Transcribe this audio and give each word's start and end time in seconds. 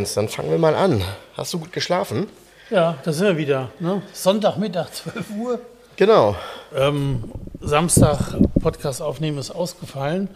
So, 0.00 0.02
Jens, 0.02 0.14
dann 0.14 0.28
fangen 0.28 0.50
wir 0.50 0.56
mal 0.56 0.74
an. 0.74 1.02
Hast 1.36 1.52
du 1.52 1.58
gut 1.58 1.72
geschlafen? 1.72 2.26
Ja, 2.70 2.96
da 3.04 3.12
sind 3.12 3.26
wir 3.26 3.36
wieder. 3.36 3.70
Ne? 3.80 4.00
Sonntagmittag, 4.14 4.90
12 4.92 5.30
Uhr. 5.38 5.60
Genau. 5.96 6.36
Ähm, 6.74 7.24
Samstag 7.60 8.34
Podcast 8.62 9.02
aufnehmen 9.02 9.36
ist 9.36 9.50
ausgefallen, 9.50 10.28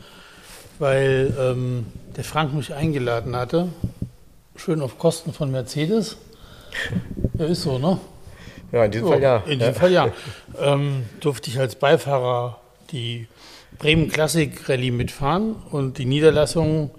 weil 0.78 1.34
ähm, 1.40 1.86
der 2.14 2.24
Frank 2.24 2.52
mich 2.52 2.74
eingeladen 2.74 3.34
hatte. 3.34 3.68
Schön 4.54 4.82
auf 4.82 4.98
Kosten 4.98 5.32
von 5.32 5.50
Mercedes. 5.50 6.18
Ja, 7.38 7.46
ist 7.46 7.62
so, 7.62 7.78
ne? 7.78 7.98
Ja, 8.70 8.84
in 8.84 8.90
diesem 8.90 9.08
Fall 9.08 9.22
ja. 9.22 9.36
In 9.46 9.58
diesem 9.60 9.74
Fall 9.74 9.92
ja. 9.92 10.08
Ähm, 10.60 11.06
durfte 11.20 11.48
ich 11.48 11.58
als 11.58 11.76
Beifahrer 11.76 12.60
die 12.90 13.28
Bremen 13.78 14.08
Classic 14.08 14.68
Rallye 14.68 14.90
mitfahren 14.90 15.56
und 15.70 15.96
die 15.96 16.04
Niederlassung 16.04 16.90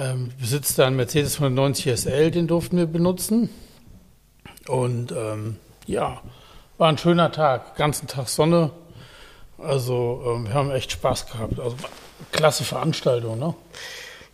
ähm, 0.00 0.32
besitzt 0.40 0.78
da 0.78 0.86
einen 0.86 0.96
Mercedes 0.96 1.34
190 1.34 2.00
SL, 2.00 2.30
den 2.30 2.46
durften 2.46 2.78
wir 2.78 2.86
benutzen. 2.86 3.50
Und 4.66 5.12
ähm, 5.12 5.56
ja, 5.86 6.22
war 6.78 6.88
ein 6.88 6.98
schöner 6.98 7.30
Tag, 7.32 7.76
ganzen 7.76 8.06
Tag 8.06 8.28
Sonne. 8.28 8.70
Also 9.58 10.22
ähm, 10.26 10.46
wir 10.46 10.54
haben 10.54 10.70
echt 10.70 10.92
Spaß 10.92 11.30
gehabt. 11.30 11.60
Also 11.60 11.76
klasse 12.32 12.64
Veranstaltung, 12.64 13.38
ne? 13.38 13.54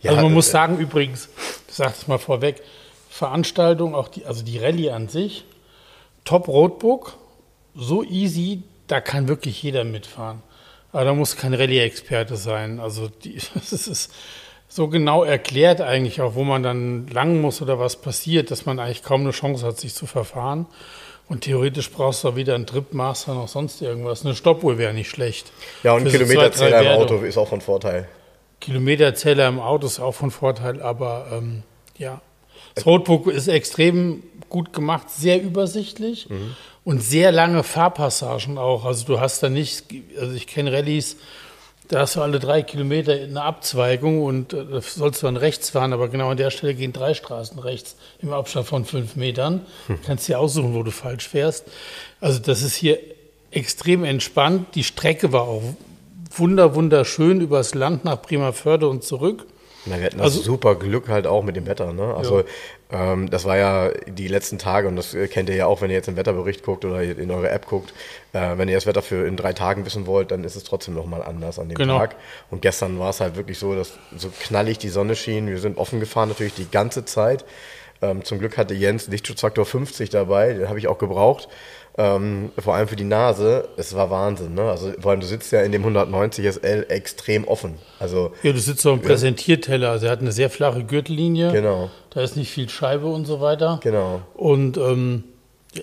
Ja, 0.01 0.11
also 0.11 0.23
man 0.23 0.31
äh, 0.31 0.35
muss 0.35 0.49
sagen, 0.49 0.77
übrigens, 0.77 1.29
ich 1.67 1.73
sage 1.75 1.93
es 1.97 2.07
mal 2.07 2.19
vorweg, 2.19 2.61
Veranstaltung, 3.09 3.95
auch 3.95 4.07
die, 4.07 4.25
also 4.25 4.43
die 4.43 4.59
Rallye 4.59 4.91
an 4.91 5.09
sich, 5.09 5.43
Top 6.23 6.47
Roadbook, 6.47 7.17
so 7.75 8.03
easy, 8.03 8.63
da 8.87 9.01
kann 9.01 9.27
wirklich 9.27 9.61
jeder 9.61 9.83
mitfahren. 9.83 10.43
Aber 10.91 11.03
da 11.03 11.13
muss 11.13 11.35
kein 11.35 11.53
Rallye-Experte 11.53 12.37
sein. 12.37 12.79
Also 12.79 13.09
die, 13.09 13.41
das 13.53 13.73
ist 13.73 14.13
so 14.67 14.87
genau 14.87 15.23
erklärt 15.23 15.81
eigentlich 15.81 16.21
auch, 16.21 16.35
wo 16.35 16.43
man 16.43 16.63
dann 16.63 17.07
lang 17.07 17.41
muss 17.41 17.61
oder 17.61 17.79
was 17.79 17.95
passiert, 17.95 18.51
dass 18.51 18.65
man 18.65 18.79
eigentlich 18.79 19.03
kaum 19.03 19.21
eine 19.21 19.31
Chance 19.31 19.65
hat, 19.65 19.79
sich 19.79 19.93
zu 19.93 20.05
verfahren. 20.05 20.65
Und 21.29 21.41
theoretisch 21.41 21.91
brauchst 21.91 22.23
du 22.23 22.29
auch 22.29 22.35
weder 22.35 22.55
einen 22.55 22.65
Tripmaster 22.65 23.33
noch 23.33 23.47
sonst 23.47 23.81
irgendwas. 23.81 24.25
Eine 24.25 24.35
Stoppuhr 24.35 24.77
wäre 24.77 24.93
nicht 24.93 25.09
schlecht. 25.09 25.51
Ja, 25.83 25.93
und 25.93 26.05
ein 26.05 26.11
Kilometerzähler 26.11 26.81
im. 26.81 27.01
Auto 27.01 27.17
ist 27.17 27.37
auch 27.37 27.49
von 27.49 27.59
Vorteil. 27.59 28.07
Kilometerzähler 28.61 29.47
im 29.47 29.59
Auto 29.59 29.87
ist 29.87 29.99
auch 29.99 30.13
von 30.13 30.31
Vorteil, 30.31 30.81
aber 30.81 31.27
ähm, 31.33 31.63
ja. 31.97 32.21
Das 32.75 32.85
Roadbook 32.85 33.27
ist 33.27 33.47
extrem 33.47 34.23
gut 34.49 34.71
gemacht, 34.71 35.09
sehr 35.09 35.41
übersichtlich 35.41 36.27
und 36.83 37.01
sehr 37.01 37.31
lange 37.31 37.63
Fahrpassagen 37.63 38.57
auch. 38.57 38.85
Also 38.85 39.05
du 39.05 39.19
hast 39.19 39.41
da 39.41 39.49
nicht, 39.49 39.83
also 40.17 40.33
ich 40.33 40.47
kenne 40.47 40.71
Rallyes, 40.71 41.17
da 41.89 41.99
hast 42.01 42.15
du 42.15 42.21
alle 42.21 42.39
drei 42.39 42.61
Kilometer 42.63 43.13
eine 43.13 43.41
Abzweigung 43.41 44.21
und 44.23 44.53
äh, 44.53 44.65
da 44.65 44.81
sollst 44.81 45.21
du 45.21 45.27
dann 45.27 45.37
rechts 45.37 45.69
fahren, 45.69 45.93
aber 45.93 46.09
genau 46.09 46.29
an 46.29 46.37
der 46.37 46.51
Stelle 46.51 46.73
gehen 46.75 46.93
drei 46.93 47.13
Straßen 47.13 47.57
rechts 47.59 47.95
im 48.21 48.33
Abstand 48.33 48.67
von 48.67 48.85
fünf 48.85 49.15
Metern. 49.15 49.65
Kannst 50.05 50.27
dir 50.27 50.39
aussuchen, 50.39 50.73
wo 50.73 50.83
du 50.83 50.91
falsch 50.91 51.27
fährst. 51.27 51.65
Also 52.19 52.39
das 52.39 52.61
ist 52.61 52.75
hier 52.75 52.99
extrem 53.51 54.03
entspannt. 54.03 54.75
Die 54.75 54.83
Strecke 54.83 55.31
war 55.31 55.43
auch 55.43 55.63
wunder, 56.35 56.75
wunderschön 56.75 57.41
übers 57.41 57.73
Land 57.73 58.03
nach 58.05 58.21
Bremerförde 58.21 58.87
und 58.89 59.03
zurück. 59.03 59.45
Na, 59.85 59.97
wir 59.97 60.05
hatten 60.07 60.19
Also- 60.19 60.41
super 60.41 60.75
Glück 60.75 61.07
halt 61.07 61.25
auch 61.27 61.43
mit 61.43 61.55
dem 61.55 61.65
Wetter. 61.65 61.93
Ne? 61.93 62.13
Also 62.13 62.39
ähm, 62.41 62.45
das 62.89 63.43
war 63.43 63.57
ja 63.57 63.89
die 64.07 64.29
letzten 64.29 64.57
Tage 64.57 64.87
und 64.87 64.95
das 64.95 65.13
äh, 65.13 65.27
kennt 65.27 65.49
ihr 65.49 65.55
ja 65.55 65.65
auch, 65.65 65.81
wenn 65.81 65.89
ihr 65.89 65.97
jetzt 65.97 66.07
im 66.07 66.15
Wetterbericht 66.15 66.63
guckt 66.63 66.85
oder 66.85 67.01
in 67.01 67.29
eure 67.31 67.49
App 67.49 67.65
guckt. 67.65 67.93
Äh, 68.31 68.57
wenn 68.57 68.69
ihr 68.69 68.75
das 68.75 68.85
Wetter 68.85 69.01
für 69.01 69.27
in 69.27 69.35
drei 69.35 69.51
Tagen 69.51 69.85
wissen 69.85 70.05
wollt, 70.05 70.31
dann 70.31 70.43
ist 70.45 70.55
es 70.55 70.63
trotzdem 70.63 70.93
nochmal 70.93 71.21
anders 71.21 71.59
an 71.59 71.67
dem 71.67 71.75
Genau. 71.75 71.97
Tag. 71.99 72.15
Und 72.49 72.61
gestern 72.61 72.97
war 72.97 73.09
es 73.09 73.19
halt 73.19 73.35
wirklich 73.35 73.59
so, 73.59 73.75
dass 73.75 73.93
so 74.15 74.29
knallig 74.39 74.77
die 74.77 74.89
Sonne 74.89 75.15
schien. 75.17 75.47
Wir 75.47 75.59
sind 75.59 75.77
offen 75.77 75.99
gefahren 75.99 76.29
natürlich 76.29 76.53
die 76.53 76.69
ganze 76.71 77.03
Zeit. 77.03 77.43
Ähm, 78.01 78.23
zum 78.23 78.39
Glück 78.39 78.57
hatte 78.57 78.73
Jens 78.73 79.07
Lichtschutzfaktor 79.07 79.65
50 79.65 80.09
dabei, 80.09 80.53
den 80.53 80.69
habe 80.69 80.79
ich 80.79 80.87
auch 80.87 80.97
gebraucht. 80.99 81.49
Ähm, 81.99 82.51
vor 82.59 82.75
allem 82.75 82.87
für 82.87 82.95
die 82.95 83.03
Nase, 83.03 83.67
es 83.75 83.95
war 83.95 84.11
Wahnsinn. 84.11 84.53
Ne? 84.53 84.61
Also 84.63 84.91
vor 84.99 85.11
allem 85.11 85.19
du 85.19 85.25
sitzt 85.25 85.51
ja 85.51 85.61
in 85.61 85.71
dem 85.71 85.81
190 85.81 86.45
SL 86.45 86.85
extrem 86.89 87.43
offen. 87.47 87.75
Also 87.99 88.33
Ja, 88.43 88.51
du 88.51 88.59
sitzt 88.59 88.81
so 88.81 88.93
im 88.93 89.01
Präsentierteller. 89.01 89.89
Also 89.89 90.05
er 90.05 90.11
hat 90.11 90.21
eine 90.21 90.31
sehr 90.31 90.51
flache 90.51 90.83
Gürtellinie. 90.83 91.51
Genau. 91.51 91.89
Da 92.11 92.21
ist 92.21 92.37
nicht 92.37 92.51
viel 92.51 92.69
Scheibe 92.69 93.07
und 93.07 93.25
so 93.25 93.41
weiter. 93.41 93.79
Genau. 93.81 94.21
Und 94.35 94.77
ähm, 94.77 95.23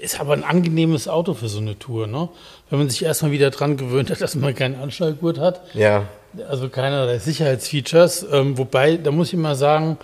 ist 0.00 0.20
aber 0.20 0.34
ein 0.34 0.44
angenehmes 0.44 1.08
Auto 1.08 1.34
für 1.34 1.48
so 1.48 1.58
eine 1.58 1.78
Tour. 1.78 2.06
Ne? 2.06 2.28
Wenn 2.70 2.78
man 2.78 2.88
sich 2.90 3.04
erstmal 3.04 3.32
wieder 3.32 3.50
dran 3.50 3.76
gewöhnt 3.76 4.10
hat, 4.10 4.20
dass 4.22 4.36
man 4.36 4.54
keinen 4.54 4.76
Anschnallgurt 4.80 5.38
hat. 5.38 5.62
ja, 5.74 6.04
Also 6.48 6.68
keinerlei 6.68 7.18
Sicherheitsfeatures. 7.18 8.24
Ähm, 8.32 8.56
wobei, 8.56 8.98
da 8.98 9.10
muss 9.10 9.32
ich 9.32 9.38
mal 9.38 9.56
sagen, 9.56 9.98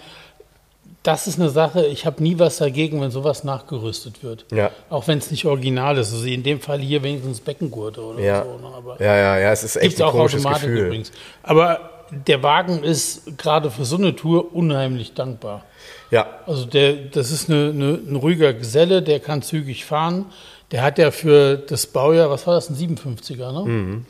das 1.03 1.27
ist 1.27 1.39
eine 1.41 1.49
Sache, 1.49 1.87
ich 1.87 2.05
habe 2.05 2.23
nie 2.23 2.39
was 2.39 2.59
dagegen, 2.59 3.01
wenn 3.01 3.11
sowas 3.11 3.43
nachgerüstet 3.45 4.23
wird. 4.23 4.45
Ja. 4.53 4.71
Auch 4.91 5.09
wenn 5.09 5.19
es 5.19 5.31
nicht 5.31 5.47
original 5.47 5.97
ist. 5.97 6.13
Also 6.13 6.27
in 6.27 6.43
dem 6.43 6.61
Fall 6.61 6.79
hier 6.81 7.03
wenigstens 7.03 7.41
Beckengurte 7.41 8.03
oder 8.03 8.21
Ja. 8.21 8.45
so. 8.45 8.59
Ne? 8.59 8.75
Aber 8.77 9.01
ja, 9.01 9.17
ja, 9.17 9.39
ja, 9.39 9.51
es 9.53 9.65
ist 9.65 9.77
echt 9.77 9.99
ein 10.01 10.07
auch 10.09 10.13
komisches 10.13 10.41
Automatik 10.45 10.69
Gefühl. 10.69 10.87
übrigens. 10.87 11.13
Aber 11.43 11.81
der 12.11 12.43
Wagen 12.43 12.83
ist 12.83 13.39
gerade 13.39 13.71
für 13.71 13.85
so 13.85 13.97
eine 13.97 14.15
Tour 14.15 14.55
unheimlich 14.55 15.15
dankbar. 15.15 15.65
Ja, 16.11 16.27
Also 16.47 16.67
der, 16.67 16.93
das 16.95 17.31
ist 17.31 17.49
eine, 17.49 17.71
eine, 17.71 17.93
ein 18.07 18.17
ruhiger 18.17 18.53
Geselle, 18.53 19.01
der 19.01 19.21
kann 19.21 19.43
zügig 19.43 19.85
fahren. 19.85 20.27
Der 20.73 20.83
hat 20.83 20.99
ja 20.99 21.13
für 21.13 21.57
das 21.57 21.87
Baujahr, 21.87 22.29
was 22.31 22.47
war 22.47 22.55
das, 22.55 22.69
ein 22.69 22.77
57er, 22.77 23.53
ne? 23.53 23.65
Mhm. 23.65 24.07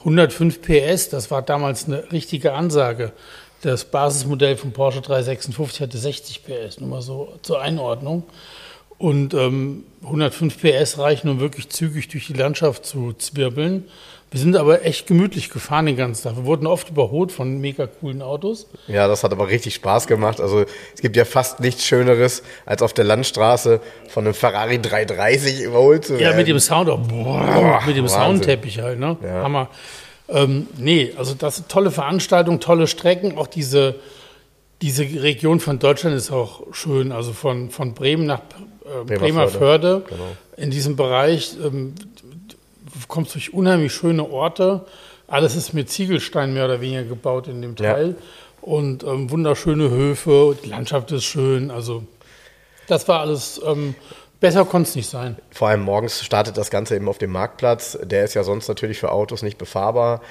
105 0.00 0.62
PS, 0.62 1.10
das 1.10 1.30
war 1.30 1.42
damals 1.42 1.84
eine 1.86 2.10
richtige 2.10 2.54
Ansage. 2.54 3.12
Das 3.62 3.84
Basismodell 3.84 4.56
von 4.56 4.72
Porsche 4.72 5.00
356 5.02 5.80
hatte 5.82 5.98
60 5.98 6.42
PS, 6.44 6.80
nur 6.80 6.88
mal 6.88 7.02
so 7.02 7.34
zur 7.42 7.60
Einordnung. 7.60 8.22
Und 8.96 9.32
ähm, 9.34 9.84
105 10.04 10.58
PS 10.60 10.98
reichen, 10.98 11.28
um 11.28 11.40
wirklich 11.40 11.68
zügig 11.70 12.08
durch 12.08 12.26
die 12.26 12.34
Landschaft 12.34 12.84
zu 12.84 13.14
zwirbeln. 13.14 13.84
Wir 14.30 14.38
sind 14.38 14.56
aber 14.56 14.84
echt 14.84 15.06
gemütlich 15.08 15.50
gefahren 15.50 15.86
den 15.86 15.96
ganzen 15.96 16.22
Tag. 16.22 16.36
Wir 16.36 16.44
wurden 16.44 16.66
oft 16.66 16.90
überholt 16.90 17.32
von 17.32 17.58
mega 17.60 17.86
coolen 17.86 18.22
Autos. 18.22 18.66
ja, 18.86 19.08
das 19.08 19.24
hat 19.24 19.32
aber 19.32 19.48
richtig 19.48 19.74
Spaß 19.74 20.06
gemacht. 20.06 20.40
Also 20.40 20.64
es 20.94 21.00
gibt 21.00 21.16
ja 21.16 21.24
fast 21.24 21.60
nichts 21.60 21.84
Schöneres, 21.84 22.42
als 22.64 22.82
auf 22.82 22.92
der 22.92 23.04
Landstraße 23.04 23.80
von 24.08 24.24
einem 24.24 24.34
Ferrari 24.34 24.80
330 24.80 25.62
überholt 25.62 26.04
zu 26.04 26.12
werden. 26.12 26.22
Ja, 26.22 26.36
mit 26.36 26.46
dem 26.46 26.60
Sound 26.60 26.88
auch. 26.90 27.00
Boah, 27.00 27.44
Boah, 27.44 27.82
mit 27.86 27.96
dem 27.96 28.04
Wahnsinn. 28.04 28.20
Soundteppich 28.20 28.80
halt, 28.80 29.00
ne? 29.00 29.16
Hammer. 29.22 29.68
Ähm, 30.30 30.66
nee, 30.76 31.12
also 31.16 31.34
das 31.34 31.66
tolle 31.68 31.90
Veranstaltung, 31.90 32.60
tolle 32.60 32.86
Strecken. 32.86 33.36
Auch 33.38 33.46
diese, 33.46 33.96
diese 34.82 35.02
Region 35.02 35.60
von 35.60 35.78
Deutschland 35.78 36.16
ist 36.16 36.30
auch 36.30 36.62
schön. 36.72 37.12
Also 37.12 37.32
von, 37.32 37.70
von 37.70 37.94
Bremen 37.94 38.26
nach 38.26 38.40
äh, 38.40 39.04
Bremerförde. 39.04 39.18
Bremerförde. 39.18 40.02
Genau. 40.08 40.24
In 40.56 40.70
diesem 40.70 40.96
Bereich 40.96 41.56
ähm, 41.64 41.94
du 43.00 43.06
kommst 43.08 43.34
durch 43.34 43.52
unheimlich 43.54 43.92
schöne 43.92 44.28
Orte. 44.28 44.84
Alles 45.26 45.56
ist 45.56 45.72
mit 45.72 45.90
Ziegelstein 45.90 46.52
mehr 46.54 46.64
oder 46.64 46.80
weniger 46.80 47.04
gebaut 47.04 47.48
in 47.48 47.62
dem 47.62 47.74
Ja. 47.78 47.94
Teil. 47.94 48.16
Und 48.60 49.04
ähm, 49.04 49.30
wunderschöne 49.30 49.88
Höfe, 49.90 50.56
die 50.62 50.68
Landschaft 50.68 51.12
ist 51.12 51.24
schön. 51.24 51.70
Also 51.70 52.02
das 52.88 53.08
war 53.08 53.20
alles, 53.20 53.60
ähm, 53.64 53.94
besser 54.40 54.64
konnte 54.64 54.88
es 54.88 54.96
nicht 54.96 55.08
sein. 55.08 55.36
Vor 55.50 55.68
allem 55.68 55.82
morgens 55.82 56.24
startet 56.24 56.56
das 56.56 56.70
Ganze 56.70 56.96
eben 56.96 57.08
auf 57.08 57.18
dem 57.18 57.30
Marktplatz. 57.30 57.98
Der 58.02 58.24
ist 58.24 58.34
ja 58.34 58.42
sonst 58.42 58.68
natürlich 58.68 58.98
für 58.98 59.12
Autos 59.12 59.42
nicht 59.42 59.58
befahrbar. 59.58 60.22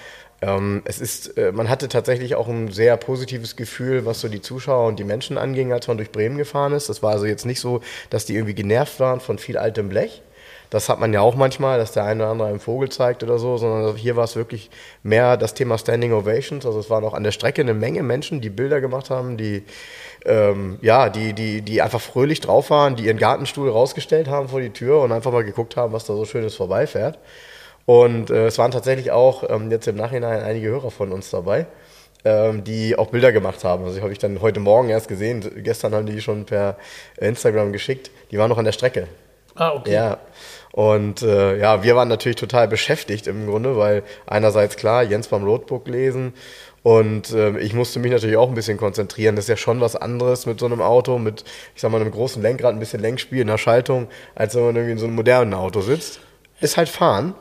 Ähm, 0.41 0.81
es 0.85 0.99
ist, 0.99 1.37
äh, 1.37 1.51
man 1.51 1.69
hatte 1.69 1.87
tatsächlich 1.89 2.35
auch 2.35 2.47
ein 2.47 2.71
sehr 2.71 2.97
positives 2.97 3.55
Gefühl, 3.55 4.05
was 4.05 4.21
so 4.21 4.29
die 4.29 4.41
Zuschauer 4.41 4.87
und 4.87 4.97
die 4.97 5.03
Menschen 5.03 5.37
anging, 5.37 5.73
als 5.73 5.87
man 5.87 5.97
durch 5.97 6.11
Bremen 6.11 6.37
gefahren 6.37 6.73
ist. 6.73 6.89
Das 6.89 7.03
war 7.03 7.11
also 7.11 7.25
jetzt 7.25 7.45
nicht 7.45 7.59
so, 7.59 7.81
dass 8.09 8.25
die 8.25 8.35
irgendwie 8.35 8.55
genervt 8.55 8.99
waren 8.99 9.19
von 9.19 9.37
viel 9.37 9.57
altem 9.57 9.89
Blech. 9.89 10.21
Das 10.69 10.87
hat 10.87 10.99
man 10.99 11.11
ja 11.13 11.21
auch 11.21 11.35
manchmal, 11.35 11.79
dass 11.79 11.93
der 11.93 12.03
eine 12.03 12.23
oder 12.23 12.31
andere 12.31 12.47
einen 12.47 12.59
Vogel 12.59 12.89
zeigt 12.89 13.23
oder 13.23 13.39
so, 13.39 13.57
sondern 13.57 13.95
hier 13.95 14.15
war 14.15 14.23
es 14.23 14.35
wirklich 14.35 14.69
mehr 15.01 15.35
das 15.35 15.55
Thema 15.55 15.79
Standing 15.79 16.13
Ovations. 16.13 16.65
Also 16.65 16.79
es 16.79 16.91
waren 16.91 17.03
auch 17.03 17.15
an 17.15 17.23
der 17.23 17.31
Strecke 17.31 17.61
eine 17.61 17.73
Menge 17.73 18.03
Menschen, 18.03 18.39
die 18.39 18.51
Bilder 18.51 18.79
gemacht 18.79 19.09
haben, 19.09 19.35
die 19.35 19.63
ähm, 20.25 20.79
ja, 20.81 21.09
die, 21.09 21.33
die, 21.33 21.61
die 21.61 21.81
einfach 21.81 22.01
fröhlich 22.01 22.41
drauf 22.41 22.69
waren, 22.69 22.95
die 22.95 23.05
ihren 23.05 23.17
Gartenstuhl 23.17 23.69
rausgestellt 23.69 24.27
haben 24.27 24.49
vor 24.49 24.61
die 24.61 24.71
Tür 24.71 25.01
und 25.01 25.11
einfach 25.11 25.31
mal 25.31 25.43
geguckt 25.43 25.75
haben, 25.77 25.93
was 25.93 26.05
da 26.05 26.13
so 26.15 26.25
Schönes 26.25 26.55
vorbeifährt. 26.55 27.17
Und 27.85 28.29
äh, 28.29 28.47
es 28.47 28.57
waren 28.57 28.71
tatsächlich 28.71 29.11
auch 29.11 29.49
ähm, 29.49 29.71
jetzt 29.71 29.87
im 29.87 29.95
Nachhinein 29.95 30.43
einige 30.43 30.67
Hörer 30.69 30.91
von 30.91 31.11
uns 31.11 31.29
dabei. 31.29 31.67
ähm, 32.25 32.63
die 32.63 32.97
auch 32.97 33.07
Bilder 33.07 33.31
gemacht 33.31 33.63
haben. 33.63 33.83
Also 33.85 33.95
die 33.97 34.01
habe 34.01 34.11
ich 34.11 34.19
dann 34.19 34.41
heute 34.41 34.59
Morgen 34.59 34.89
erst 34.89 35.07
gesehen. 35.07 35.49
Gestern 35.63 35.93
haben 35.93 36.05
die 36.05 36.21
schon 36.21 36.45
per 36.45 36.77
Instagram 37.17 37.71
geschickt. 37.71 38.11
Die 38.31 38.37
waren 38.37 38.49
noch 38.49 38.57
an 38.57 38.65
der 38.65 38.73
Strecke. 38.73 39.07
Ah, 39.55 39.73
okay. 39.73 39.93
Ja. 39.93 40.17
Und 40.71 41.21
äh, 41.23 41.57
ja, 41.57 41.83
wir 41.83 41.95
waren 41.95 42.07
natürlich 42.07 42.35
total 42.35 42.67
beschäftigt 42.67 43.27
im 43.27 43.47
Grunde, 43.47 43.75
weil 43.75 44.03
einerseits 44.27 44.77
klar, 44.77 45.03
Jens 45.03 45.27
beim 45.27 45.43
Roadbook 45.43 45.87
lesen 45.87 46.33
und 46.83 47.31
äh, 47.31 47.57
ich 47.59 47.73
musste 47.73 47.99
mich 47.99 48.11
natürlich 48.11 48.37
auch 48.37 48.49
ein 48.49 48.55
bisschen 48.55 48.77
konzentrieren. 48.77 49.35
Das 49.35 49.45
ist 49.45 49.49
ja 49.49 49.57
schon 49.57 49.81
was 49.81 49.95
anderes 49.95 50.45
mit 50.45 50.59
so 50.59 50.65
einem 50.65 50.81
Auto, 50.81 51.17
mit, 51.17 51.43
ich 51.75 51.81
sag 51.81 51.91
mal, 51.91 52.01
einem 52.01 52.11
großen 52.11 52.41
Lenkrad, 52.41 52.73
ein 52.73 52.79
bisschen 52.79 53.01
Lenkspiel, 53.01 53.41
einer 53.41 53.57
Schaltung, 53.57 54.07
als 54.35 54.55
wenn 54.55 54.63
man 54.63 54.75
irgendwie 54.75 54.93
in 54.93 54.97
so 54.97 55.05
einem 55.05 55.15
modernen 55.15 55.53
Auto 55.53 55.81
sitzt. 55.81 56.21
Ist 56.61 56.77
halt 56.77 56.89
fahren. 56.89 57.35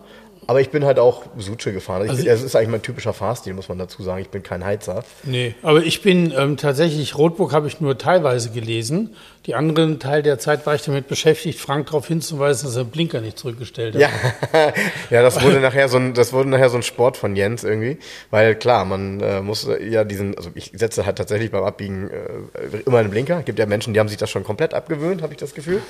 Aber 0.48 0.62
ich 0.62 0.70
bin 0.70 0.86
halt 0.86 0.98
auch 0.98 1.24
Suche 1.36 1.74
gefahren. 1.74 2.06
Ich, 2.06 2.10
Also 2.10 2.24
das 2.24 2.42
ist 2.42 2.56
eigentlich 2.56 2.70
mein 2.70 2.80
typischer 2.80 3.12
Fahrstil, 3.12 3.52
muss 3.52 3.68
man 3.68 3.76
dazu 3.76 4.02
sagen. 4.02 4.22
Ich 4.22 4.30
bin 4.30 4.42
kein 4.42 4.64
Heizer. 4.64 5.04
Nee, 5.24 5.54
aber 5.60 5.82
ich 5.82 6.00
bin 6.00 6.32
ähm, 6.34 6.56
tatsächlich, 6.56 7.18
Rotbook 7.18 7.52
habe 7.52 7.68
ich 7.68 7.82
nur 7.82 7.98
teilweise 7.98 8.48
gelesen. 8.48 9.14
Die 9.44 9.54
anderen 9.54 9.98
Teil 9.98 10.22
der 10.22 10.38
Zeit 10.38 10.64
war 10.64 10.74
ich 10.74 10.80
damit 10.80 11.06
beschäftigt, 11.06 11.60
Frank 11.60 11.88
darauf 11.88 12.08
hinzuweisen, 12.08 12.66
dass 12.66 12.76
er 12.76 12.84
den 12.84 12.90
Blinker 12.90 13.20
nicht 13.20 13.38
zurückgestellt 13.38 13.94
hat. 13.94 14.00
Ja, 14.00 14.08
ja, 15.10 15.22
das 15.22 15.42
wurde 15.42 15.60
nachher 15.60 15.90
so 15.90 15.98
ein, 15.98 16.14
das 16.14 16.32
wurde 16.32 16.48
nachher 16.48 16.70
so 16.70 16.78
ein 16.78 16.82
Sport 16.82 17.18
von 17.18 17.36
Jens 17.36 17.62
irgendwie, 17.62 17.98
weil 18.30 18.54
klar, 18.54 18.86
man 18.86 19.20
äh, 19.20 19.42
muss 19.42 19.68
ja 19.86 20.04
diesen, 20.04 20.34
also 20.34 20.50
ich 20.54 20.72
setze 20.74 21.04
halt 21.04 21.18
tatsächlich 21.18 21.50
beim 21.50 21.64
Abbiegen 21.64 22.08
äh, 22.08 22.78
immer 22.86 22.98
einen 22.98 23.10
Blinker. 23.10 23.42
Gibt 23.42 23.58
ja 23.58 23.66
Menschen, 23.66 23.92
die 23.92 24.00
haben 24.00 24.08
sich 24.08 24.16
das 24.16 24.30
schon 24.30 24.44
komplett 24.44 24.72
abgewöhnt, 24.72 25.20
habe 25.20 25.34
ich 25.34 25.38
das 25.38 25.52
Gefühl. 25.52 25.82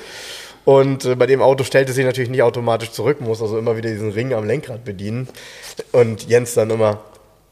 Und 0.68 1.06
äh, 1.06 1.14
bei 1.14 1.24
dem 1.24 1.40
Auto 1.40 1.64
stellt 1.64 1.88
es 1.88 1.94
sich 1.94 2.04
natürlich 2.04 2.28
nicht 2.28 2.42
automatisch 2.42 2.90
zurück, 2.90 3.22
muss 3.22 3.40
also 3.40 3.56
immer 3.56 3.78
wieder 3.78 3.88
diesen 3.88 4.12
Ring 4.12 4.34
am 4.34 4.46
Lenkrad 4.46 4.84
bedienen. 4.84 5.26
Und 5.92 6.28
Jens 6.28 6.52
dann 6.52 6.68
immer, 6.68 7.00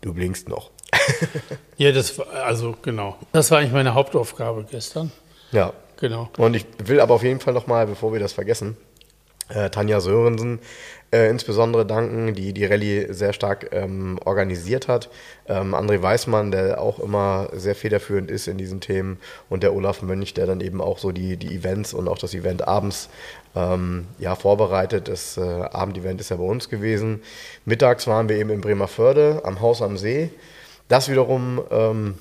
du 0.02 0.12
blinkst 0.12 0.50
noch. 0.50 0.70
Ja, 1.78 1.92
das 1.92 2.18
war, 2.18 2.30
also 2.30 2.74
genau. 2.82 3.16
Das 3.32 3.50
war 3.50 3.58
eigentlich 3.58 3.72
meine 3.72 3.94
Hauptaufgabe 3.94 4.66
gestern. 4.70 5.12
Ja. 5.50 5.72
Genau. 5.98 6.28
Und 6.36 6.56
ich 6.56 6.66
will 6.76 7.00
aber 7.00 7.14
auf 7.14 7.22
jeden 7.22 7.40
Fall 7.40 7.54
nochmal, 7.54 7.86
bevor 7.86 8.12
wir 8.12 8.20
das 8.20 8.34
vergessen, 8.34 8.76
äh, 9.48 9.70
Tanja 9.70 10.00
Sörensen 10.00 10.58
äh, 11.12 11.28
insbesondere 11.30 11.86
danken, 11.86 12.34
die 12.34 12.52
die 12.52 12.64
Rallye 12.64 13.12
sehr 13.12 13.32
stark 13.32 13.68
ähm, 13.72 14.18
organisiert 14.24 14.88
hat. 14.88 15.08
Ähm, 15.48 15.74
André 15.74 16.02
Weißmann, 16.02 16.50
der 16.50 16.80
auch 16.80 16.98
immer 16.98 17.48
sehr 17.52 17.74
federführend 17.74 18.30
ist 18.30 18.48
in 18.48 18.58
diesen 18.58 18.80
Themen 18.80 19.18
und 19.48 19.62
der 19.62 19.74
Olaf 19.74 20.02
Mönch, 20.02 20.34
der 20.34 20.46
dann 20.46 20.60
eben 20.60 20.80
auch 20.80 20.98
so 20.98 21.12
die, 21.12 21.36
die 21.36 21.54
Events 21.54 21.94
und 21.94 22.08
auch 22.08 22.18
das 22.18 22.34
Event 22.34 22.66
abends 22.66 23.08
ähm, 23.54 24.06
ja, 24.18 24.34
vorbereitet. 24.34 25.08
Das 25.08 25.36
äh, 25.36 25.40
Abendevent 25.40 26.20
ist 26.20 26.30
ja 26.30 26.36
bei 26.36 26.44
uns 26.44 26.68
gewesen. 26.68 27.22
Mittags 27.64 28.06
waren 28.06 28.28
wir 28.28 28.36
eben 28.36 28.50
in 28.50 28.60
Bremerförde 28.60 29.42
am 29.44 29.60
Haus 29.60 29.82
am 29.82 29.96
See. 29.96 30.30
Das 30.88 31.08
wiederum 31.08 31.60
ähm, 31.70 32.14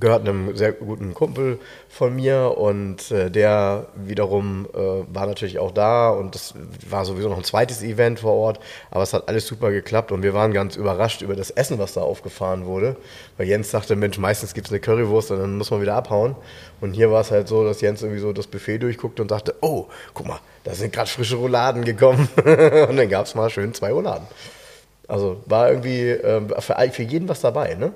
gehört 0.00 0.26
einem 0.26 0.56
sehr 0.56 0.72
guten 0.72 1.14
Kumpel 1.14 1.58
von 1.88 2.14
mir 2.14 2.54
und 2.56 3.10
äh, 3.10 3.30
der 3.30 3.86
wiederum 3.94 4.66
äh, 4.74 4.78
war 5.14 5.26
natürlich 5.26 5.58
auch 5.58 5.72
da 5.72 6.10
und 6.10 6.34
das 6.34 6.54
war 6.88 7.04
sowieso 7.04 7.28
noch 7.28 7.38
ein 7.38 7.44
zweites 7.44 7.82
Event 7.82 8.20
vor 8.20 8.32
Ort, 8.34 8.60
aber 8.90 9.02
es 9.02 9.12
hat 9.12 9.28
alles 9.28 9.46
super 9.46 9.70
geklappt 9.70 10.12
und 10.12 10.22
wir 10.22 10.34
waren 10.34 10.52
ganz 10.52 10.76
überrascht 10.76 11.22
über 11.22 11.36
das 11.36 11.50
Essen, 11.50 11.78
was 11.78 11.94
da 11.94 12.02
aufgefahren 12.02 12.66
wurde, 12.66 12.96
weil 13.36 13.46
Jens 13.46 13.70
sagte, 13.70 13.96
Mensch, 13.96 14.18
meistens 14.18 14.54
gibt 14.54 14.66
es 14.66 14.72
eine 14.72 14.80
Currywurst 14.80 15.30
und 15.30 15.40
dann 15.40 15.56
muss 15.56 15.70
man 15.70 15.80
wieder 15.80 15.94
abhauen 15.94 16.34
und 16.80 16.92
hier 16.92 17.10
war 17.10 17.20
es 17.20 17.30
halt 17.30 17.48
so, 17.48 17.64
dass 17.64 17.80
Jens 17.80 18.02
irgendwie 18.02 18.20
so 18.20 18.32
das 18.32 18.46
Buffet 18.46 18.78
durchguckte 18.78 19.22
und 19.22 19.30
dachte, 19.30 19.54
oh, 19.60 19.86
guck 20.14 20.26
mal, 20.26 20.40
da 20.64 20.74
sind 20.74 20.92
gerade 20.92 21.08
frische 21.08 21.36
Rouladen 21.36 21.84
gekommen 21.84 22.28
und 22.36 22.96
dann 22.96 23.08
gab 23.08 23.26
es 23.26 23.34
mal 23.34 23.50
schön 23.50 23.74
zwei 23.74 23.92
Rouladen. 23.92 24.26
Also 25.08 25.42
war 25.46 25.70
irgendwie 25.70 26.10
äh, 26.10 26.42
für, 26.60 26.90
für 26.92 27.02
jeden 27.02 27.28
was 27.28 27.40
dabei, 27.40 27.74
ne? 27.74 27.92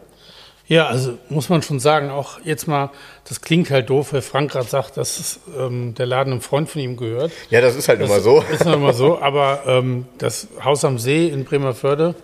Ja, 0.73 0.87
also 0.87 1.19
muss 1.29 1.51
man 1.51 1.61
schon 1.61 1.81
sagen, 1.81 2.09
auch 2.09 2.41
jetzt 2.45 2.67
mal, 2.67 2.89
das 3.29 3.43
klingt 3.43 3.71
halt 3.71 3.91
doof, 3.91 4.15
weil 4.15 4.23
Frank 4.23 4.53
gerade 4.53 4.67
sagt, 4.67 4.97
dass 4.97 5.21
es, 5.21 5.41
ähm, 5.59 5.95
der 5.95 6.07
Laden 6.07 6.33
einem 6.33 6.41
Freund 6.41 6.71
von 6.71 6.81
ihm 6.81 6.97
gehört. 6.97 7.31
Ja, 7.51 7.61
das 7.61 7.77
ist 7.77 7.89
halt 7.89 8.01
Das 8.01 8.09
immer 8.09 8.21
so. 8.21 8.43
Ist 8.51 8.65
nun 8.65 8.81
mal 8.81 8.95
so, 8.95 9.21
aber 9.21 9.65
ähm, 9.67 10.07
das 10.17 10.49
Haus 10.65 10.83
am 10.87 10.99
See 10.99 11.29
in 11.29 11.45
Bremerförde, 11.45 12.15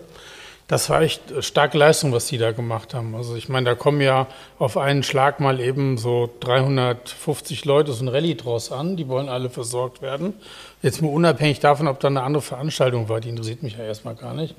das 0.67 0.89
war 0.89 1.03
echt 1.03 1.21
starke 1.41 1.77
Leistung, 1.77 2.11
was 2.11 2.25
die 2.25 2.39
da 2.39 2.51
gemacht 2.51 2.95
haben. 2.95 3.13
Also 3.13 3.35
ich 3.35 3.49
meine, 3.49 3.65
da 3.65 3.75
kommen 3.75 4.01
ja 4.01 4.25
auf 4.57 4.77
einen 4.77 5.03
Schlag 5.03 5.39
mal 5.39 5.59
eben 5.59 5.99
so 5.99 6.27
350 6.39 7.65
Leute 7.65 7.93
so 7.93 8.03
ein 8.03 8.07
Rallye 8.07 8.33
draus 8.33 8.71
an, 8.71 8.97
die 8.97 9.07
wollen 9.07 9.29
alle 9.29 9.51
versorgt 9.51 10.01
werden. 10.01 10.33
Jetzt 10.81 11.03
mal 11.03 11.09
unabhängig 11.09 11.59
davon, 11.59 11.87
ob 11.87 11.99
da 11.99 12.07
eine 12.07 12.23
andere 12.23 12.41
Veranstaltung 12.41 13.09
war, 13.09 13.21
die 13.21 13.29
interessiert 13.29 13.61
mich 13.61 13.77
ja 13.77 13.83
erstmal 13.83 14.15
gar 14.15 14.33
nicht. 14.33 14.55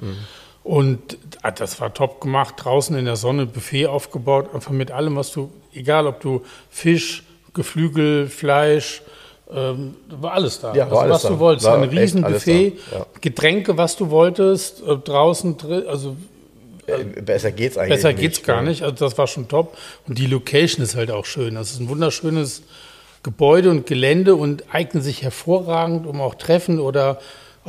Und 0.62 1.16
ah, 1.42 1.50
das 1.50 1.80
war 1.80 1.92
top 1.94 2.20
gemacht, 2.20 2.54
draußen 2.58 2.96
in 2.96 3.06
der 3.06 3.16
Sonne, 3.16 3.46
Buffet 3.46 3.86
aufgebaut, 3.86 4.54
einfach 4.54 4.72
mit 4.72 4.90
allem, 4.90 5.16
was 5.16 5.32
du, 5.32 5.50
egal 5.72 6.06
ob 6.06 6.20
du 6.20 6.42
Fisch, 6.68 7.24
Geflügel, 7.54 8.28
Fleisch, 8.28 9.02
ähm, 9.52 9.96
war 10.08 10.34
alles 10.34 10.60
da. 10.60 10.74
Ja, 10.74 10.90
war 10.90 11.00
also, 11.00 11.00
alles 11.00 11.14
was 11.14 11.22
da. 11.22 11.28
du 11.30 11.38
wolltest, 11.38 11.66
War 11.66 11.76
ein 11.78 11.84
echt 11.84 11.92
riesen 11.92 12.24
alles 12.24 12.44
Buffet, 12.44 12.72
da, 12.90 12.98
ja. 12.98 13.06
Getränke, 13.20 13.76
was 13.76 13.96
du 13.96 14.10
wolltest, 14.10 14.82
äh, 14.82 14.96
draußen, 14.96 15.56
also 15.88 16.16
Äh, 16.86 17.04
Besser 17.22 17.50
geht's 17.52 17.76
eigentlich 17.78 17.96
besser 17.96 18.08
nicht. 18.12 18.20
geht's 18.20 18.42
gar 18.42 18.62
nicht. 18.62 18.82
Also 18.82 18.96
das 19.04 19.16
war 19.18 19.26
schon 19.26 19.48
top. 19.48 19.76
Und 20.06 20.18
die 20.18 20.26
Location 20.26 20.82
ist 20.84 20.94
halt 20.96 21.10
auch 21.10 21.24
schön. 21.24 21.54
Das 21.54 21.70
ist 21.72 21.80
ein 21.80 21.88
wunderschönes 21.88 22.62
Gebäude 23.22 23.70
und 23.70 23.86
Gelände 23.86 24.34
und 24.34 24.64
eignet 24.72 25.02
sich 25.04 25.22
hervorragend, 25.22 26.06
um 26.06 26.20
auch 26.20 26.34
Treffen 26.36 26.80
oder 26.80 27.18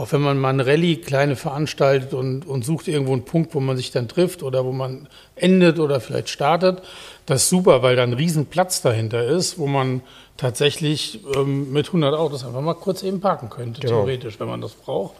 auch 0.01 0.11
wenn 0.11 0.21
man 0.21 0.37
mal 0.39 0.49
eine 0.49 0.65
Rallye 0.65 0.97
kleine 0.97 1.35
veranstaltet 1.35 2.13
und, 2.13 2.45
und 2.47 2.65
sucht 2.65 2.87
irgendwo 2.87 3.13
einen 3.13 3.23
Punkt, 3.23 3.53
wo 3.53 3.59
man 3.59 3.77
sich 3.77 3.91
dann 3.91 4.07
trifft 4.07 4.41
oder 4.41 4.65
wo 4.65 4.71
man 4.71 5.07
endet 5.35 5.79
oder 5.79 5.99
vielleicht 6.01 6.29
startet. 6.29 6.81
Das 7.27 7.43
ist 7.43 7.49
super, 7.49 7.83
weil 7.83 7.95
da 7.95 8.03
ein 8.03 8.13
riesen 8.13 8.47
Platz 8.47 8.81
dahinter 8.81 9.23
ist, 9.25 9.59
wo 9.59 9.67
man 9.67 10.01
tatsächlich 10.37 11.19
ähm, 11.35 11.71
mit 11.71 11.87
100 11.87 12.15
Autos 12.15 12.43
einfach 12.43 12.61
mal 12.61 12.73
kurz 12.73 13.03
eben 13.03 13.21
parken 13.21 13.49
könnte, 13.49 13.79
Genau. 13.81 13.93
theoretisch, 14.03 14.39
wenn 14.39 14.47
man 14.47 14.59
das 14.61 14.73
braucht. 14.73 15.13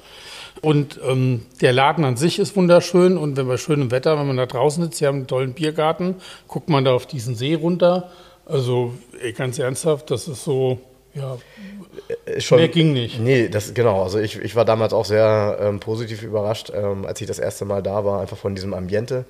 Und 0.61 0.99
ähm, 1.07 1.45
der 1.61 1.73
Laden 1.73 2.03
an 2.03 2.17
sich 2.17 2.39
ist 2.39 2.55
wunderschön 2.55 3.17
und 3.17 3.37
wenn 3.37 3.47
bei 3.47 3.57
schönem 3.57 3.91
Wetter, 3.91 4.17
wenn 4.17 4.27
man 4.27 4.37
da 4.37 4.47
draußen 4.47 4.83
sitzt, 4.83 4.97
sie 4.97 5.05
haben 5.07 5.17
einen 5.19 5.27
tollen 5.27 5.53
Biergarten, 5.53 6.15
guckt 6.47 6.69
man 6.69 6.83
da 6.83 6.93
auf 6.93 7.05
diesen 7.05 7.35
See 7.35 7.53
runter. 7.53 8.09
Also 8.47 8.93
ganz 9.37 9.59
ernsthaft, 9.59 10.09
das 10.11 10.27
ist 10.27 10.43
so, 10.43 10.79
ja, 11.13 11.37
schon, 12.39 12.59
Mehr 12.59 12.67
ging 12.67 12.93
nicht. 12.93 13.19
Nee, 13.19 13.49
das 13.49 13.73
genau. 13.73 14.03
Also 14.03 14.19
ich, 14.19 14.39
ich 14.39 14.55
war 14.55 14.65
damals 14.65 14.93
auch 14.93 15.05
sehr 15.05 15.57
ähm, 15.61 15.79
positiv 15.79 16.23
überrascht, 16.23 16.71
ähm, 16.73 17.05
als 17.05 17.21
ich 17.21 17.27
das 17.27 17.39
erste 17.39 17.65
Mal 17.65 17.81
da 17.81 18.05
war, 18.05 18.21
einfach 18.21 18.37
von 18.37 18.55
diesem 18.55 18.73
Ambiente. 18.73 19.25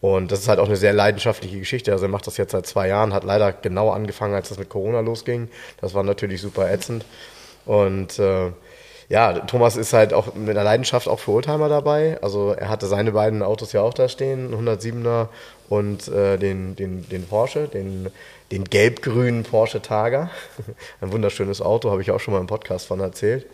Und 0.00 0.30
das 0.30 0.40
ist 0.40 0.48
halt 0.48 0.58
auch 0.58 0.66
eine 0.66 0.76
sehr 0.76 0.92
leidenschaftliche 0.92 1.58
Geschichte. 1.58 1.92
Also 1.92 2.04
er 2.04 2.08
macht 2.08 2.26
das 2.26 2.36
jetzt 2.36 2.52
seit 2.52 2.66
zwei 2.66 2.88
Jahren, 2.88 3.14
hat 3.14 3.24
leider 3.24 3.52
genau 3.52 3.90
angefangen, 3.90 4.34
als 4.34 4.48
das 4.50 4.58
mit 4.58 4.68
Corona 4.68 5.00
losging. 5.00 5.48
Das 5.80 5.94
war 5.94 6.02
natürlich 6.02 6.40
super 6.40 6.70
ätzend. 6.70 7.04
Und 7.64 8.18
äh, 8.18 8.52
ja, 9.08 9.32
Thomas 9.40 9.76
ist 9.76 9.92
halt 9.92 10.12
auch 10.12 10.34
mit 10.34 10.50
einer 10.50 10.64
Leidenschaft 10.64 11.08
auch 11.08 11.20
für 11.20 11.32
Oldtimer 11.32 11.68
dabei. 11.68 12.18
Also 12.22 12.52
er 12.52 12.68
hatte 12.68 12.86
seine 12.86 13.12
beiden 13.12 13.42
Autos 13.42 13.72
ja 13.72 13.82
auch 13.82 13.94
da 13.94 14.08
stehen, 14.08 14.52
107er 14.52 15.28
und 15.68 16.08
äh, 16.08 16.38
den, 16.38 16.74
den, 16.76 17.08
den 17.08 17.26
Porsche, 17.26 17.68
den, 17.68 18.10
den 18.50 18.64
gelb-grünen 18.64 19.44
Porsche 19.44 19.80
Targa. 19.80 20.30
Ein 21.00 21.12
wunderschönes 21.12 21.62
Auto, 21.62 21.90
habe 21.90 22.02
ich 22.02 22.10
auch 22.10 22.20
schon 22.20 22.34
mal 22.34 22.40
im 22.40 22.46
Podcast 22.46 22.86
von 22.86 23.00
erzählt. 23.00 23.46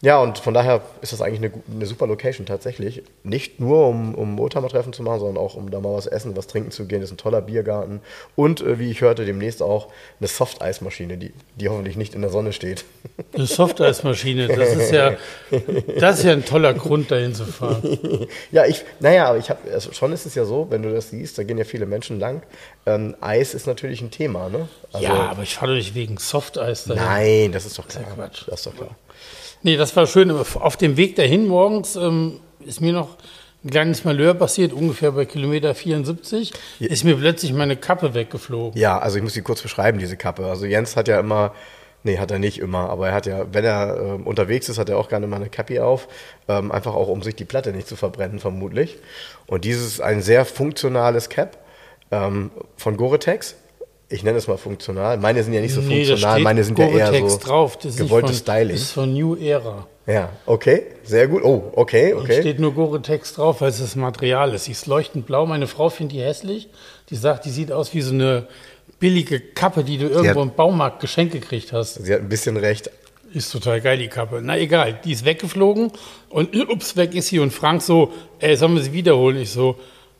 Ja, 0.00 0.20
und 0.20 0.38
von 0.38 0.54
daher 0.54 0.82
ist 1.00 1.12
das 1.12 1.20
eigentlich 1.20 1.52
eine, 1.52 1.62
eine 1.74 1.86
super 1.86 2.06
Location 2.06 2.46
tatsächlich. 2.46 3.02
Nicht 3.24 3.58
nur, 3.58 3.88
um, 3.88 4.14
um 4.14 4.38
Oldtimer-Treffen 4.38 4.92
zu 4.92 5.02
machen, 5.02 5.18
sondern 5.18 5.42
auch, 5.42 5.56
um 5.56 5.72
da 5.72 5.80
mal 5.80 5.92
was 5.92 6.06
essen, 6.06 6.36
was 6.36 6.46
trinken 6.46 6.70
zu 6.70 6.86
gehen. 6.86 7.00
Das 7.00 7.10
ist 7.10 7.14
ein 7.14 7.18
toller 7.18 7.40
Biergarten. 7.40 8.00
Und, 8.36 8.60
äh, 8.60 8.78
wie 8.78 8.92
ich 8.92 9.00
hörte, 9.00 9.24
demnächst 9.24 9.60
auch 9.60 9.88
eine 10.20 10.28
Softeismaschine, 10.28 11.18
die, 11.18 11.32
die 11.56 11.68
hoffentlich 11.68 11.96
nicht 11.96 12.14
in 12.14 12.20
der 12.20 12.30
Sonne 12.30 12.52
steht. 12.52 12.84
eine 13.34 13.46
Softeismaschine, 13.46 14.46
das 14.46 14.76
ist 14.76 14.92
ja, 14.92 15.16
das 15.98 16.18
ist 16.18 16.24
ja 16.24 16.32
ein 16.32 16.44
toller 16.44 16.74
Grund, 16.74 17.10
dahin 17.10 17.34
zu 17.34 17.44
fahren. 17.44 17.98
ja, 18.52 18.66
ich, 18.66 18.84
naja, 19.00 19.26
aber 19.26 19.38
ich 19.38 19.50
habe, 19.50 19.68
also 19.72 19.92
schon 19.92 20.12
ist 20.12 20.26
es 20.26 20.36
ja 20.36 20.44
so, 20.44 20.68
wenn 20.70 20.82
du 20.82 20.92
das 20.92 21.10
siehst, 21.10 21.38
da 21.38 21.42
gehen 21.42 21.58
ja 21.58 21.64
viele 21.64 21.86
Menschen 21.86 22.20
lang. 22.20 22.42
Ähm, 22.86 23.16
Eis 23.20 23.52
ist 23.52 23.66
natürlich 23.66 24.00
ein 24.00 24.12
Thema, 24.12 24.48
ne? 24.48 24.68
Also, 24.92 25.06
ja, 25.06 25.28
aber 25.28 25.42
ich 25.42 25.56
fahre 25.56 25.72
doch 25.72 25.76
nicht 25.76 25.96
wegen 25.96 26.18
Softeis 26.18 26.84
dahin. 26.84 27.02
Nein, 27.02 27.52
das 27.52 27.66
ist 27.66 27.78
doch 27.78 27.88
klar. 27.88 28.04
ja 28.08 28.14
Quatsch. 28.14 28.44
Das 28.46 28.60
ist 28.60 28.66
doch 28.66 28.76
klar. 28.76 28.94
Nee, 29.62 29.76
das 29.76 29.94
war 29.96 30.06
schön. 30.06 30.30
Auf 30.30 30.76
dem 30.76 30.96
Weg 30.96 31.16
dahin 31.16 31.46
morgens 31.46 31.96
ähm, 31.96 32.40
ist 32.64 32.80
mir 32.80 32.92
noch 32.92 33.16
ein 33.64 33.70
kleines 33.70 34.04
Malheur 34.04 34.34
passiert, 34.34 34.72
ungefähr 34.72 35.12
bei 35.12 35.24
Kilometer 35.24 35.74
74. 35.74 36.52
Ist 36.78 37.04
mir 37.04 37.16
plötzlich 37.16 37.52
meine 37.52 37.76
Kappe 37.76 38.14
weggeflogen. 38.14 38.80
Ja, 38.80 38.98
also 38.98 39.16
ich 39.16 39.22
muss 39.22 39.34
sie 39.34 39.42
kurz 39.42 39.62
beschreiben, 39.62 39.98
diese 39.98 40.16
Kappe. 40.16 40.46
Also 40.46 40.64
Jens 40.64 40.94
hat 40.94 41.08
ja 41.08 41.18
immer, 41.18 41.54
nee, 42.04 42.18
hat 42.18 42.30
er 42.30 42.38
nicht 42.38 42.58
immer, 42.58 42.88
aber 42.88 43.08
er 43.08 43.14
hat 43.14 43.26
ja, 43.26 43.52
wenn 43.52 43.64
er 43.64 43.98
ähm, 44.00 44.26
unterwegs 44.26 44.68
ist, 44.68 44.78
hat 44.78 44.88
er 44.88 44.98
auch 44.98 45.08
gerne 45.08 45.26
mal 45.26 45.36
eine 45.36 45.48
Cappy 45.48 45.80
auf, 45.80 46.06
ähm, 46.46 46.70
einfach 46.70 46.94
auch, 46.94 47.08
um 47.08 47.22
sich 47.22 47.34
die 47.34 47.44
Platte 47.44 47.72
nicht 47.72 47.88
zu 47.88 47.96
verbrennen, 47.96 48.38
vermutlich. 48.38 48.96
Und 49.46 49.64
dieses 49.64 49.86
ist 49.86 50.00
ein 50.00 50.22
sehr 50.22 50.44
funktionales 50.44 51.28
Cap 51.28 51.58
ähm, 52.12 52.52
von 52.76 52.96
Gore-Tex. 52.96 53.56
Ich 54.10 54.22
nenne 54.22 54.38
es 54.38 54.48
mal 54.48 54.56
funktional. 54.56 55.18
Meine 55.18 55.42
sind 55.44 55.52
ja 55.52 55.60
nicht 55.60 55.74
so 55.74 55.80
Nee, 55.82 56.00
da 56.02 56.06
funktional, 56.08 56.40
meine 56.40 56.64
sind 56.64 56.78
ja 56.78 56.88
eher 56.88 57.28
so 57.28 57.38
drauf. 57.38 57.76
Das 57.78 57.96
gewolltes 57.96 58.30
von, 58.30 58.38
Styling. 58.38 58.72
Das 58.72 58.80
ist 58.80 58.92
von 58.92 59.12
New 59.12 59.36
Era. 59.36 59.86
Ja, 60.06 60.30
okay, 60.46 60.84
sehr 61.04 61.28
gut. 61.28 61.42
Oh, 61.44 61.70
okay, 61.76 62.14
Und 62.14 62.22
okay. 62.22 62.40
steht 62.40 62.58
nur 62.58 62.72
Gore-Tex 62.72 63.34
drauf, 63.34 63.60
weil 63.60 63.68
es 63.68 63.80
das 63.80 63.96
Material 63.96 64.54
ist. 64.54 64.64
Sie 64.64 64.72
ist 64.72 64.86
leuchtend 64.86 65.26
blau. 65.26 65.44
Meine 65.44 65.66
Frau 65.66 65.90
findet 65.90 66.16
die 66.16 66.22
hässlich. 66.22 66.68
Die 67.10 67.16
sagt, 67.16 67.44
die 67.44 67.50
sieht 67.50 67.70
aus 67.70 67.92
wie 67.92 68.00
so 68.00 68.14
eine 68.14 68.46
billige 68.98 69.38
Kappe, 69.40 69.84
die 69.84 69.98
du 69.98 70.06
irgendwo 70.08 70.40
hat- 70.40 70.48
im 70.48 70.54
Baumarkt 70.54 71.00
geschenkt 71.00 71.34
gekriegt 71.34 71.74
hast. 71.74 72.02
Sie 72.02 72.12
hat 72.14 72.20
ein 72.20 72.28
bisschen 72.30 72.56
recht. 72.56 72.90
Ist 73.34 73.52
total 73.52 73.82
geil, 73.82 73.98
die 73.98 74.08
Kappe. 74.08 74.40
Na 74.42 74.56
egal, 74.58 74.98
die 75.04 75.12
ist 75.12 75.26
weggeflogen 75.26 75.92
und 76.30 76.56
ups, 76.70 76.96
weg 76.96 77.14
ist 77.14 77.28
sie. 77.28 77.40
Und 77.40 77.52
Frank 77.52 77.82
so, 77.82 78.10
ey, 78.38 78.56
sollen 78.56 78.74
wir 78.74 78.82
sie 78.82 78.94
wiederholen? 78.94 79.36
Ich 79.36 79.50
so, 79.50 79.76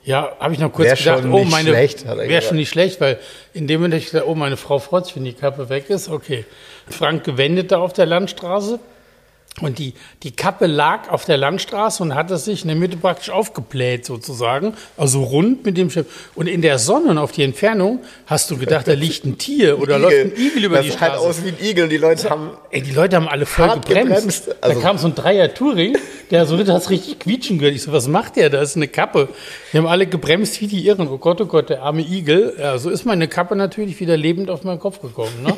ja, 0.08 0.32
habe 0.40 0.54
ich 0.54 0.58
noch 0.58 0.72
kurz 0.72 0.88
Wär 0.88 0.96
gedacht, 0.96 1.24
oh, 1.30 1.44
meine, 1.44 1.70
wäre 1.70 1.86
gesagt. 1.86 2.44
schon 2.44 2.56
nicht 2.56 2.70
schlecht, 2.70 2.98
weil 2.98 3.18
in 3.52 3.66
dem 3.66 3.82
Moment 3.82 4.02
ich 4.02 4.06
gedacht, 4.06 4.24
oh, 4.26 4.34
meine 4.34 4.56
Frau 4.56 4.78
freut 4.78 5.04
sich, 5.04 5.14
wenn 5.16 5.24
die 5.24 5.34
Kappe 5.34 5.68
weg 5.68 5.90
ist. 5.90 6.08
Okay. 6.08 6.46
Frank 6.88 7.24
gewendet 7.24 7.72
da 7.72 7.78
auf 7.80 7.92
der 7.92 8.06
Landstraße 8.06 8.80
und 9.60 9.78
die, 9.78 9.94
die 10.22 10.30
Kappe 10.30 10.66
lag 10.66 11.10
auf 11.10 11.24
der 11.24 11.36
Landstraße 11.36 12.02
und 12.02 12.14
hatte 12.14 12.36
sich 12.38 12.62
in 12.62 12.68
der 12.68 12.76
Mitte 12.76 12.96
praktisch 12.96 13.30
aufgebläht 13.30 14.04
sozusagen, 14.04 14.74
also 14.96 15.22
rund 15.22 15.64
mit 15.64 15.76
dem 15.76 15.90
Schiff. 15.90 16.28
Und 16.34 16.46
in 16.46 16.62
der 16.62 16.78
Sonne 16.78 17.10
und 17.10 17.18
auf 17.18 17.32
die 17.32 17.42
Entfernung 17.42 18.00
hast 18.26 18.50
du 18.50 18.56
gedacht, 18.56 18.88
da 18.88 18.92
liegt 18.92 19.24
ein 19.24 19.38
Tier 19.38 19.78
oder 19.80 19.98
läuft 19.98 20.16
ein 20.16 20.32
Igel 20.36 20.64
über 20.64 20.76
das 20.76 20.86
die 20.86 20.90
halt 20.92 21.12
Straße. 21.14 21.26
aus 21.28 21.44
wie 21.44 21.48
ein 21.48 21.56
Igel 21.60 21.84
und 21.84 21.90
die 21.90 21.96
Leute 21.98 22.30
haben. 22.30 22.50
Ey, 22.70 22.82
die 22.82 22.92
Leute 22.92 23.16
haben 23.16 23.28
alle 23.28 23.46
voll 23.46 23.68
gebremst. 23.68 24.14
gebremst. 24.46 24.56
Also- 24.62 24.80
da 24.80 24.86
kam 24.86 24.98
so 24.98 25.08
ein 25.08 25.14
Dreier-Touring, 25.14 25.96
der 26.30 26.46
so 26.46 26.56
das 26.56 26.68
hat's 26.68 26.90
richtig 26.90 27.18
quietschen 27.18 27.58
gehört. 27.58 27.74
Ich 27.74 27.82
so, 27.82 27.92
was 27.92 28.08
macht 28.08 28.36
der? 28.36 28.50
Da 28.50 28.60
ist 28.60 28.76
eine 28.76 28.88
Kappe. 28.88 29.28
Die 29.72 29.78
haben 29.78 29.86
alle 29.86 30.06
gebremst 30.06 30.60
wie 30.60 30.66
die 30.66 30.86
Irren. 30.86 31.08
Oh 31.08 31.18
Gott, 31.18 31.40
oh 31.40 31.46
Gott, 31.46 31.70
der 31.70 31.82
arme 31.82 32.02
Igel. 32.02 32.54
Ja, 32.58 32.78
so 32.78 32.90
ist 32.90 33.04
meine 33.04 33.28
Kappe 33.28 33.56
natürlich 33.56 33.98
wieder 34.00 34.16
lebend 34.16 34.50
auf 34.50 34.64
meinen 34.64 34.78
Kopf 34.80 35.00
gekommen. 35.00 35.32
Ne? 35.42 35.56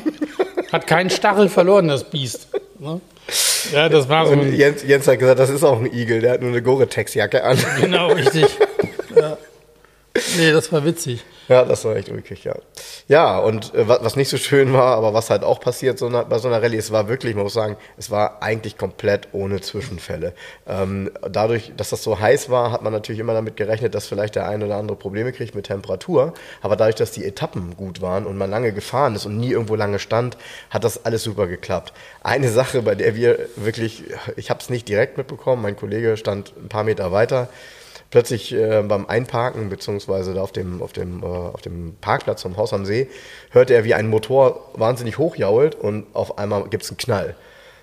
Hat 0.71 0.87
keinen 0.87 1.09
Stachel 1.09 1.49
verloren, 1.49 1.87
das 1.89 2.09
Biest. 2.09 2.47
Ne? 2.79 3.01
Ja, 3.71 3.89
das 3.89 4.09
war 4.09 4.25
so 4.25 4.33
Und 4.33 4.41
ein, 4.41 4.55
Jens, 4.55 4.83
Jens 4.83 5.07
hat 5.07 5.19
gesagt, 5.19 5.39
das 5.39 5.49
ist 5.49 5.63
auch 5.63 5.79
ein 5.79 5.91
Igel, 5.91 6.21
der 6.21 6.33
hat 6.33 6.41
nur 6.41 6.49
eine 6.49 6.61
Gore-Tex-Jacke 6.61 7.43
an. 7.43 7.57
genau 7.79 8.07
richtig. 8.11 8.45
Nee, 10.37 10.51
das 10.51 10.71
war 10.71 10.83
witzig. 10.83 11.23
Ja, 11.47 11.63
das 11.63 11.85
war 11.85 11.95
echt 11.95 12.09
ulkig, 12.09 12.43
ja. 12.43 12.55
Ja, 13.07 13.37
und 13.39 13.73
äh, 13.73 13.87
was, 13.87 14.15
nicht 14.15 14.29
so 14.29 14.37
schön 14.37 14.73
war, 14.73 14.95
aber 14.97 15.13
was 15.13 15.29
halt 15.29 15.43
auch 15.43 15.59
passiert 15.59 15.97
so 15.99 16.09
bei 16.09 16.37
so 16.37 16.49
einer 16.49 16.61
Rallye, 16.61 16.77
es 16.77 16.91
war 16.91 17.07
wirklich, 17.07 17.33
man 17.33 17.43
muss 17.43 17.53
sagen, 17.53 17.77
es 17.97 18.11
war 18.11 18.41
eigentlich 18.41 18.77
komplett 18.77 19.29
ohne 19.31 19.61
Zwischenfälle. 19.61 20.33
Ähm, 20.67 21.11
dadurch, 21.29 21.71
dass 21.77 21.89
das 21.89 22.03
so 22.03 22.19
heiß 22.19 22.49
war, 22.49 22.71
hat 22.71 22.81
man 22.83 22.91
natürlich 22.91 23.19
immer 23.19 23.33
damit 23.33 23.55
gerechnet, 23.55 23.95
dass 23.95 24.07
vielleicht 24.07 24.35
der 24.35 24.47
ein 24.47 24.63
oder 24.63 24.75
andere 24.75 24.97
Probleme 24.97 25.31
kriegt 25.31 25.55
mit 25.55 25.67
Temperatur. 25.67 26.33
Aber 26.61 26.75
dadurch, 26.75 26.95
dass 26.95 27.11
die 27.11 27.25
Etappen 27.25 27.77
gut 27.77 28.01
waren 28.01 28.25
und 28.25 28.37
man 28.37 28.49
lange 28.49 28.73
gefahren 28.73 29.15
ist 29.15 29.25
und 29.25 29.37
nie 29.37 29.51
irgendwo 29.51 29.75
lange 29.75 29.99
stand, 29.99 30.37
hat 30.69 30.83
das 30.83 31.05
alles 31.05 31.23
super 31.23 31.47
geklappt. 31.47 31.93
Eine 32.21 32.49
Sache, 32.49 32.81
bei 32.81 32.95
der 32.95 33.15
wir 33.15 33.39
wirklich, 33.55 34.03
ich 34.35 34.49
habe 34.49 34.59
es 34.59 34.69
nicht 34.69 34.89
direkt 34.89 35.17
mitbekommen, 35.17 35.61
mein 35.61 35.77
Kollege 35.77 36.17
stand 36.17 36.53
ein 36.57 36.69
paar 36.69 36.83
Meter 36.83 37.11
weiter, 37.11 37.47
plötzlich 38.11 38.53
äh, 38.53 38.83
beim 38.83 39.07
Einparken, 39.07 39.69
beziehungsweise 39.69 40.33
da 40.33 40.41
auf 40.41 40.51
dem, 40.51 40.81
auf, 40.83 40.93
dem, 40.93 41.23
äh, 41.23 41.25
auf 41.25 41.61
dem 41.61 41.95
Parkplatz 41.99 42.43
vom 42.43 42.57
Haus 42.57 42.73
am 42.73 42.85
See, 42.85 43.09
hörte 43.49 43.73
er, 43.73 43.83
wie 43.85 43.93
ein 43.93 44.07
Motor 44.07 44.69
wahnsinnig 44.73 45.17
hochjault 45.17 45.75
und 45.75 46.05
auf 46.13 46.37
einmal 46.37 46.67
gibt 46.69 46.83
es 46.83 46.91
einen 46.91 46.97
Knall. 46.97 47.35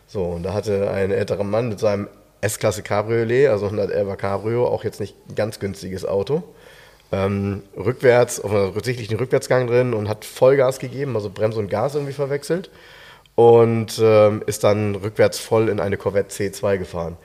So, 0.07 0.25
und 0.25 0.43
da 0.43 0.53
hatte 0.53 0.91
ein 0.91 1.11
älterer 1.11 1.45
Mann 1.45 1.69
mit 1.69 1.81
seinem 1.81 2.09
S-Klasse 2.41 2.83
Cabriolet, 2.83 3.49
also 3.49 3.67
111er 3.67 4.17
Cabrio, 4.17 4.67
auch 4.67 4.85
jetzt 4.85 5.01
nicht 5.01 5.17
ganz 5.35 5.59
günstiges 5.59 6.05
Auto, 6.05 6.45
ähm, 7.11 7.63
rückwärts, 7.77 8.39
auf 8.41 8.53
einer 8.53 8.73
sichtlichen 8.85 9.17
Rückwärtsgang 9.17 9.67
drin 9.67 9.95
und 9.95 10.09
hat 10.09 10.25
Vollgas 10.25 10.79
gegeben, 10.79 11.17
also 11.17 11.31
Bremse 11.31 11.59
und 11.59 11.69
Gas 11.69 11.95
irgendwie 11.95 12.13
verwechselt 12.13 12.71
und 13.35 13.99
ähm, 14.03 14.43
ist 14.47 14.63
dann 14.63 14.95
rückwärts 14.95 15.39
voll 15.39 15.69
in 15.69 15.81
eine 15.81 15.97
Corvette 15.97 16.31
C2 16.35 16.77
gefahren. 16.79 17.17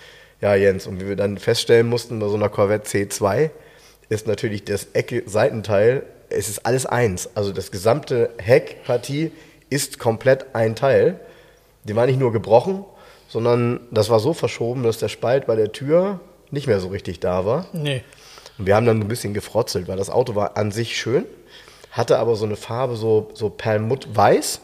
Ja, 0.43 0.55
Jens, 0.55 0.87
und 0.87 0.99
wie 0.99 1.07
wir 1.07 1.15
dann 1.15 1.37
feststellen 1.37 1.87
mussten, 1.87 2.19
bei 2.19 2.27
so 2.27 2.35
einer 2.35 2.49
Corvette 2.49 2.85
C2 2.85 3.49
ist 4.09 4.27
natürlich 4.27 4.65
das 4.65 4.87
Ecke-Seitenteil, 4.91 6.03
es 6.27 6.49
ist 6.49 6.65
alles 6.65 6.85
eins. 6.85 7.29
Also 7.33 7.53
das 7.53 7.71
gesamte 7.71 8.29
Heckpartie 8.39 9.31
ist 9.69 9.99
komplett 9.99 10.47
ein 10.53 10.75
Teil. 10.75 11.17
Die 11.85 11.95
war 11.95 12.05
nicht 12.07 12.19
nur 12.19 12.33
gebrochen, 12.33 12.83
sondern 13.29 13.79
das 13.89 14.09
war 14.09 14.19
so 14.19 14.33
verschoben, 14.33 14.83
dass 14.83 14.97
der 14.97 15.07
Spalt 15.07 15.47
bei 15.47 15.55
der 15.55 15.71
Tür 15.71 16.19
nicht 16.51 16.67
mehr 16.67 16.81
so 16.81 16.89
richtig 16.89 17.21
da 17.21 17.45
war. 17.45 17.67
Nee. 17.71 18.03
Und 18.57 18.67
wir 18.67 18.75
haben 18.75 18.85
dann 18.85 18.99
ein 18.99 19.07
bisschen 19.07 19.33
gefrotzelt, 19.33 19.87
weil 19.87 19.95
das 19.95 20.09
Auto 20.09 20.35
war 20.35 20.57
an 20.57 20.71
sich 20.71 20.97
schön, 20.97 21.23
hatte 21.91 22.19
aber 22.19 22.35
so 22.35 22.43
eine 22.43 22.57
Farbe, 22.57 22.97
so, 22.97 23.31
so 23.33 23.49
Perlmutt-weiß. 23.49 24.59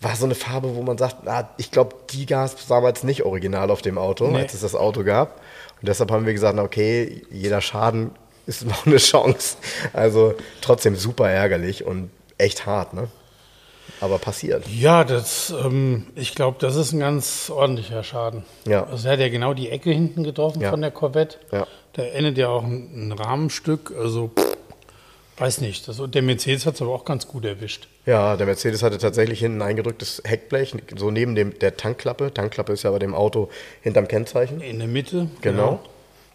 War 0.00 0.14
so 0.14 0.24
eine 0.26 0.34
Farbe, 0.36 0.76
wo 0.76 0.82
man 0.82 0.96
sagt, 0.96 1.26
ah, 1.26 1.48
ich 1.56 1.70
glaube, 1.72 1.96
die 2.10 2.24
gab 2.26 2.46
es 2.46 2.66
damals 2.68 3.02
nicht 3.02 3.24
original 3.24 3.70
auf 3.70 3.82
dem 3.82 3.98
Auto, 3.98 4.28
Nee. 4.28 4.38
als 4.42 4.54
es 4.54 4.60
das 4.60 4.74
Auto 4.76 5.02
gab. 5.02 5.40
Und 5.80 5.88
deshalb 5.88 6.10
haben 6.12 6.24
wir 6.26 6.32
gesagt, 6.32 6.54
na, 6.56 6.62
okay, 6.62 7.22
jeder 7.30 7.60
Schaden 7.60 8.10
ist 8.46 8.64
noch 8.66 8.86
eine 8.86 8.98
Chance. 8.98 9.56
Also 9.92 10.34
trotzdem 10.60 10.94
super 10.96 11.28
ärgerlich 11.28 11.84
und 11.84 12.10
echt 12.38 12.64
hart, 12.66 12.94
ne? 12.94 13.08
Aber 14.00 14.18
passiert. 14.18 14.64
Ja, 14.68 15.02
das, 15.02 15.52
ähm, 15.64 16.06
ich 16.14 16.34
glaube, 16.36 16.58
das 16.60 16.76
ist 16.76 16.92
ein 16.92 17.00
ganz 17.00 17.50
ordentlicher 17.50 18.04
Schaden. 18.04 18.44
Ja. 18.66 18.84
Also 18.86 19.08
er 19.08 19.14
hat 19.14 19.20
ja 19.20 19.28
genau 19.30 19.54
die 19.54 19.70
Ecke 19.70 19.90
hinten 19.90 20.22
getroffen 20.22 20.60
Ja. 20.60 20.70
von 20.70 20.80
der 20.80 20.90
Corvette. 20.92 21.38
Ja. 21.50 21.66
Da 21.94 22.02
endet 22.04 22.38
ja 22.38 22.48
auch 22.48 22.62
ein, 22.62 23.08
ein 23.08 23.12
Rahmenstück. 23.12 23.92
Also, 23.98 24.30
pff, 24.38 24.56
weiß 25.40 25.60
nicht. 25.60 25.86
Das, 25.88 26.00
der 26.06 26.22
Mercedes 26.22 26.66
hat 26.66 26.74
es 26.74 26.82
aber 26.82 26.92
auch 26.92 27.04
ganz 27.04 27.26
gut 27.28 27.44
erwischt. 27.44 27.88
Ja, 28.06 28.36
der 28.36 28.46
Mercedes 28.46 28.82
hatte 28.82 28.98
tatsächlich 28.98 29.40
hinten 29.40 29.62
ein 29.62 29.68
eingedrücktes 29.70 30.22
Heckblech, 30.24 30.74
so 30.96 31.10
neben 31.10 31.34
dem, 31.34 31.58
der 31.58 31.76
Tankklappe. 31.76 32.32
Tankklappe 32.32 32.72
ist 32.72 32.82
ja 32.82 32.90
bei 32.90 32.98
dem 32.98 33.14
Auto 33.14 33.48
hinterm 33.82 34.08
Kennzeichen. 34.08 34.60
In 34.60 34.78
der 34.78 34.88
Mitte. 34.88 35.28
Genau. 35.40 35.80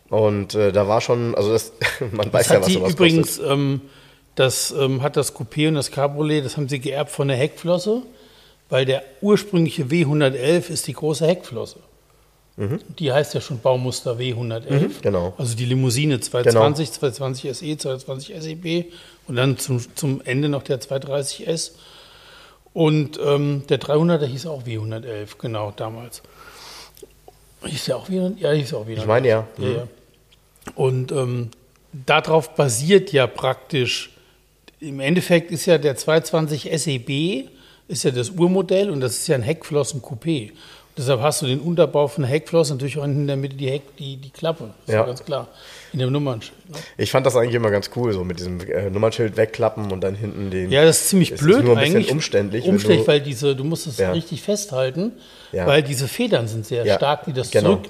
Und 0.09 0.53
äh, 0.53 0.71
da 0.71 0.87
war 0.87 1.01
schon, 1.01 1.33
also 1.35 1.51
das, 1.51 1.73
man 2.11 2.31
weiß 2.31 2.47
Das 2.47 2.49
ja, 2.49 2.55
hat 2.55 2.65
was 2.65 2.73
sowas 2.73 2.91
übrigens, 2.93 3.37
kostet. 3.37 3.51
ähm, 3.51 3.81
das 4.35 4.71
ähm, 4.77 5.01
hat 5.01 5.17
das 5.17 5.35
Coupé 5.35 5.67
und 5.67 5.75
das 5.75 5.91
Cabriolet, 5.91 6.43
das 6.45 6.57
haben 6.57 6.67
sie 6.69 6.79
geerbt 6.79 7.11
von 7.11 7.27
der 7.27 7.37
Heckflosse, 7.37 8.01
weil 8.69 8.85
der 8.85 9.03
ursprüngliche 9.21 9.85
W111 9.85 10.69
ist 10.69 10.87
die 10.87 10.93
große 10.93 11.25
Heckflosse. 11.27 11.79
Die 12.55 13.11
heißt 13.11 13.33
ja 13.33 13.41
schon 13.41 13.59
Baumuster 13.59 14.17
W111. 14.17 14.69
Mhm, 14.69 14.91
genau. 15.01 15.33
Also 15.37 15.55
die 15.55 15.65
Limousine 15.65 16.19
220, 16.19 16.91
220 16.91 17.57
SE, 17.57 17.77
220 17.77 18.35
SEB 18.41 18.93
und 19.27 19.37
dann 19.37 19.57
zum, 19.57 19.83
zum 19.95 20.21
Ende 20.23 20.49
noch 20.49 20.61
der 20.61 20.79
230S. 20.79 21.71
Und 22.73 23.19
ähm, 23.23 23.63
der 23.69 23.79
300er 23.79 24.25
hieß 24.25 24.45
auch 24.47 24.63
W111, 24.63 25.29
genau, 25.39 25.71
damals. 25.75 26.21
Hieß 27.65 27.85
der 27.85 27.97
auch 27.97 28.09
W111? 28.09 28.37
Ja, 28.37 28.51
hieß 28.51 28.73
auch 28.75 28.85
W111. 28.85 28.97
Ich 28.97 29.05
meine 29.05 29.27
ja. 29.27 29.47
Ja, 29.57 29.69
ja. 29.69 29.87
Und 30.75 31.11
ähm, 31.11 31.49
darauf 31.91 32.55
basiert 32.55 33.11
ja 33.11 33.25
praktisch, 33.25 34.11
im 34.79 34.99
Endeffekt 34.99 35.49
ist 35.51 35.65
ja 35.65 35.77
der 35.77 35.95
220 35.95 36.69
SEB, 36.79 37.49
ist 37.87 38.03
ja 38.03 38.11
das 38.11 38.29
Urmodell 38.31 38.89
und 38.89 39.01
das 39.01 39.17
ist 39.17 39.27
ja 39.27 39.35
ein 39.35 39.43
Heckflossen-Coupé. 39.43 40.51
Deshalb 40.95 41.21
hast 41.21 41.41
du 41.41 41.47
den 41.47 41.59
Unterbau 41.59 42.07
von 42.07 42.21
der 42.23 42.29
Heckflosse 42.31 42.73
natürlich 42.73 42.99
auch 42.99 43.03
in 43.03 43.25
der 43.25 43.35
Mitte 43.35 43.55
die, 43.55 43.67
Heck, 43.69 43.95
die, 43.97 44.17
die 44.17 44.29
Klappe. 44.29 44.65
Ist 44.85 44.93
ja. 44.93 44.99
Ja. 44.99 45.05
ganz 45.07 45.23
klar. 45.25 45.47
In 45.91 45.99
dem 45.99 46.11
Nummernschild. 46.11 46.69
Ne? 46.69 46.75
Ich 46.97 47.09
fand 47.11 47.25
das 47.25 47.35
eigentlich 47.35 47.55
immer 47.55 47.71
ganz 47.71 47.89
cool, 47.95 48.13
so 48.13 48.23
mit 48.23 48.39
diesem 48.39 48.59
äh, 48.61 48.89
Nummernschild 48.91 49.35
wegklappen 49.35 49.91
und 49.91 50.01
dann 50.01 50.13
hinten 50.15 50.51
den. 50.51 50.71
Ja, 50.71 50.83
das 50.85 51.01
ist 51.01 51.09
ziemlich 51.09 51.31
Es 51.31 51.39
ist 51.39 51.45
blöd 51.45 51.63
nur 51.63 51.75
ein 51.75 51.79
bisschen 51.81 51.95
eigentlich. 51.97 52.11
umständlich, 52.11 52.63
wenn 52.65 52.71
Umständlich, 52.71 53.01
du- 53.01 53.07
weil 53.07 53.21
diese, 53.21 53.55
du 53.55 53.63
musst 53.63 53.87
es 53.87 53.97
Ja. 53.97 54.11
richtig 54.11 54.41
festhalten, 54.43 55.13
Ja. 55.51 55.65
weil 55.65 55.81
diese 55.81 56.07
Federn 56.07 56.47
sind 56.47 56.65
sehr 56.65 56.85
stark, 56.95 57.25
die 57.25 57.33
das 57.33 57.49
genau. 57.51 57.81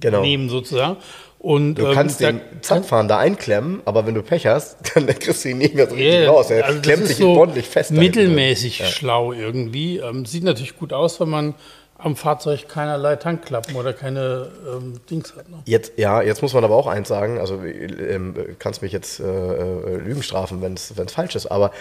genau. 0.00 0.18
zurücknehmen 0.18 0.48
sozusagen. 0.48 0.96
Und, 1.42 1.74
Du 1.74 1.88
ähm, 1.88 1.94
kannst 1.94 2.20
da 2.20 2.30
den 2.30 2.40
Zapfhahn 2.60 3.08
da 3.08 3.18
einklemmen, 3.18 3.82
aber 3.84 4.06
wenn 4.06 4.14
du 4.14 4.22
Pech 4.22 4.46
hast, 4.46 4.76
dann 4.94 5.06
kriegst 5.08 5.44
du 5.44 5.48
ihn 5.48 5.58
nicht 5.58 5.74
mehr 5.74 5.88
so 5.88 5.96
richtig 5.96 6.22
Ja, 6.22 6.30
raus. 6.30 6.50
Er 6.50 6.64
also 6.64 6.80
klemmt 6.80 7.04
sich 7.08 7.16
so 7.16 7.30
ordentlich 7.30 7.68
fest. 7.68 7.90
Mittelmäßig 7.90 8.86
schlau 8.88 9.32
irgendwie. 9.32 9.98
Ähm, 9.98 10.24
sieht 10.24 10.44
natürlich 10.44 10.78
gut 10.78 10.92
aus, 10.92 11.18
wenn 11.18 11.28
man 11.28 11.54
am 11.98 12.14
Fahrzeug 12.14 12.68
keinerlei 12.68 13.16
Tankklappen 13.16 13.74
oder 13.74 13.92
keine 13.92 14.50
ähm, 14.72 15.00
Dings 15.10 15.34
hat. 15.36 15.48
Ne? 15.48 15.58
Jetzt, 15.66 15.92
ja, 15.96 16.22
jetzt 16.22 16.42
muss 16.42 16.54
man 16.54 16.62
aber 16.62 16.76
auch 16.76 16.86
eins 16.86 17.08
sagen, 17.08 17.40
also 17.40 17.60
ähm, 17.64 18.34
kannst 18.60 18.82
mich 18.82 18.92
jetzt 18.92 19.18
äh, 19.18 19.24
äh, 19.24 19.96
Lügen 19.96 20.22
strafen, 20.22 20.62
wenn 20.62 20.74
es 20.74 20.92
falsch 21.12 21.34
ist, 21.34 21.46
aber 21.46 21.72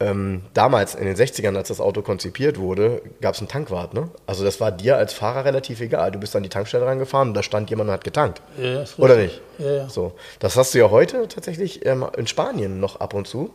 ähm, 0.00 0.42
damals 0.54 0.94
in 0.94 1.06
den 1.06 1.16
60ern, 1.16 1.56
als 1.56 1.68
das 1.68 1.80
Auto 1.80 2.02
konzipiert 2.02 2.58
wurde, 2.58 3.02
gab 3.20 3.34
es 3.34 3.40
einen 3.40 3.48
Tankwart. 3.48 3.94
Ne? 3.94 4.08
Also 4.26 4.44
das 4.44 4.60
war 4.60 4.70
dir 4.70 4.96
als 4.96 5.12
Fahrer 5.12 5.44
relativ 5.44 5.80
egal. 5.80 6.12
Du 6.12 6.20
bist 6.20 6.36
an 6.36 6.42
die 6.42 6.48
Tankstelle 6.48 6.86
rangefahren 6.86 7.28
und 7.28 7.34
da 7.34 7.42
stand 7.42 7.68
jemand 7.70 7.88
und 7.88 7.94
hat 7.94 8.04
getankt. 8.04 8.40
Ja, 8.62 8.84
Oder 8.96 9.16
nicht? 9.16 9.40
Ja, 9.58 9.70
ja. 9.72 9.88
So. 9.88 10.12
Das 10.38 10.56
hast 10.56 10.74
du 10.74 10.78
ja 10.78 10.90
heute 10.90 11.26
tatsächlich 11.26 11.84
ähm, 11.84 12.06
in 12.16 12.26
Spanien 12.26 12.78
noch 12.78 13.00
ab 13.00 13.14
und 13.14 13.26
zu, 13.26 13.50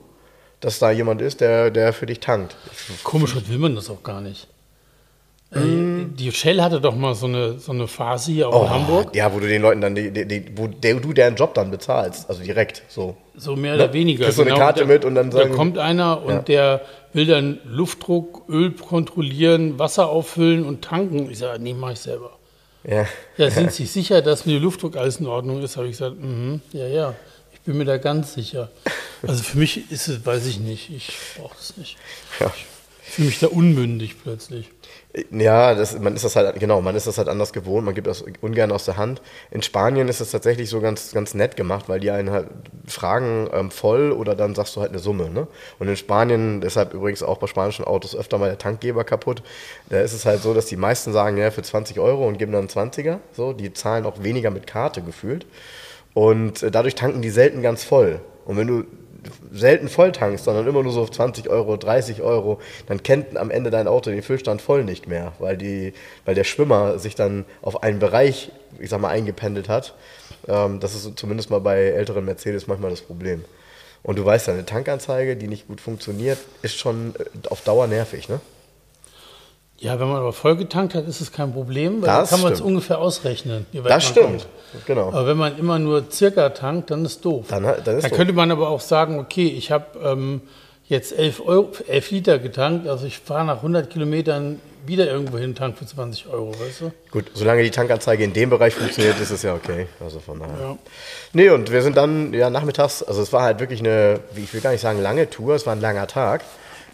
dass 0.60 0.80
da 0.80 0.92
jemand 0.92 1.22
ist, 1.22 1.40
der, 1.40 1.72
der 1.72 1.94
für 1.94 2.06
dich 2.06 2.20
tankt. 2.20 2.56
Komisch, 3.04 3.36
will 3.48 3.58
man 3.58 3.76
das 3.76 3.90
auch 3.90 4.04
gar 4.04 4.22
nicht. 4.22 4.48
Äh, 5.56 6.06
Die 6.18 6.32
Shell 6.32 6.62
hatte 6.62 6.80
doch 6.82 6.96
mal 6.96 7.16
so 7.16 7.26
eine, 7.28 7.60
so 7.60 7.72
eine 7.72 7.88
Phase 7.88 8.32
hier 8.32 8.50
auch 8.50 8.64
in 8.66 8.70
Hamburg. 8.70 9.08
Oh, 9.12 9.16
Ja, 9.18 9.34
wo 9.34 9.40
du 9.40 9.48
den 9.48 9.62
Leuten 9.62 9.82
dann, 9.82 9.96
die, 9.96 10.12
die, 10.12 10.26
die, 10.28 10.46
wo 10.56 10.68
der, 10.68 10.96
du 10.96 11.14
deren 11.14 11.36
Job 11.36 11.54
dann 11.54 11.72
bezahlst, 11.72 12.30
also 12.30 12.44
direkt 12.44 12.84
so. 12.90 13.16
So 13.36 13.56
mehr 13.56 13.76
oder 13.76 13.88
Ne? 13.88 13.94
weniger. 13.94 14.26
Kriegst 14.26 14.38
so 14.38 14.44
eine 14.44 14.54
Karte 14.54 14.82
da, 14.82 14.86
mit 14.86 15.06
und 15.06 15.16
dann 15.16 15.30
Da 15.32 15.38
sagen- 15.40 15.54
kommt 15.54 15.78
einer 15.78 16.24
und 16.24 16.30
Ja. 16.34 16.40
der 16.40 16.82
will 17.14 17.26
dann 17.26 17.60
Luftdruck, 17.66 18.44
Öl 18.50 18.72
kontrollieren, 18.72 19.78
Wasser 19.80 20.10
auffüllen 20.10 20.66
und 20.66 20.84
tanken. 20.84 21.30
Ich 21.30 21.40
sage, 21.40 21.62
nee, 21.62 21.74
mach 21.74 21.92
ich 21.92 22.00
selber. 22.00 22.32
Ja. 22.84 23.06
Ja, 23.38 23.50
sind 23.50 23.72
Sie 23.72 23.86
sicher, 23.86 24.22
dass 24.22 24.46
mit 24.46 24.56
dem 24.56 24.64
Luftdruck 24.64 24.98
alles 24.98 25.18
in 25.20 25.28
Ordnung 25.28 25.62
ist? 25.64 25.78
Habe 25.78 25.88
ich 25.88 25.94
gesagt, 25.94 26.20
mhm, 26.20 26.62
ja, 26.74 26.88
ja, 26.88 27.16
ich 27.54 27.62
bin 27.62 27.78
mir 27.78 27.86
da 27.86 27.98
ganz 27.98 28.34
sicher. 28.34 28.70
Also 29.26 29.42
für 29.42 29.58
mich 29.58 29.90
ist 29.92 30.08
es, 30.10 30.26
weiß 30.26 30.46
ich 30.48 30.60
nicht, 30.60 30.90
ich 30.92 31.12
brauche 31.38 31.56
das 31.56 31.78
nicht. 31.78 31.96
Ja. 32.40 32.52
Ich 33.06 33.12
fühle 33.12 33.28
mich 33.28 33.40
da 33.40 33.48
unmündig 33.48 34.16
plötzlich. 34.22 34.70
Ja, 35.30 35.76
das, 35.76 36.00
man 36.00 36.16
ist 36.16 36.26
das 36.26 36.36
halt, 36.36 36.60
genau, 36.60 36.82
man 36.82 36.96
ist 36.96 37.06
das 37.06 37.20
halt 37.20 37.28
anders 37.28 37.54
gewohnt, 37.54 37.86
man 37.86 37.94
gibt 37.94 38.08
das 38.08 38.24
ungern 38.42 38.72
aus 38.72 38.86
der 38.86 38.98
Hand. 38.98 39.22
In 39.52 39.62
Spanien 39.62 40.08
ist 40.08 40.22
das 40.22 40.32
tatsächlich 40.32 40.72
so 40.72 40.82
ganz, 40.82 41.12
ganz 41.12 41.36
nett 41.36 41.56
gemacht, 41.56 41.88
weil 41.88 42.00
die 42.00 42.10
einen 42.10 42.32
halt 42.32 42.48
fragen 42.88 43.48
ähm, 43.54 43.70
voll 43.70 44.12
oder 44.12 44.34
dann 44.34 44.56
sagst 44.56 44.76
du 44.76 44.82
halt 44.82 44.90
eine 44.90 44.98
Summe. 44.98 45.30
Ne? 45.30 45.48
Und 45.78 45.88
in 45.88 45.98
Spanien, 45.98 46.62
deshalb 46.62 46.96
übrigens 46.96 47.22
auch 47.22 47.38
bei 47.38 47.46
spanischen 47.46 47.86
Autos 47.86 48.16
öfter 48.16 48.40
mal 48.40 48.48
der 48.48 48.58
Tankgeber 48.58 49.04
kaputt, 49.04 49.44
da 49.90 50.02
ist 50.02 50.14
es 50.14 50.26
halt 50.26 50.42
so, 50.42 50.56
dass 50.56 50.66
die 50.66 50.78
meisten 50.78 51.14
sagen, 51.14 51.38
ja, 51.38 51.52
für 51.52 51.62
20 51.62 52.00
Euro 52.00 52.28
und 52.28 52.40
geben 52.40 52.52
dann 52.52 52.68
20er. 52.68 53.20
So, 53.34 53.54
die 53.54 53.72
zahlen 53.72 54.08
auch 54.08 54.24
weniger 54.24 54.50
mit 54.50 54.66
Karte 54.66 55.04
gefühlt. 55.04 55.46
Und 56.16 56.64
äh, 56.64 56.72
dadurch 56.72 56.96
tanken 56.96 57.22
die 57.22 57.30
selten 57.30 57.62
ganz 57.62 57.84
voll. 57.84 58.20
Und 58.46 58.58
wenn 58.58 58.68
du 58.68 58.86
selten 59.52 59.88
voll 59.88 60.12
tankst, 60.12 60.46
sondern 60.46 60.68
immer 60.68 60.84
nur 60.84 60.92
so 60.92 61.02
auf 61.02 61.12
20 61.12 61.50
Euro, 61.50 61.78
30 61.78 62.22
Euro, 62.22 62.60
dann 62.88 63.04
kennt 63.04 63.38
am 63.38 63.52
Ende 63.52 63.70
dein 63.70 63.88
Auto 63.88 64.10
den 64.10 64.22
Füllstand 64.22 64.62
voll 64.62 64.84
nicht 64.84 65.08
mehr, 65.08 65.34
weil, 65.40 65.58
die, 65.58 65.94
weil 66.26 66.36
der 66.36 66.44
Schwimmer 66.44 67.00
sich 67.00 67.16
dann 67.16 67.46
auf 67.62 67.84
einen 67.84 68.00
Bereich, 68.00 68.52
ich 68.80 68.90
sag 68.90 69.02
mal, 69.02 69.10
eingependelt 69.10 69.70
hat. 69.70 69.94
Ähm, 70.48 70.80
das 70.80 70.96
ist 70.96 71.18
zumindest 71.18 71.50
mal 71.50 71.60
bei 71.60 71.78
älteren 71.78 72.26
Mercedes 72.26 72.68
manchmal 72.68 72.92
das 72.92 73.02
Problem. 73.02 73.44
Und 74.04 74.18
du 74.18 74.26
weißt 74.26 74.48
ja, 74.48 74.54
eine 74.54 74.66
Tankanzeige, 74.66 75.36
die 75.36 75.48
nicht 75.48 75.68
gut 75.68 75.80
funktioniert, 75.80 76.38
ist 76.62 76.78
schon 76.78 77.16
äh, 77.18 77.48
auf 77.50 77.62
Dauer 77.62 77.88
nervig, 77.88 78.30
ne? 78.30 78.42
Ja, 79.84 80.00
wenn 80.00 80.08
man 80.08 80.18
aber 80.18 80.32
voll 80.34 80.56
getankt 80.56 80.96
hat, 80.96 81.08
ist 81.08 81.20
es 81.20 81.32
kein 81.32 81.52
Problem, 81.52 82.02
weil 82.02 82.08
Das 82.08 82.30
dann 82.30 82.38
kann 82.40 82.44
man 82.46 82.54
es 82.54 82.62
ungefähr 82.62 83.00
ausrechnen. 83.00 83.66
Das 83.84 84.06
stimmt, 84.06 84.48
kommt. 84.72 84.86
genau. 84.86 85.08
Aber 85.10 85.28
wenn 85.28 85.38
man 85.38 85.58
immer 85.58 85.78
nur 85.78 86.06
circa 86.10 86.50
tankt, 86.50 86.90
dann 86.90 87.04
ist 87.04 87.24
doof. 87.26 87.48
Dann, 87.50 87.64
dann 87.64 87.98
ist 87.98 88.04
Da 88.06 88.10
doof. 88.10 88.18
könnte 88.18 88.34
man 88.34 88.50
aber 88.50 88.70
auch 88.70 88.80
sagen, 88.80 89.20
okay, 89.20 89.46
ich 89.48 89.72
habe 89.72 89.86
ähm, 90.02 90.42
jetzt 90.88 91.18
11, 91.18 91.42
Euro, 91.46 91.72
11 91.88 92.12
Liter 92.12 92.40
getankt, 92.40 92.88
also 92.88 93.06
ich 93.06 93.20
fahre 93.20 93.46
nach 93.46 93.58
100 93.58 93.90
Kilometern 93.90 94.62
wieder 94.86 95.06
irgendwo 95.10 95.38
hin, 95.38 95.56
tank 95.56 95.78
für 95.78 95.86
20 95.86 96.28
Euro, 96.28 96.52
weißt 96.60 96.82
du? 96.82 96.92
Gut, 97.12 97.26
solange 97.34 97.64
die 97.64 97.72
Tankanzeige 97.72 98.24
in 98.24 98.34
dem 98.34 98.50
Bereich 98.50 98.74
funktioniert, 98.76 99.20
ist 99.20 99.32
es 99.32 99.42
ja 99.42 99.54
okay. 99.54 99.88
Also 100.02 100.20
von 100.20 100.40
daher. 100.40 100.60
Ja. 100.60 100.78
Nee, 101.34 101.50
und 101.52 101.72
wir 101.72 101.82
sind 101.82 101.96
dann 101.98 102.34
ja 102.34 102.50
nachmittags, 102.50 103.02
also 103.04 103.22
es 103.22 103.32
war 103.32 103.44
halt 103.44 103.60
wirklich 103.62 103.80
eine, 103.80 104.20
wie 104.34 104.44
ich 104.44 104.54
will 104.54 104.60
gar 104.62 104.72
nicht 104.72 104.82
sagen 104.82 105.02
lange 105.02 105.30
Tour, 105.30 105.56
es 105.56 105.66
war 105.66 105.74
ein 105.74 105.82
langer 105.82 106.08
Tag. 106.08 106.42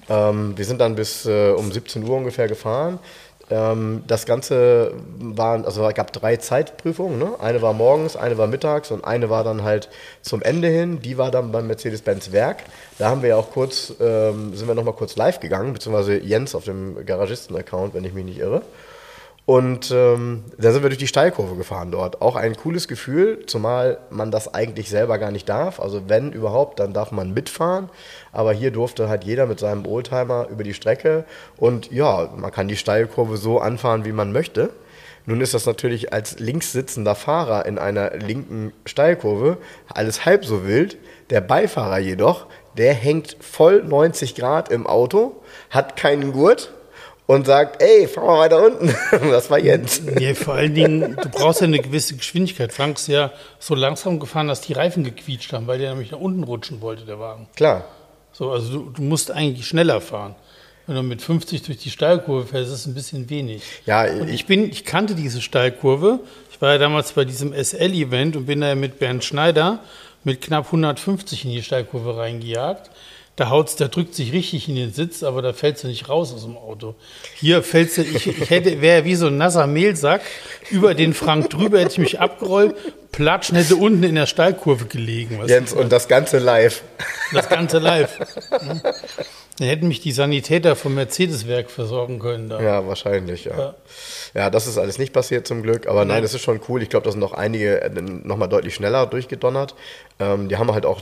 Ähm, 0.10 0.58
wir 0.58 0.66
sind 0.66 0.82
dann 0.82 0.96
bis 0.96 1.25
äh, 1.25 1.51
um 1.51 1.72
17 1.72 2.04
Uhr 2.04 2.18
ungefähr 2.18 2.48
gefahren. 2.48 3.00
Ähm, 3.51 4.04
das 4.08 4.25
Ganze 4.25 4.94
waren, 5.18 5.66
also 5.66 5.88
es 5.88 5.96
gab 5.96 6.13
drei 6.13 6.38
Zeitprüfungen. 6.38 7.18
Ne? 7.18 7.32
Eine 7.39 7.62
war 7.62 7.74
morgens, 7.74 8.16
eine 8.16 8.38
war 8.38 8.48
mittags 8.48 8.92
und 8.92 9.04
eine 9.04 9.30
war 9.30 9.44
dann 9.44 9.63
halt 9.63 9.89
zum 10.22 10.42
Ende 10.42 10.68
hin. 10.68 11.01
Die 11.01 11.18
war 11.18 11.32
dann 11.32 11.51
beim 11.51 11.68
Mercedes-Benz 11.68 12.32
Werk. 12.32 12.58
Da 12.98 13.10
haben 13.10 13.22
wir 13.22 13.30
ja 13.30 13.36
auch 13.38 13.51
kurz, 13.51 13.94
ähm, 14.00 14.56
sind 14.56 14.68
wir 14.68 14.75
nochmal 14.75 14.94
kurz 14.94 15.16
live 15.16 15.39
gegangen, 15.39 15.74
beziehungsweise 15.74 16.18
Jens 16.18 16.54
auf 16.54 16.66
dem 16.66 17.06
Garagisten-Account, 17.06 17.94
wenn 17.94 18.04
ich 18.04 18.13
mich 18.13 18.25
nicht 18.25 18.39
irre. 18.39 18.62
Und 19.50 19.89
ähm, 19.89 20.44
dann 20.60 20.74
sind 20.74 20.84
wir 20.84 20.89
durch 20.89 21.00
die 21.00 21.08
Steilkurve 21.08 21.56
gefahren 21.56 21.89
dort. 21.89 22.22
Auch 22.22 22.36
ein 22.36 22.56
cooles 22.56 22.88
Gefühl, 22.88 23.48
zumal 23.48 23.98
man 24.12 24.29
das 24.29 24.53
eigentlich 24.53 24.89
selber 24.89 25.18
gar 25.18 25.32
nicht 25.32 25.50
darf. 25.50 25.79
Also 25.79 26.08
wenn 26.08 26.32
überhaupt, 26.32 26.79
dann 26.79 26.94
darf 26.94 27.12
man 27.12 27.34
mitfahren. 27.34 27.89
Aber 28.32 28.53
hier 28.53 28.70
durfte 28.70 29.10
halt 29.10 29.24
jeder 29.24 29.48
mit 29.48 29.60
seinem 29.60 29.88
Oldtimer 29.88 30.50
über 30.51 30.63
die 30.63 30.75
Strecke. 30.75 31.25
Und 31.58 31.91
ja, 31.91 32.29
man 32.36 32.51
kann 32.51 32.68
die 32.68 32.77
Steilkurve 32.77 33.38
so 33.38 33.58
anfahren, 33.58 34.06
wie 34.06 34.12
man 34.12 34.32
möchte. 34.32 34.70
Nun 35.25 35.41
ist 35.41 35.56
das 35.56 35.65
natürlich 35.65 36.13
als 36.13 36.38
links 36.38 36.72
sitzender 36.72 37.15
Fahrer 37.15 37.65
in 37.65 37.79
einer 37.79 38.18
linken 38.18 38.72
Steilkurve 38.86 39.58
alles 39.88 40.25
halb 40.25 40.46
so 40.46 40.68
wild. 40.68 41.00
Der 41.32 41.41
Beifahrer 41.41 41.98
jedoch, 41.98 42.46
der 42.77 42.94
hängt 42.94 43.36
voll 43.39 43.84
90 43.84 44.36
Grad 44.36 44.72
im 44.72 44.86
Auto, 44.86 45.41
hat 45.72 45.96
keinen 45.96 46.34
Gurt 46.34 46.72
und 47.30 47.46
sagt, 47.46 47.80
ey, 47.84 48.08
fahr 48.08 48.26
mal 48.26 48.39
weiter 48.39 48.65
unten. 48.65 48.92
Das 49.30 49.52
war 49.52 49.60
Jens. 49.60 50.02
Ja, 50.20 50.34
vor 50.34 50.56
allen 50.56 50.74
Dingen, 50.74 51.15
du 51.15 51.30
brauchst 51.30 51.62
ja 51.62 51.68
eine 51.68 51.78
gewisse 51.78 52.15
Geschwindigkeit. 52.15 52.74
Frank 52.74 52.98
ist 52.98 53.08
ja 53.08 53.32
so 53.60 53.76
langsam 53.76 54.20
gefahren, 54.20 54.48
dass 54.48 54.62
die 54.62 54.74
Reifen 54.74 55.04
gequietscht 55.04 55.54
haben, 55.54 55.68
weil 55.68 55.78
der 55.78 55.92
nämlich 55.92 56.10
nach 56.10 56.20
unten 56.20 56.44
rutschen 56.44 56.82
wollte, 56.82 57.06
der 57.06 57.20
Wagen. 57.20 57.48
Klar. 57.56 57.86
So, 58.32 58.50
also 58.50 58.80
du, 58.80 58.89
du 58.89 59.04
musst 59.04 59.30
eigentlich 59.30 59.68
schneller 59.68 60.02
fahren. 60.02 60.34
Wenn 60.88 60.96
du 60.96 61.04
mit 61.04 61.22
50 61.22 61.62
durch 61.62 61.78
die 61.78 61.92
Steilkurve 61.92 62.48
fährst, 62.48 62.72
ist 62.72 62.80
es 62.80 62.86
ein 62.88 62.96
bisschen 62.96 63.30
wenig. 63.30 63.62
Ja, 63.86 64.06
Und 64.06 64.28
ich, 64.28 64.34
ich 64.34 64.46
bin, 64.48 64.68
ich 64.68 64.84
kannte 64.84 65.13
diese 65.13 65.39
Steilkurve. 65.39 66.22
Ich 66.52 66.60
war 66.63 66.72
ja 66.72 66.78
damals 66.80 67.12
bei 67.12 67.26
diesem 67.26 67.54
SL-Event 67.54 68.38
und 68.38 68.48
bin 68.48 68.62
da 68.62 68.74
mit 68.74 68.98
Bernd 68.98 69.24
Schneider 69.24 69.82
mit 70.24 70.42
knapp 70.42 70.65
150 70.65 71.46
in 71.46 71.52
die 71.52 71.62
Steilkurve 71.62 72.18
reingejagt. 72.18 72.89
Da 73.39 73.49
haut's, 73.49 73.78
da 73.78 73.88
drückt 73.88 74.15
sich 74.15 74.34
richtig 74.34 74.67
in 74.67 74.75
den 74.75 74.91
Sitz, 74.91 75.23
aber 75.23 75.41
da 75.41 75.54
fällst 75.54 75.86
du 75.86 75.88
nicht 75.88 76.10
raus 76.10 76.34
aus 76.34 76.43
dem 76.43 76.58
Auto. 76.58 76.95
Hier 77.36 77.63
fällst 77.63 77.97
du, 77.97 78.02
ich, 78.02 78.28
ich 78.28 78.49
hätte, 78.49 78.82
wäre 78.82 79.06
wie 79.06 79.15
so 79.15 79.28
ein 79.28 79.38
nasser 79.38 79.65
Mehlsack 79.65 80.19
über 80.71 80.93
den 80.93 81.13
Frank 81.13 81.49
drüber, 81.49 81.80
hätte 81.80 81.93
ich 81.93 81.97
mich 81.99 82.19
abgerollt, 82.19 82.75
platschen, 83.13 83.56
hätte 83.56 83.78
unten 83.78 84.04
in 84.04 84.15
der 84.15 84.25
Steilkurve 84.25 84.88
gelegen. 84.88 85.39
Jens, 85.47 85.71
und 85.71 85.89
das 85.89 86.10
Ganze 86.10 86.39
live. 86.39 86.84
Das 87.32 87.47
Ganze 87.47 87.80
live. 87.80 88.19
Dann 89.60 89.67
hätten 89.67 89.88
mich 89.88 90.00
die 90.00 90.12
Sanitäter 90.13 90.76
vom 90.76 90.95
Mercedes-Werk 90.95 91.69
versorgen 91.69 92.19
können 92.19 92.50
da. 92.50 92.62
Ja, 92.62 92.88
wahrscheinlich, 92.88 93.45
ja. 93.45 93.58
Ja. 93.58 93.76
Ja, 94.34 94.50
das 94.50 94.67
ist 94.67 94.78
alles 94.78 94.98
nicht 95.00 95.12
passiert 95.12 95.48
zum 95.48 95.63
Glück, 95.63 95.88
aber 95.88 96.06
nein, 96.06 96.22
das 96.22 96.34
ist 96.34 96.41
schon 96.41 96.60
cool. 96.69 96.82
Ich 96.84 96.89
glaube, 96.89 97.04
da 97.06 97.12
sind 97.12 97.19
noch 97.19 97.34
einige 97.34 97.91
nochmal 98.24 98.48
deutlich 98.48 98.76
schneller 98.76 99.06
durchgedonnert. 99.06 99.76
Ähm, 100.19 100.50
die 100.50 100.58
haben 100.58 100.72
halt 100.72 100.86
auch, 100.86 101.02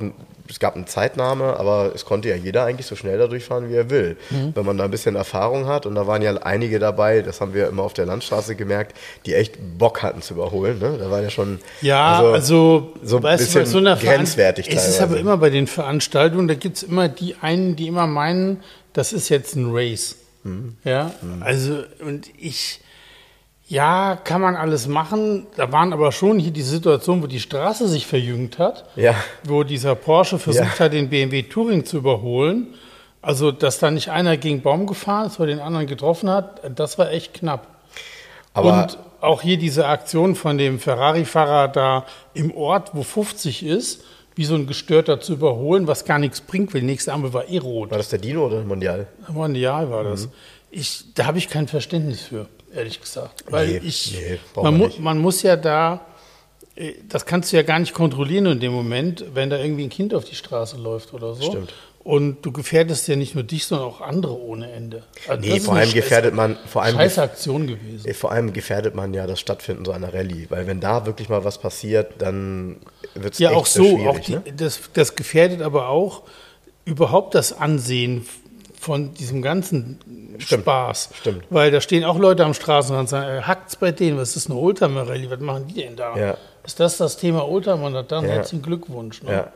es 0.50 0.60
gab 0.60 0.76
eine 0.76 0.86
Zeitnahme, 0.86 1.60
aber 1.60 1.92
es 1.94 2.06
konnte 2.06 2.30
ja 2.30 2.36
jeder 2.36 2.64
eigentlich 2.64 2.86
so 2.86 2.96
schnell 2.96 3.18
da 3.18 3.28
durchfahren, 3.28 3.70
wie 3.70 3.76
er 3.76 3.90
will. 3.90 4.16
Mhm. 4.30 4.52
Wenn 4.56 4.66
man 4.66 4.78
da 4.78 4.86
ein 4.86 4.92
bisschen 4.92 5.16
Erfahrung 5.16 5.68
hat 5.68 5.86
und 5.86 5.96
da 5.96 6.08
waren 6.08 6.22
ja 6.22 6.36
einige 6.38 6.80
dabei, 6.80 7.22
das 7.22 7.42
haben 7.42 7.54
wir 7.54 7.68
immer 7.68 7.84
auf 7.84 7.94
der 7.94 8.06
Landstraße 8.06 8.56
gemerkt, 8.56 8.96
die 9.26 9.34
echt 9.34 9.56
Bock 9.78 10.04
hatten 10.04 10.22
zu 10.22 10.36
überholen. 10.36 10.80
Ne? 10.80 10.98
Da 11.00 11.12
waren 11.12 11.24
ja 11.24 11.30
schon, 11.30 11.60
Ja, 11.82 12.22
also, 12.22 12.94
so 13.04 13.18
ein 13.18 13.24
weißt 13.24 13.44
bisschen 13.54 13.66
so 13.66 13.82
grenzwertig 13.82 14.68
Es 14.70 14.88
ist 14.88 14.98
teilweise. 14.98 15.04
aber 15.04 15.20
immer 15.20 15.38
bei 15.38 15.50
den 15.50 15.68
Veranstaltungen, 15.68 16.48
da 16.48 16.54
gibt 16.54 16.78
es 16.78 16.84
immer 16.84 17.10
die 17.10 17.36
einen, 17.42 17.76
die 17.76 17.88
immer 17.88 18.08
meinen, 18.08 18.47
das 18.94 19.14
ist 19.14 19.30
jetzt 19.30 19.56
ein 19.56 19.68
Race. 19.72 20.16
Mhm. 20.44 20.78
Ja, 20.84 21.12
also, 21.42 21.84
und 22.00 22.30
ich, 22.38 22.80
ja, 23.68 24.16
kann 24.24 24.42
man 24.42 24.56
alles 24.56 24.88
machen. 24.88 25.46
Da 25.58 25.72
waren 25.72 25.92
aber 25.94 26.12
schon 26.12 26.40
hier 26.40 26.52
die 26.52 26.62
Situation, 26.62 27.22
wo 27.22 27.28
die 27.28 27.40
Straße 27.40 27.88
sich 27.88 28.08
verjüngt 28.08 28.60
hat, 28.60 28.86
Ja. 28.96 29.14
wo 29.44 29.64
dieser 29.64 29.96
Porsche 29.96 30.40
versucht 30.40 30.80
Ja. 30.80 30.86
hat, 30.86 30.94
den 30.94 31.10
BMW 31.10 31.44
Touring 31.44 31.84
zu 31.86 31.98
überholen. 31.98 32.76
Also, 33.22 33.52
dass 33.52 33.80
da 33.80 33.92
nicht 33.92 34.10
einer 34.10 34.38
gegen 34.38 34.62
Baum 34.62 34.86
gefahren 34.88 35.28
ist, 35.28 35.40
weil 35.40 35.48
den 35.48 35.60
anderen 35.60 35.88
getroffen 35.88 36.30
hat, 36.30 36.62
das 36.80 36.98
war 36.98 37.12
echt 37.12 37.34
knapp. 37.34 37.68
aber 38.54 38.84
und 38.84 38.98
auch 39.20 39.42
hier 39.42 39.58
diese 39.58 39.88
Aktion 39.88 40.36
von 40.36 40.58
dem 40.58 40.80
Ferrari-Fahrer 40.80 41.68
da 41.68 42.06
im 42.34 42.56
Ort, 42.56 42.92
wo 42.94 43.04
50 43.04 43.64
ist, 43.66 44.04
wie 44.38 44.46
so 44.46 44.56
ein 44.56 44.68
Gestörter 44.68 45.20
zu 45.20 45.34
überholen, 45.34 45.88
was 45.88 46.06
gar 46.06 46.20
nichts 46.20 46.42
bringt, 46.42 46.74
weil 46.74 46.82
die 46.82 46.88
nächste 46.88 47.12
Ampel 47.14 47.34
war 47.34 47.50
eh 47.50 47.58
rot. 47.58 47.92
war 47.92 47.98
das 47.98 48.10
der 48.10 48.20
Dino 48.20 48.46
oder 48.46 48.62
Mondial? 48.64 49.08
Mondial 49.30 49.90
war 49.90 50.04
das. 50.04 50.30
Ich, 50.72 51.06
da 51.16 51.26
habe 51.26 51.38
ich 51.38 51.50
kein 51.50 51.68
Verständnis 51.68 52.22
für, 52.22 52.48
ehrlich 52.74 53.02
gesagt. 53.02 53.44
Weil 53.50 53.68
Nee, 53.68 53.82
ich, 53.84 54.16
nee, 54.16 54.40
man, 54.62 54.78
mu 54.78 54.86
nicht. 54.88 55.00
man 55.00 55.18
muss 55.18 55.42
ja 55.42 55.56
da, 55.56 56.06
äh, 56.76 56.94
das 57.08 57.26
kannst 57.26 57.52
du 57.52 57.58
ja 57.58 57.64
gar 57.64 57.80
nicht 57.80 57.94
kontrollieren 57.94 58.46
in 58.48 58.60
dem 58.60 58.74
Moment, 58.74 59.26
wenn 59.34 59.50
da 59.50 59.58
irgendwie 59.58 59.84
ein 59.86 59.90
Kind 59.90 60.14
auf 60.14 60.26
die 60.26 60.36
Straße 60.36 60.78
läuft 60.78 61.14
oder 61.14 61.34
so. 61.34 61.44
Stimmt. 61.44 61.74
Und 62.08 62.42
du 62.44 62.54
gefährdest 62.54 63.10
ja 63.10 63.18
nicht 63.18 63.36
nur 63.36 63.44
dich, 63.44 63.66
sondern 63.66 63.90
auch 63.90 64.00
andere 64.00 64.40
ohne 64.40 64.72
Ende. 64.72 65.04
Also 65.28 65.42
Nee, 65.42 65.50
das 65.50 65.58
ist 65.58 65.66
vor 65.66 65.74
eine 65.74 65.84
allem 65.84 65.94
gefährdet 65.94 66.34
man, 66.34 66.58
vor 66.66 66.82
allem 66.84 66.96
Scheiß 66.96 67.20
Aktion 67.20 67.68
gewesen. 67.68 68.14
Vor 68.14 68.32
allem 68.32 68.54
gefährdet 68.54 68.96
man 68.96 69.14
ja 69.14 69.28
das 69.28 69.42
Stattfinden 69.42 69.84
so 69.84 69.92
einer 69.92 70.14
Rallye, 70.14 70.46
weil 70.50 70.68
wenn 70.68 70.80
da 70.80 71.06
wirklich 71.06 71.28
mal 71.28 71.44
was 71.44 71.58
passiert, 71.58 72.14
dann 72.20 72.78
wird 73.14 73.34
es 73.34 73.40
Ja, 73.40 73.50
echt 73.50 73.58
auch 73.60 73.66
so. 73.66 73.84
schwierig. 73.84 74.08
Auch 74.08 74.20
die, 74.20 74.32
ne? 74.36 74.44
das, 74.56 74.80
das 74.94 75.16
gefährdet 75.16 75.62
aber 75.62 75.90
auch 75.90 76.22
überhaupt 76.86 77.36
das 77.36 77.52
Ansehen 77.52 78.26
von 78.80 79.14
diesem 79.14 79.42
ganzen 79.42 80.00
Stimmt, 80.38 80.62
Spaß. 80.62 81.10
stimmt. 81.14 81.44
Weil 81.50 81.72
da 81.72 81.82
stehen 81.82 82.06
auch 82.06 82.18
Leute 82.20 82.46
am 82.46 82.54
Straßenrand 82.54 83.02
und 83.02 83.10
sagen, 83.10 83.38
äh, 83.38 83.42
hackt's 83.42 83.76
bei 83.76 83.92
denen, 83.92 84.18
was 84.18 84.38
ist 84.38 84.50
eine 84.50 84.58
Oldtimer-Rallye, 84.58 85.30
was 85.30 85.40
machen 85.42 85.68
die 85.68 85.74
denn 85.82 85.98
da? 85.98 86.16
Ja. 86.16 86.38
Ist 86.66 86.80
das 86.80 86.96
das 86.96 87.18
Thema 87.18 87.46
Oldtimer? 87.46 88.04
Dann 88.04 88.24
Ja. 88.24 88.32
herzlichen 88.32 88.62
Glückwunsch. 88.62 89.24
Ne? 89.24 89.32
Ja. 89.32 89.54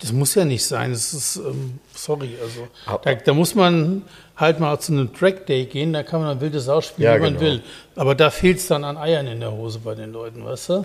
Das 0.00 0.12
muss 0.12 0.34
ja 0.34 0.44
nicht 0.44 0.64
sein. 0.64 0.92
Das 0.92 1.14
ist, 1.14 1.36
ähm, 1.36 1.78
sorry, 1.94 2.36
also 2.42 2.68
Aber- 2.86 2.98
da, 3.04 3.14
da 3.14 3.32
muss 3.34 3.54
man 3.54 4.02
halt 4.36 4.60
mal 4.60 4.78
zu 4.78 4.92
einem 4.92 5.14
Track 5.14 5.46
Day 5.46 5.64
gehen, 5.64 5.92
da 5.94 6.02
kann 6.02 6.20
man 6.20 6.28
dann 6.28 6.40
wildes 6.40 6.64
Sau 6.66 6.80
spielen, 6.82 7.06
Ja, 7.08 7.16
wie 7.16 7.20
man 7.20 7.28
genau. 7.38 7.40
will. 7.46 7.62
Aber 7.96 8.14
da 8.14 8.30
fehlt 8.30 8.58
es 8.58 8.66
dann 8.66 8.84
an 8.84 8.96
Eiern 8.98 9.26
in 9.26 9.40
der 9.40 9.52
Hose 9.52 9.78
bei 9.78 9.94
den 9.94 10.12
Leuten, 10.12 10.44
weißt 10.44 10.68
du? 10.68 10.84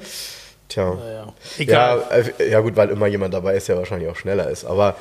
Tja. 0.69 0.93
Naja, 0.95 1.27
egal. 1.57 2.03
Ja, 2.09 2.15
äh, 2.15 2.49
ja, 2.51 2.59
gut, 2.61 2.77
weil 2.77 2.89
immer 2.89 3.07
jemand 3.07 3.33
dabei 3.33 3.55
ist, 3.57 3.67
der 3.67 3.77
wahrscheinlich 3.77 4.09
auch 4.09 4.15
schneller 4.15 4.49
ist. 4.49 4.63
Aber 4.65 4.95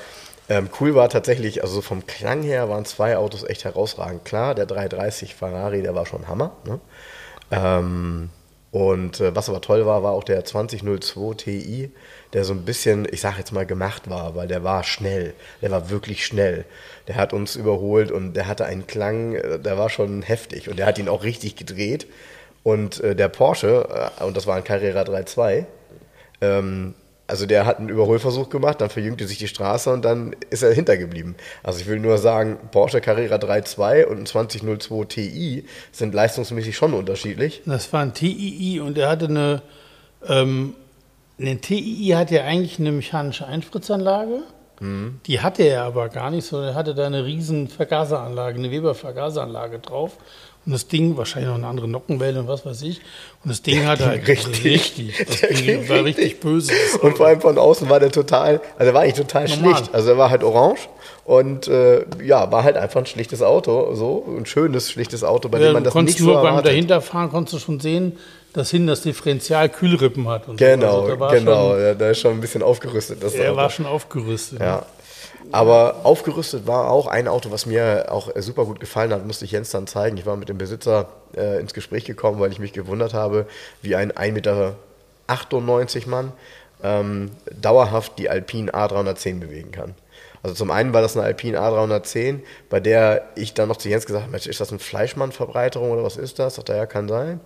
Ähm, 0.53 0.69
cool 0.81 0.97
war 0.97 1.09
tatsächlich, 1.09 1.63
also 1.63 1.81
vom 1.81 2.07
Klang 2.09 2.43
her 2.43 2.69
waren 2.69 2.85
zwei 2.85 3.17
Autos 3.17 3.45
echt 3.45 3.65
herausragend. 3.65 4.25
Klar, 4.25 4.57
der 4.57 4.67
330 4.67 5.37
Ferrari, 5.37 5.81
der 5.81 5.95
war 5.95 6.07
schon 6.07 6.27
Hammer. 6.27 6.51
Ne? 6.67 6.81
Ähm, 7.53 8.31
und 8.73 9.21
äh, 9.21 9.35
was 9.35 9.49
aber 9.49 9.61
toll 9.61 9.87
war, 9.87 10.03
war 10.03 10.11
auch 10.11 10.25
der 10.25 10.45
2002 10.45 11.35
Ti, 11.37 11.93
der 12.33 12.45
so 12.45 12.53
ein 12.53 12.65
bisschen, 12.65 13.07
ich 13.11 13.21
sag 13.21 13.39
jetzt 13.39 13.53
mal, 13.53 13.67
gemacht 13.67 14.09
war, 14.09 14.35
weil 14.35 14.49
der 14.49 14.63
war 14.63 14.85
schnell. 14.85 15.35
Der 15.63 15.71
war 15.71 15.91
wirklich 15.91 16.25
schnell. 16.25 16.65
Der 17.09 17.17
hat 17.17 17.33
uns 17.33 17.57
überholt 17.57 18.11
und 18.13 18.35
der 18.35 18.47
hatte 18.47 18.65
einen 18.67 18.87
Klang, 18.87 19.35
äh, 19.35 19.59
der 19.59 19.79
war 19.79 19.91
schon 19.91 20.23
heftig 20.23 20.69
und 20.69 20.79
der 20.79 20.87
hat 20.87 20.99
ihn 20.99 21.09
auch 21.09 21.25
richtig 21.25 21.57
gedreht. 21.57 22.07
Und 22.63 23.01
äh, 23.01 23.17
der 23.17 23.29
Porsche, 23.29 24.11
äh, 24.21 24.25
und 24.25 24.37
das 24.37 24.47
war 24.47 24.57
ein 24.57 24.65
Carrera 24.65 25.03
3.2, 25.03 25.65
ähm, 26.43 26.95
also 27.31 27.47
der 27.47 27.65
hat 27.65 27.79
einen 27.79 27.89
Überholversuch 27.89 28.49
gemacht, 28.49 28.81
dann 28.81 28.91
verjüngte 28.91 29.27
sich 29.27 29.39
die 29.39 29.47
Straße 29.47 29.93
und 29.93 30.05
dann 30.05 30.35
ist 30.51 30.65
er 30.65 30.73
hintergeblieben. 30.73 31.37
Also 31.63 31.79
ich 31.81 31.87
will 31.87 32.01
nur 32.01 32.19
sagen, 32.19 32.59
Porsche 32.73 33.01
Carrera 33.01 33.37
3.2 33.37 34.05
und 34.07 34.19
ein 34.19 34.27
2002 34.27 35.05
Ti 35.05 35.65
sind 35.93 36.13
leistungsmäßig 36.13 36.77
schon 36.77 36.93
unterschiedlich. 36.93 37.63
Das 37.67 37.93
war 37.93 38.03
ein 38.03 38.15
TII 38.15 38.81
und 38.81 38.99
er 38.99 39.09
hatte 39.09 39.27
eine, 39.27 39.63
ähm, 40.27 40.75
ein 41.41 41.61
TII 41.61 42.11
hat 42.17 42.31
ja 42.31 42.45
eigentlich 42.45 42.79
eine 42.79 42.93
mechanische 42.93 43.47
Einspritzanlage. 43.47 44.43
Mhm. 44.81 45.21
Die 45.27 45.41
hatte 45.41 45.63
er 45.63 45.85
aber 45.85 46.09
gar 46.09 46.31
nicht, 46.31 46.47
sondern 46.47 46.71
er 46.71 46.75
hatte 46.75 46.95
da 46.95 47.07
eine 47.07 47.25
riesen 47.25 47.69
Vergaseranlage, 47.69 48.59
eine 48.59 48.71
Weber-Vergaseranlage 48.71 49.79
drauf. 49.79 50.17
Und 50.67 50.73
das 50.73 50.89
Ding, 50.89 51.17
wahrscheinlich 51.17 51.49
noch 51.49 51.57
eine 51.57 51.67
andere 51.67 51.89
Nockenwelle 51.89 52.39
und 52.39 52.47
was 52.47 52.67
weiß 52.67 52.83
ich. 52.83 53.01
Und 53.43 53.49
das 53.51 53.63
Ding 53.63 53.87
hatte 53.87 54.05
halt 54.07 54.29
richtig. 54.29 54.63
richtig 54.65 55.17
das 55.19 55.41
Ding 55.63 55.89
war 55.89 56.05
richtig 56.05 56.41
böse. 56.41 56.73
Und 57.01 57.17
vor 57.17 57.27
allem 57.27 57.41
von 57.41 57.57
außen 57.57 57.89
war 57.89 57.99
der 57.99 58.11
total, 58.13 58.61
also 58.79 58.91
er 58.91 58.95
war 58.95 59.03
eigentlich 59.03 59.15
total 59.15 59.49
Normal. 59.49 59.77
schlicht. 59.77 59.95
Also 59.95 60.11
er 60.11 60.19
war 60.19 60.29
halt 60.29 60.45
orange 60.45 60.89
und 61.25 61.67
äh, 61.69 62.05
ja, 62.23 62.53
war 62.53 62.63
halt 62.63 62.77
einfach 62.77 63.01
ein 63.01 63.07
schlichtes 63.07 63.41
Auto, 63.41 63.95
so 63.95 64.23
ein 64.39 64.45
schönes, 64.45 64.91
schlichtes 64.91 65.25
Auto, 65.25 65.49
bei 65.49 65.59
Ja, 65.61 65.67
dem 65.69 65.73
man 65.75 65.85
das 65.85 65.95
nicht 65.95 66.19
so 66.19 66.25
nur 66.27 66.35
beim 66.37 66.47
erwartet. 66.47 66.73
dahinterfahren 66.73 67.31
konntest 67.31 67.55
du 67.55 67.59
schon 67.59 67.81
sehen, 67.81 68.19
dass 68.53 68.71
hinten 68.71 68.89
das 68.89 69.03
Differential 69.03 69.69
Kühlrippen 69.69 70.29
hat. 70.29 70.49
Und 70.49 70.59
so. 70.59 70.65
Genau, 70.65 71.03
Also 71.03 71.17
genau, 71.29 71.71
Schon, 71.73 71.81
ja, 71.83 71.95
da 71.95 72.11
ist 72.11 72.19
schon 72.21 72.33
ein 72.33 72.41
bisschen 72.41 72.63
aufgerüstet. 72.63 73.23
Das 73.23 73.35
er 73.35 73.51
Auto. 73.51 73.57
war 73.57 73.71
schon 73.71 73.87
aufgerüstet. 73.87 74.61
Ja. 74.61 74.87
Aber 75.53 76.01
aufgerüstet 76.05 76.67
war 76.67 76.91
auch 76.91 77.07
ein 77.07 77.27
Auto, 77.27 77.51
was 77.51 77.67
mir 77.67 78.07
auch 78.11 78.31
super 78.37 78.65
gut 78.65 78.79
gefallen 78.79 79.13
hat, 79.13 79.27
musste 79.27 79.45
ich 79.45 79.53
Jens 79.53 79.71
dann 79.71 79.87
zeigen. 79.87 80.17
Ich 80.17 80.27
war 80.27 80.37
mit 80.37 80.49
dem 80.49 80.59
Besitzer 80.59 81.09
äh, 81.37 81.61
ins 81.61 81.75
Gespräch 81.75 82.05
gekommen, 82.05 82.41
weil 82.41 82.53
ich 82.53 82.59
mich 82.59 82.73
gewundert 82.73 83.15
habe, 83.15 83.47
wie 83.83 83.97
ein 83.97 84.13
1,98 84.13 84.33
Meter 84.33 84.77
Mann 86.07 86.33
ähm, 86.83 87.31
dauerhaft 87.61 88.19
die 88.19 88.29
Alpine 88.31 88.73
A310 88.73 89.41
bewegen 89.41 89.73
kann. 89.73 89.95
Also 90.43 90.55
zum 90.55 90.71
einen 90.71 90.95
war 90.95 91.03
das 91.03 91.17
eine 91.17 91.27
Alpine 91.27 91.59
A310, 91.59 92.41
bei 92.71 92.81
der 92.81 93.29
ich 93.35 93.53
dann 93.53 93.69
noch 93.69 93.77
zu 93.77 93.89
Jens 93.89 94.07
gesagt 94.07 94.23
habe, 94.23 94.33
Mensch, 94.33 94.47
ist 94.47 94.61
das 94.61 94.71
eine 94.71 94.79
Fleischmann-Verbreiterung 94.79 95.91
oder 95.91 96.03
was 96.03 96.17
ist 96.17 96.39
das? 96.39 96.55
Sagt 96.55 96.71
er, 96.71 96.77
ja, 96.77 96.87
kann 96.87 97.09
sein. 97.09 97.41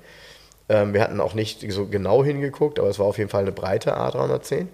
Ähm, 0.69 0.95
wir 0.95 1.03
hatten 1.03 1.21
auch 1.21 1.35
nicht 1.35 1.71
so 1.73 1.87
genau 1.87 2.25
hingeguckt, 2.25 2.79
aber 2.79 2.89
es 2.89 2.99
war 2.99 3.07
auf 3.07 3.19
jeden 3.19 3.31
Fall 3.31 3.43
eine 3.43 3.53
breite 3.53 3.97
A310. 3.97 4.67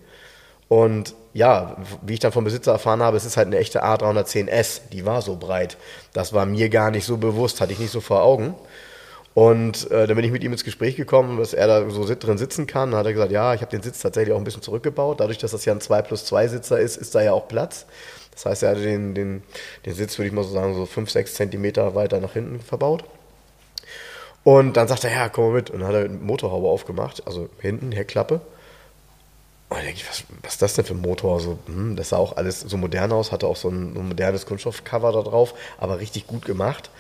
Und 0.69 1.15
ja, 1.33 1.77
wie 2.03 2.15
ich 2.15 2.21
dann 2.21 2.31
vom 2.31 2.45
Besitzer 2.45 2.73
erfahren 2.73 3.03
habe, 3.03 3.17
es 3.17 3.25
ist 3.25 3.37
halt 3.37 3.49
eine 3.49 3.59
echte 3.59 3.85
A310S, 3.85 4.83
die 4.93 5.05
war 5.05 5.21
so 5.21 5.37
breit. 5.37 5.77
Das 6.13 6.33
war 6.33 6.47
mir 6.47 6.69
gar 6.69 6.93
nicht 6.93 7.05
so 7.05 7.17
bewusst, 7.17 7.61
hatte 7.61 7.73
ich 7.73 7.81
nicht 7.81 7.91
so 7.91 8.01
vor 8.01 8.23
Augen. 8.23 8.55
Und 9.35 9.91
äh, 9.91 10.07
dann 10.07 10.17
bin 10.17 10.25
ich 10.25 10.33
mit 10.33 10.43
ihm 10.43 10.53
ins 10.53 10.65
Gespräch 10.65 10.97
gekommen, 10.97 11.39
dass 11.39 11.55
er 11.55 11.67
da 11.67 11.89
so 11.91 12.05
drin 12.05 12.39
sitzen 12.39 12.67
kann. 12.67 12.91
Dann 12.91 13.01
hat 13.01 13.07
er 13.07 13.13
gesagt, 13.13 13.33
ja, 13.33 13.55
ich 13.55 13.61
habe 13.63 13.71
den 13.71 13.83
Sitz 13.83 14.01
tatsächlich 14.01 14.33
auch 14.33 14.39
ein 14.39 14.45
bisschen 14.45 14.63
zurückgebaut. 14.63 15.21
Dadurch, 15.21 15.39
dass 15.39 15.53
das 15.53 15.65
ja 15.65 15.73
ein 15.73 15.81
2 15.81 16.03
plus 16.03 16.25
2 16.25 16.49
Sitzer 16.49 16.81
ist, 16.81 16.97
ist 16.97 17.15
da 17.15 17.23
ja 17.23 17.33
auch 17.33 17.47
Platz. 17.47 17.87
Das 18.33 18.47
heißt, 18.47 18.63
er 18.63 18.71
hatte 18.71 18.83
den, 18.83 19.15
den, 19.15 19.43
den 19.87 19.95
Sitz, 19.95 20.19
würde 20.19 20.29
ich 20.29 20.33
mal 20.33 20.45
so 20.45 20.53
sagen, 20.53 20.75
so 20.75 20.87
5, 20.87 21.11
6 21.11 21.35
Zentimeter 21.35 21.95
weiter 21.95 22.21
nach 22.21 22.33
hinten 22.33 22.61
verbaut. 22.61 23.05
Und 24.45 24.77
dann 24.77 24.89
sagt 24.89 25.05
er, 25.05 25.13
ja, 25.13 25.29
komm 25.29 25.49
mal 25.49 25.55
mit. 25.55 25.71
Und 25.71 25.81
dann 25.81 25.89
hat 25.89 25.95
er 25.95 26.05
eine 26.05 26.19
Motorhaube 26.19 26.69
aufgemacht, 26.69 27.27
also 27.27 27.49
hinten, 27.61 27.93
Heckklappe. 27.93 28.41
Und 29.69 29.77
dann 29.77 29.85
denke 29.85 30.01
ich, 30.01 30.09
was, 30.09 30.25
was 30.43 30.53
ist 30.55 30.63
das 30.63 30.75
denn 30.75 30.85
für 30.85 30.95
ein 30.95 31.01
Motor? 31.01 31.41
So, 31.41 31.59
hm, 31.67 31.95
das 31.97 32.09
sah 32.09 32.17
auch 32.17 32.37
alles 32.37 32.61
so 32.61 32.77
modern 32.77 33.13
aus, 33.13 33.33
hatte 33.33 33.47
auch 33.47 33.57
so 33.57 33.69
ein, 33.69 33.95
so 33.95 34.01
ein 34.01 34.09
modernes 34.09 34.47
Kunststoffcover 34.47 35.13
da 35.13 35.23
drauf, 35.23 35.55
aber 35.79 36.01
richtig 36.01 36.27
gut 36.27 36.45
gemacht. 36.45 36.91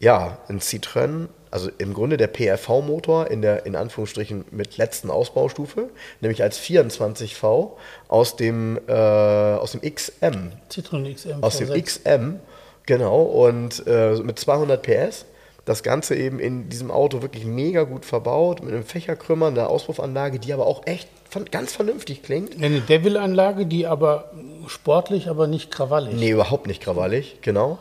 Ja, 0.00 0.38
ein 0.48 0.60
Citroën, 0.60 1.28
also 1.50 1.70
im 1.78 1.94
Grunde 1.94 2.16
der 2.16 2.26
PRV-Motor 2.26 3.30
in 3.30 3.40
der, 3.40 3.64
in 3.64 3.76
Anführungsstrichen, 3.76 4.44
mit 4.50 4.76
letzten 4.76 5.08
Ausbaustufe, 5.10 5.88
nämlich 6.20 6.42
als 6.42 6.58
24V 6.58 7.70
aus 8.08 8.36
dem, 8.36 8.78
äh, 8.86 8.92
aus 8.92 9.72
dem 9.72 9.80
XM, 9.80 10.52
Citroen 10.68 11.14
XM 11.14 11.42
aus 11.42 11.58
dem 11.58 11.68
V6. 11.68 11.82
XM, 11.82 12.40
genau, 12.84 13.22
und 13.22 13.86
äh, 13.86 14.14
mit 14.16 14.38
200 14.38 14.82
PS. 14.82 15.24
Das 15.64 15.82
Ganze 15.82 16.14
eben 16.14 16.38
in 16.38 16.68
diesem 16.68 16.90
Auto 16.90 17.22
wirklich 17.22 17.44
mega 17.44 17.84
gut 17.84 18.04
verbaut, 18.04 18.62
mit 18.62 18.72
einem 18.74 18.84
Fächerkrümmer, 18.84 19.46
einer 19.46 19.70
Auspuffanlage, 19.70 20.38
die 20.38 20.52
aber 20.52 20.66
auch 20.66 20.86
echt 20.86 21.08
ganz 21.50 21.72
vernünftig 21.72 22.22
klingt. 22.22 22.62
Eine 22.62 22.80
Devil-Anlage, 22.80 23.66
die 23.66 23.86
aber 23.86 24.30
sportlich, 24.66 25.28
aber 25.28 25.46
nicht 25.46 25.70
krawallig. 25.70 26.14
Nee, 26.14 26.30
überhaupt 26.30 26.66
nicht 26.66 26.82
krawallig, 26.82 27.38
genau. 27.40 27.78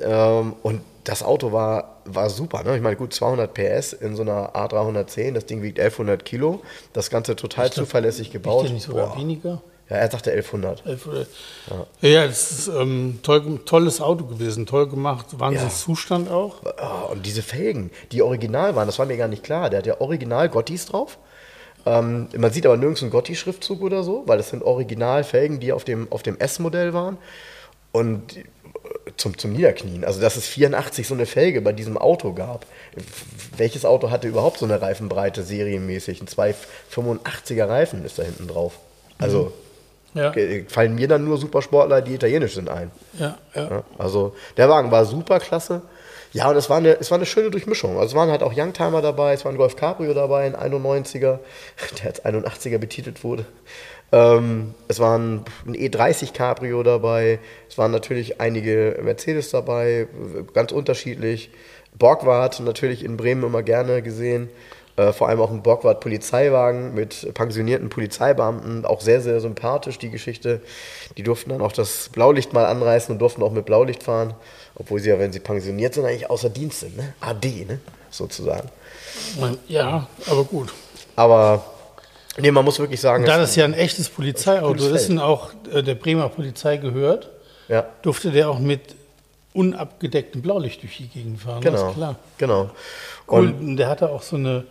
Ähm, 0.00 0.54
und 0.62 0.82
das 1.04 1.22
Auto 1.22 1.52
war, 1.52 1.96
war 2.04 2.30
super. 2.30 2.62
Ne? 2.62 2.76
Ich 2.76 2.82
meine, 2.82 2.96
gut, 2.96 3.14
200 3.14 3.52
PS 3.54 3.92
in 3.92 4.16
so 4.16 4.22
einer 4.22 4.54
A310, 4.54 5.32
das 5.32 5.46
Ding 5.46 5.62
wiegt 5.62 5.78
1100 5.78 6.24
Kilo. 6.24 6.62
Das 6.92 7.10
Ganze 7.10 7.36
total 7.36 7.70
zuverlässig 7.70 8.30
gebaut. 8.30 8.70
nicht 8.70 8.84
sogar 8.84 9.08
Boah. 9.08 9.18
weniger? 9.18 9.62
Ja, 9.90 9.96
er 9.96 10.10
sagte 10.10 10.30
1100. 10.30 10.86
Elf 10.86 11.06
oder- 11.06 11.26
Ja, 12.00 12.24
es 12.24 12.50
ist 12.52 12.68
ähm, 12.68 13.18
toll, 13.22 13.60
tolles 13.66 14.00
Auto 14.00 14.24
gewesen, 14.24 14.64
toll 14.66 14.88
gemacht, 14.88 15.26
Wahnsinnszustand 15.38 16.30
auch. 16.30 16.62
Oh, 16.64 17.12
und 17.12 17.26
diese 17.26 17.42
Felgen, 17.42 17.90
die 18.12 18.22
original 18.22 18.76
waren, 18.76 18.86
das 18.86 18.98
war 19.00 19.06
mir 19.06 19.16
gar 19.16 19.28
nicht 19.28 19.42
klar. 19.42 19.68
Der 19.68 19.80
hat 19.80 19.86
ja 19.86 20.00
original 20.00 20.48
Gottis 20.48 20.86
drauf. 20.86 21.18
Ähm, 21.86 22.28
man 22.36 22.52
sieht 22.52 22.66
aber 22.66 22.76
nirgends 22.76 23.02
einen 23.02 23.10
Gotti-Schriftzug 23.10 23.82
oder 23.82 24.02
so, 24.04 24.22
weil 24.26 24.38
das 24.38 24.50
sind 24.50 24.62
Originalfelgen, 24.62 25.60
die 25.60 25.72
auf 25.72 25.82
dem, 25.84 26.06
auf 26.10 26.22
dem 26.22 26.38
S-Modell 26.38 26.92
waren. 26.94 27.16
Und 27.90 28.36
äh, 28.36 28.44
zum, 29.16 29.36
zum 29.38 29.52
Niederknien. 29.52 30.04
Also, 30.04 30.20
dass 30.20 30.36
es 30.36 30.46
84 30.46 31.08
so 31.08 31.14
eine 31.14 31.26
Felge 31.26 31.60
bei 31.62 31.72
diesem 31.72 31.98
Auto 31.98 32.32
gab. 32.32 32.64
Welches 33.56 33.84
Auto 33.84 34.10
hatte 34.10 34.28
überhaupt 34.28 34.58
so 34.58 34.66
eine 34.66 34.80
Reifenbreite 34.80 35.42
serienmäßig? 35.42 36.20
Ein 36.22 36.28
285er 36.28 37.68
Reifen 37.68 38.04
ist 38.04 38.18
da 38.18 38.22
hinten 38.22 38.46
drauf. 38.46 38.74
Also 39.18 39.52
Ja, 40.14 40.32
fallen 40.68 40.96
mir 40.96 41.06
dann 41.06 41.24
nur 41.24 41.38
Supersportler, 41.38 42.02
die 42.02 42.14
italienisch 42.14 42.54
sind, 42.54 42.68
ein. 42.68 42.90
ja, 43.18 43.38
ja. 43.54 43.84
Also 43.96 44.34
der 44.56 44.68
Wagen 44.68 44.90
war 44.90 45.04
super 45.04 45.38
klasse. 45.38 45.82
Ja, 46.32 46.48
und 46.48 46.56
es 46.56 46.70
war, 46.70 46.76
eine, 46.76 46.98
es 47.00 47.10
war 47.10 47.18
eine 47.18 47.26
schöne 47.26 47.50
Durchmischung. 47.50 47.96
Also 47.96 48.10
es 48.10 48.14
waren 48.14 48.30
halt 48.30 48.42
auch 48.42 48.52
Youngtimer 48.56 49.02
dabei, 49.02 49.32
es 49.32 49.44
war 49.44 49.52
ein 49.52 49.58
Golf 49.58 49.74
Cabrio 49.74 50.14
dabei, 50.14 50.44
ein 50.46 50.72
91er, 50.72 51.38
der 51.98 52.06
als 52.06 52.24
81er 52.24 52.78
betitelt 52.78 53.24
wurde. 53.24 53.46
Ähm, 54.12 54.74
es 54.88 54.98
war 55.00 55.18
ein, 55.18 55.44
ein 55.66 55.74
E30 55.74 56.32
Cabrio 56.32 56.82
dabei, 56.82 57.38
es 57.68 57.78
waren 57.78 57.90
natürlich 57.90 58.40
einige 58.40 58.98
Mercedes 59.02 59.50
dabei, 59.50 60.08
ganz 60.52 60.72
unterschiedlich. 60.72 61.50
Borgward 61.98 62.60
natürlich 62.60 63.04
in 63.04 63.16
Bremen 63.16 63.44
immer 63.44 63.62
gerne 63.62 64.00
gesehen. 64.02 64.48
Äh, 64.96 65.12
vor 65.12 65.28
allem 65.28 65.40
auch 65.40 65.50
ein 65.50 65.62
Borgward 65.62 66.00
Polizeiwagen 66.00 66.94
mit 66.94 67.32
pensionierten 67.34 67.88
Polizeibeamten, 67.88 68.84
auch 68.84 69.00
sehr, 69.00 69.20
sehr 69.20 69.40
sympathisch 69.40 69.98
die 69.98 70.10
Geschichte. 70.10 70.60
Die 71.16 71.22
durften 71.22 71.50
dann 71.50 71.60
auch 71.60 71.72
das 71.72 72.08
Blaulicht 72.10 72.52
mal 72.52 72.66
anreißen 72.66 73.12
und 73.12 73.18
durften 73.18 73.42
auch 73.42 73.52
mit 73.52 73.66
Blaulicht 73.66 74.02
fahren, 74.02 74.34
obwohl 74.74 75.00
sie 75.00 75.10
ja, 75.10 75.18
wenn 75.18 75.32
sie 75.32 75.40
pensioniert 75.40 75.94
sind, 75.94 76.04
eigentlich 76.04 76.28
außer 76.28 76.50
Dienst 76.50 76.80
sind, 76.80 76.96
ne? 76.96 77.14
AD, 77.20 77.66
ne? 77.66 77.78
sozusagen. 78.10 78.68
Ja, 79.68 80.08
aber 80.26 80.44
gut. 80.44 80.72
Aber 81.16 81.64
nee, 82.38 82.50
man 82.50 82.64
muss 82.64 82.78
wirklich 82.78 83.00
sagen, 83.00 83.24
Da 83.24 83.38
das 83.38 83.56
ja 83.56 83.64
ein 83.64 83.74
echtes 83.74 84.08
Polizeiauto 84.08 84.86
ist 84.88 85.10
und 85.10 85.18
auch 85.18 85.50
äh, 85.72 85.82
der 85.82 85.94
Bremer 85.94 86.28
Polizei 86.28 86.76
gehört, 86.76 87.30
ja, 87.68 87.86
durfte 88.02 88.30
der 88.30 88.50
auch 88.50 88.58
mit 88.58 88.96
unabgedecktem 89.52 90.42
Blaulicht 90.42 90.82
durch 90.82 90.96
die 90.98 91.08
Gegend 91.08 91.40
fahren. 91.40 91.60
genau, 91.60 91.92
klar. 91.92 92.16
genau. 92.38 92.70
Und 93.26 93.76
der 93.76 93.88
hatte 93.88 94.10
auch 94.10 94.22
so 94.22 94.36
eine, 94.36 94.64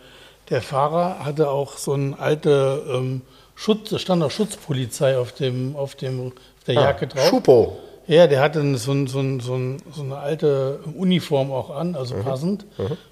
der 0.50 0.62
Fahrer 0.62 1.24
hatte 1.24 1.48
auch 1.50 1.76
so 1.78 1.92
eine 1.92 2.18
alte 2.18 2.82
ähm, 2.92 3.22
Schutz, 3.54 3.98
stand 4.00 4.22
auch 4.22 4.30
Schutzpolizei 4.30 5.16
auf 5.18 5.32
dem, 5.32 5.76
auf 5.76 5.94
dem, 5.94 6.28
auf 6.28 6.64
der 6.66 6.78
ah, 6.78 6.82
Jacke 6.82 7.06
drauf. 7.06 7.28
Schupo, 7.28 7.78
Ja, 8.06 8.26
der 8.26 8.40
hatte 8.40 8.60
so, 8.76 9.06
so, 9.06 9.38
so, 9.40 9.76
so 9.92 10.02
eine 10.02 10.16
alte 10.16 10.80
Uniform 10.96 11.52
auch 11.52 11.70
an, 11.70 11.94
also 11.94 12.16
Mhm. 12.16 12.24
passend. 12.24 12.66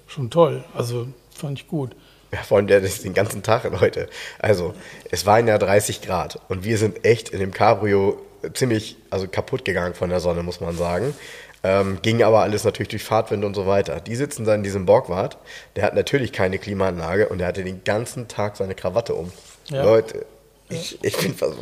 Schon 0.07 0.29
toll. 0.29 0.63
Also 0.73 1.07
fand 1.33 1.59
ich 1.59 1.67
gut. 1.67 1.91
Ja, 2.31 2.39
vor 2.43 2.57
allem 2.57 2.67
der 2.67 2.79
ist 2.79 3.03
den 3.05 3.13
ganzen 3.13 3.41
Tag, 3.41 3.63
Leute. 3.81 4.07
Also, 4.39 4.73
es 5.09 5.25
waren 5.25 5.47
ja 5.47 5.57
30 5.57 6.01
Grad 6.01 6.39
und 6.49 6.63
wir 6.63 6.77
sind 6.77 7.05
echt 7.05 7.29
in 7.29 7.39
dem 7.39 7.51
Cabrio 7.51 8.19
ziemlich 8.53 8.97
also 9.09 9.27
kaputt 9.27 9.65
gegangen 9.65 9.95
von 9.95 10.09
der 10.09 10.19
Sonne, 10.19 10.43
muss 10.43 10.61
man 10.61 10.75
sagen. 10.77 11.13
Ähm, 11.63 11.99
ging 12.01 12.23
aber 12.23 12.41
alles 12.41 12.63
natürlich 12.63 12.89
durch 12.89 13.03
Fahrtwind 13.03 13.43
und 13.43 13.53
so 13.53 13.67
weiter. 13.67 13.99
Die 13.99 14.15
sitzen 14.15 14.45
da 14.45 14.55
in 14.55 14.63
diesem 14.63 14.85
Borgward. 14.85 15.37
Der 15.75 15.83
hat 15.83 15.93
natürlich 15.93 16.31
keine 16.31 16.57
Klimaanlage 16.57 17.27
und 17.27 17.39
der 17.39 17.47
hatte 17.47 17.63
den 17.63 17.83
ganzen 17.83 18.27
Tag 18.27 18.55
seine 18.55 18.75
Krawatte 18.75 19.13
um. 19.13 19.31
Ja. 19.69 19.83
Leute, 19.83 20.25
Ich, 20.69 21.03
ich 21.03 21.17
bin 21.17 21.33
fast. 21.35 21.55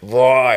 Boah. 0.00 0.54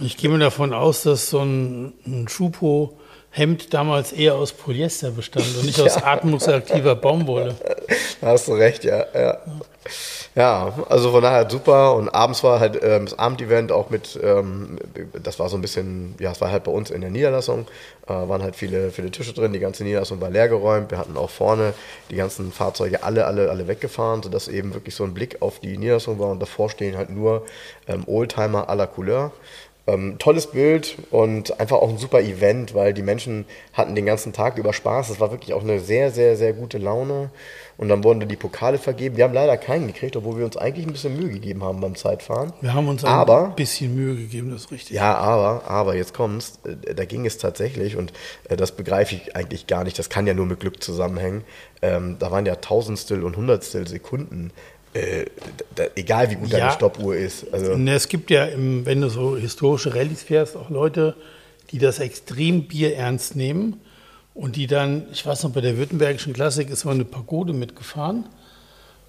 Ich 0.00 0.16
gehe 0.16 0.30
mir 0.30 0.38
davon 0.38 0.72
aus, 0.72 1.02
dass 1.02 1.28
so 1.30 1.40
ein, 1.40 1.92
ein 2.06 2.28
Schupo 2.28 2.98
Hemd 3.30 3.72
damals 3.72 4.12
eher 4.12 4.34
aus 4.34 4.52
Polyester 4.52 5.10
bestand 5.10 5.46
und 5.56 5.64
nicht 5.64 5.80
aus 5.80 5.96
atmungsaktiver 5.96 6.94
Baumwolle. 6.96 7.54
Da 8.20 8.26
hast 8.26 8.48
du 8.48 8.52
recht, 8.52 8.84
ja. 8.84 9.06
ja. 9.14 9.38
Ja, 10.34 10.72
also 10.88 11.10
von 11.12 11.22
daher 11.22 11.48
super. 11.50 11.94
Und 11.94 12.08
abends 12.08 12.42
war 12.42 12.60
halt 12.60 12.78
ähm, 12.82 13.04
das 13.04 13.18
Abendevent 13.18 13.72
auch 13.72 13.90
mit, 13.90 14.18
ähm, 14.22 14.78
das 15.22 15.38
war 15.38 15.48
so 15.48 15.56
ein 15.56 15.62
bisschen, 15.62 16.14
ja, 16.18 16.32
es 16.32 16.40
war 16.40 16.50
halt 16.50 16.64
bei 16.64 16.72
uns 16.72 16.90
in 16.90 17.00
der 17.00 17.10
Niederlassung, 17.10 17.66
äh, 18.06 18.12
waren 18.12 18.42
halt 18.42 18.56
viele, 18.56 18.90
viele 18.90 19.10
Tische 19.10 19.32
drin, 19.34 19.52
die 19.52 19.58
ganze 19.58 19.84
Niederlassung 19.84 20.20
war 20.20 20.30
leer 20.30 20.48
geräumt. 20.48 20.90
Wir 20.90 20.98
hatten 20.98 21.16
auch 21.16 21.30
vorne 21.30 21.74
die 22.10 22.16
ganzen 22.16 22.52
Fahrzeuge 22.52 23.02
alle, 23.02 23.26
alle, 23.26 23.50
alle 23.50 23.68
weggefahren, 23.68 24.22
sodass 24.22 24.48
eben 24.48 24.74
wirklich 24.74 24.94
so 24.94 25.04
ein 25.04 25.14
Blick 25.14 25.42
auf 25.42 25.60
die 25.60 25.76
Niederlassung 25.76 26.18
war 26.18 26.30
und 26.30 26.40
davor 26.40 26.70
stehen 26.70 26.96
halt 26.96 27.10
nur 27.10 27.44
ähm, 27.86 28.04
Oldtimer 28.06 28.70
à 28.70 28.74
la 28.74 28.86
Couleur. 28.86 29.32
Ähm, 29.86 30.16
tolles 30.18 30.48
Bild 30.52 30.96
und 31.10 31.58
einfach 31.58 31.78
auch 31.78 31.88
ein 31.88 31.98
super 31.98 32.20
Event, 32.20 32.72
weil 32.74 32.94
die 32.94 33.02
Menschen 33.02 33.46
hatten 33.72 33.96
den 33.96 34.06
ganzen 34.06 34.32
Tag 34.32 34.56
über 34.56 34.72
Spaß. 34.72 35.10
Es 35.10 35.18
war 35.18 35.32
wirklich 35.32 35.54
auch 35.54 35.62
eine 35.62 35.80
sehr, 35.80 36.12
sehr, 36.12 36.36
sehr 36.36 36.52
gute 36.52 36.78
Laune. 36.78 37.30
Und 37.78 37.88
dann 37.88 38.04
wurden 38.04 38.28
die 38.28 38.36
Pokale 38.36 38.78
vergeben. 38.78 39.16
Wir 39.16 39.24
haben 39.24 39.34
leider 39.34 39.56
keinen 39.56 39.88
gekriegt, 39.88 40.14
obwohl 40.14 40.38
wir 40.38 40.44
uns 40.44 40.56
eigentlich 40.56 40.86
ein 40.86 40.92
bisschen 40.92 41.16
Mühe 41.16 41.30
gegeben 41.30 41.64
haben 41.64 41.80
beim 41.80 41.96
Zeitfahren. 41.96 42.52
Wir 42.60 42.74
haben 42.74 42.86
uns 42.86 43.04
aber, 43.04 43.46
ein 43.46 43.54
bisschen 43.56 43.96
Mühe 43.96 44.14
gegeben, 44.14 44.50
das 44.50 44.66
ist 44.66 44.70
richtig. 44.70 44.94
Ja, 44.94 45.16
aber, 45.16 45.68
aber 45.68 45.96
jetzt 45.96 46.14
kommt's. 46.14 46.60
Äh, 46.64 46.94
da 46.94 47.04
ging 47.04 47.26
es 47.26 47.38
tatsächlich 47.38 47.96
und 47.96 48.12
äh, 48.48 48.56
das 48.56 48.72
begreife 48.72 49.16
ich 49.16 49.34
eigentlich 49.34 49.66
gar 49.66 49.82
nicht. 49.82 49.98
Das 49.98 50.10
kann 50.10 50.28
ja 50.28 50.34
nur 50.34 50.46
mit 50.46 50.60
Glück 50.60 50.80
zusammenhängen. 50.82 51.42
Ähm, 51.80 52.16
da 52.20 52.30
waren 52.30 52.46
ja 52.46 52.54
Tausendstel 52.54 53.24
und 53.24 53.36
Hundertstel 53.36 53.88
Sekunden 53.88 54.52
äh, 54.94 55.26
da, 55.74 55.84
egal 55.94 56.30
wie 56.30 56.34
gut 56.34 56.50
ja, 56.50 56.58
deine 56.58 56.72
Stoppuhr 56.72 57.16
ist. 57.16 57.52
Also 57.52 57.76
ne, 57.76 57.94
es 57.94 58.08
gibt 58.08 58.30
ja, 58.30 58.44
im, 58.44 58.84
wenn 58.84 59.00
du 59.00 59.08
so 59.08 59.36
historische 59.36 59.94
Rallyes 59.94 60.22
fährst, 60.22 60.56
auch 60.56 60.70
Leute, 60.70 61.16
die 61.70 61.78
das 61.78 61.98
extrem 61.98 62.68
Bier 62.68 62.96
ernst 62.96 63.34
nehmen 63.34 63.80
und 64.34 64.56
die 64.56 64.66
dann, 64.66 65.06
ich 65.12 65.24
weiß 65.24 65.44
noch, 65.44 65.52
bei 65.52 65.60
der 65.60 65.76
Württembergischen 65.76 66.32
Klassik 66.32 66.70
ist 66.70 66.84
mal 66.84 66.92
eine 66.92 67.04
Pagode 67.04 67.52
mitgefahren, 67.52 68.26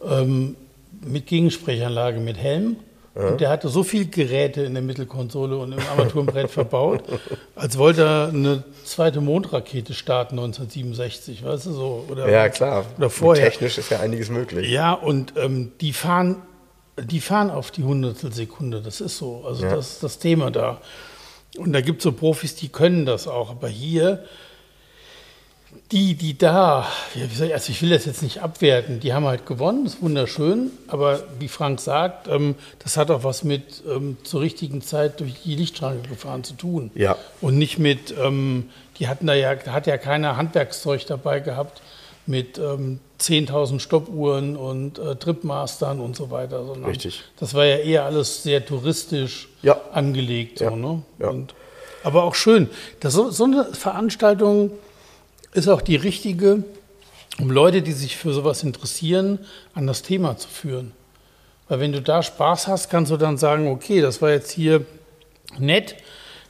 ähm, 0.05 0.55
mit 1.01 1.27
Gegensprechanlage, 1.27 2.19
mit 2.19 2.37
Helm. 2.37 2.77
Und 3.15 3.41
der 3.41 3.49
hatte 3.49 3.69
so 3.69 3.83
viel 3.83 4.09
Geräte 4.09 4.63
in 4.63 4.73
der 4.73 4.81
Mittelkonsole 4.81 5.55
und 5.57 5.71
im 5.71 5.79
Armaturenbrett 5.79 6.49
verbaut, 6.49 7.03
als 7.55 7.77
wollte 7.77 8.01
er 8.01 8.29
eine 8.29 8.63
zweite 8.85 9.21
Mondrakete 9.21 9.93
starten 9.93 10.39
1967, 10.39 11.45
weißt 11.45 11.67
du 11.67 11.71
so? 11.73 12.05
Oder, 12.09 12.27
ja, 12.27 12.49
klar. 12.49 12.85
Oder 12.97 13.11
vorher. 13.11 13.51
technisch 13.51 13.77
ist 13.77 13.91
ja 13.91 13.99
einiges 13.99 14.29
möglich. 14.29 14.67
Ja, 14.67 14.93
und 14.93 15.33
ähm, 15.37 15.73
die 15.79 15.93
fahren, 15.93 16.41
die 16.99 17.21
fahren 17.21 17.51
auf 17.51 17.69
die 17.69 17.83
Hundertstelsekunde, 17.83 18.81
das 18.81 18.99
ist 18.99 19.19
so. 19.19 19.43
Also 19.45 19.63
ja. 19.63 19.75
das 19.75 19.91
ist 19.93 20.03
das 20.03 20.17
Thema 20.17 20.49
da. 20.49 20.81
Und 21.57 21.73
da 21.73 21.81
gibt 21.81 21.99
es 21.99 22.05
so 22.05 22.13
Profis, 22.13 22.55
die 22.55 22.69
können 22.69 23.05
das 23.05 23.27
auch. 23.27 23.51
Aber 23.51 23.67
hier 23.67 24.23
die, 25.91 26.15
die 26.15 26.37
da, 26.37 26.87
also 27.15 27.71
ich 27.71 27.81
will 27.81 27.91
das 27.91 28.05
jetzt 28.05 28.23
nicht 28.23 28.41
abwerten, 28.41 28.99
die 28.99 29.13
haben 29.13 29.25
halt 29.25 29.45
gewonnen, 29.45 29.83
das 29.83 29.95
ist 29.95 30.01
wunderschön, 30.01 30.71
aber 30.87 31.23
wie 31.39 31.47
Frank 31.47 31.79
sagt, 31.79 32.27
ähm, 32.27 32.55
das 32.79 32.97
hat 32.97 33.11
auch 33.11 33.23
was 33.23 33.43
mit 33.43 33.83
ähm, 33.87 34.17
zur 34.23 34.41
richtigen 34.41 34.81
Zeit 34.81 35.19
durch 35.19 35.41
die 35.43 35.55
Lichtschranke 35.55 36.09
gefahren 36.09 36.43
zu 36.43 36.53
tun. 36.53 36.91
Ja. 36.95 37.17
Und 37.41 37.57
nicht 37.57 37.77
mit, 37.79 38.13
ähm, 38.17 38.69
die 38.97 39.07
hatten 39.07 39.27
da 39.27 39.33
ja, 39.33 39.55
da 39.55 39.73
hat 39.73 39.87
ja 39.87 39.97
keiner 39.97 40.37
Handwerkszeug 40.37 41.05
dabei 41.05 41.39
gehabt 41.39 41.81
mit 42.25 42.57
10.000 42.57 43.71
ähm, 43.71 43.79
Stoppuhren 43.79 44.55
und 44.55 44.97
äh, 44.97 45.15
Tripmastern 45.15 45.99
und 45.99 46.15
so 46.15 46.31
weiter. 46.31 46.65
Sondern 46.65 46.85
Richtig. 46.85 47.23
Das 47.39 47.53
war 47.53 47.65
ja 47.65 47.77
eher 47.77 48.05
alles 48.05 48.43
sehr 48.43 48.65
touristisch 48.65 49.49
ja. 49.61 49.79
angelegt. 49.91 50.61
Ja. 50.61 50.69
So, 50.69 50.75
ne? 50.75 51.03
ja. 51.19 51.29
Und, 51.29 51.53
aber 52.03 52.23
auch 52.23 52.35
schön, 52.35 52.69
dass 52.99 53.13
so, 53.13 53.29
so 53.29 53.43
eine 53.43 53.65
Veranstaltung 53.73 54.71
ist 55.53 55.67
auch 55.67 55.81
die 55.81 55.95
richtige, 55.95 56.63
um 57.39 57.51
Leute, 57.51 57.81
die 57.81 57.91
sich 57.91 58.17
für 58.17 58.33
sowas 58.33 58.63
interessieren, 58.63 59.39
an 59.73 59.87
das 59.87 60.01
Thema 60.01 60.37
zu 60.37 60.47
führen. 60.47 60.91
Weil 61.67 61.79
wenn 61.79 61.91
du 61.91 62.01
da 62.01 62.21
Spaß 62.21 62.67
hast, 62.67 62.89
kannst 62.89 63.11
du 63.11 63.17
dann 63.17 63.37
sagen, 63.37 63.67
okay, 63.67 64.01
das 64.01 64.21
war 64.21 64.31
jetzt 64.31 64.51
hier 64.51 64.85
nett, 65.57 65.95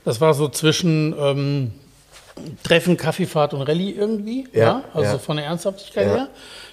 das 0.04 0.20
war 0.20 0.34
so 0.34 0.48
zwischen 0.48 1.14
ähm, 1.18 1.72
Treffen, 2.62 2.96
Kaffeefahrt 2.96 3.54
und 3.54 3.62
Rallye 3.62 3.92
irgendwie, 3.92 4.48
ja, 4.52 4.60
ja? 4.60 4.84
also 4.92 5.12
ja. 5.12 5.18
von 5.18 5.36
der 5.36 5.46
Ernsthaftigkeit 5.46 6.06
ja. 6.06 6.14
her. 6.14 6.28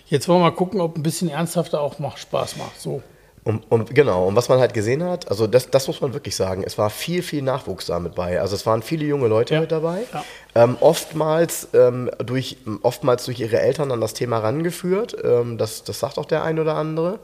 Jetzt 0.08 0.28
wollen 0.28 0.39
wir 0.39 0.50
mal 0.50 0.56
gucken, 0.56 0.82
ob 0.82 0.98
ein 0.98 1.04
bisschen 1.04 1.30
ernsthafter 1.30 1.80
auch 1.80 2.00
macht, 2.00 2.20
Spaß 2.20 2.58
macht. 2.58 2.80
So. 2.82 3.02
Und, 3.43 3.71
und, 3.71 3.95
genau, 3.95 4.27
und 4.27 4.36
was 4.36 4.49
man 4.49 4.60
halt 4.60 4.75
gesehen 4.75 5.04
hat, 5.04 5.30
also 5.30 5.47
das, 5.47 5.71
das 5.71 5.88
muss 5.88 5.99
man 5.99 6.13
wirklich 6.13 6.36
sagen, 6.36 6.63
es 6.63 6.77
war 6.77 6.91
viel, 6.91 7.23
viel 7.23 7.41
Nachwuchs 7.41 7.88
da 7.88 7.99
mit 7.99 8.13
bei. 8.13 8.39
Also 8.39 8.56
es 8.56 8.67
waren 8.67 8.84
viele 8.84 9.06
junge 9.06 9.27
Leute 9.27 9.56
ja. 9.56 9.62
mit 9.62 9.71
dabei. 9.71 10.04
Ja. 10.13 10.23
Ähm, 10.54 10.77
oftmals, 10.80 11.69
ähm, 11.73 12.12
durch, 12.23 12.58
oftmals 12.84 13.25
durch 13.25 13.39
ihre 13.39 13.60
Eltern 13.60 13.91
an 13.91 13.99
das 13.99 14.13
Thema 14.13 14.38
rangeführt. 14.39 15.17
Ähm, 15.23 15.58
das, 15.58 15.84
das 15.84 15.99
sagt 15.99 16.19
auch 16.19 16.25
der 16.25 16.43
ein 16.43 16.60
oder 16.60 16.75
andere. 16.75 17.17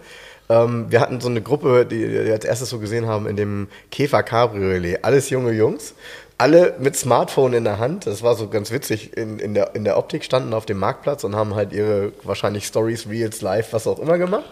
Ähm, 0.49 0.88
wir 0.89 1.01
hatten 1.01 1.21
so 1.21 1.30
eine 1.30 1.41
Gruppe, 1.41 1.86
die, 1.86 2.08
die 2.08 2.32
als 2.32 2.45
erstes 2.45 2.69
so 2.69 2.80
gesehen 2.80 3.06
haben, 3.06 3.27
in 3.27 3.36
dem 3.36 3.67
Käfer 3.91 4.23
Cabriolet. 4.23 5.03
Alles 5.03 5.30
junge 5.30 5.51
Jungs. 5.51 5.93
Alle 6.39 6.75
mit 6.80 6.95
Smartphone 6.95 7.53
in 7.53 7.63
der 7.63 7.77
Hand. 7.77 8.08
Das 8.08 8.23
war 8.23 8.34
so 8.36 8.47
ganz 8.47 8.71
witzig. 8.71 9.15
In, 9.15 9.38
in, 9.38 9.53
der, 9.53 9.75
in 9.75 9.84
der 9.84 9.99
Optik 9.99 10.23
standen 10.23 10.56
auf 10.56 10.65
dem 10.65 10.80
Marktplatz 10.80 11.23
und 11.23 11.36
haben 11.36 11.53
halt 11.53 11.73
ihre 11.73 12.12
wahrscheinlich 12.23 12.65
Stories, 12.65 13.08
Reels, 13.08 13.41
Live, 13.41 13.73
was 13.73 13.86
auch 13.86 13.99
immer 13.99 14.17
gemacht. 14.17 14.45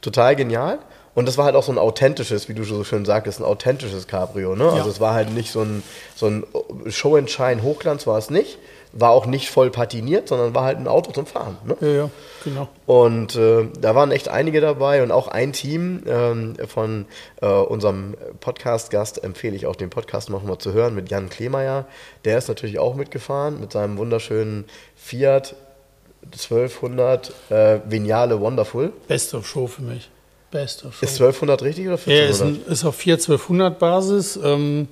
Total 0.00 0.34
genial. 0.34 0.80
Und 1.16 1.26
das 1.26 1.38
war 1.38 1.46
halt 1.46 1.56
auch 1.56 1.62
so 1.62 1.72
ein 1.72 1.78
authentisches, 1.78 2.46
wie 2.50 2.52
du 2.52 2.62
so 2.64 2.84
schön 2.84 3.06
sagtest, 3.06 3.40
ein 3.40 3.44
authentisches 3.44 4.06
Cabrio. 4.06 4.54
Ne? 4.54 4.64
Also 4.64 4.76
ja. 4.76 4.86
es 4.86 5.00
war 5.00 5.14
halt 5.14 5.32
nicht 5.32 5.50
so 5.50 5.62
ein, 5.62 5.82
so 6.14 6.26
ein 6.26 6.44
Show 6.90 7.16
and 7.16 7.30
Shine 7.30 7.62
Hochglanz 7.62 8.06
war 8.06 8.18
es 8.18 8.28
nicht. 8.28 8.58
War 8.92 9.12
auch 9.12 9.24
nicht 9.24 9.48
voll 9.48 9.70
patiniert, 9.70 10.28
sondern 10.28 10.54
war 10.54 10.64
halt 10.64 10.76
ein 10.76 10.86
Auto 10.86 11.12
zum 11.12 11.24
Fahren. 11.24 11.56
Ne? 11.64 11.76
Ja, 11.80 11.88
ja, 11.88 12.10
genau. 12.44 12.68
Und 12.84 13.34
äh, 13.34 13.66
da 13.80 13.94
waren 13.94 14.10
echt 14.10 14.28
einige 14.28 14.60
dabei 14.60 15.02
und 15.02 15.10
auch 15.10 15.28
ein 15.28 15.54
Team 15.54 16.02
ähm, 16.06 16.54
von 16.68 17.06
äh, 17.40 17.46
unserem 17.46 18.14
Podcast-Gast 18.40 19.24
empfehle 19.24 19.56
ich 19.56 19.64
auch 19.64 19.76
den 19.76 19.88
Podcast 19.88 20.28
nochmal 20.28 20.58
zu 20.58 20.74
hören 20.74 20.94
mit 20.94 21.10
Jan 21.10 21.30
Klemeyer. 21.30 21.86
Der 22.26 22.36
ist 22.36 22.48
natürlich 22.48 22.78
auch 22.78 22.94
mitgefahren 22.94 23.58
mit 23.58 23.72
seinem 23.72 23.96
wunderschönen 23.96 24.66
Fiat 24.94 25.56
1200 26.24 27.32
äh, 27.48 27.80
Vignale 27.86 28.38
Wonderful. 28.38 28.92
Beste 29.08 29.42
Show 29.42 29.66
für 29.66 29.82
mich. 29.82 30.10
Beste. 30.56 30.88
Ist 30.88 31.20
1200 31.20 31.62
richtig 31.62 31.86
oder 31.86 31.98
1400? 31.98 32.38
Ja, 32.40 32.62
ist, 32.62 32.68
ist 32.68 32.84
auf 32.84 32.96
41200 32.96 33.78
Basis. 33.78 34.38
Ähm, 34.42 34.88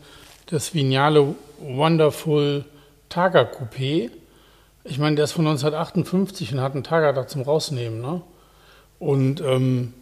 das 0.46 0.74
Vignale 0.74 1.34
Wonderful 1.60 2.64
Targa 3.08 3.42
Coupé. 3.42 4.10
Ich 4.84 4.98
meine, 4.98 5.16
der 5.16 5.24
ist 5.24 5.32
von 5.32 5.46
1958 5.46 6.52
und 6.52 6.60
hat 6.60 6.74
einen 6.74 6.84
Targa 6.84 7.12
da 7.12 7.26
zum 7.26 7.42
Rausnehmen. 7.42 8.02
Ne? 8.02 8.20
Und 8.98 9.40
ähm, 9.40 9.94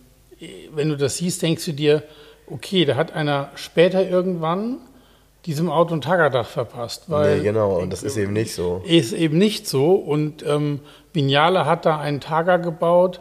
wenn 0.74 0.88
du 0.88 0.96
das 0.96 1.18
siehst, 1.18 1.42
denkst 1.42 1.64
du 1.64 1.72
dir, 1.72 2.02
okay, 2.48 2.84
da 2.84 2.96
hat 2.96 3.12
einer 3.12 3.50
später 3.54 4.08
irgendwann 4.08 4.78
diesem 5.46 5.70
Auto 5.70 5.94
ein 5.94 6.00
Tagadach 6.00 6.46
verpasst. 6.48 7.04
Weil 7.06 7.38
nee, 7.38 7.44
genau, 7.44 7.78
und 7.78 7.92
das 7.92 8.02
ist 8.02 8.16
eben 8.16 8.32
nicht 8.32 8.54
so. 8.54 8.82
Ist 8.84 9.12
eben 9.12 9.38
nicht 9.38 9.68
so. 9.68 9.94
Und 9.94 10.44
ähm, 10.44 10.80
Vignale 11.12 11.66
hat 11.66 11.86
da 11.86 11.98
einen 11.98 12.20
Targa 12.20 12.56
gebaut, 12.56 13.20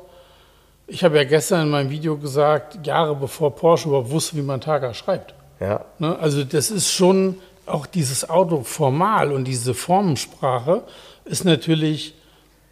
ich 0.92 1.06
habe 1.06 1.16
ja 1.18 1.24
gestern 1.24 1.64
in 1.64 1.70
meinem 1.70 1.90
Video 1.90 2.18
gesagt, 2.18 2.86
Jahre 2.86 3.16
bevor 3.16 3.56
Porsche 3.56 3.88
überhaupt 3.88 4.12
wusste, 4.12 4.36
wie 4.36 4.42
man 4.42 4.60
Targa 4.60 4.94
schreibt. 4.94 5.34
Ja. 5.60 5.86
Ne? 6.00 6.18
Also 6.20 6.44
das 6.44 6.70
ist 6.70 6.92
schon 6.92 7.38
auch 7.66 7.86
dieses 7.86 8.30
Auto 8.30 8.64
formal 8.64 9.32
und 9.32 9.46
diese 9.46 9.74
Formensprache 9.74 10.84
ist 11.24 11.46
natürlich 11.46 12.14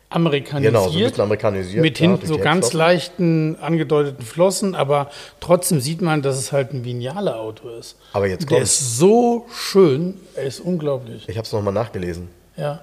amerikanisiert. 0.09 0.73
Genau, 0.73 0.89
so 0.89 0.97
ein 0.97 1.03
bisschen 1.03 1.21
amerikanisiert. 1.21 1.81
Mit 1.81 1.97
hinten 1.97 2.25
so 2.25 2.37
ganz 2.37 2.73
leichten 2.73 3.55
angedeuteten 3.61 4.25
Flossen, 4.25 4.75
aber 4.75 5.09
trotzdem 5.39 5.79
sieht 5.79 6.01
man, 6.01 6.21
dass 6.21 6.37
es 6.37 6.51
halt 6.51 6.73
ein 6.73 6.83
Vignale 6.83 7.37
Auto 7.37 7.69
ist. 7.69 7.95
Aber 8.11 8.27
jetzt 8.27 8.49
Der 8.49 8.61
ist 8.63 8.97
so 8.97 9.45
schön, 9.53 10.15
er 10.35 10.43
ist 10.43 10.59
unglaublich. 10.59 11.29
Ich 11.29 11.37
habe 11.37 11.45
es 11.45 11.53
nochmal 11.53 11.73
nachgelesen. 11.73 12.27
Ja. 12.57 12.81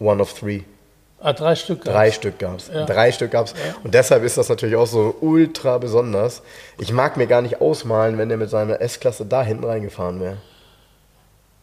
One 0.00 0.20
of 0.20 0.34
three. 0.34 0.62
Ah, 1.26 1.32
drei 1.32 1.56
Stück 1.56 1.80
gab's. 1.80 1.92
Drei 1.92 2.12
Stück 2.12 2.38
gab 2.38 2.58
es. 2.58 2.70
Ja. 2.72 2.84
Drei 2.84 3.10
Stück 3.10 3.32
gab 3.32 3.46
es. 3.46 3.52
Ja. 3.52 3.74
Und 3.82 3.94
deshalb 3.94 4.22
ist 4.22 4.38
das 4.38 4.48
natürlich 4.48 4.76
auch 4.76 4.86
so 4.86 5.16
ultra 5.20 5.78
besonders. 5.78 6.40
Ich 6.78 6.92
mag 6.92 7.16
mir 7.16 7.26
gar 7.26 7.42
nicht 7.42 7.60
ausmalen, 7.60 8.16
wenn 8.16 8.28
der 8.28 8.38
mit 8.38 8.48
seiner 8.48 8.80
S-Klasse 8.80 9.26
da 9.26 9.42
hinten 9.42 9.64
reingefahren 9.64 10.20
wäre. 10.20 10.36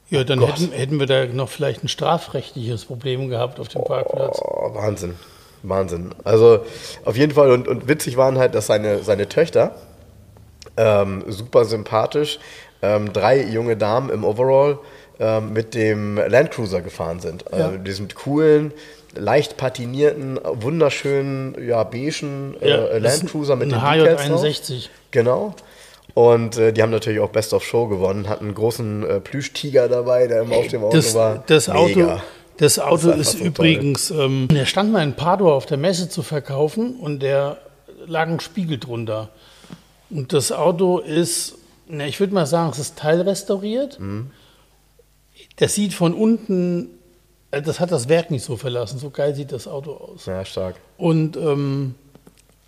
Ja, 0.09 0.25
dann 0.25 0.41
hätten, 0.45 0.73
hätten, 0.73 0.99
wir 0.99 1.07
da 1.07 1.27
noch 1.27 1.47
vielleicht 1.47 1.81
ein 1.81 1.87
strafrechtliches 1.87 2.83
Problem 2.83 3.29
gehabt 3.29 3.57
auf 3.57 3.69
dem 3.69 3.83
oh, 3.83 3.85
Parkplatz. 3.85 4.37
Wahnsinn. 4.41 5.15
Wahnsinn. 5.61 6.13
Also 6.25 6.65
auf 7.05 7.15
jeden 7.15 7.33
Fall 7.33 7.49
und, 7.49 7.69
und 7.69 7.87
witzig 7.87 8.17
waren 8.17 8.37
halt, 8.37 8.55
dass 8.55 8.67
seine, 8.67 9.01
seine 9.01 9.29
Töchter 9.29 9.77
ähm, 10.75 11.23
super 11.27 11.63
sympathisch, 11.63 12.37
ähm, 12.81 13.13
drei 13.13 13.41
junge 13.41 13.77
Damen 13.77 14.09
im 14.09 14.25
Overall 14.25 14.79
ähm, 15.21 15.53
mit 15.53 15.73
dem 15.73 16.17
Landcruiser 16.17 16.81
gefahren 16.81 17.21
sind. 17.21 17.45
Ja. 17.49 17.67
Also 17.67 17.77
diesem 17.77 18.09
coolen, 18.09 18.73
leicht 19.15 19.57
patinierten, 19.57 20.39
wunderschönen, 20.43 21.55
ja, 21.67 21.83
beigen 21.83 22.55
äh, 22.61 22.69
ja, 22.69 22.97
Landcruiser 22.97 23.55
mit 23.55 23.71
dem 23.71 23.79
HJ61. 23.79 24.89
Genau. 25.11 25.55
Und 26.13 26.57
äh, 26.57 26.73
die 26.73 26.81
haben 26.81 26.91
natürlich 26.91 27.19
auch 27.19 27.29
Best 27.29 27.53
of 27.53 27.63
Show 27.63 27.87
gewonnen, 27.87 28.29
hatten 28.29 28.45
einen 28.45 28.53
großen 28.53 29.03
äh, 29.03 29.19
Plüschtiger 29.19 29.89
dabei, 29.89 30.27
der 30.27 30.43
immer 30.43 30.57
auf 30.57 30.67
dem 30.67 30.83
Auto 30.83 30.95
das, 30.95 31.15
war. 31.15 31.43
Das 31.47 31.69
Auto, 31.69 31.99
Mega. 31.99 32.23
das 32.57 32.77
Auto 32.77 33.07
Das 33.07 33.19
ist 33.19 33.33
ist, 33.33 33.39
so 33.39 33.45
übrigens, 33.45 34.11
ähm, 34.11 34.47
der 34.51 34.65
stand 34.65 34.91
mal 34.91 35.03
in 35.03 35.13
Padua 35.13 35.53
auf 35.53 35.65
der 35.65 35.77
Messe 35.77 36.09
zu 36.09 36.21
verkaufen 36.21 36.97
und 36.97 37.21
der 37.21 37.57
lag 38.05 38.27
ein 38.27 38.39
Spiegel 38.39 38.77
drunter. 38.77 39.29
Und 40.09 40.33
das 40.33 40.51
Auto 40.51 40.99
ist, 40.99 41.55
na, 41.87 42.05
ich 42.05 42.19
würde 42.19 42.33
mal 42.33 42.45
sagen, 42.45 42.69
es 42.71 42.79
ist 42.79 42.97
teilrestauriert. 42.97 43.99
Mhm. 43.99 44.31
Das 45.55 45.73
sieht 45.73 45.93
von 45.93 46.13
unten, 46.13 46.89
das 47.61 47.79
hat 47.79 47.91
das 47.91 48.09
Werk 48.09 48.31
nicht 48.31 48.43
so 48.43 48.57
verlassen. 48.57 48.97
So 48.99 49.09
geil 49.09 49.35
sieht 49.35 49.51
das 49.51 49.67
Auto 49.67 49.91
aus. 49.93 50.25
Ja, 50.25 50.43
stark. 50.45 50.75
Und 50.97 51.35
ähm, 51.37 51.95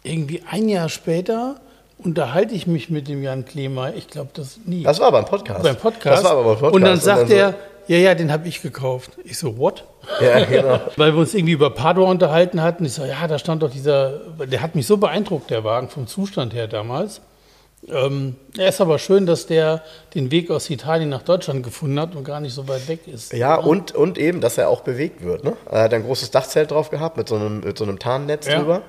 irgendwie 0.03 0.43
ein 0.49 0.69
Jahr 0.69 0.89
später 0.89 1.55
unterhalte 1.97 2.53
ich 2.53 2.67
mich 2.67 2.89
mit 2.89 3.07
dem 3.07 3.23
Jan 3.23 3.45
Klemer. 3.45 3.93
Ich 3.95 4.07
glaube, 4.07 4.29
das 4.33 4.59
nie. 4.65 4.83
Das 4.83 4.99
war 4.99 5.11
beim 5.11 5.25
Podcast. 5.25 5.63
beim 5.63 5.75
Podcast. 5.77 6.17
Das 6.17 6.23
war 6.23 6.31
aber 6.37 6.43
beim 6.43 6.53
Podcast. 6.59 6.75
Und 6.75 6.81
dann 6.83 6.99
sagt 6.99 7.29
so- 7.29 7.33
er, 7.33 7.53
ja, 7.87 7.97
ja, 7.97 8.15
den 8.15 8.31
habe 8.31 8.47
ich 8.47 8.61
gekauft. 8.61 9.11
Ich 9.23 9.37
so, 9.37 9.57
what? 9.59 9.83
Ja, 10.19 10.43
genau. 10.43 10.79
Weil 10.97 11.13
wir 11.13 11.19
uns 11.19 11.33
irgendwie 11.35 11.53
über 11.53 11.69
Padua 11.69 12.09
unterhalten 12.09 12.61
hatten. 12.61 12.83
Ich 12.85 12.93
so, 12.93 13.05
ja, 13.05 13.27
da 13.27 13.37
stand 13.37 13.61
doch 13.61 13.69
dieser, 13.69 14.21
der 14.45 14.61
hat 14.61 14.73
mich 14.75 14.87
so 14.87 14.97
beeindruckt, 14.97 15.51
der 15.51 15.63
Wagen, 15.63 15.89
vom 15.89 16.07
Zustand 16.07 16.53
her 16.53 16.67
damals. 16.67 17.21
Ähm, 17.87 18.35
er 18.57 18.69
ist 18.69 18.81
aber 18.81 18.97
schön, 18.97 19.25
dass 19.25 19.45
der 19.45 19.83
den 20.15 20.31
Weg 20.31 20.49
aus 20.49 20.69
Italien 20.69 21.09
nach 21.09 21.21
Deutschland 21.21 21.63
gefunden 21.63 21.99
hat 21.99 22.15
und 22.15 22.23
gar 22.23 22.39
nicht 22.39 22.53
so 22.53 22.67
weit 22.67 22.87
weg 22.87 23.07
ist. 23.07 23.31
Ja, 23.33 23.55
und, 23.55 23.93
und 23.93 24.17
eben, 24.17 24.41
dass 24.41 24.57
er 24.57 24.69
auch 24.69 24.81
bewegt 24.81 25.23
wird. 25.23 25.43
Ne? 25.43 25.53
Er 25.69 25.83
hat 25.83 25.93
ein 25.93 26.03
großes 26.03 26.31
Dachzelt 26.31 26.71
drauf 26.71 26.89
gehabt 26.89 27.15
mit 27.17 27.29
so 27.29 27.35
einem, 27.35 27.59
mit 27.59 27.77
so 27.77 27.83
einem 27.83 27.99
Tarnnetz 27.99 28.47
Ja. 28.47 28.59
drüber. 28.59 28.81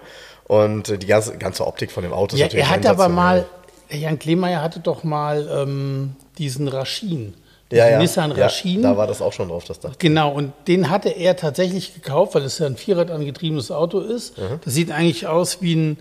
Und 0.44 1.02
die 1.02 1.06
ganze, 1.06 1.36
ganze 1.38 1.66
Optik 1.66 1.90
von 1.90 2.04
dem 2.04 2.12
Auto 2.12 2.34
ist 2.36 2.40
Ja, 2.40 2.46
natürlich 2.46 2.64
er 2.66 2.70
hatte 2.70 2.88
aber 2.90 3.08
mal, 3.08 3.44
Jan 3.90 4.18
Klemeyer 4.18 4.62
hatte 4.62 4.80
doch 4.80 5.02
mal 5.04 5.46
ähm, 5.52 6.14
diesen 6.38 6.68
Raschin. 6.68 7.34
ja, 7.72 7.90
ja. 7.90 7.98
Nissan 7.98 8.30
ja, 8.30 8.44
Raschin. 8.44 8.80
Da 8.82 8.96
war 8.96 9.06
das 9.08 9.20
auch 9.20 9.32
schon 9.32 9.48
drauf, 9.48 9.64
das 9.64 9.80
Dach. 9.80 9.94
Genau, 9.98 10.32
und 10.32 10.52
den 10.68 10.88
hatte 10.88 11.08
er 11.08 11.36
tatsächlich 11.36 11.94
gekauft, 11.94 12.34
weil 12.36 12.42
es 12.44 12.58
ja 12.60 12.66
ein 12.66 12.76
Vierrad 12.76 13.10
angetriebenes 13.10 13.70
Auto 13.72 13.98
ist. 14.00 14.38
Mhm. 14.38 14.60
Das 14.64 14.72
sieht 14.72 14.90
eigentlich 14.92 15.26
aus 15.26 15.60
wie 15.60 15.74
ein 15.74 15.98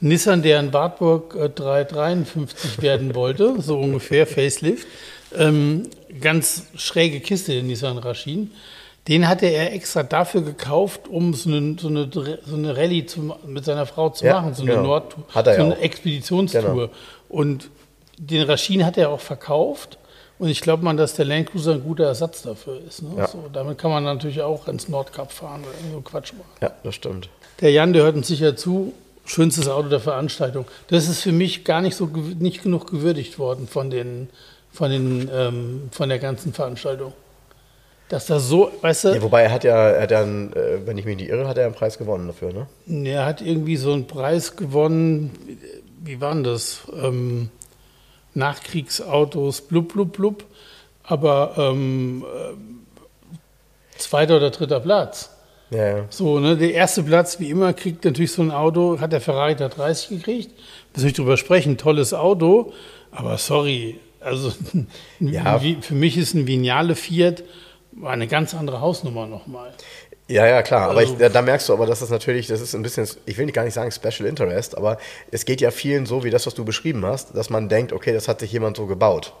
Nissan, 0.00 0.42
der 0.42 0.60
in 0.60 0.72
Wartburg 0.72 1.34
äh, 1.34 1.48
353 1.48 2.82
werden 2.82 3.14
wollte, 3.14 3.60
so 3.60 3.78
ungefähr, 3.78 4.26
Facelift. 4.26 4.86
Ähm, 5.36 5.88
ganz 6.20 6.64
schräge 6.76 7.20
Kiste, 7.20 7.52
der 7.52 7.62
Nissan 7.62 7.98
Raschin. 7.98 8.50
Den 9.08 9.28
hatte 9.28 9.46
er 9.46 9.72
extra 9.72 10.02
dafür 10.02 10.42
gekauft, 10.42 11.08
um 11.08 11.32
so 11.32 11.48
eine, 11.48 11.76
so 11.78 11.88
eine, 11.88 12.08
so 12.12 12.56
eine 12.56 12.76
Rallye 12.76 13.06
zu, 13.06 13.34
mit 13.46 13.64
seiner 13.64 13.86
Frau 13.86 14.10
zu 14.10 14.24
Ja, 14.24 14.40
machen, 14.40 14.54
so 14.54 14.62
eine 14.62 14.72
genau. 14.72 14.82
Nordtour, 14.84 15.24
Hat 15.32 15.46
er 15.46 15.56
so 15.56 15.62
eine 15.62 15.74
auch. 15.74 15.80
Expeditionstour. 15.80 16.62
Genau. 16.62 16.88
Und 17.28 17.70
den 18.18 18.42
Raschin 18.42 18.84
hat 18.84 18.96
er 18.98 19.10
auch 19.10 19.20
verkauft. 19.20 19.98
Und 20.38 20.48
ich 20.48 20.60
glaube 20.60 20.84
mal, 20.84 20.94
dass 20.96 21.14
der 21.14 21.24
Land 21.24 21.50
Cruiser 21.50 21.72
ein 21.72 21.82
guter 21.82 22.04
Ersatz 22.04 22.42
dafür 22.42 22.80
ist. 22.86 23.02
Ne? 23.02 23.10
Ja. 23.16 23.26
So, 23.28 23.44
damit 23.52 23.78
kann 23.78 23.90
man 23.90 24.04
natürlich 24.04 24.42
auch 24.42 24.68
ins 24.68 24.88
Nordkap 24.88 25.32
fahren 25.32 25.62
oder 25.62 25.72
irgendwo 25.78 26.00
Quatsch 26.02 26.32
machen. 26.32 26.50
Ja, 26.60 26.72
das 26.82 26.94
stimmt. 26.94 27.28
Der 27.60 27.70
Jan, 27.70 27.92
der 27.92 28.02
hört 28.02 28.16
uns 28.16 28.26
sicher 28.28 28.54
zu. 28.56 28.92
Schönstes 29.26 29.68
Auto 29.68 29.88
der 29.88 30.00
Veranstaltung. 30.00 30.66
Das 30.88 31.08
ist 31.08 31.20
für 31.20 31.32
mich 31.32 31.64
gar 31.64 31.82
nicht 31.82 31.96
so 31.96 32.06
nicht 32.06 32.62
genug 32.62 32.90
gewürdigt 32.90 33.38
worden 33.38 33.68
von 33.68 33.90
den 33.90 34.28
von 34.72 34.90
den 34.90 35.28
ähm, 35.32 35.88
von 35.90 36.08
der 36.08 36.18
ganzen 36.18 36.52
Veranstaltung. 36.52 37.12
Dass 38.08 38.26
das 38.26 38.46
so, 38.46 38.70
weißt 38.82 39.04
du, 39.04 39.08
Ja, 39.14 39.22
wobei 39.22 39.42
er 39.42 39.52
hat 39.52 39.64
ja, 39.64 39.88
er 39.90 40.02
hat 40.02 40.10
ja 40.12 40.22
einen, 40.22 40.52
äh, 40.52 40.86
wenn 40.86 40.96
ich 40.96 41.04
mich 41.04 41.16
nicht 41.16 41.28
irre, 41.28 41.48
hat 41.48 41.58
er 41.58 41.66
einen 41.66 41.74
Preis 41.74 41.98
gewonnen 41.98 42.28
dafür, 42.28 42.52
ne? 42.86 43.10
er 43.10 43.26
hat 43.26 43.40
irgendwie 43.40 43.76
so 43.76 43.92
einen 43.92 44.06
Preis 44.06 44.54
gewonnen. 44.54 45.32
Wie 46.04 46.20
war 46.20 46.32
denn 46.32 46.44
das? 46.44 46.82
Ähm, 46.92 47.50
Nachkriegsautos, 48.34 49.62
blub, 49.62 49.92
blub, 49.92 50.12
blub. 50.12 50.44
Aber 51.02 51.54
ähm, 51.56 52.24
äh, 52.24 53.98
zweiter 53.98 54.36
oder 54.36 54.50
dritter 54.50 54.78
Platz. 54.78 55.30
Ja, 55.70 55.96
ja. 55.98 56.04
So, 56.10 56.38
ne, 56.38 56.56
der 56.56 56.72
erste 56.74 57.02
Platz, 57.02 57.40
wie 57.40 57.50
immer, 57.50 57.72
kriegt 57.72 58.04
natürlich 58.04 58.32
so 58.32 58.42
ein 58.42 58.50
Auto, 58.52 59.00
hat 59.00 59.12
der 59.12 59.20
Ferrari 59.20 59.56
da 59.56 59.68
30 59.68 60.10
gekriegt. 60.10 60.50
Wir 60.94 61.04
nicht 61.04 61.18
drüber 61.18 61.36
sprechen, 61.36 61.76
tolles 61.76 62.14
Auto, 62.14 62.72
aber 63.10 63.36
sorry, 63.38 63.98
also 64.20 64.52
Ja. 65.20 65.58
für 65.80 65.94
mich 65.94 66.16
ist 66.16 66.34
ein 66.34 66.46
Vignale 66.46 66.94
Fiat 66.94 67.42
eine 68.04 68.26
ganz 68.28 68.54
andere 68.54 68.80
Hausnummer 68.80 69.26
nochmal. 69.26 69.72
Ja, 70.28 70.46
ja, 70.46 70.62
klar. 70.62 70.90
Aber 70.90 70.98
Also- 71.00 71.12
ich, 71.14 71.18
da, 71.18 71.28
da 71.28 71.42
merkst 71.42 71.68
du 71.68 71.72
aber, 71.72 71.86
dass 71.86 72.00
das 72.00 72.10
natürlich, 72.10 72.46
das 72.46 72.60
ist 72.60 72.74
ein 72.74 72.82
bisschen, 72.82 73.08
ich 73.26 73.36
will 73.38 73.46
nicht 73.46 73.54
gar 73.54 73.64
nicht 73.64 73.74
sagen 73.74 73.90
Special 73.92 74.28
Interest, 74.28 74.76
aber 74.76 74.98
es 75.30 75.44
geht 75.44 75.60
ja 75.60 75.70
vielen 75.70 76.04
so, 76.06 76.24
wie 76.24 76.30
das, 76.30 76.46
was 76.46 76.54
du 76.54 76.64
beschrieben 76.64 77.04
hast, 77.06 77.36
dass 77.36 77.48
man 77.50 77.68
denkt, 77.68 77.92
okay, 77.92 78.12
das 78.12 78.28
hat 78.28 78.40
sich 78.40 78.52
jemand 78.52 78.76
so 78.76 78.86
gebaut. 78.86 79.32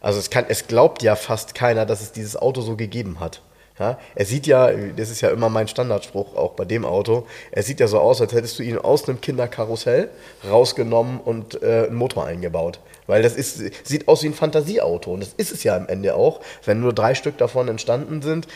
Also 0.00 0.18
es 0.18 0.30
kann, 0.30 0.44
es 0.48 0.66
glaubt 0.66 1.02
ja 1.02 1.16
fast 1.16 1.54
keiner, 1.54 1.86
dass 1.86 2.00
es 2.02 2.12
dieses 2.12 2.36
Auto 2.36 2.60
so 2.60 2.76
gegeben 2.76 3.20
hat. 3.20 3.42
Ja, 3.78 3.98
er 4.14 4.24
sieht 4.24 4.46
ja, 4.46 4.70
das 4.96 5.10
ist 5.10 5.20
ja 5.20 5.30
immer 5.30 5.48
mein 5.48 5.66
Standardspruch, 5.66 6.36
auch 6.36 6.52
bei 6.52 6.64
dem 6.64 6.84
Auto, 6.84 7.26
er 7.50 7.64
sieht 7.64 7.80
ja 7.80 7.88
so 7.88 7.98
aus, 7.98 8.20
als 8.20 8.32
hättest 8.32 8.58
du 8.58 8.62
ihn 8.62 8.78
aus 8.78 9.08
einem 9.08 9.20
Kinderkarussell 9.20 10.10
rausgenommen 10.48 11.18
und 11.18 11.60
äh, 11.60 11.86
einen 11.88 11.96
Motor 11.96 12.24
eingebaut. 12.26 12.78
Weil 13.08 13.22
das 13.22 13.34
ist, 13.34 13.60
sieht 13.84 14.06
aus 14.06 14.22
wie 14.22 14.28
ein 14.28 14.34
Fantasieauto 14.34 15.12
und 15.12 15.20
das 15.20 15.34
ist 15.36 15.50
es 15.50 15.64
ja 15.64 15.76
am 15.76 15.88
Ende 15.88 16.14
auch, 16.14 16.40
wenn 16.64 16.80
nur 16.80 16.92
drei 16.92 17.16
Stück 17.16 17.36
davon 17.36 17.66
entstanden 17.66 18.22
sind. 18.22 18.46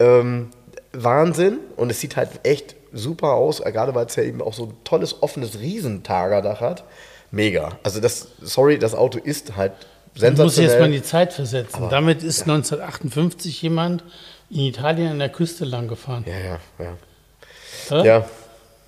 Ähm, 0.00 0.50
Wahnsinn 0.92 1.58
und 1.76 1.90
es 1.90 2.00
sieht 2.00 2.16
halt 2.16 2.30
echt 2.42 2.74
super 2.92 3.34
aus, 3.34 3.62
gerade 3.62 3.94
weil 3.94 4.06
es 4.06 4.16
ja 4.16 4.24
eben 4.24 4.42
auch 4.42 4.54
so 4.54 4.64
ein 4.64 4.74
tolles, 4.82 5.22
offenes 5.22 5.60
Riesentagerdach 5.60 6.60
hat. 6.60 6.84
Mega. 7.30 7.78
Also 7.82 8.00
das, 8.00 8.28
sorry, 8.40 8.78
das 8.78 8.94
Auto 8.94 9.18
ist 9.18 9.56
halt 9.56 9.72
Man 10.20 10.34
muss 10.36 10.56
sich 10.56 10.64
jetzt 10.64 10.78
mal 10.78 10.86
in 10.86 10.92
sensationell. 10.92 10.92
die 10.92 11.02
Zeit 11.02 11.32
versetzen. 11.32 11.88
Damit 11.90 12.22
ist 12.22 12.42
1958 12.42 13.62
jemand 13.62 14.04
in 14.50 14.60
Italien 14.60 15.12
an 15.12 15.18
der 15.18 15.28
Küste 15.30 15.64
lang 15.64 15.88
gefahren. 15.88 16.24
Ja, 16.26 16.38
ja, 16.38 16.58
ja. 16.78 16.92
Hä? 17.88 18.06
Ja, 18.06 18.20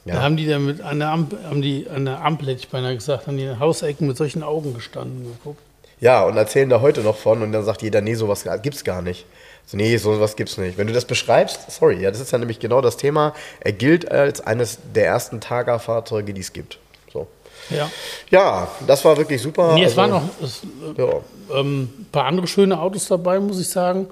Da 0.05 0.15
ja. 0.15 0.23
haben 0.23 0.37
die 0.37 0.47
dann 0.47 0.65
mit 0.67 0.81
an 0.81 0.99
der, 1.01 1.11
Ampel, 1.11 1.39
haben 1.45 1.63
die 1.63 1.89
an 1.89 2.05
der 2.05 2.25
Ampel, 2.25 2.49
hätte 2.49 2.61
ich 2.61 2.69
beinahe 2.69 2.95
gesagt, 2.95 3.29
an 3.29 3.37
den 3.37 3.59
Hausecken 3.59 4.07
mit 4.07 4.17
solchen 4.17 4.43
Augen 4.43 4.75
gestanden 4.75 5.27
und 5.27 5.33
geguckt. 5.39 5.61
ja, 6.01 6.23
und 6.25 6.37
erzählen 6.37 6.69
da 6.69 6.81
heute 6.81 7.01
noch 7.01 7.17
von 7.17 7.43
und 7.43 7.53
dann 7.53 7.65
sagt 7.65 7.83
jeder, 7.83 8.01
nee, 8.01 8.15
sowas 8.15 8.45
gibt's 8.63 8.85
gar 8.85 9.03
nicht. 9.03 9.27
So, 9.69 9.77
nee, 9.77 9.97
sowas 9.97 10.37
gibt's 10.37 10.59
nicht. 10.59 10.79
Wenn 10.79 10.87
du 10.87 10.93
das 10.93 11.07
beschreibst, 11.07 11.73
sorry, 11.73 12.01
ja, 12.01 12.11
das 12.13 12.21
ist 12.21 12.31
ja 12.31 12.39
nämlich 12.39 12.61
genau 12.61 12.81
das 12.81 12.97
Thema. 12.97 13.35
Er 13.59 13.73
gilt 13.73 14.09
als 14.13 14.41
eines 14.41 14.79
der 14.95 15.07
ersten 15.07 15.41
Targa-Fahrzeuge, 15.41 16.33
die 16.33 16.41
es 16.41 16.53
gibt. 16.53 16.79
So. 17.13 17.27
Ja. 17.71 17.91
Ja, 18.31 18.69
das 18.87 19.05
war 19.05 19.17
wirklich 19.17 19.43
super. 19.43 19.75
Nee, 19.75 19.83
es 19.83 19.99
Also, 19.99 20.03
waren 20.03 20.11
noch 20.11 20.23
es, 20.41 20.63
Ja. 20.97 21.59
ähm, 21.59 21.83
ein 21.99 22.07
paar 22.13 22.27
andere 22.27 22.47
schöne 22.47 22.79
Autos 22.81 23.09
dabei, 23.09 23.41
muss 23.41 23.59
ich 23.59 23.69
sagen. 23.69 24.07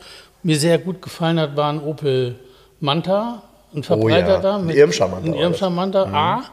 Mir 0.44 0.56
sehr 0.58 0.76
gut 0.78 1.00
gefallen 1.00 1.40
hat, 1.40 1.56
war 1.56 1.72
ein 1.72 1.80
Opel 1.82 2.36
Manta, 2.78 3.42
ein 3.74 3.82
Verbreiter 3.82 4.26
Oh 4.26 4.30
ja, 4.34 4.40
da. 4.40 4.56
ein 4.56 4.66
Mit, 4.66 4.76
Irmscher 4.76 5.08
Manta 5.08 5.26
Ein 5.26 5.32
war 5.34 5.40
Irmscher 5.40 5.70
Manta 5.70 6.02
A. 6.04 6.44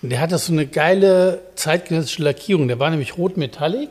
Der 0.00 0.20
hatte 0.20 0.38
so 0.38 0.52
eine 0.52 0.66
geile 0.66 1.40
zeitgenössische 1.56 2.22
Lackierung. 2.22 2.68
Der 2.68 2.78
war 2.78 2.88
nämlich 2.90 3.18
rot 3.18 3.36
Metallic 3.36 3.90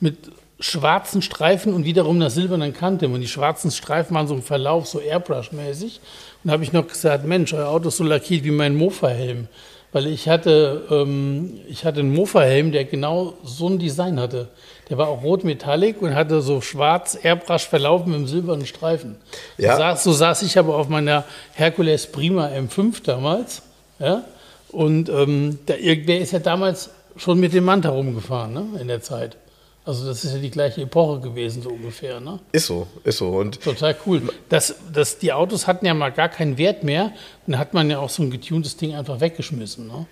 mit 0.00 0.16
schwarzen 0.58 1.22
Streifen 1.22 1.74
und 1.74 1.84
wiederum 1.84 2.16
einer 2.16 2.30
silbernen 2.30 2.72
Kante. 2.72 3.08
Und 3.08 3.20
die 3.20 3.28
schwarzen 3.28 3.70
Streifen 3.70 4.16
waren 4.16 4.26
so 4.26 4.34
im 4.34 4.42
Verlauf, 4.42 4.86
so 4.86 5.00
Airbrush-mäßig. 5.00 6.00
Und 6.42 6.48
da 6.48 6.52
habe 6.52 6.64
ich 6.64 6.72
noch 6.72 6.88
gesagt, 6.88 7.26
Mensch, 7.26 7.52
euer 7.52 7.68
Auto 7.68 7.88
ist 7.88 7.98
so 7.98 8.04
lackiert 8.04 8.44
wie 8.44 8.50
mein 8.50 8.74
Mofa-Helm. 8.74 9.48
Weil 9.92 10.06
ich 10.06 10.28
hatte, 10.28 10.86
ähm, 10.90 11.60
ich 11.66 11.84
hatte 11.84 12.00
einen 12.00 12.14
Mofa-Helm, 12.14 12.72
der 12.72 12.84
genau 12.84 13.34
so 13.42 13.68
ein 13.68 13.78
Design 13.78 14.20
hatte. 14.20 14.48
Der 14.90 14.98
war 14.98 15.08
auch 15.08 15.22
rot 15.22 15.44
Metallic 15.44 16.02
und 16.02 16.14
hatte 16.14 16.42
so 16.42 16.60
schwarz 16.60 17.18
Airbrush 17.22 17.66
verlaufen 17.66 18.10
mit 18.10 18.16
einem 18.16 18.26
silbernen 18.26 18.66
Streifen. 18.66 19.16
Ja. 19.56 19.72
So, 19.72 19.78
saß, 19.78 20.04
so 20.04 20.12
saß 20.12 20.42
ich 20.42 20.58
aber 20.58 20.76
auf 20.76 20.88
meiner 20.88 21.24
Hercules 21.54 22.06
Prima 22.06 22.48
M5 22.48 23.02
damals. 23.02 23.62
Ja? 23.98 24.24
Und 24.70 25.08
ähm, 25.08 25.58
der, 25.66 25.76
der 25.78 26.20
ist 26.20 26.32
ja 26.32 26.38
damals 26.38 26.90
schon 27.16 27.40
mit 27.40 27.52
dem 27.54 27.64
Manta 27.64 27.88
rumgefahren 27.88 28.52
ne? 28.52 28.66
in 28.80 28.88
der 28.88 29.00
Zeit. 29.00 29.36
Also 29.88 30.06
das 30.06 30.22
ist 30.22 30.34
ja 30.34 30.38
die 30.38 30.50
gleiche 30.50 30.82
Epoche 30.82 31.18
gewesen, 31.20 31.62
so 31.62 31.70
ungefähr. 31.70 32.20
Ne? 32.20 32.40
Ist 32.52 32.66
so, 32.66 32.86
ist 33.04 33.16
so. 33.16 33.28
Und 33.30 33.62
Total 33.62 33.96
cool. 34.04 34.20
Das, 34.50 34.74
das, 34.92 35.16
die 35.18 35.32
Autos 35.32 35.66
hatten 35.66 35.86
ja 35.86 35.94
mal 35.94 36.10
gar 36.12 36.28
keinen 36.28 36.58
Wert 36.58 36.84
mehr. 36.84 37.12
Dann 37.46 37.58
hat 37.58 37.72
man 37.72 37.88
ja 37.88 37.98
auch 37.98 38.10
so 38.10 38.22
ein 38.22 38.30
getuntes 38.30 38.76
Ding 38.76 38.94
einfach 38.94 39.20
weggeschmissen. 39.20 39.86
Ne? 39.86 40.06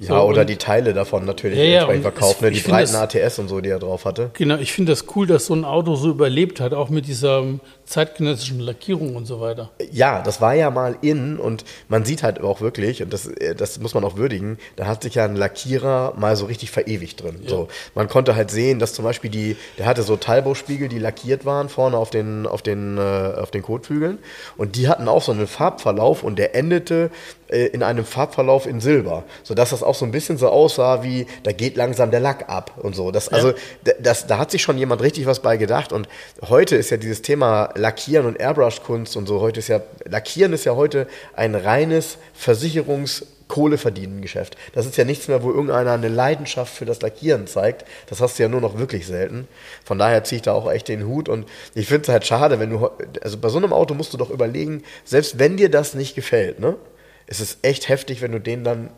ja, 0.00 0.06
So, 0.08 0.14
oder 0.22 0.40
und- 0.40 0.50
die 0.50 0.56
Teile 0.56 0.92
davon 0.92 1.24
natürlich 1.24 1.56
Ja, 1.56 1.86
ja, 1.86 2.00
verkauft, 2.00 2.42
ne? 2.42 2.50
die 2.50 2.58
breiten 2.58 2.92
das- 2.94 3.14
ATS 3.14 3.38
und 3.38 3.46
so, 3.48 3.60
die 3.60 3.68
er 3.68 3.78
drauf 3.78 4.06
hatte. 4.06 4.30
Genau, 4.32 4.56
ich 4.56 4.72
finde 4.72 4.90
das 4.90 5.04
cool, 5.14 5.28
dass 5.28 5.46
so 5.46 5.54
ein 5.54 5.64
Auto 5.64 5.94
so 5.94 6.10
überlebt 6.10 6.58
hat, 6.58 6.74
auch 6.74 6.88
mit 6.88 7.06
dieser 7.06 7.44
zeitgenössischen 7.92 8.58
Lackierungen 8.58 9.14
und 9.14 9.26
so 9.26 9.40
weiter. 9.40 9.70
Ja, 9.90 10.22
das 10.22 10.40
war 10.40 10.54
ja 10.54 10.70
mal 10.70 10.96
in 11.02 11.38
und 11.38 11.64
man 11.88 12.04
sieht 12.04 12.22
halt 12.22 12.40
auch 12.40 12.60
wirklich, 12.60 13.02
und 13.02 13.12
das, 13.12 13.26
äh, 13.26 13.54
das 13.54 13.78
muss 13.78 13.94
man 13.94 14.02
auch 14.04 14.16
würdigen, 14.16 14.58
da 14.76 14.86
hat 14.86 15.02
sich 15.02 15.14
ja 15.14 15.24
ein 15.24 15.36
Lackierer 15.36 16.14
mal 16.16 16.34
so 16.36 16.46
richtig 16.46 16.70
verewigt 16.70 17.22
drin. 17.22 17.40
Ja. 17.42 17.50
So, 17.50 17.68
man 17.94 18.08
konnte 18.08 18.34
halt 18.34 18.50
sehen, 18.50 18.78
dass 18.78 18.94
zum 18.94 19.04
Beispiel 19.04 19.30
die, 19.30 19.56
der 19.78 19.86
hatte 19.86 20.02
so 20.02 20.16
Talbot-Spiegel, 20.16 20.88
die 20.88 20.98
lackiert 20.98 21.44
waren 21.44 21.68
vorne 21.68 21.98
auf 21.98 22.10
den, 22.10 22.46
auf 22.46 22.62
den, 22.62 22.96
äh, 22.96 23.00
auf 23.00 23.50
den 23.50 23.62
Kotflügeln 23.62 24.18
und 24.56 24.76
die 24.76 24.88
hatten 24.88 25.06
auch 25.06 25.22
so 25.22 25.32
einen 25.32 25.46
Farbverlauf 25.46 26.22
und 26.22 26.38
der 26.38 26.54
endete 26.54 27.10
äh, 27.52 27.66
in 27.66 27.82
einem 27.82 28.06
Farbverlauf 28.06 28.66
in 28.66 28.80
Silber, 28.80 29.24
sodass 29.42 29.70
das 29.70 29.82
auch 29.82 29.94
so 29.94 30.06
ein 30.06 30.10
bisschen 30.10 30.38
so 30.38 30.48
aussah 30.48 31.02
wie, 31.02 31.26
da 31.42 31.52
geht 31.52 31.76
langsam 31.76 32.10
der 32.10 32.20
Lack 32.20 32.48
ab 32.48 32.72
und 32.82 32.96
so. 32.96 33.10
Das, 33.10 33.28
also, 33.28 33.52
das, 34.00 34.26
da 34.26 34.38
hat 34.38 34.50
sich 34.50 34.62
schon 34.62 34.78
jemand 34.78 35.02
richtig 35.02 35.26
was 35.26 35.40
bei 35.40 35.58
gedacht 35.58 35.92
und 35.92 36.08
heute 36.48 36.76
ist 36.76 36.90
ja 36.90 36.96
dieses 36.96 37.20
Thema 37.20 37.70
Lackieren 37.82 38.26
und 38.26 38.40
Airbrush-Kunst 38.40 39.16
und 39.16 39.26
so, 39.26 39.40
heute 39.40 39.58
ist 39.58 39.68
ja, 39.68 39.80
Lackieren 40.04 40.52
ist 40.52 40.64
ja 40.64 40.76
heute 40.76 41.06
ein 41.34 41.54
reines 41.54 42.16
Versicherungs- 42.40 43.24
Kohle 43.52 43.76
verdienen 43.76 44.22
Geschäft. 44.22 44.56
Das 44.72 44.86
ist 44.86 44.96
ja 44.96 45.04
nichts 45.04 45.28
mehr, 45.28 45.42
wo 45.42 45.50
irgendeiner 45.50 45.92
eine 45.92 46.08
Leidenschaft 46.08 46.74
für 46.74 46.86
das 46.86 47.02
Lackieren 47.02 47.46
zeigt. 47.46 47.84
Das 48.08 48.22
hast 48.22 48.38
du 48.38 48.44
ja 48.44 48.48
nur 48.48 48.62
noch 48.62 48.78
wirklich 48.78 49.06
selten. 49.06 49.46
Von 49.84 49.98
daher 49.98 50.24
ziehe 50.24 50.36
ich 50.36 50.42
da 50.42 50.54
auch 50.54 50.72
echt 50.72 50.88
den 50.88 51.06
Hut 51.06 51.28
und 51.28 51.46
ich 51.74 51.86
finde 51.86 52.04
es 52.04 52.08
halt 52.08 52.24
schade, 52.24 52.60
wenn 52.60 52.70
du, 52.70 52.88
also 53.20 53.36
bei 53.36 53.50
so 53.50 53.58
einem 53.58 53.74
Auto 53.74 53.92
musst 53.92 54.14
du 54.14 54.16
doch 54.16 54.30
überlegen, 54.30 54.84
selbst 55.04 55.38
wenn 55.38 55.58
dir 55.58 55.70
das 55.70 55.92
nicht 55.92 56.14
gefällt, 56.14 56.60
ne, 56.60 56.76
es 57.26 57.40
ist 57.40 57.58
echt 57.60 57.90
heftig, 57.90 58.22
wenn 58.22 58.32
du 58.32 58.40
den 58.40 58.64
dann, 58.64 58.88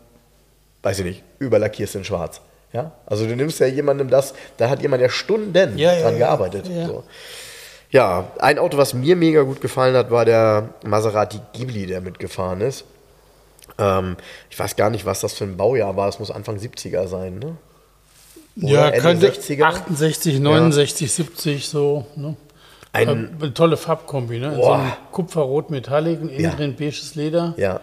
weiß 0.83 0.99
ich 0.99 1.05
nicht, 1.05 1.23
überlackierst 1.39 1.95
in 1.95 2.05
schwarz. 2.05 2.39
Ja? 2.71 2.93
Also 3.05 3.27
du 3.27 3.35
nimmst 3.35 3.59
ja 3.59 3.67
jemandem 3.67 4.09
das, 4.09 4.33
da 4.55 4.69
hat 4.69 4.81
jemand 4.81 5.01
ja 5.01 5.09
Stunden 5.09 5.77
ja, 5.77 5.99
dran 5.99 6.13
ja, 6.13 6.19
gearbeitet. 6.19 6.67
Ja. 6.69 6.87
So. 6.87 7.03
Ja, 7.95 8.27
ein 8.39 8.59
Auto, 8.59 8.77
was 8.77 8.93
mir 8.93 9.15
mega 9.15 9.43
gut 9.43 9.61
gefallen 9.61 9.95
hat, 9.95 10.11
war 10.11 10.25
der 10.25 10.67
Maserati 10.83 11.39
Ghibli, 11.53 11.85
der 11.85 12.01
mitgefahren 12.01 12.59
ist. 12.59 12.83
Ähm, 13.77 14.17
ich 14.49 14.59
weiß 14.59 14.75
gar 14.75 14.89
nicht, 14.89 15.05
was 15.05 15.21
das 15.21 15.33
für 15.33 15.45
ein 15.45 15.55
Baujahr 15.55 15.95
war. 15.95 16.09
Es 16.09 16.19
muss 16.19 16.29
Anfang 16.29 16.57
70er 16.57 17.07
sein, 17.07 17.39
ne? 17.39 17.55
Oder 18.61 18.69
ja, 18.69 18.87
Ende 18.89 19.01
könnte 19.01 19.31
60er? 19.31 19.63
68, 19.63 20.39
69, 20.41 21.09
70 21.09 21.69
so. 21.69 22.05
Ne? 22.17 22.35
Ein, 22.91 23.07
äh, 23.07 23.43
eine 23.43 23.53
tolle 23.53 23.77
Farbkombi, 23.77 24.39
ne? 24.39 24.55
So 24.55 24.71
ein 24.71 24.91
Kupferrot 25.13 25.69
Metallic, 25.69 26.19
innen 26.19 26.37
ja. 26.37 26.51
drin 26.51 26.75
beiges 26.75 27.15
Leder. 27.15 27.53
Ja. 27.55 27.79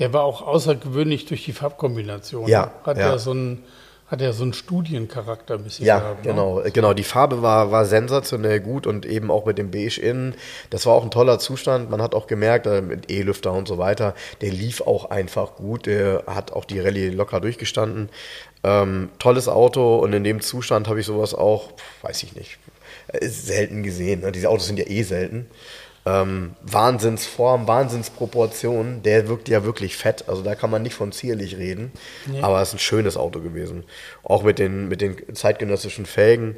Der 0.00 0.12
war 0.12 0.24
auch 0.24 0.42
außergewöhnlich 0.42 1.26
durch 1.26 1.44
die 1.44 1.52
Farbkombination. 1.52 2.48
Ja. 2.48 2.72
Hat 2.82 2.98
ja. 2.98 3.10
er 3.10 3.18
so 3.20 3.30
einen 3.30 3.62
hat 4.12 4.20
er 4.20 4.34
so 4.34 4.42
einen 4.42 4.52
Studiencharakter 4.52 5.54
ein 5.54 5.64
bisschen 5.64 5.86
ja, 5.86 5.98
gehabt. 5.98 6.26
Ja, 6.26 6.34
ne? 6.34 6.38
genau, 6.38 6.62
genau. 6.70 6.92
Die 6.92 7.02
Farbe 7.02 7.40
war, 7.40 7.72
war 7.72 7.86
sensationell 7.86 8.60
gut 8.60 8.86
und 8.86 9.06
eben 9.06 9.30
auch 9.30 9.46
mit 9.46 9.56
dem 9.56 9.70
Beige 9.70 9.98
innen. 10.02 10.34
Das 10.68 10.84
war 10.84 10.92
auch 10.92 11.02
ein 11.02 11.10
toller 11.10 11.38
Zustand. 11.38 11.90
Man 11.90 12.02
hat 12.02 12.14
auch 12.14 12.26
gemerkt, 12.26 12.66
äh, 12.66 12.82
mit 12.82 13.10
E-Lüfter 13.10 13.54
und 13.54 13.66
so 13.66 13.78
weiter, 13.78 14.14
der 14.42 14.50
lief 14.50 14.82
auch 14.82 15.06
einfach 15.06 15.56
gut. 15.56 15.86
Der 15.86 16.24
hat 16.26 16.52
auch 16.52 16.66
die 16.66 16.78
Rallye 16.78 17.08
locker 17.08 17.40
durchgestanden. 17.40 18.10
Ähm, 18.62 19.08
tolles 19.18 19.48
Auto 19.48 19.96
und 19.96 20.12
in 20.12 20.24
dem 20.24 20.42
Zustand 20.42 20.88
habe 20.88 21.00
ich 21.00 21.06
sowas 21.06 21.32
auch, 21.32 21.70
weiß 22.02 22.22
ich 22.24 22.36
nicht, 22.36 22.58
äh, 23.08 23.26
selten 23.26 23.82
gesehen. 23.82 24.20
Ne? 24.20 24.30
Diese 24.30 24.50
Autos 24.50 24.66
sind 24.66 24.78
ja 24.78 24.88
eh 24.88 25.04
selten 25.04 25.46
ähm, 26.04 26.54
Wahnsinnsform, 26.62 27.68
Wahnsinnsproportionen. 27.68 29.02
Der 29.02 29.28
wirkt 29.28 29.48
ja 29.48 29.64
wirklich 29.64 29.96
fett. 29.96 30.28
Also 30.28 30.42
da 30.42 30.54
kann 30.54 30.70
man 30.70 30.82
nicht 30.82 30.94
von 30.94 31.12
zierlich 31.12 31.56
reden. 31.56 31.92
Nee. 32.26 32.40
Aber 32.40 32.60
es 32.60 32.68
ist 32.68 32.74
ein 32.74 32.78
schönes 32.80 33.16
Auto 33.16 33.40
gewesen. 33.40 33.84
Auch 34.22 34.42
mit 34.42 34.58
den, 34.58 34.88
mit 34.88 35.00
den 35.00 35.34
zeitgenössischen 35.34 36.06
Felgen. 36.06 36.56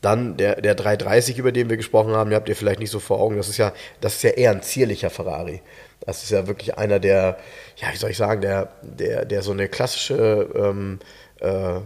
Dann 0.00 0.36
der, 0.36 0.60
der 0.60 0.74
330, 0.74 1.38
über 1.38 1.50
den 1.50 1.70
wir 1.70 1.78
gesprochen 1.78 2.12
haben, 2.12 2.28
den 2.28 2.36
habt 2.36 2.48
ihr 2.50 2.56
vielleicht 2.56 2.80
nicht 2.80 2.90
so 2.90 3.00
vor 3.00 3.20
Augen. 3.20 3.38
Das 3.38 3.48
ist 3.48 3.56
ja, 3.56 3.72
das 4.02 4.16
ist 4.16 4.22
ja 4.22 4.30
eher 4.30 4.50
ein 4.50 4.62
zierlicher 4.62 5.08
Ferrari. 5.08 5.62
Das 6.00 6.22
ist 6.22 6.30
ja 6.30 6.46
wirklich 6.46 6.76
einer 6.76 6.98
der, 7.00 7.38
ja, 7.76 7.88
wie 7.90 7.96
soll 7.96 8.10
ich 8.10 8.18
sagen, 8.18 8.42
der, 8.42 8.68
der, 8.82 9.24
der 9.24 9.40
so 9.40 9.52
eine 9.52 9.68
klassische 9.68 10.50
ähm, 10.54 10.98
äh, 11.40 11.80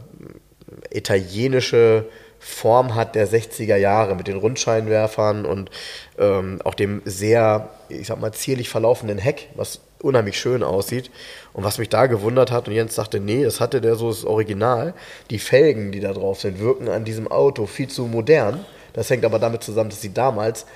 italienische 0.91 2.07
Form 2.39 2.95
hat 2.95 3.15
der 3.15 3.29
60er 3.29 3.77
Jahre 3.77 4.15
mit 4.15 4.29
den 4.29 4.37
Rundscheinwerfern 4.37 5.45
und 5.45 5.71
ähm, 6.19 6.61
auch 6.65 6.75
dem 6.75 7.03
sehr, 7.05 7.71
ich 7.89 8.07
sag 8.07 8.21
mal, 8.21 8.33
zierlich 8.33 8.69
verlaufenden 8.69 9.19
Heck, 9.19 9.49
was 9.55 9.81
unheimlich 10.03 10.39
schön 10.39 10.63
aussieht. 10.63 11.11
Und 11.53 11.65
was 11.65 11.79
mich 11.79 11.89
da 11.89 12.07
gewundert 12.07 12.51
hat, 12.51 12.69
und 12.69 12.75
Jens 12.75 12.95
sagte, 12.95 13.21
nee, 13.21 13.43
das 13.45 13.61
hatte 13.61 13.81
der 13.81 13.97
so 13.97 14.09
das 14.09 14.25
Original. 14.25 14.95
Die 15.31 15.39
Felgen, 15.39 15.93
die 15.93 16.01
da 16.01 16.13
drauf 16.13 16.41
sind, 16.41 16.61
wirken 16.61 16.89
an 16.89 17.05
diesem 17.05 17.29
Auto 17.29 17.67
viel 17.67 17.89
zu 17.89 18.05
modern. 18.07 18.65
Das 18.93 19.11
hängt 19.11 19.25
aber 19.25 19.39
damit 19.39 19.63
zusammen, 19.63 19.91
dass 19.91 20.01
sie 20.01 20.13
damals 20.13 20.67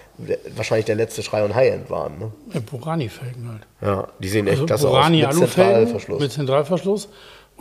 wahrscheinlich 0.55 0.87
der 0.87 0.95
letzte 0.97 1.23
Schrei 1.23 1.45
und 1.45 1.55
High-End 1.55 1.91
waren. 1.91 2.19
Ne? 2.19 2.33
Ja, 2.53 2.61
Burani-Felgen 2.61 3.49
halt. 3.49 3.63
Ja, 3.81 4.09
die 4.19 4.29
sehen 4.29 4.47
echt 4.47 4.61
also 4.61 4.67
klasse 4.67 4.87
Burani 4.87 5.25
aus. 5.25 5.35
Mit 5.35 5.51
Zentralverschluss. 5.51 6.21
Mit 6.21 6.33
Zentralverschluss. 6.33 7.09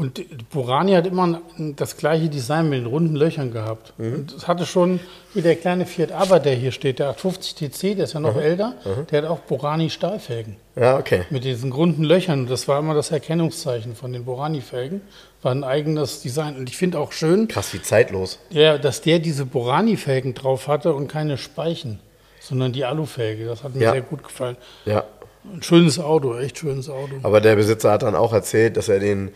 Und 0.01 0.49
Burani 0.49 0.93
hat 0.93 1.05
immer 1.05 1.41
das 1.57 1.95
gleiche 1.95 2.27
Design 2.27 2.69
mit 2.69 2.79
den 2.79 2.87
runden 2.87 3.15
Löchern 3.15 3.51
gehabt. 3.51 3.93
Mhm. 3.99 4.13
Und 4.13 4.35
das 4.35 4.47
hatte 4.47 4.65
schon, 4.65 4.99
wie 5.35 5.43
der 5.43 5.55
kleine 5.55 5.85
Fiat 5.85 6.11
Aber, 6.11 6.39
der 6.39 6.55
hier 6.55 6.71
steht, 6.71 6.97
der 6.97 7.09
850 7.09 7.69
TC, 7.69 7.95
der 7.95 8.05
ist 8.05 8.13
ja 8.13 8.19
noch 8.19 8.33
mhm. 8.33 8.41
älter, 8.41 8.73
mhm. 8.83 9.05
der 9.11 9.21
hat 9.21 9.29
auch 9.29 9.39
Burani 9.41 9.91
Stahlfelgen. 9.91 10.55
Ja, 10.75 10.97
okay. 10.97 11.25
Mit 11.29 11.43
diesen 11.43 11.71
runden 11.71 12.03
Löchern. 12.03 12.47
Das 12.47 12.67
war 12.67 12.79
immer 12.79 12.95
das 12.95 13.11
Erkennungszeichen 13.11 13.95
von 13.95 14.11
den 14.11 14.25
Burani-Felgen. 14.25 15.01
War 15.43 15.51
ein 15.51 15.63
eigenes 15.63 16.21
Design. 16.21 16.55
Und 16.57 16.67
ich 16.67 16.77
finde 16.77 16.97
auch 16.97 17.11
schön. 17.11 17.47
Krass, 17.47 17.71
wie 17.73 17.81
zeitlos. 17.81 18.39
Ja, 18.49 18.79
dass 18.79 19.01
der 19.01 19.19
diese 19.19 19.45
Burani-Felgen 19.45 20.33
drauf 20.33 20.67
hatte 20.67 20.93
und 20.93 21.09
keine 21.09 21.37
Speichen, 21.37 21.99
sondern 22.39 22.71
die 22.71 22.85
Alufelge. 22.85 23.45
Das 23.45 23.63
hat 23.63 23.75
mir 23.75 23.83
ja. 23.83 23.91
sehr 23.91 24.01
gut 24.01 24.23
gefallen. 24.23 24.57
Ja. 24.85 25.03
Ein 25.43 25.61
schönes 25.61 25.99
Auto, 25.99 26.35
echt 26.37 26.59
schönes 26.59 26.89
Auto. 26.89 27.15
Aber 27.23 27.41
der 27.41 27.55
Besitzer 27.55 27.91
hat 27.91 28.03
dann 28.03 28.15
auch 28.15 28.33
erzählt, 28.33 28.77
dass 28.77 28.89
er 28.89 28.99
den 28.99 29.31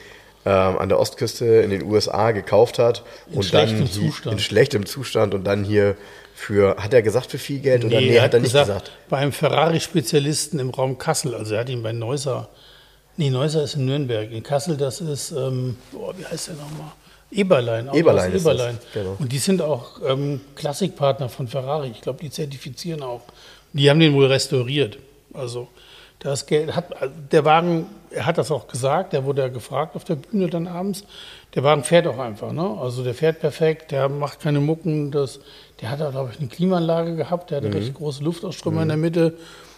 ähm, 0.45 0.77
an 0.77 0.89
der 0.89 0.99
Ostküste 0.99 1.45
in 1.45 1.71
den 1.71 1.83
USA 1.83 2.31
gekauft 2.31 2.77
hat 2.77 3.03
in 3.31 3.37
und 3.37 3.53
dann 3.53 3.87
Zustand. 3.87 4.33
in 4.33 4.39
schlechtem 4.39 4.85
Zustand 4.85 5.33
und 5.33 5.43
dann 5.43 5.63
hier 5.63 5.95
für, 6.35 6.75
hat 6.77 6.93
er 6.93 7.01
gesagt 7.01 7.31
für 7.31 7.37
viel 7.37 7.59
Geld 7.59 7.83
oder 7.83 7.99
nee, 7.99 8.11
nee 8.11 8.19
hat 8.19 8.33
er 8.33 8.39
nicht 8.39 8.51
gesagt, 8.51 8.67
gesagt? 8.67 8.91
Bei 9.09 9.17
einem 9.17 9.31
Ferrari-Spezialisten 9.31 10.59
im 10.59 10.69
Raum 10.69 10.97
Kassel, 10.97 11.33
also 11.33 11.55
er 11.55 11.61
hat 11.61 11.69
ihn 11.69 11.81
bei 11.81 11.93
Neusser, 11.93 12.49
nee, 13.17 13.29
Neusser 13.29 13.63
ist 13.63 13.75
in 13.75 13.85
Nürnberg, 13.85 14.31
in 14.31 14.43
Kassel, 14.43 14.77
das 14.77 15.01
ist, 15.01 15.31
ähm, 15.31 15.77
oh, 15.93 16.13
wie 16.15 16.25
heißt 16.25 16.49
der 16.49 16.55
nochmal? 16.55 16.91
Eberlein. 17.31 17.89
Eberlein, 17.93 18.31
ist 18.31 18.41
Eberlein. 18.41 18.77
Das, 18.79 18.93
genau. 18.93 19.15
Und 19.17 19.31
die 19.31 19.39
sind 19.39 19.61
auch 19.61 19.99
ähm, 20.07 20.41
Klassikpartner 20.55 21.27
von 21.27 21.47
Ferrari. 21.47 21.89
Ich 21.89 22.01
glaube, 22.01 22.19
die 22.21 22.29
zertifizieren 22.29 23.01
auch. 23.01 23.21
Die 23.73 23.89
haben 23.89 23.99
den 23.99 24.13
wohl 24.13 24.27
restauriert. 24.27 24.99
Also 25.33 25.67
das 26.26 26.45
Geld 26.45 26.76
hat, 26.76 26.86
der 27.32 27.45
Wagen, 27.45 27.86
er 28.09 28.26
hat 28.26 28.38
das 28.38 28.51
auch 28.51 28.67
gesagt, 28.67 29.13
der 29.13 29.26
wurde 29.26 29.43
ja 29.43 29.47
gefragt 29.47 29.95
auf 29.95 30.03
der 30.03 30.15
Bühne 30.15 30.47
dann 30.47 30.67
abends. 30.67 31.03
Der 31.53 31.63
Wagen 31.63 31.84
fährt 31.84 32.07
auch 32.07 32.17
einfach, 32.17 32.51
ne? 32.51 32.78
Also 32.82 33.03
der 33.03 33.13
fährt 33.13 33.39
perfekt, 33.39 33.91
der 33.91 34.09
macht 34.09 34.39
keine 34.39 34.59
Mucken, 34.59 35.11
das, 35.11 35.39
der 35.82 35.91
hat 35.91 36.01
da, 36.01 36.09
glaube 36.09 36.32
ich, 36.34 36.39
eine 36.39 36.49
Klimaanlage 36.49 37.15
gehabt, 37.15 37.51
der 37.51 37.57
hat 37.57 37.63
mhm. 37.65 37.73
recht 37.73 37.93
große 37.93 38.23
Luftausströmer 38.23 38.78
mhm. 38.78 38.82
in 38.82 38.88
der 38.89 38.97
Mitte. 38.97 39.38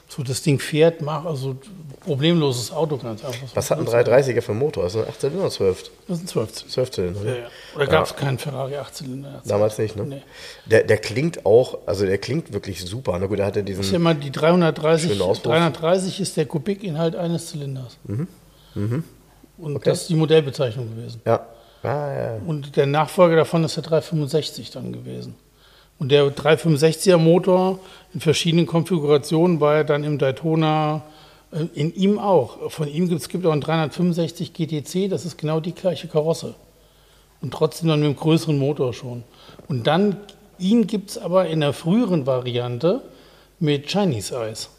So, 0.10 0.24
das 0.24 0.42
Ding 0.42 0.60
fährt, 0.60 1.02
macht 1.02 1.28
also 1.28 1.58
problemloses 2.00 2.72
Auto 2.72 2.98
ganz 2.98 3.26
einfach. 3.26 3.48
Was 3.54 3.70
hat 3.70 3.80
ein 3.80 3.86
330er 3.86 4.42
für 4.42 4.54
einen 4.54 4.60
Motor? 4.60 4.86
Ist 4.86 4.96
das 4.96 5.06
ein 5.06 5.10
8 5.10 5.36
oder 5.36 5.50
12? 5.50 5.92
Das 6.08 6.18
ist 6.18 6.24
ein 6.24 6.28
12. 6.28 6.68
12 6.70 6.92
Zylinder. 6.92 7.26
Ja, 7.26 7.36
ja. 7.36 7.48
Oder 7.76 7.88
gab 7.88 8.06
es 8.06 8.12
ja. 8.12 8.16
keinen 8.16 8.38
Ferrari 8.38 8.78
8 8.78 8.96
Zylinder? 8.96 9.42
Damals 9.46 9.78
nicht, 9.78 9.98
ne? 9.98 10.04
Nee. 10.06 10.22
Der, 10.66 10.84
der 10.84 10.98
klingt 10.98 11.46
auch, 11.46 11.80
also 11.86 12.06
der 12.06 12.18
klingt 12.20 12.54
wirklich 12.54 12.86
super. 12.86 13.18
Na 13.20 13.26
gut, 13.26 13.40
der 13.40 13.46
hatte 13.46 13.64
diesen. 13.64 13.80
Das 13.80 13.88
ist 13.88 13.94
ja 13.94 14.00
mal 14.00 14.16
die 14.16 14.32
330. 14.32 15.18
330 15.18 16.22
ist 16.22 16.38
der 16.38 16.46
Kubikinhalt 16.46 17.18
eines 17.18 17.48
Zylinders. 17.48 17.98
Mhm. 18.06 18.28
Mhm. 18.76 19.04
Und 19.58 19.76
okay. 19.76 19.90
das 19.90 20.02
ist 20.02 20.10
die 20.10 20.16
Modellbezeichnung 20.16 20.96
gewesen. 20.96 21.22
Ja. 21.26 21.46
Ah, 21.84 22.14
ja. 22.14 22.40
Und 22.46 22.76
der 22.76 22.86
Nachfolger 22.86 23.36
davon 23.36 23.64
ist 23.64 23.76
der 23.76 23.84
365 23.84 24.72
dann 24.72 24.94
gewesen. 24.94 25.36
Und 26.00 26.12
der 26.12 26.26
365er 26.36 27.18
Motor 27.18 27.80
in 28.14 28.20
verschiedenen 28.20 28.66
Konfigurationen 28.66 29.60
war 29.60 29.76
ja 29.76 29.84
dann 29.84 30.04
im 30.04 30.18
Daytona, 30.18 31.04
äh, 31.52 31.66
in 31.74 31.94
ihm 31.96 32.20
auch. 32.20 32.72
Von 32.72 32.88
ihm 32.88 33.10
gibt 33.10 33.22
es 33.22 33.46
auch 33.46 33.52
einen 33.52 33.62
365 33.62 34.54
GTC, 34.54 35.10
das 35.10 35.26
ist 35.26 35.38
genau 35.38 35.60
die 35.60 35.74
gleiche 35.74 36.08
Karosse. 36.08 36.56
Und 37.42 37.54
trotzdem 37.54 37.90
dann 37.90 38.00
mit 38.00 38.08
einem 38.08 38.16
größeren 38.16 38.58
Motor 38.58 38.94
schon. 38.94 39.24
Und 39.68 39.86
dann, 39.86 40.18
ihn 40.60 40.88
gibt 40.88 41.12
es 41.12 41.18
aber 41.18 41.48
in 41.48 41.60
der 41.60 41.74
früheren 41.74 42.26
Variante 42.26 43.02
mit 43.60 43.88
Chinese 43.88 44.36
Eyes. 44.36 44.70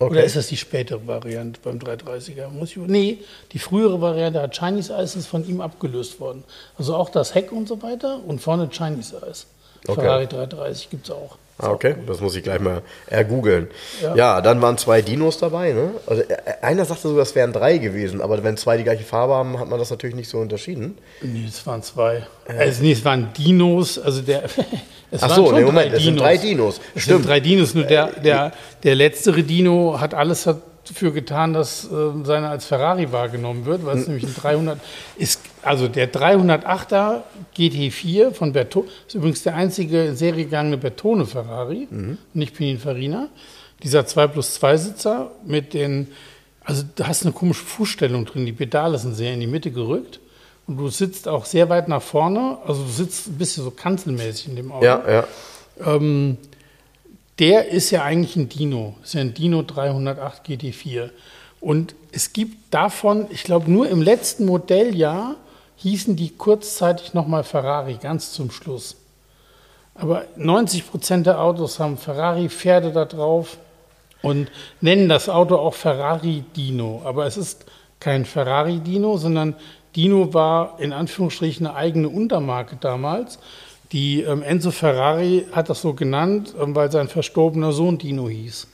Okay. 0.00 0.12
Oder 0.12 0.24
ist 0.24 0.36
das 0.36 0.46
die 0.46 0.56
spätere 0.56 1.04
Variante 1.06 1.58
beim 1.62 1.78
330er? 1.78 2.48
Muss 2.50 2.70
ich, 2.70 2.76
nee, 2.76 3.18
die 3.50 3.58
frühere 3.58 4.00
Variante 4.00 4.40
hat 4.40 4.56
Chinese 4.56 4.94
Eyes, 4.94 5.16
ist 5.16 5.26
von 5.26 5.46
ihm 5.48 5.60
abgelöst 5.60 6.20
worden. 6.20 6.44
Also 6.76 6.94
auch 6.94 7.10
das 7.10 7.34
Heck 7.34 7.50
und 7.50 7.66
so 7.66 7.82
weiter 7.82 8.20
und 8.24 8.40
vorne 8.40 8.68
Chinese 8.70 9.20
Eyes. 9.26 9.46
Okay. 9.86 10.00
Ferrari 10.00 10.26
330 10.28 10.90
gibt 10.90 11.06
es 11.06 11.10
auch. 11.10 11.36
Ah, 11.60 11.70
okay, 11.70 11.96
das 12.06 12.20
muss 12.20 12.36
ich 12.36 12.44
gleich 12.44 12.60
mal 12.60 12.82
ergoogeln. 13.08 13.66
Ja. 14.00 14.14
ja, 14.14 14.40
dann 14.40 14.62
waren 14.62 14.78
zwei 14.78 15.02
Dinos 15.02 15.38
dabei. 15.38 15.72
Ne? 15.72 15.90
Also, 16.06 16.22
äh, 16.22 16.36
einer 16.62 16.84
sagte 16.84 17.08
so, 17.08 17.16
das 17.16 17.34
wären 17.34 17.52
drei 17.52 17.78
gewesen, 17.78 18.20
aber 18.20 18.42
wenn 18.44 18.56
zwei 18.56 18.76
die 18.76 18.84
gleiche 18.84 19.02
Farbe 19.02 19.34
haben, 19.34 19.58
hat 19.58 19.68
man 19.68 19.78
das 19.78 19.90
natürlich 19.90 20.14
nicht 20.14 20.28
so 20.28 20.38
unterschieden. 20.38 20.98
Nee, 21.20 21.46
es 21.48 21.66
waren 21.66 21.82
zwei. 21.82 22.26
Äh. 22.46 22.58
Also, 22.58 22.84
nee, 22.84 22.92
es 22.92 23.04
waren 23.04 23.32
Dinos. 23.36 23.98
Also 23.98 24.22
der. 24.22 24.44
es 25.10 25.22
Ach 25.22 25.34
so, 25.34 25.50
nee, 25.50 25.62
Moment, 25.62 25.92
es 25.92 26.04
sind 26.04 26.20
drei 26.20 26.36
Dinos. 26.36 26.80
Es 26.94 27.02
Stimmt. 27.02 27.22
sind 27.22 27.28
drei 27.28 27.40
Dinos. 27.40 27.74
Nur 27.74 27.84
der, 27.84 28.06
der, 28.20 28.52
der 28.84 28.94
letztere 28.94 29.42
Dino 29.42 29.98
hat 30.00 30.14
alles 30.14 30.48
dafür 30.88 31.12
getan, 31.12 31.52
dass 31.52 31.84
äh, 31.84 31.88
seine 32.24 32.48
als 32.48 32.66
Ferrari 32.66 33.12
wahrgenommen 33.12 33.64
wird, 33.64 33.84
weil 33.84 33.98
es 33.98 34.06
hm. 34.06 34.14
nämlich 34.14 34.24
ein 34.24 34.34
300 34.34 34.80
ist. 35.16 35.40
Also 35.62 35.88
der 35.88 36.12
308er 36.12 37.22
GT4 37.56 38.32
von 38.32 38.52
Bertone 38.52 38.88
ist 39.06 39.14
übrigens 39.14 39.42
der 39.42 39.54
einzige 39.54 40.06
in 40.06 40.16
Serie 40.16 40.44
gegangene 40.44 40.78
Bertone 40.78 41.26
Ferrari, 41.26 41.88
mhm. 41.90 42.18
nicht 42.32 42.54
Pininfarina. 42.56 43.28
Dieser 43.82 44.06
2 44.06 44.28
plus 44.28 44.54
2 44.54 44.76
Sitzer 44.76 45.30
mit 45.44 45.74
den, 45.74 46.08
also 46.64 46.84
du 46.94 47.06
hast 47.06 47.24
eine 47.24 47.32
komische 47.32 47.64
Fußstellung 47.64 48.24
drin, 48.24 48.46
die 48.46 48.52
Pedale 48.52 48.98
sind 48.98 49.14
sehr 49.14 49.34
in 49.34 49.40
die 49.40 49.46
Mitte 49.46 49.70
gerückt. 49.70 50.20
Und 50.68 50.76
du 50.76 50.88
sitzt 50.88 51.26
auch 51.28 51.46
sehr 51.46 51.70
weit 51.70 51.88
nach 51.88 52.02
vorne, 52.02 52.58
also 52.66 52.82
du 52.84 52.90
sitzt 52.90 53.26
ein 53.28 53.38
bisschen 53.38 53.64
so 53.64 53.70
kanzelmäßig 53.70 54.48
in 54.48 54.56
dem 54.56 54.70
Auto. 54.70 54.84
Ja, 54.84 55.02
ja. 55.08 55.24
Ähm, 55.84 56.36
der 57.38 57.68
ist 57.68 57.90
ja 57.90 58.02
eigentlich 58.02 58.36
ein 58.36 58.48
Dino, 58.48 58.96
ist 59.02 59.14
ja 59.14 59.20
ein 59.20 59.34
Dino 59.34 59.62
308 59.62 60.46
GT4. 60.46 61.10
Und 61.60 61.94
es 62.12 62.32
gibt 62.32 62.72
davon, 62.72 63.26
ich 63.30 63.44
glaube, 63.44 63.70
nur 63.70 63.88
im 63.88 64.02
letzten 64.02 64.46
Modelljahr 64.46 65.36
hießen 65.76 66.16
die 66.16 66.30
kurzzeitig 66.30 67.14
nochmal 67.14 67.44
Ferrari, 67.44 67.98
ganz 68.00 68.32
zum 68.32 68.50
Schluss. 68.50 68.96
Aber 69.94 70.24
90 70.36 70.90
Prozent 70.90 71.26
der 71.26 71.40
Autos 71.40 71.78
haben 71.80 71.98
Ferrari-Pferde 71.98 72.92
da 72.92 73.04
drauf 73.04 73.58
und 74.22 74.50
nennen 74.80 75.08
das 75.08 75.28
Auto 75.28 75.56
auch 75.56 75.74
Ferrari 75.74 76.44
Dino. 76.56 77.02
Aber 77.04 77.26
es 77.26 77.36
ist 77.36 77.64
kein 78.00 78.24
Ferrari 78.24 78.78
Dino, 78.78 79.16
sondern 79.16 79.54
Dino 79.96 80.32
war 80.32 80.78
in 80.78 80.92
Anführungsstrichen 80.92 81.66
eine 81.66 81.76
eigene 81.76 82.08
Untermarke 82.08 82.76
damals. 82.80 83.38
Die 83.92 84.22
ähm, 84.22 84.42
Enzo 84.42 84.70
Ferrari 84.70 85.46
hat 85.52 85.70
das 85.70 85.80
so 85.80 85.94
genannt, 85.94 86.54
ähm, 86.60 86.74
weil 86.74 86.90
sein 86.90 87.08
verstorbener 87.08 87.72
Sohn 87.72 87.98
Dino 87.98 88.28
hieß. 88.28 88.66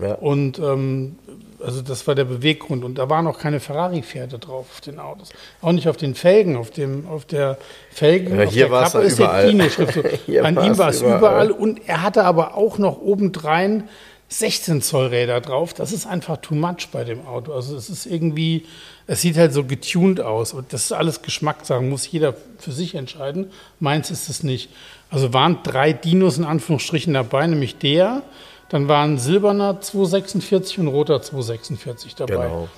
Ja. 0.00 0.14
Und 0.14 0.58
ähm, 0.58 1.16
also 1.64 1.82
das 1.82 2.06
war 2.06 2.14
der 2.14 2.24
Beweggrund. 2.24 2.84
Und 2.84 2.96
da 2.96 3.08
waren 3.08 3.26
auch 3.26 3.38
keine 3.38 3.60
Ferrari-Pferde 3.60 4.38
drauf 4.38 4.66
auf 4.72 4.80
den 4.80 4.98
Autos. 4.98 5.30
Auch 5.62 5.72
nicht 5.72 5.88
auf 5.88 5.96
den 5.96 6.14
Felgen, 6.14 6.56
auf, 6.56 6.70
dem, 6.70 7.06
auf 7.08 7.24
der 7.24 7.58
Felgen, 7.90 8.38
ja, 8.38 8.44
hier 8.44 8.68
Kappe 8.68 9.00
ist 9.00 9.18
überall. 9.18 9.50
Dino-Schrift. 9.50 9.98
An 10.42 10.62
ihm 10.62 10.78
war 10.78 10.88
es 10.90 11.00
überall. 11.00 11.18
überall. 11.18 11.50
Und 11.50 11.86
er 11.86 12.02
hatte 12.02 12.24
aber 12.24 12.56
auch 12.56 12.78
noch 12.78 13.00
obendrein 13.00 13.88
16 14.28 14.82
Zoll 14.82 15.06
Räder 15.08 15.40
drauf. 15.40 15.74
Das 15.74 15.92
ist 15.92 16.06
einfach 16.06 16.38
too 16.38 16.54
much 16.54 16.88
bei 16.92 17.04
dem 17.04 17.26
Auto. 17.26 17.52
Also 17.52 17.76
es 17.76 17.88
ist 17.88 18.06
irgendwie, 18.06 18.64
es 19.06 19.20
sieht 19.20 19.36
halt 19.36 19.52
so 19.52 19.64
getuned 19.64 20.20
aus. 20.20 20.52
Und 20.52 20.72
das 20.72 20.84
ist 20.84 20.92
alles 20.92 21.22
Geschmackssache, 21.22 21.82
muss 21.82 22.10
jeder 22.10 22.34
für 22.58 22.72
sich 22.72 22.94
entscheiden. 22.94 23.50
Meins 23.80 24.10
ist 24.10 24.28
es 24.28 24.42
nicht. 24.42 24.70
Also 25.10 25.32
waren 25.32 25.58
drei 25.62 25.92
Dinos 25.92 26.38
in 26.38 26.44
Anführungsstrichen 26.44 27.14
dabei, 27.14 27.46
nämlich 27.46 27.78
der, 27.78 28.22
dann 28.70 28.88
waren 28.88 29.18
silberner 29.18 29.80
246 29.80 30.78
und 30.78 30.88
roter 30.88 31.20
246 31.20 32.14
dabei. 32.14 32.46
Genau. 32.48 32.68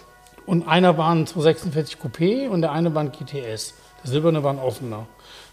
Und 0.44 0.68
einer 0.68 0.98
war 0.98 1.12
ein 1.12 1.26
246 1.26 1.98
Coupé 1.98 2.48
und 2.48 2.62
der 2.62 2.72
eine 2.72 2.94
war 2.94 3.02
ein 3.02 3.12
GTS. 3.12 3.74
Der 4.02 4.10
silberne 4.10 4.42
war 4.42 4.52
ein 4.52 4.58
offener. 4.58 5.06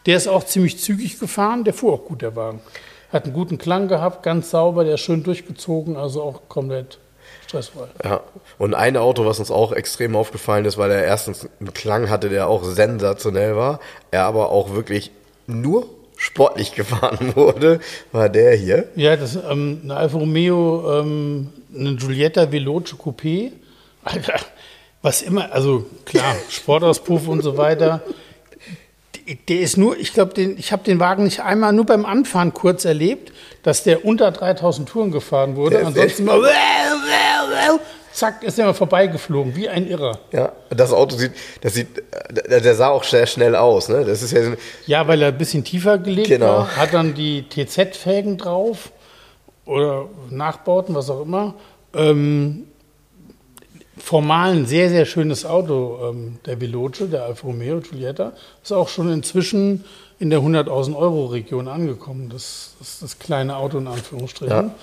Der 0.06 0.18
ist 0.18 0.28
auch 0.28 0.44
ziemlich 0.44 0.80
zügig 0.80 1.20
gefahren, 1.20 1.64
der 1.64 1.74
fuhr 1.74 1.94
auch 1.94 2.06
gut, 2.06 2.22
der 2.22 2.36
Wagen. 2.36 2.62
Hat 3.12 3.26
einen 3.26 3.34
guten 3.34 3.58
Klang 3.58 3.88
gehabt, 3.88 4.24
ganz 4.24 4.50
sauber, 4.50 4.84
der 4.84 4.96
ist 4.96 5.02
schön 5.02 5.24
durchgezogen, 5.24 5.96
also 5.96 6.22
auch 6.22 6.50
komplett 6.50 7.00
stressfrei. 7.54 7.88
Ja, 8.04 8.22
und 8.58 8.74
ein 8.74 8.98
Auto, 8.98 9.26
was 9.26 9.40
uns 9.40 9.52
auch 9.52 9.72
extrem 9.72 10.16
aufgefallen 10.16 10.66
ist, 10.66 10.78
weil 10.78 10.92
er 10.92 11.04
erstens 11.04 11.48
einen 11.60 11.74
Klang 11.74 12.10
hatte, 12.10 12.30
der 12.30 12.48
auch 12.48 12.64
sensationell 12.64 13.56
war, 13.56 13.80
er 14.12 14.26
aber 14.26 14.50
auch 14.50 14.74
wirklich 14.74 15.12
nur 15.46 15.88
sportlich 16.18 16.74
gefahren 16.76 17.36
wurde, 17.36 17.80
war 18.12 18.30
der 18.30 18.56
hier. 18.56 18.90
Ja, 18.96 19.16
das 19.16 19.36
ist 19.36 19.44
ähm, 19.50 19.82
eine 19.84 19.96
Alfa 19.96 20.18
Romeo, 20.18 21.00
ähm, 21.00 21.50
eine 21.76 21.96
Giulietta 21.96 22.52
Veloce 22.52 22.96
Coupé. 22.96 23.52
Alter, 24.04 24.36
was 25.02 25.22
immer, 25.22 25.52
also 25.54 25.86
klar, 26.06 26.36
Sportauspuff 26.50 27.28
und 27.28 27.42
so 27.42 27.58
weiter. 27.58 28.02
Der 29.48 29.60
ist 29.62 29.78
nur, 29.78 29.98
ich 29.98 30.14
glaube, 30.14 30.40
ich 30.42 30.72
habe 30.72 30.84
den 30.84 31.00
Wagen 31.00 31.24
nicht 31.24 31.42
einmal 31.42 31.74
nur 31.74 31.86
beim 31.86 32.06
Anfahren 32.06 32.54
kurz 32.54 32.86
erlebt, 32.86 33.32
dass 33.64 33.84
der 33.84 34.06
unter 34.06 34.32
3000 34.32 34.88
Touren 34.90 35.12
gefahren 35.12 35.56
wurde. 35.56 35.86
Ansonsten 35.86 36.26
mal 36.26 36.42
zack, 38.14 38.44
ist 38.44 38.60
er 38.60 38.66
mal 38.66 38.74
vorbeigeflogen, 38.74 39.56
wie 39.56 39.68
ein 39.68 39.88
Irrer. 39.88 40.20
Ja, 40.32 40.52
das 40.70 40.94
Auto 40.94 41.18
sieht, 41.18 41.32
das 41.62 41.74
sieht, 41.74 41.88
der 42.48 42.76
sah 42.76 42.90
auch 42.90 43.04
sehr 43.04 43.26
schnell 43.26 43.56
aus, 43.56 43.90
ne? 43.90 44.06
Das 44.06 44.22
ist 44.22 44.32
ja, 44.32 44.42
ja, 44.86 45.08
weil 45.08 45.22
er 45.22 45.30
ein 45.30 45.38
bisschen 45.38 45.64
tiefer 45.64 45.98
gelegt 45.98 46.28
genau. 46.28 46.48
war, 46.48 46.78
hat 46.78 46.94
dann 46.94 47.14
die 47.14 47.48
TZ-Felgen 47.50 48.38
drauf 48.38 48.92
oder 49.66 50.06
Nachbauten, 50.30 50.96
was 50.96 51.10
auch 51.10 51.22
immer. 51.22 51.56
Ähm, 51.96 52.68
formal 53.98 54.52
ein 54.52 54.66
sehr, 54.66 54.90
sehr 54.90 55.06
schönes 55.06 55.46
Auto, 55.46 56.00
ähm, 56.10 56.40
der 56.46 56.60
Veloce, 56.60 57.10
der 57.10 57.24
Alfa 57.24 57.48
Romeo 57.48 57.80
Giulietta, 57.80 58.34
ist 58.64 58.72
auch 58.72 58.90
schon 58.90 59.12
inzwischen 59.12 59.84
in 60.20 60.30
der 60.30 60.40
100.000 60.40 60.96
Euro 60.96 61.26
Region 61.28 61.68
angekommen. 61.68 62.30
Das, 62.30 62.76
das, 62.80 63.00
das 63.00 63.20
kleine 63.20 63.58
Auto 63.58 63.78
in 63.78 63.88
Anführungsstrichen. 63.88 64.56
Ja. 64.56 64.76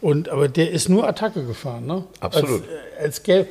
Und, 0.00 0.28
aber 0.28 0.48
der 0.48 0.70
ist 0.70 0.90
nur 0.90 1.08
Attacke 1.08 1.44
gefahren, 1.44 1.86
ne? 1.86 2.04
Absolut. 2.20 2.62
Als, 2.98 3.22
als 3.26 3.46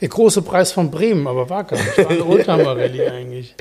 der 0.00 0.08
große 0.08 0.40
Preis 0.40 0.72
von 0.72 0.90
Bremen, 0.90 1.26
aber 1.26 1.50
war 1.50 1.64
gar 1.64 1.76
nicht. 1.76 1.98
War 1.98 2.08
eine 2.08 2.24
Oldtimer-Rallye 2.26 3.08
eigentlich. 3.08 3.54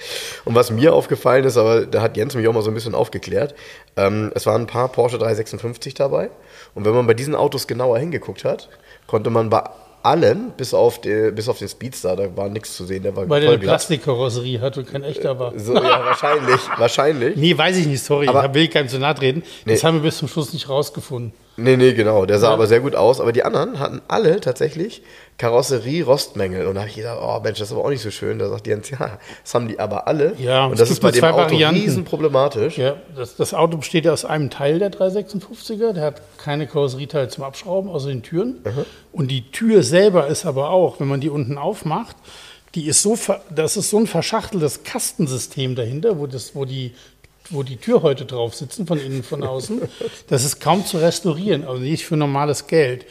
Und 0.45 0.55
was 0.55 0.71
mir 0.71 0.93
aufgefallen 0.93 1.43
ist, 1.43 1.57
aber 1.57 1.85
da 1.85 2.01
hat 2.01 2.15
Jens 2.15 2.35
mich 2.35 2.47
auch 2.47 2.53
mal 2.53 2.61
so 2.61 2.71
ein 2.71 2.75
bisschen 2.75 2.95
aufgeklärt, 2.95 3.55
ähm, 3.97 4.31
es 4.35 4.45
waren 4.45 4.61
ein 4.61 4.67
paar 4.67 4.87
Porsche 4.87 5.17
356 5.17 5.95
dabei. 5.95 6.29
Und 6.75 6.85
wenn 6.85 6.93
man 6.93 7.07
bei 7.07 7.13
diesen 7.13 7.35
Autos 7.35 7.67
genauer 7.67 7.99
hingeguckt 7.99 8.45
hat, 8.45 8.69
konnte 9.05 9.29
man 9.31 9.49
bei 9.49 9.63
allen, 10.03 10.51
bis 10.57 10.73
auf, 10.73 11.01
die, 11.01 11.31
bis 11.31 11.49
auf 11.49 11.59
den 11.59 11.67
Speedster, 11.67 12.15
da 12.15 12.35
war 12.35 12.49
nichts 12.49 12.75
zu 12.75 12.85
sehen. 12.85 13.03
Der 13.03 13.15
war 13.15 13.27
Weil 13.29 13.41
der 13.41 13.51
eine 13.51 13.59
Plastikkarosserie 13.59 14.61
hat 14.61 14.77
und 14.77 14.87
kein 14.91 15.03
echter 15.03 15.37
war. 15.39 15.57
So, 15.57 15.73
ja, 15.75 16.05
wahrscheinlich, 16.05 16.59
wahrscheinlich. 16.77 17.35
Nee, 17.35 17.57
weiß 17.57 17.77
ich 17.77 17.87
nicht, 17.87 18.03
sorry, 18.03 18.27
aber, 18.27 18.43
da 18.43 18.53
will 18.53 18.63
ich 18.63 18.71
keinem 18.71 18.89
zu 18.89 18.99
nahe 18.99 19.15
treten. 19.15 19.43
Das 19.65 19.81
nee. 19.81 19.87
haben 19.87 19.95
wir 19.95 20.03
bis 20.03 20.17
zum 20.17 20.27
Schluss 20.27 20.53
nicht 20.53 20.69
rausgefunden. 20.69 21.33
Nee, 21.57 21.77
nee, 21.77 21.93
genau. 21.93 22.25
Der 22.25 22.39
sah 22.39 22.47
ja. 22.47 22.53
aber 22.53 22.67
sehr 22.67 22.79
gut 22.79 22.95
aus. 22.95 23.19
Aber 23.19 23.31
die 23.31 23.43
anderen 23.43 23.79
hatten 23.79 24.01
alle 24.07 24.39
tatsächlich 24.39 25.01
Karosserie-Rostmängel. 25.39 26.67
Und 26.67 26.75
da 26.75 26.81
habe 26.81 26.89
ich 26.89 26.97
gedacht, 26.97 27.17
oh 27.21 27.39
Mensch, 27.41 27.59
das 27.59 27.69
ist 27.69 27.71
aber 27.75 27.85
auch 27.85 27.89
nicht 27.89 28.01
so 28.01 28.11
schön. 28.11 28.37
Da 28.39 28.49
sagt 28.49 28.67
Jens, 28.67 28.89
ja, 28.89 29.17
das 29.41 29.53
haben 29.53 29.69
die 29.69 29.79
aber 29.79 30.05
alle. 30.05 30.35
Ja, 30.37 30.65
und 30.65 30.77
das 30.77 30.91
ist 30.91 31.01
bei 31.01 31.11
dem 31.11 31.23
Auto 31.23 31.37
Varianten. 31.37 31.81
riesen 31.81 32.03
problematisch. 32.03 32.77
Ja, 32.77 32.97
das, 33.15 33.37
das, 33.37 33.53
Auto 33.53 33.77
besteht 33.77 34.05
ja 34.05 34.11
aus 34.11 34.25
einem 34.25 34.49
Teil 34.49 34.79
der 34.79 34.91
356er. 34.91 35.93
Der 35.93 36.03
hat 36.03 36.21
keine 36.37 36.67
Karosserieteile 36.67 37.29
zum 37.29 37.45
Abschrauben, 37.45 37.89
außer 37.89 38.09
den 38.09 38.21
Türen. 38.21 38.61
Mhm. 38.65 38.85
Und 39.13 39.31
die 39.31 39.49
Tür 39.49 39.81
selber 39.81 40.27
ist 40.27 40.45
aber 40.45 40.71
auch, 40.71 40.99
wenn 40.99 41.07
man 41.07 41.21
die 41.21 41.29
unten 41.29 41.57
aufmacht, 41.57 42.17
die 42.75 42.87
ist 42.87 43.01
so, 43.01 43.17
das 43.49 43.77
ist 43.77 43.89
so 43.89 43.97
ein 43.97 44.07
verschachteltes 44.07 44.83
Kastensystem 44.83 45.73
dahinter, 45.73 46.19
wo, 46.19 46.27
das, 46.27 46.53
wo 46.53 46.65
die 46.65 46.93
wo 47.51 47.63
die 47.63 47.77
Türhäute 47.77 48.25
drauf 48.25 48.53
sitzen, 48.53 48.85
von 48.85 48.99
innen, 48.99 49.23
von 49.23 49.43
außen. 49.43 49.81
Das 50.27 50.43
ist 50.43 50.59
kaum 50.59 50.85
zu 50.85 50.97
restaurieren, 50.97 51.65
also 51.65 51.81
nicht 51.81 52.05
für 52.05 52.15
normales 52.15 52.67
Geld. 52.67 53.05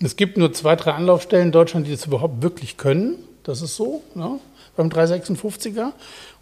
Es 0.00 0.16
gibt 0.16 0.36
nur 0.36 0.52
zwei, 0.52 0.76
drei 0.76 0.92
Anlaufstellen 0.92 1.46
in 1.46 1.52
Deutschland, 1.52 1.86
die 1.86 1.92
das 1.92 2.06
überhaupt 2.06 2.42
wirklich 2.42 2.76
können. 2.76 3.16
Das 3.44 3.62
ist 3.62 3.76
so, 3.76 4.02
ne? 4.14 4.38
beim 4.76 4.88
356er. 4.88 5.92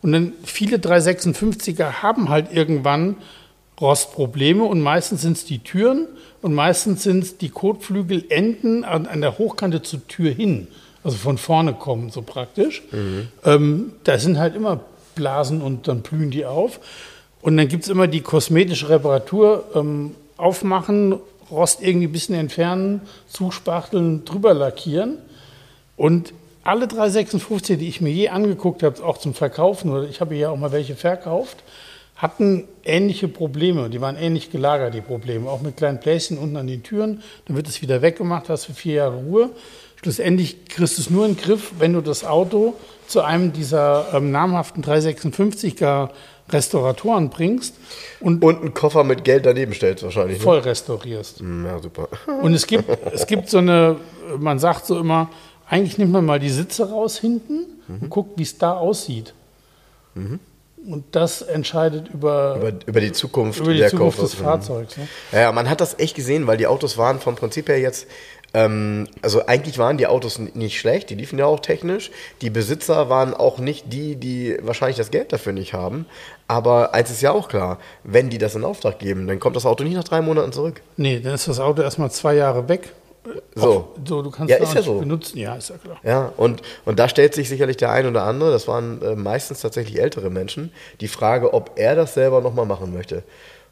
Und 0.03 0.12
dann 0.12 0.32
viele 0.44 0.76
356er 0.78 2.03
haben 2.03 2.28
halt 2.28 2.53
irgendwann 2.53 3.16
Rostprobleme 3.80 4.62
und 4.64 4.80
meistens 4.80 5.22
sind 5.22 5.36
es 5.36 5.44
die 5.44 5.61
Türen 5.61 6.07
und 6.42 6.55
meistens 6.55 7.03
sind 7.03 7.24
es 7.24 7.38
die 7.38 7.48
Kotflügelenden 7.48 8.84
an, 8.84 9.07
an, 9.07 9.20
der 9.20 9.38
Hochkante 9.38 9.82
zur 9.82 10.07
Tür 10.07 10.30
hin, 10.30 10.68
also 11.03 11.16
von 11.16 11.38
vorne 11.38 11.72
kommen, 11.72 12.11
so 12.11 12.20
praktisch. 12.20 12.82
Mhm. 12.92 13.28
Ähm, 13.44 13.92
da 14.05 14.18
sind 14.18 14.38
halt 14.38 14.55
immer 14.55 14.80
Blasen 15.14 15.62
und 15.62 15.88
dann 15.88 16.03
blühen 16.03 16.30
die 16.30 16.44
auf. 16.44 16.80
Und 17.40 17.57
dann 17.57 17.68
gibt 17.68 17.84
es 17.84 17.88
immer 17.88 18.07
die 18.07 18.20
kosmetische 18.20 18.90
Reparatur, 18.90 19.64
ähm, 19.74 20.14
aufmachen, 20.36 21.18
Rost 21.51 21.82
irgendwie 21.82 22.07
ein 22.07 22.12
bisschen 22.12 22.34
entfernen, 22.34 23.03
zuspachteln, 23.28 24.24
drüber 24.24 24.55
lackieren. 24.55 25.18
Und 25.96 26.32
alle 26.62 26.86
356, 26.86 27.78
die 27.78 27.88
ich 27.88 28.01
mir 28.01 28.11
je 28.11 28.28
angeguckt 28.28 28.82
habe, 28.82 29.03
auch 29.05 29.18
zum 29.18 29.34
Verkaufen, 29.34 29.90
oder 29.90 30.09
ich 30.09 30.20
habe 30.20 30.34
ja 30.34 30.51
auch 30.51 30.57
mal 30.57 30.72
welche 30.72 30.94
verkauft, 30.94 31.62
hatten 32.16 32.68
ähnliche 32.84 33.28
Probleme. 33.28 33.88
Die 33.88 34.01
waren 34.01 34.16
ähnlich 34.16 34.51
gelagert, 34.51 34.92
die 34.92 35.01
Probleme. 35.01 35.48
Auch 35.48 35.62
mit 35.62 35.78
kleinen 35.78 36.01
Pläschen 36.01 36.36
unten 36.36 36.57
an 36.59 36.66
den 36.66 36.82
Türen. 36.82 37.22
Dann 37.46 37.57
wird 37.57 37.66
es 37.66 37.80
wieder 37.80 38.03
weggemacht, 38.03 38.51
hast 38.51 38.66
für 38.66 38.74
vier 38.74 38.94
Jahre 38.94 39.16
Ruhe. 39.16 39.51
Schlussendlich 40.03 40.66
kriegst 40.66 40.98
du 40.98 41.03
es 41.03 41.11
nur 41.11 41.24
in 41.26 41.34
den 41.34 41.42
Griff, 41.42 41.72
wenn 41.78 41.94
du 41.94 42.03
das 42.03 42.24
Auto 42.24 42.74
zu 43.07 43.22
einem 43.22 43.53
dieser 43.53 44.14
ähm, 44.14 44.30
namhaften 44.30 44.84
356er 44.84 46.11
Restauratoren 46.53 47.30
bringst 47.30 47.74
und, 48.20 48.42
Und 48.44 48.61
einen 48.61 48.74
Koffer 48.74 49.05
mit 49.05 49.24
Geld 49.24 49.46
daneben 49.46 49.72
stellst 49.74 50.03
wahrscheinlich. 50.03 50.38
Ne? 50.38 50.44
voll 50.44 50.59
restaurierst. 50.59 51.40
Hm, 51.40 51.64
Ja, 51.66 51.78
super. 51.78 52.09
Und 52.42 52.55
es 52.55 52.66
gibt, 52.66 52.84
es 53.12 53.26
gibt 53.26 53.48
so 53.48 53.59
eine, 53.59 53.96
man 54.38 54.59
sagt 54.59 54.86
so 54.86 54.98
immer, 54.98 55.30
eigentlich 55.68 55.98
nimmt 55.98 56.12
man 56.12 56.24
mal 56.24 56.38
die 56.40 56.51
Sitze 56.51 56.90
raus 56.90 57.18
hinten 57.18 57.66
und 57.88 58.11
guckt, 58.11 58.38
wie 58.38 58.42
es 58.42 58.59
da 58.59 58.72
aussieht. 58.74 59.34
Und 60.14 61.05
das 61.12 61.42
entscheidet 61.42 62.09
über, 62.12 62.57
Über, 62.57 62.72
über 62.86 63.01
die 63.01 63.12
Zukunft 63.12 63.61
über 63.61 63.72
die 63.72 63.78
der 63.80 63.90
Zukunft 63.90 64.20
des 64.20 64.34
Fahrzeugs. 64.34 64.96
Ne? 64.96 65.07
Ja, 65.30 65.53
man 65.53 65.68
hat 65.68 65.80
das 65.80 65.98
echt 65.98 66.16
gesehen, 66.16 66.46
weil 66.46 66.57
die 66.57 66.66
Autos 66.66 66.96
waren 66.98 67.20
vom 67.20 67.36
Prinzip 67.36 67.68
her 67.68 67.78
jetzt, 67.78 68.07
ähm, 68.53 69.07
also 69.22 69.46
eigentlich 69.46 69.78
waren 69.78 69.96
die 69.96 70.07
Autos 70.07 70.38
nicht 70.38 70.78
schlecht, 70.78 71.11
die 71.11 71.14
liefen 71.14 71.38
ja 71.38 71.46
auch 71.46 71.61
technisch. 71.61 72.11
Die 72.40 72.51
Besitzer 72.51 73.09
waren 73.09 73.34
auch 73.34 73.59
nicht 73.59 73.92
die, 73.92 74.16
die 74.16 74.57
wahrscheinlich 74.62 74.96
das 74.96 75.11
Geld 75.11 75.32
dafür 75.32 75.53
nicht 75.53 75.72
haben. 75.72 76.07
Aber 76.48 76.94
eins 76.94 77.11
ist 77.11 77.22
ja 77.22 77.30
auch 77.30 77.48
klar, 77.48 77.78
wenn 78.03 78.28
die 78.28 78.38
das 78.38 78.55
in 78.55 78.64
Auftrag 78.64 78.98
geben, 78.98 79.28
dann 79.28 79.38
kommt 79.38 79.57
das 79.57 79.66
Auto 79.66 79.84
nicht 79.84 79.94
nach 79.94 80.05
drei 80.05 80.20
Monaten 80.20 80.53
zurück. 80.53 80.82
Nee, 80.96 81.20
dann 81.20 81.34
ist 81.34 81.46
das 81.46 81.61
Auto 81.61 81.82
erstmal 81.82 82.11
zwei 82.11 82.34
Jahre 82.34 82.68
weg. 82.68 82.92
So. 83.55 83.94
So, 84.05 84.22
du 84.22 84.30
kannst 84.30 84.51
Ja, 84.51 84.57
es 84.57 84.70
ist 84.70 84.74
ja 84.74 84.82
so. 84.82 84.98
benutzen. 84.98 85.38
Ja, 85.38 85.55
ist 85.55 85.68
ja 85.68 85.76
klar. 85.76 85.98
Ja, 86.03 86.32
und, 86.36 86.62
und 86.86 86.98
da 86.98 87.09
stellt 87.09 87.34
sich 87.34 87.48
sicherlich 87.48 87.76
der 87.76 87.92
ein 87.92 88.07
oder 88.07 88.22
andere, 88.24 88.51
das 88.51 88.66
waren 88.66 89.03
äh, 89.03 89.14
meistens 89.14 89.61
tatsächlich 89.61 90.01
ältere 90.01 90.30
Menschen, 90.30 90.72
die 91.01 91.09
Frage, 91.09 91.53
ob 91.53 91.72
er 91.76 91.94
das 91.94 92.14
selber 92.14 92.40
nochmal 92.40 92.66
machen 92.66 92.94
möchte. 92.94 93.22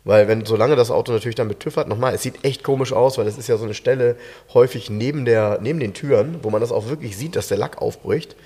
Weil 0.04 0.28
wenn, 0.28 0.44
solange 0.46 0.76
das 0.76 0.90
Auto 0.90 1.12
natürlich 1.12 1.34
dann 1.34 1.48
mit 1.48 1.60
TÜV 1.60 1.76
hat, 1.76 1.88
nochmal, 1.88 2.14
es 2.14 2.22
sieht 2.22 2.44
echt 2.44 2.62
komisch 2.62 2.92
aus, 2.92 3.18
weil 3.18 3.26
es 3.26 3.36
ist 3.36 3.48
ja 3.48 3.56
so 3.56 3.64
eine 3.64 3.74
Stelle 3.74 4.16
häufig 4.54 4.90
neben, 4.90 5.24
der, 5.24 5.58
neben 5.60 5.80
den 5.80 5.92
Türen, 5.92 6.38
wo 6.42 6.50
man 6.50 6.60
das 6.60 6.72
auch 6.72 6.88
wirklich 6.88 7.16
sieht, 7.16 7.36
dass 7.36 7.48
der 7.48 7.58
Lack 7.58 7.82
aufbricht. 7.82 8.36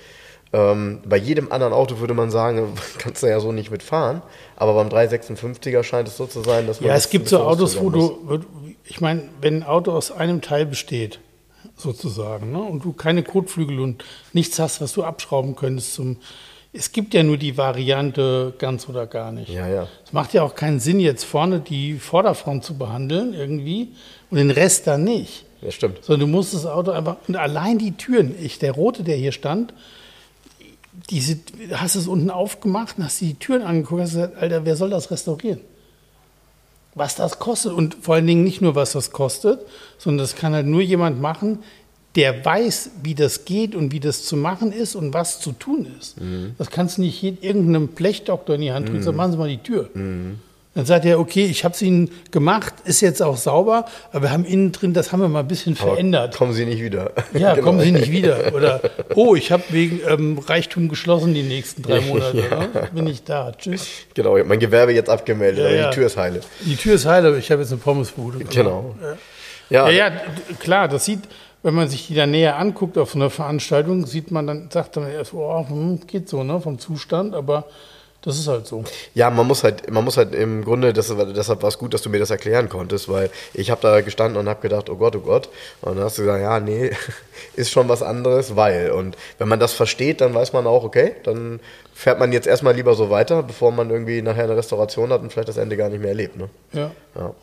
Ähm, 0.51 0.99
bei 1.05 1.17
jedem 1.17 1.51
anderen 1.51 1.73
Auto 1.73 1.99
würde 1.99 2.13
man 2.13 2.29
sagen, 2.29 2.73
kannst 2.99 3.23
du 3.23 3.27
ja 3.27 3.39
so 3.39 3.51
nicht 3.51 3.71
mitfahren. 3.71 4.21
Aber 4.55 4.73
beim 4.73 4.89
356er 4.89 5.83
scheint 5.83 6.07
es 6.07 6.17
so 6.17 6.27
zu 6.27 6.41
sein, 6.41 6.67
dass 6.67 6.79
man. 6.79 6.89
Ja, 6.89 6.95
es 6.95 7.09
gibt 7.09 7.27
so 7.27 7.39
Autos, 7.39 7.79
wo 7.79 7.89
du, 7.89 8.41
ich 8.83 9.01
meine, 9.01 9.29
wenn 9.41 9.57
ein 9.57 9.63
Auto 9.63 9.91
aus 9.91 10.11
einem 10.11 10.41
Teil 10.41 10.65
besteht, 10.65 11.19
sozusagen, 11.75 12.51
ne, 12.51 12.61
und 12.61 12.83
du 12.83 12.93
keine 12.93 13.23
Kotflügel 13.23 13.79
und 13.79 14.03
nichts 14.33 14.59
hast, 14.59 14.81
was 14.81 14.93
du 14.93 15.03
abschrauben 15.03 15.55
könntest 15.55 15.93
zum, 15.93 16.17
es 16.73 16.91
gibt 16.91 17.13
ja 17.13 17.21
nur 17.21 17.37
die 17.37 17.55
Variante 17.55 18.53
ganz 18.57 18.89
oder 18.89 19.05
gar 19.05 19.31
nicht. 19.31 19.49
Ja, 19.49 19.67
ja. 19.67 19.87
Es 20.05 20.11
macht 20.11 20.33
ja 20.33 20.41
auch 20.41 20.55
keinen 20.55 20.79
Sinn, 20.79 20.99
jetzt 20.99 21.23
vorne 21.23 21.59
die 21.59 21.99
Vorderfront 21.99 22.63
zu 22.63 22.77
behandeln 22.77 23.35
irgendwie 23.35 23.89
und 24.31 24.37
den 24.37 24.49
Rest 24.49 24.87
dann 24.87 25.03
nicht. 25.03 25.45
Ja, 25.61 25.71
stimmt. 25.71 26.03
Sondern 26.03 26.31
du 26.31 26.35
musst 26.35 26.55
das 26.55 26.65
Auto 26.65 26.91
einfach, 26.91 27.17
und 27.27 27.35
allein 27.35 27.77
die 27.77 27.91
Türen, 27.91 28.35
ich, 28.41 28.57
der 28.57 28.71
rote, 28.71 29.03
der 29.03 29.15
hier 29.15 29.31
stand, 29.31 29.73
diese, 31.09 31.37
hast 31.73 31.95
es 31.95 32.07
unten 32.07 32.31
aufgemacht 32.31 32.97
und 32.97 33.05
hast 33.05 33.21
die 33.21 33.35
Türen 33.35 33.61
angeguckt, 33.61 34.01
hast 34.01 34.13
gesagt, 34.13 34.37
Alter, 34.37 34.65
wer 34.65 34.75
soll 34.75 34.89
das 34.89 35.11
restaurieren? 35.11 35.61
Was 36.95 37.15
das 37.15 37.39
kostet 37.39 37.71
und 37.73 37.95
vor 38.01 38.15
allen 38.15 38.27
Dingen 38.27 38.43
nicht 38.43 38.61
nur, 38.61 38.75
was 38.75 38.91
das 38.91 39.11
kostet, 39.11 39.59
sondern 39.97 40.23
das 40.23 40.35
kann 40.35 40.53
halt 40.53 40.67
nur 40.67 40.81
jemand 40.81 41.21
machen, 41.21 41.59
der 42.15 42.45
weiß, 42.45 42.91
wie 43.01 43.15
das 43.15 43.45
geht 43.45 43.73
und 43.75 43.91
wie 43.91 43.99
das 43.99 44.23
zu 44.23 44.37
machen 44.37 44.71
ist 44.71 44.95
und 44.95 45.13
was 45.13 45.39
zu 45.39 45.51
tun 45.51 45.87
ist. 45.99 46.15
Das 46.57 46.69
kannst 46.69 46.97
du 46.97 47.01
nicht 47.01 47.23
irgendeinem 47.23 47.87
Blechdoktor 47.89 48.55
in 48.55 48.61
die 48.61 48.71
Hand 48.71 48.87
drücken, 48.89 49.01
sag, 49.03 49.15
machen 49.15 49.31
Sie 49.31 49.37
mal 49.37 49.49
die 49.49 49.57
Tür. 49.57 49.89
Dann 50.75 50.85
sagt 50.87 51.05
er, 51.05 51.19
okay, 51.19 51.45
ich 51.45 51.63
habe 51.63 51.75
es 51.75 51.83
Ihnen 51.83 52.09
gemacht, 52.31 52.73
ist 52.85 53.01
jetzt 53.01 53.21
auch 53.21 53.37
sauber, 53.37 53.85
aber 54.11 54.23
wir 54.23 54.31
haben 54.31 54.43
innen 54.43 54.71
drin, 54.71 54.93
das 54.95 55.11
haben 55.11 55.19
wir 55.21 55.27
mal 55.27 55.41
ein 55.41 55.47
bisschen 55.47 55.77
Aber 55.79 55.91
verändert. 55.91 56.35
Kommen 56.35 56.53
Sie 56.53 56.65
nicht 56.65 56.81
wieder. 56.81 57.11
Ja, 57.33 57.53
Genau. 57.55 57.65
kommen 57.67 57.79
Sie 57.81 57.91
nicht 57.91 58.09
wieder. 58.09 58.53
Oder, 58.55 58.81
oh, 59.13 59.35
ich 59.35 59.51
habe 59.51 59.61
wegen 59.69 59.99
ähm, 60.07 60.39
Reichtum 60.39 60.89
geschlossen 60.89 61.35
die 61.35 61.43
nächsten 61.43 61.83
drei 61.83 62.01
Monate. 62.07 62.37
Ne? 62.37 62.89
Bin 62.91 63.05
ich 63.05 63.23
da. 63.23 63.51
Tschüss. 63.51 63.85
Genau, 64.15 64.35
ich 64.35 64.39
habe 64.39 64.49
mein 64.49 64.59
Gewerbe 64.59 64.93
jetzt 64.93 65.11
abgemeldet, 65.11 65.59
Ja, 65.59 65.65
aber 65.67 65.75
ja. 65.75 65.89
die 65.91 65.95
Tür 65.95 66.05
ist 66.07 66.17
heile. 66.17 66.41
Die 66.65 66.75
Tür 66.75 66.95
ist 66.95 67.05
heil, 67.05 67.23
aber 67.23 67.37
ich 67.37 67.51
habe 67.51 67.61
jetzt 67.61 67.71
eine 67.71 67.79
Pommesbude. 67.81 68.43
Genau. 68.45 68.95
Ja, 69.69 69.89
ja, 69.89 70.09
d- 70.09 70.17
klar, 70.59 70.87
das 70.87 71.05
sieht, 71.05 71.19
wenn 71.63 71.73
man 71.73 71.87
sich 71.87 72.07
die 72.07 72.15
da 72.15 72.27
näher 72.27 72.57
anguckt 72.57 72.97
auf 72.97 73.15
einer 73.15 73.29
Veranstaltung, 73.29 74.05
sieht 74.05 74.31
man 74.31 74.47
dann, 74.47 74.69
sagt 74.69 74.97
man 74.97 75.09
erst, 75.09 75.33
oh, 75.33 75.65
hm, 75.67 76.01
geht 76.05 76.29
so, 76.29 76.43
ne, 76.43 76.59
vom 76.59 76.77
Zustand, 76.77 77.33
aber 77.33 77.65
das 78.23 78.37
ist 78.37 78.47
halt 78.47 78.65
so. 78.65 78.85
Ja, 79.13 79.29
man 79.29 79.45
muss 79.45 79.65
halt, 79.65 79.91
man 79.91 80.03
muss 80.03 80.15
halt 80.15 80.33
im 80.33 80.63
Grunde, 80.63 80.93
das, 80.93 81.13
deshalb 81.35 81.61
war 81.61 81.67
es 81.67 81.77
gut, 81.77 81.93
dass 81.93 82.01
du 82.01 82.09
mir 82.09 82.19
das 82.19 82.29
erklären 82.29 82.69
konntest, 82.69 83.09
weil 83.09 83.29
ich 83.53 83.69
habe 83.69 83.81
da 83.81 83.99
gestanden 83.99 84.37
und 84.39 84.47
habe 84.47 84.61
gedacht, 84.61 84.89
oh 84.89 84.95
Gott, 84.95 85.15
oh 85.17 85.19
Gott. 85.19 85.49
Und 85.81 85.97
dann 85.97 86.05
hast 86.05 86.17
du 86.17 86.21
gesagt, 86.21 86.41
ja, 86.41 86.59
nee, 86.61 86.91
ist 87.55 87.71
schon 87.71 87.89
was 87.89 88.01
anderes, 88.01 88.55
weil. 88.55 88.91
Und 88.91 89.17
wenn 89.39 89.49
man 89.49 89.59
das 89.59 89.73
versteht, 89.73 90.21
dann 90.21 90.33
weiß 90.33 90.53
man 90.53 90.67
auch, 90.67 90.85
okay, 90.85 91.15
dann 91.23 91.59
fährt 91.93 92.19
man 92.19 92.31
jetzt 92.31 92.47
erstmal 92.47 92.73
lieber 92.73 92.95
so 92.95 93.09
weiter, 93.09 93.43
bevor 93.43 93.71
man 93.71 93.89
irgendwie 93.89 94.21
nachher 94.21 94.45
eine 94.45 94.57
Restauration 94.57 95.11
hat 95.11 95.21
und 95.21 95.31
vielleicht 95.31 95.47
das 95.49 95.57
Ende 95.57 95.77
gar 95.77 95.89
nicht 95.89 95.99
mehr 95.99 96.09
erlebt. 96.09 96.37
Ne? 96.37 96.49
Ja. 96.73 96.91
Ja. 97.15 97.33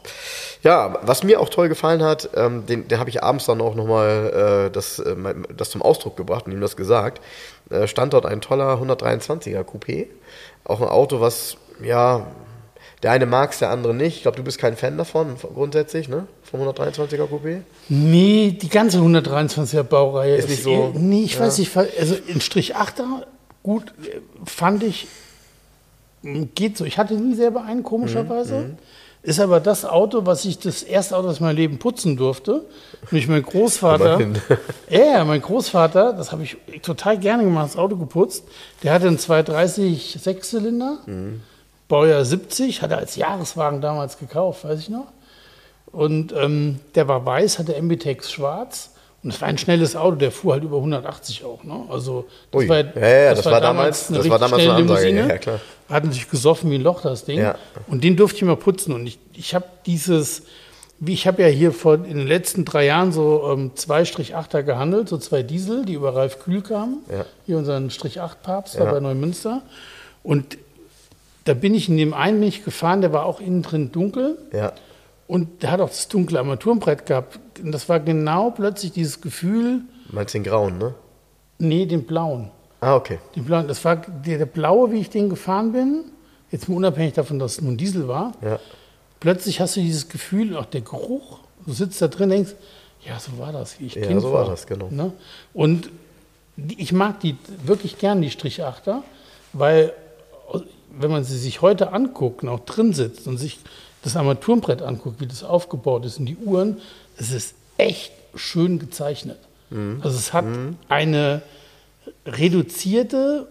ja, 0.62 0.98
was 1.02 1.22
mir 1.22 1.40
auch 1.40 1.48
toll 1.48 1.68
gefallen 1.68 2.02
hat, 2.02 2.30
ähm, 2.34 2.66
den, 2.66 2.88
den 2.88 2.98
habe 2.98 3.08
ich 3.10 3.22
abends 3.22 3.46
dann 3.46 3.60
auch 3.60 3.74
nochmal 3.74 4.66
äh, 4.66 4.70
das, 4.70 4.98
äh, 4.98 5.14
das 5.56 5.70
zum 5.70 5.82
Ausdruck 5.82 6.16
gebracht 6.16 6.46
und 6.46 6.52
ihm 6.52 6.60
das 6.60 6.76
gesagt. 6.76 7.20
Äh, 7.70 7.86
stand 7.86 8.12
dort 8.12 8.26
ein 8.26 8.40
toller 8.40 8.74
123er 8.82 9.62
Coupé. 9.64 10.06
Auch 10.64 10.80
ein 10.80 10.88
Auto, 10.88 11.20
was, 11.20 11.56
ja, 11.82 12.26
der 13.02 13.12
eine 13.12 13.24
mag 13.26 13.52
es, 13.52 13.60
der 13.60 13.70
andere 13.70 13.94
nicht. 13.94 14.16
Ich 14.16 14.22
glaube, 14.22 14.36
du 14.36 14.42
bist 14.42 14.58
kein 14.58 14.76
Fan 14.76 14.98
davon, 14.98 15.36
grundsätzlich, 15.54 16.08
ne? 16.08 16.26
Vom 16.42 16.60
123er 16.60 17.28
Coupé. 17.28 17.60
Nee, 17.88 18.58
die 18.60 18.68
ganze 18.68 18.98
123er 18.98 19.84
Baureihe 19.84 20.36
Ist 20.36 20.50
nicht 20.50 20.62
so- 20.64 20.92
Nee, 20.94 21.22
ich 21.22 21.34
ja. 21.36 21.40
weiß 21.40 21.58
nicht, 21.58 21.74
also 21.76 22.16
in 22.26 22.40
Strich 22.42 22.76
8er, 22.76 23.24
gut, 23.62 23.92
fand 24.44 24.82
ich, 24.82 25.06
geht 26.54 26.76
so. 26.76 26.84
Ich 26.84 26.98
hatte 26.98 27.14
nie 27.14 27.34
selber 27.34 27.62
einen, 27.64 27.82
komischerweise. 27.82 28.54
Mhm, 28.60 28.78
Ist 29.22 29.40
aber 29.40 29.60
das 29.60 29.84
Auto, 29.84 30.24
was 30.26 30.44
ich 30.44 30.58
das 30.58 30.82
erste 30.82 31.16
Auto, 31.16 31.28
in 31.30 31.36
meinem 31.40 31.56
Leben 31.56 31.78
putzen 31.78 32.16
durfte. 32.16 32.64
Nämlich 33.10 33.28
mein 33.28 33.42
Großvater. 33.42 34.18
Ja, 34.90 35.04
ja, 35.04 35.24
mein 35.24 35.40
Großvater, 35.40 36.12
das 36.14 36.32
habe 36.32 36.42
ich 36.42 36.56
total 36.82 37.16
gerne 37.18 37.44
gemacht, 37.44 37.66
das 37.70 37.76
Auto 37.76 37.96
geputzt. 37.96 38.44
Der 38.82 38.92
hatte 38.92 39.06
einen 39.08 39.18
230 39.18 40.18
Sechszylinder, 40.20 40.98
Mhm. 41.06 41.42
Baujahr 41.88 42.24
70, 42.24 42.82
hat 42.82 42.92
er 42.92 42.98
als 42.98 43.16
Jahreswagen 43.16 43.80
damals 43.80 44.16
gekauft, 44.18 44.64
weiß 44.64 44.78
ich 44.78 44.88
noch. 44.90 45.06
Und 45.90 46.32
ähm, 46.32 46.78
der 46.94 47.08
war 47.08 47.26
weiß, 47.26 47.58
hatte 47.58 47.80
MBTEX 47.82 48.30
schwarz. 48.30 48.90
Und 49.22 49.34
es 49.34 49.40
war 49.40 49.48
ein 49.48 49.58
schnelles 49.58 49.96
Auto, 49.96 50.16
der 50.16 50.30
fuhr 50.32 50.54
halt 50.54 50.64
über 50.64 50.76
180 50.78 51.44
auch. 51.44 51.62
Ne? 51.62 51.84
Also, 51.90 52.26
das 52.50 52.60
Ui. 52.62 52.68
war, 52.68 52.78
Ja, 52.78 53.08
ja, 53.08 53.34
das 53.34 53.44
war 53.44 53.60
damals- 53.60 54.06
das 54.08 54.10
war 54.12 54.16
richtig 54.24 54.38
damals 54.40 54.62
schnelle 54.62 54.74
eine 54.76 54.82
Limousine. 54.82 55.28
ja, 55.28 55.38
klar. 55.38 55.60
Hat 55.90 56.04
natürlich 56.04 56.30
gesoffen 56.30 56.70
wie 56.70 56.76
ein 56.76 56.82
Loch, 56.82 57.02
das 57.02 57.24
Ding. 57.26 57.38
Ja. 57.38 57.56
Und 57.88 58.02
den 58.02 58.16
durfte 58.16 58.36
ich 58.38 58.42
mal 58.44 58.56
putzen. 58.56 58.94
Und 58.94 59.06
ich, 59.06 59.18
ich 59.34 59.54
habe 59.54 59.66
dieses, 59.84 60.44
wie 61.00 61.12
ich 61.12 61.26
habe 61.26 61.42
ja 61.42 61.48
hier 61.48 61.72
vor 61.72 61.94
in 61.96 62.04
den 62.16 62.26
letzten 62.26 62.64
drei 62.64 62.86
Jahren 62.86 63.12
so 63.12 63.50
ähm, 63.52 63.72
zwei 63.74 64.06
Strich 64.06 64.34
8er 64.36 64.62
gehandelt, 64.62 65.08
so 65.10 65.18
zwei 65.18 65.42
Diesel, 65.42 65.84
die 65.84 65.94
über 65.94 66.14
Ralf 66.16 66.38
Kühl 66.42 66.62
kamen. 66.62 66.98
Ja. 67.10 67.26
Hier 67.44 67.58
unseren 67.58 67.90
Strich 67.90 68.20
8 68.22 68.42
Papst 68.42 68.76
Ja. 68.76 68.84
war 68.86 68.92
bei 68.92 69.00
Neumünster. 69.00 69.60
Und 70.22 70.56
da 71.44 71.52
bin 71.54 71.74
ich 71.74 71.88
in 71.90 71.96
dem 71.98 72.14
einen 72.14 72.40
bin 72.40 72.48
ich 72.48 72.64
gefahren, 72.64 73.00
der 73.02 73.12
war 73.12 73.26
auch 73.26 73.40
innen 73.40 73.62
drin 73.62 73.92
dunkel. 73.92 74.38
Ja. 74.52 74.72
Und 75.30 75.62
der 75.62 75.70
hat 75.70 75.80
auch 75.80 75.90
das 75.90 76.08
dunkle 76.08 76.40
Armaturenbrett 76.40 77.06
gehabt. 77.06 77.38
Und 77.62 77.70
das 77.70 77.88
war 77.88 78.00
genau 78.00 78.50
plötzlich 78.50 78.90
dieses 78.90 79.20
Gefühl, 79.20 79.82
Meinst 80.10 80.34
den 80.34 80.42
grauen, 80.42 80.76
ne? 80.78 80.92
nee, 81.58 81.86
den 81.86 82.02
blauen. 82.02 82.50
Ah, 82.80 82.96
okay. 82.96 83.20
Den 83.36 83.44
blauen. 83.44 83.68
Das 83.68 83.84
war 83.84 83.94
der, 83.94 84.38
der 84.38 84.46
blaue, 84.46 84.90
wie 84.90 84.98
ich 84.98 85.08
den 85.08 85.28
gefahren 85.28 85.70
bin. 85.70 86.06
Jetzt 86.50 86.68
mal 86.68 86.74
unabhängig 86.74 87.12
davon, 87.12 87.38
dass 87.38 87.52
es 87.52 87.60
nun 87.60 87.76
Diesel 87.76 88.08
war. 88.08 88.32
Ja. 88.42 88.58
Plötzlich 89.20 89.60
hast 89.60 89.76
du 89.76 89.80
dieses 89.80 90.08
Gefühl, 90.08 90.56
auch 90.56 90.64
der 90.64 90.80
Geruch. 90.80 91.38
Du 91.64 91.74
sitzt 91.74 92.02
da 92.02 92.08
drin, 92.08 92.30
denkst, 92.30 92.54
ja, 93.06 93.20
so 93.20 93.38
war 93.38 93.52
das, 93.52 93.78
wie 93.78 93.86
ich 93.86 93.94
Ja, 93.94 94.06
Kind 94.08 94.22
so 94.22 94.32
war 94.32 94.46
das, 94.46 94.66
genau. 94.66 94.88
Ne? 94.90 95.12
Und 95.54 95.90
ich 96.56 96.92
mag 96.92 97.20
die 97.20 97.36
wirklich 97.64 97.98
gern, 97.98 98.20
die 98.20 98.30
Strichachter, 98.30 99.04
weil 99.52 99.92
wenn 100.98 101.12
man 101.12 101.22
sie 101.22 101.38
sich 101.38 101.62
heute 101.62 101.92
anguckt 101.92 102.42
und 102.42 102.48
auch 102.48 102.64
drin 102.64 102.92
sitzt 102.94 103.28
und 103.28 103.38
sich 103.38 103.60
das 104.02 104.16
Armaturenbrett 104.16 104.82
anguckt, 104.82 105.20
wie 105.20 105.26
das 105.26 105.42
aufgebaut 105.44 106.04
ist 106.06 106.18
und 106.18 106.26
die 106.26 106.36
Uhren, 106.36 106.78
es 107.16 107.30
ist 107.32 107.54
echt 107.76 108.12
schön 108.34 108.78
gezeichnet. 108.78 109.38
Mhm. 109.70 110.00
Also 110.02 110.16
es 110.16 110.32
hat 110.32 110.44
eine 110.88 111.42
reduzierte, 112.26 113.46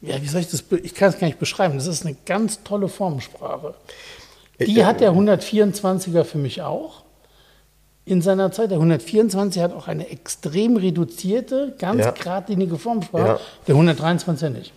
ja, 0.00 0.20
wie 0.20 0.26
soll 0.28 0.40
ich 0.40 0.48
das, 0.50 0.64
ich 0.82 0.94
kann 0.94 1.10
es 1.10 1.18
gar 1.18 1.26
nicht 1.26 1.38
beschreiben, 1.38 1.76
das 1.76 1.86
ist 1.86 2.04
eine 2.04 2.16
ganz 2.26 2.62
tolle 2.64 2.88
Formensprache. 2.88 3.74
Die 4.60 4.80
Äh, 4.80 4.84
hat 4.84 5.00
der 5.00 5.12
124er 5.12 6.24
für 6.24 6.38
mich 6.38 6.62
auch 6.62 7.02
in 8.04 8.22
seiner 8.22 8.52
Zeit. 8.52 8.70
Der 8.70 8.78
124 8.78 9.62
hat 9.62 9.72
auch 9.72 9.88
eine 9.88 10.08
extrem 10.10 10.76
reduzierte, 10.76 11.74
ganz 11.78 12.00
Ja. 12.04 12.10
geradlinige 12.10 12.78
Formsprache. 12.78 13.26
Ja. 13.26 13.40
Der 13.66 13.74
123er 13.76 14.50
nicht. 14.50 14.72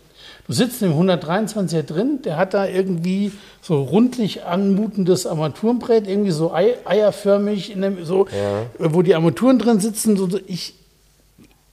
Du 0.47 0.53
sitzt 0.53 0.81
im 0.81 0.93
123er 0.93 1.83
drin, 1.83 2.21
der 2.23 2.37
hat 2.37 2.53
da 2.53 2.65
irgendwie 2.65 3.33
so 3.61 3.81
rundlich 3.81 4.45
anmutendes 4.45 5.27
Armaturenbrett, 5.27 6.07
irgendwie 6.07 6.31
so 6.31 6.53
ei, 6.53 6.75
eierförmig, 6.85 7.71
in 7.71 7.81
dem, 7.81 8.05
so, 8.05 8.27
Ja. 8.27 8.61
äh, 8.85 8.93
wo 8.93 9.01
die 9.01 9.13
Armaturen 9.13 9.59
drin 9.59 9.81
sitzen. 9.81 10.15
So, 10.15 10.29
ich, 10.47 10.73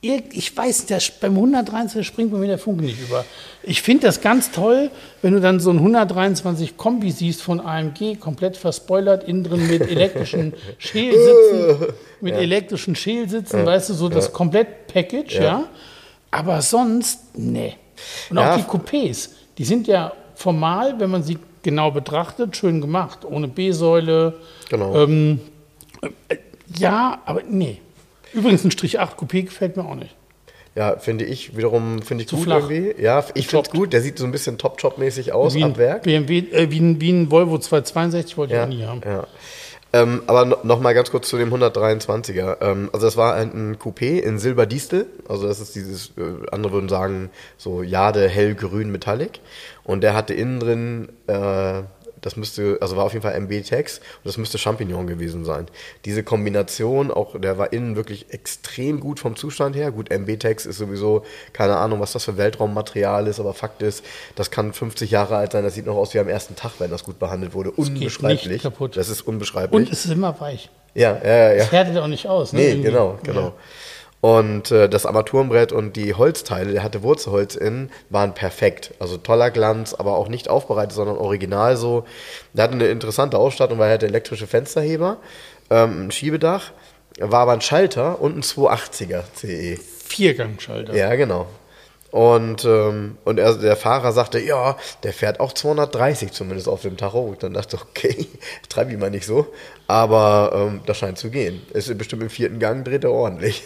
ich 0.01 0.57
weiß, 0.57 0.87
der, 0.87 1.01
beim 1.21 1.37
123 1.37 2.05
springt 2.05 2.33
mir 2.33 2.45
der 2.49 2.59
Funke 2.59 2.83
nicht 2.83 3.01
über. 3.01 3.25
Ich 3.63 3.81
finde 3.81 4.09
das 4.09 4.21
ganz 4.21 4.51
toll, 4.51 4.91
wenn 5.23 5.35
du 5.35 5.41
dann 5.41 5.61
so 5.61 5.71
ein 5.71 5.79
123 5.79 6.77
Kombi 6.77 7.13
siehst 7.13 7.43
von 7.43 7.61
AMG, 7.61 8.17
komplett 8.19 8.57
verspoilert, 8.57 9.23
innen 9.23 9.45
drin 9.45 9.69
mit 9.69 9.83
elektrischen 9.89 10.53
Schälsitzen, 10.79 11.95
mit 12.21 12.35
ja. 12.35 12.41
elektrischen 12.41 12.97
Schälsitzen, 12.97 13.61
ja. 13.61 13.67
weißt 13.67 13.91
du, 13.91 13.95
so 13.95 14.09
das 14.09 14.33
Komplett-Package, 14.33 15.37
ja. 15.37 15.43
ja. 15.43 15.65
Aber 16.33 16.61
sonst, 16.61 17.21
nee. 17.39 17.77
Und 18.31 18.39
auch 18.39 18.57
die 18.57 18.63
Coupés, 18.63 19.31
die 19.59 19.65
sind 19.65 19.87
ja 19.87 20.13
formal, 20.35 20.99
wenn 21.01 21.11
man 21.11 21.23
sie 21.23 21.39
genau 21.63 21.91
betrachtet, 21.91 22.57
schön 22.57 22.81
gemacht, 22.81 23.25
ohne 23.25 23.49
B-Säule. 23.49 24.35
Genau. 24.69 24.95
Ähm, 25.03 25.41
äh, 26.29 26.37
ja, 26.77 27.21
aber 27.25 27.43
nee. 27.49 27.81
Übrigens, 28.33 28.65
ein 28.65 28.71
Strich 28.71 28.99
8 28.99 29.17
Coupé 29.19 29.45
gefällt 29.45 29.77
mir 29.77 29.85
auch 29.85 29.95
nicht. 29.95 30.15
Ja, 30.75 30.97
finde 30.99 31.25
ich 31.25 31.57
wiederum 31.57 32.03
finde 32.03 32.23
ich 32.25 32.29
Zu 32.29 32.35
gut 32.37 32.47
flach. 32.47 32.69
irgendwie. 32.69 33.01
Ja, 33.01 33.25
ich 33.35 33.47
finde 33.47 33.67
es 33.67 33.71
gut. 33.73 33.93
Der 33.93 34.01
sieht 34.03 34.19
so 34.19 34.25
ein 34.25 34.33
bisschen 34.33 34.59
Top-Top-mäßig 34.59 35.33
aus 35.33 35.55
wie 35.55 35.63
ab 35.63 35.79
Werk. 35.79 36.03
BMW, 36.03 36.39
äh, 36.51 36.69
wie, 36.73 36.81
ein, 36.81 37.01
wie 37.01 37.11
ein 37.13 37.31
Volvo 37.31 37.59
262 37.59 38.37
wollte 38.37 38.55
ich 38.55 38.57
Ja, 38.59 38.65
auch 38.65 38.69
nie 38.69 38.85
haben. 38.85 39.01
ja. 39.05 39.25
Ähm, 39.95 40.23
aber 40.27 40.45
no, 40.45 40.57
noch 40.65 40.81
mal 40.81 40.93
ganz 40.93 41.13
kurz 41.13 41.29
zu 41.29 41.39
dem 41.39 41.55
123er. 41.55 42.57
Ähm, 42.63 42.91
also 42.93 43.07
das 43.07 43.17
war 43.17 43.35
ein, 43.35 43.53
ein 43.55 43.77
Coupé 43.79 44.19
in 44.19 44.41
Silberdistel. 44.41 45.07
Also 45.29 45.47
das 45.47 45.61
ist 45.61 45.77
dieses, 45.77 46.09
äh, 46.19 46.51
andere 46.51 46.73
würden 46.73 46.89
sagen, 46.89 47.31
so 47.59 47.81
Jade 47.81 48.29
hellgrün 48.29 48.91
Metallic. 48.91 49.39
Und 49.85 50.01
der 50.03 50.15
hatte 50.15 50.35
innen 50.35 50.59
drin 50.59 51.09
äh, 51.29 51.83
das 52.25 52.37
müsste, 52.37 52.79
also 52.81 52.97
war 52.97 53.05
auf 53.05 53.13
jeden 53.13 53.23
Fall 53.23 53.35
MB-Tex 53.35 53.99
und 53.99 54.25
das 54.25 54.39
müsste 54.39 54.57
Champignon 54.57 55.07
gewesen 55.07 55.45
sein. 55.45 55.67
Diese 56.07 56.23
Kombination, 56.23 57.11
auch 57.11 57.39
der 57.39 57.59
war 57.59 57.73
innen 57.75 57.97
wirklich 57.97 58.33
extrem 58.33 58.99
gut 58.99 59.21
vom 59.21 59.37
Zustand 59.37 59.77
her. 59.77 59.91
Gut, 59.91 60.11
MB-Tex 60.11 60.65
ist 60.65 60.79
sowieso, 60.79 61.25
keine 61.53 61.77
Ahnung, 61.77 62.01
was 62.01 62.13
das 62.13 62.25
für 62.25 62.39
Weltraummaterial 62.39 63.27
ist, 63.27 63.41
aber 63.41 63.53
Fakt 63.53 63.83
ist, 63.83 64.03
das 64.37 64.51
kann 64.51 64.73
50 64.73 65.11
Jahre 65.11 65.37
alt 65.37 65.53
sein, 65.53 65.65
das 65.65 65.75
sieht 65.75 65.85
noch 65.85 65.97
aus 65.97 66.15
wie 66.15 66.19
am 66.19 66.29
ersten 66.29 66.57
Tag, 66.57 66.73
wenn 66.79 66.91
das 66.91 67.05
gut 67.05 67.19
behandelt 67.19 67.53
wurde. 67.53 67.71
geht 67.73 67.79
Unbeschreiblich. 67.79 68.63
Das 68.95 69.11
ist 69.11 69.21
unbeschreiblich. 69.21 69.75
Und 69.75 69.93
es 69.93 70.07
ist 70.07 70.11
immer 70.11 70.41
weich. 70.41 70.71
ja, 70.95 71.19
ja, 71.23 71.53
ja. 71.53 71.53
Es 71.53 71.73
härtet 71.73 71.99
auch 71.99 72.07
nicht 72.07 72.27
aus. 72.27 72.55
Ne? 72.55 72.61
Nee, 72.61 72.69
Irgendwie. 72.71 72.89
genau, 72.89 73.19
genau. 73.23 73.41
Ja. 73.41 73.53
Und 74.25 74.71
äh, 74.71 74.89
das 74.89 75.05
Armaturenbrett 75.05 75.71
und 75.71 75.97
die 75.97 76.15
Holzteile, 76.15 76.73
der 76.73 76.83
hatte 76.83 77.03
Wurzelholz 77.03 77.57
in, 77.57 77.91
waren 78.09 78.33
perfekt. 78.33 78.95
Also 78.99 79.19
toller 79.19 79.51
Glanz, 79.51 79.93
aber 79.93 80.17
auch 80.17 80.29
nicht 80.29 80.49
aufbereitet, 80.49 80.93
sondern 80.93 81.19
original 81.19 81.77
so. 81.77 82.07
Der 82.55 82.65
hatte 82.65 82.73
eine 82.73 82.87
interessante 82.87 83.37
Ausstattung, 83.37 83.79
weil 83.79 83.91
er 83.91 83.95
hatte 83.97 84.07
elektrische 84.07 84.47
Fensterheber, 84.47 85.19
ähm, 85.69 86.07
ein 86.07 86.11
Schiebedach, 86.11 86.73
war 87.19 87.41
aber 87.41 87.53
ein 87.53 87.61
Schalter 87.61 88.19
und 88.19 88.39
ein 88.39 88.43
280er 88.43 89.25
CE. 89.35 89.77
Viergangschalter. 89.77 90.95
Ja, 90.95 91.15
genau. 91.17 91.47
Und, 92.11 92.65
ähm, 92.65 93.19
und 93.27 93.39
er, 93.39 93.53
der 93.57 93.77
Fahrer 93.77 94.13
sagte, 94.13 94.41
ja, 94.41 94.79
der 95.03 95.13
fährt 95.13 95.39
auch 95.39 95.53
230 95.53 96.33
zumindest 96.33 96.67
auf 96.67 96.81
dem 96.81 96.97
Tacho. 96.97 97.21
Und 97.21 97.43
dann 97.43 97.53
dachte 97.53 97.77
ich, 97.77 97.83
okay, 97.83 98.27
treib 98.71 98.91
ihn 98.91 99.01
mal 99.01 99.11
nicht 99.11 99.27
so. 99.27 99.49
Aber 99.87 100.53
ähm, 100.55 100.81
das 100.87 100.97
scheint 100.97 101.19
zu 101.19 101.29
gehen. 101.29 101.61
Ist 101.75 101.99
bestimmt 101.99 102.23
im 102.23 102.31
vierten 102.31 102.59
Gang, 102.59 102.87
dreht 102.87 103.05
er 103.05 103.13
ordentlich. 103.13 103.63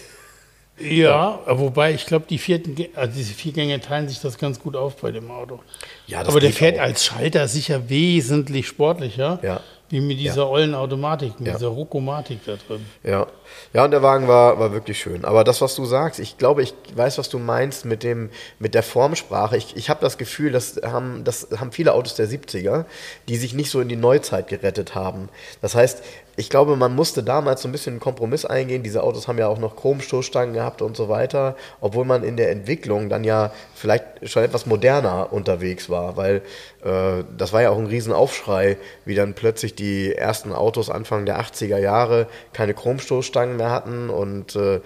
Ja, 0.81 1.41
wobei 1.47 1.93
ich 1.93 2.07
glaube, 2.07 2.27
die 2.29 2.39
vierten, 2.39 2.77
also 2.95 3.13
diese 3.17 3.35
vier 3.35 3.53
Gänge 3.53 3.81
teilen 3.81 4.09
sich 4.09 4.21
das 4.21 4.39
ganz 4.39 4.61
gut 4.61 4.77
auf 4.77 4.97
bei 4.97 5.11
dem 5.11 5.31
Auto. 5.31 5.61
Ja, 6.07 6.21
das 6.21 6.29
Aber 6.29 6.41
der 6.41 6.53
fährt 6.53 6.79
auch. 6.79 6.83
als 6.83 7.05
Schalter 7.05 7.49
sicher 7.49 7.89
wesentlich 7.89 8.67
sportlicher, 8.69 9.39
Ja. 9.43 9.61
wie 9.91 10.01
mit 10.01 10.19
dieser 10.21 10.49
ollen 10.49 10.75
Automatik, 10.75 11.39
mit 11.41 11.49
Ja. 11.49 11.55
dieser 11.55 11.69
Ruckomatik 11.69 12.41
da 12.47 12.57
drin. 12.67 12.85
Ja. 13.03 13.27
Ja, 13.73 13.85
und 13.85 13.91
der 13.91 14.03
Wagen 14.03 14.29
war, 14.29 14.59
war 14.61 14.73
wirklich 14.73 15.01
schön. 15.01 15.25
Aber 15.25 15.43
das, 15.43 15.61
was 15.61 15.75
du 15.75 15.85
sagst, 15.85 16.21
ich 16.21 16.39
glaube, 16.39 16.63
ich 16.63 16.75
weiß, 16.95 17.19
was 17.19 17.29
du 17.29 17.39
meinst 17.39 17.85
mit 17.85 18.03
dem, 18.03 18.31
mit 18.59 18.75
der 18.75 18.83
Formsprache. 18.83 19.57
Ich, 19.57 19.77
ich 19.77 19.91
habe 19.91 20.01
das 20.01 20.17
Gefühl, 20.19 20.53
das 20.53 20.81
haben, 20.85 21.25
das 21.25 21.49
haben 21.59 21.73
viele 21.73 21.95
Autos 21.95 22.15
der 22.15 22.29
70er, 22.29 22.85
die 23.29 23.37
sich 23.37 23.55
nicht 23.55 23.71
so 23.71 23.81
in 23.81 23.89
die 23.89 23.97
Neuzeit 23.97 24.47
gerettet 24.49 24.95
haben. 24.95 25.29
Das 25.61 25.75
heißt, 25.75 26.03
ich 26.39 26.51
glaube, 26.51 26.77
man 26.77 26.95
musste 26.95 27.23
damals 27.25 27.63
so 27.63 27.69
ein 27.69 27.73
bisschen 27.73 27.95
einen 27.95 28.01
Kompromiss 28.01 28.45
eingehen. 28.45 28.85
Diese 28.85 29.03
Autos 29.03 29.27
haben 29.27 29.39
ja 29.39 29.49
auch 29.49 29.59
noch 29.59 29.75
Chromstoßstangen 29.75 30.55
gehabt 30.55 30.83
und 30.83 30.97
so 30.97 31.09
weiter, 31.09 31.57
obwohl 31.81 32.05
man 32.05 32.23
in 32.23 32.37
der 32.37 32.51
Entwicklung 32.53 33.09
dann 33.09 33.25
ja 33.25 33.51
vielleicht 33.75 34.05
schon 34.23 34.45
etwas 34.45 34.65
moderner 34.65 35.33
unterwegs 35.33 35.91
war, 35.91 36.17
weil 36.17 36.43
äh, 36.85 37.25
das 37.37 37.53
war 37.53 37.63
ja 37.63 37.71
auch 37.71 37.79
ein 37.79 37.87
Riesenaufschrei, 37.87 38.77
wie 39.05 39.17
dann 39.17 39.35
plötzlich 39.35 39.75
die 39.75 40.15
ersten 40.15 40.53
Autos 40.53 40.91
Anfang 40.91 41.27
der 41.27 41.41
80er 41.41 41.79
Jahre 41.79 42.29
keine 42.53 42.73
Chromstoßstangen 42.73 43.57
mehr 43.57 43.71
hatten 43.71 44.09
und 44.09 44.55
äh, 44.55 44.81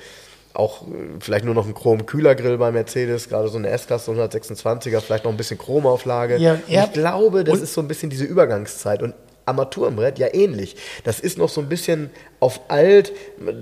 auch 0.54 0.82
äh, 0.82 0.86
vielleicht 1.20 1.44
nur 1.44 1.54
noch 1.54 1.66
ein 1.66 1.74
Chrom-Kühlergrill 1.74 2.56
bei 2.56 2.72
Mercedes, 2.72 3.28
gerade 3.28 3.48
so 3.48 3.58
eine 3.58 3.68
S-Klasse 3.68 4.10
126er, 4.10 5.00
vielleicht 5.00 5.24
noch 5.24 5.30
ein 5.30 5.36
bisschen 5.36 5.58
Chromauflage. 5.58 6.38
Ja, 6.38 6.58
ich 6.66 6.92
glaube, 6.92 7.44
das 7.44 7.56
und- 7.58 7.62
ist 7.62 7.74
so 7.74 7.82
ein 7.82 7.88
bisschen 7.88 8.08
diese 8.08 8.24
Übergangszeit 8.24 9.02
und 9.02 9.14
Armaturenbrett 9.46 10.18
ja 10.18 10.32
ähnlich. 10.32 10.76
Das 11.04 11.20
ist 11.20 11.38
noch 11.38 11.48
so 11.48 11.60
ein 11.60 11.68
bisschen 11.68 12.10
auf 12.40 12.60
alt, 12.68 13.12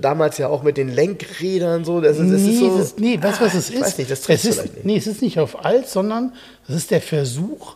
damals 0.01 0.37
ja 0.37 0.47
auch 0.47 0.63
mit 0.63 0.77
den 0.77 0.89
Lenkrädern 0.89 1.83
so. 1.85 2.01
Das 2.01 2.17
ist, 2.17 2.27
nee, 2.29 2.51
ist 2.51 2.59
so, 2.59 2.77
das, 2.77 2.97
nee, 2.97 3.19
weißt 3.21 3.41
du, 3.41 3.45
was 3.45 3.55
Ah, 3.55 3.57
es 3.57 3.69
ich 3.69 3.75
ist? 3.75 3.81
weiß 3.81 3.97
nicht, 3.97 4.11
das 4.11 4.29
es 4.29 4.45
ist 4.45 4.61
nicht. 4.63 4.85
Nee, 4.85 4.97
es 4.97 5.07
ist 5.07 5.21
nicht 5.21 5.39
auf 5.39 5.65
alt, 5.65 5.87
sondern 5.89 6.33
es 6.67 6.75
ist 6.75 6.91
der 6.91 7.01
Versuch, 7.01 7.75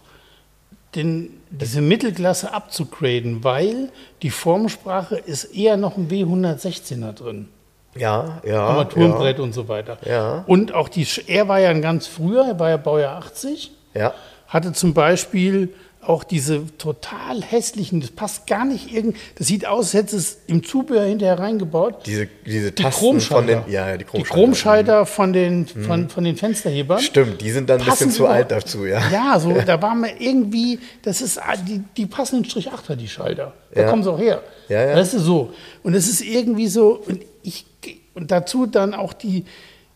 den, 0.96 1.42
diese 1.50 1.82
Mittelklasse 1.82 2.54
abzugraden, 2.54 3.44
weil 3.44 3.90
die 4.22 4.30
Formsprache 4.30 5.16
ist 5.18 5.46
eher 5.46 5.76
noch 5.78 5.98
ein 5.98 6.08
W116er 6.10 7.12
drin. 7.14 7.50
Ja, 7.98 8.42
ja. 8.46 8.62
Armaturenbrett 8.66 9.40
und 9.40 9.54
so 9.54 9.68
weiter. 9.68 9.98
Ja. 10.06 10.44
Und 10.48 10.74
auch 10.74 10.90
die, 10.90 11.08
er 11.28 11.48
war 11.48 11.60
ja 11.60 11.70
ein 11.70 11.82
ganz 11.82 12.08
früher, 12.08 12.46
er 12.46 12.60
war 12.60 12.70
ja 12.70 12.78
Baujahr 12.78 13.18
80, 13.18 13.72
Ja. 13.94 14.02
ja. 14.02 14.14
hatte 14.48 14.74
zum 14.74 14.94
Beispiel 14.94 15.74
auch 16.08 16.24
diese 16.24 16.66
total 16.78 17.42
hässlichen, 17.42 18.02
das 18.02 18.12
passt 18.12 18.48
gar 18.48 18.66
nicht 18.66 18.92
irgend, 18.94 19.18
das 19.38 19.48
sieht 19.48 19.66
aus, 19.66 19.86
als 19.88 19.94
hätte 19.94 20.16
es 20.18 20.38
im 20.48 20.64
Zubehör 20.64 21.06
hinterher 21.06 21.40
reingebaut. 21.40 22.06
Diese, 22.06 22.28
diese 22.46 22.72
Die 22.72 22.84
Tasten 22.84 23.00
von 23.02 23.10
Chromschalter. 23.12 23.62
den, 23.66 23.72
ja, 23.74 23.90
ja, 23.90 23.98
die 23.98 24.06
Die 24.06 24.06
Chromschalter. 24.06 24.34
Chromschalter 24.34 25.06
von 25.06 25.34
den, 25.34 25.68
von, 25.68 26.10
von 26.10 26.24
den 26.24 26.36
Fensterhebern. 26.38 27.00
Stimmt, 27.00 27.42
die 27.42 27.52
sind 27.52 27.70
dann 27.70 27.80
ein 27.82 27.86
bisschen 27.86 28.12
zu 28.12 28.28
alt 28.28 28.52
dazu, 28.52 28.86
ja. 28.86 29.02
Ja, 29.12 29.40
so, 29.40 29.52
da 29.66 29.82
war 29.82 29.96
mir 29.96 30.20
irgendwie, 30.22 30.80
das 31.02 31.22
ist, 31.22 31.38
ah, 31.42 31.56
die, 31.58 31.82
die 31.98 32.06
passen 32.06 32.38
in 32.40 32.46
Strich 32.46 32.72
8er, 32.72 32.96
die 32.96 33.08
Schalter. 33.08 33.54
Da 33.74 33.82
Ja. 33.82 33.90
kommen 33.90 34.04
sie 34.04 34.12
auch 34.12 34.20
her. 34.20 34.42
Ja, 34.70 34.82
ja. 34.86 34.96
Das 34.96 35.14
ist 35.14 35.24
so. 35.24 35.54
Und 35.84 35.94
es 35.94 36.08
ist 36.08 36.22
irgendwie 36.22 36.68
so, 36.68 37.02
und 37.08 37.20
ich, 37.44 37.66
und 38.14 38.32
dazu 38.32 38.66
dann 38.66 38.94
auch 38.94 39.14
die, 39.14 39.46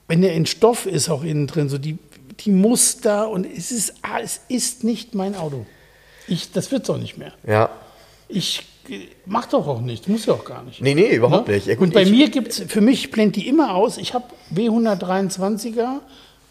wenn 0.07 0.22
der 0.22 0.34
in 0.34 0.45
Stoff 0.45 0.86
ist, 0.86 1.10
auch 1.10 1.24
innen 1.24 1.47
drin, 1.47 1.70
so 1.70 1.78
die, 1.78 1.97
die 2.41 2.51
Muster 2.51 3.30
und 3.30 3.45
es 3.45 3.72
ist, 3.72 3.93
ah, 4.01 4.20
es 4.24 4.41
ist 4.47 4.84
nicht 4.84 5.14
mein 5.16 5.36
Auto. 5.36 5.66
Ich, 6.30 6.51
das 6.51 6.71
wird's 6.71 6.89
auch 6.89 6.97
nicht 6.97 7.17
mehr. 7.17 7.34
Ja. 7.47 7.69
Ich 8.27 8.63
äh, 8.89 8.99
mach 9.25 9.47
doch 9.47 9.67
auch 9.67 9.82
nicht, 9.82 10.07
muss 10.07 10.25
ja 10.25 10.34
auch 10.34 10.45
gar 10.45 10.63
nicht. 10.63 10.82
Nee, 10.82 10.93
nee, 10.93 11.13
überhaupt 11.15 11.47
Ne? 11.47 11.55
nicht. 11.55 11.67
Ja, 11.67 11.75
gut, 11.75 11.88
und 11.88 11.93
bei 11.93 12.03
ich- 12.03 12.11
mir 12.11 12.30
gibt's, 12.30 12.61
für 12.67 12.82
mich 12.82 13.11
blendet 13.11 13.38
die 13.38 13.47
immer 13.47 13.75
aus. 13.75 13.97
Ich 13.97 14.13
habe 14.13 14.25
W123er 14.53 15.99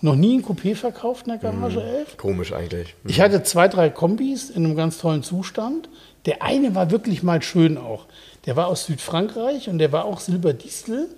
noch 0.00 0.14
nie 0.14 0.38
ein 0.38 0.44
Coupé 0.44 0.76
verkauft 0.76 1.26
in 1.26 1.32
der 1.32 1.50
Garage 1.52 1.82
11. 1.82 2.16
Komisch 2.16 2.52
eigentlich. 2.52 2.94
Ich 3.04 3.20
hatte 3.20 3.42
zwei, 3.42 3.66
drei 3.68 3.90
Kombis 3.90 4.50
in 4.50 4.64
einem 4.64 4.76
ganz 4.76 4.98
tollen 4.98 5.22
Zustand. 5.22 5.88
Der 6.26 6.42
eine 6.42 6.74
war 6.74 6.90
wirklich 6.90 7.22
mal 7.22 7.42
schön 7.42 7.76
auch. 7.78 8.06
Der 8.46 8.54
war 8.56 8.68
aus 8.68 8.86
Südfrankreich 8.86 9.68
und 9.68 9.78
der 9.78 9.90
war 9.92 10.04
auch 10.04 10.20
Silberdistel. 10.20 11.08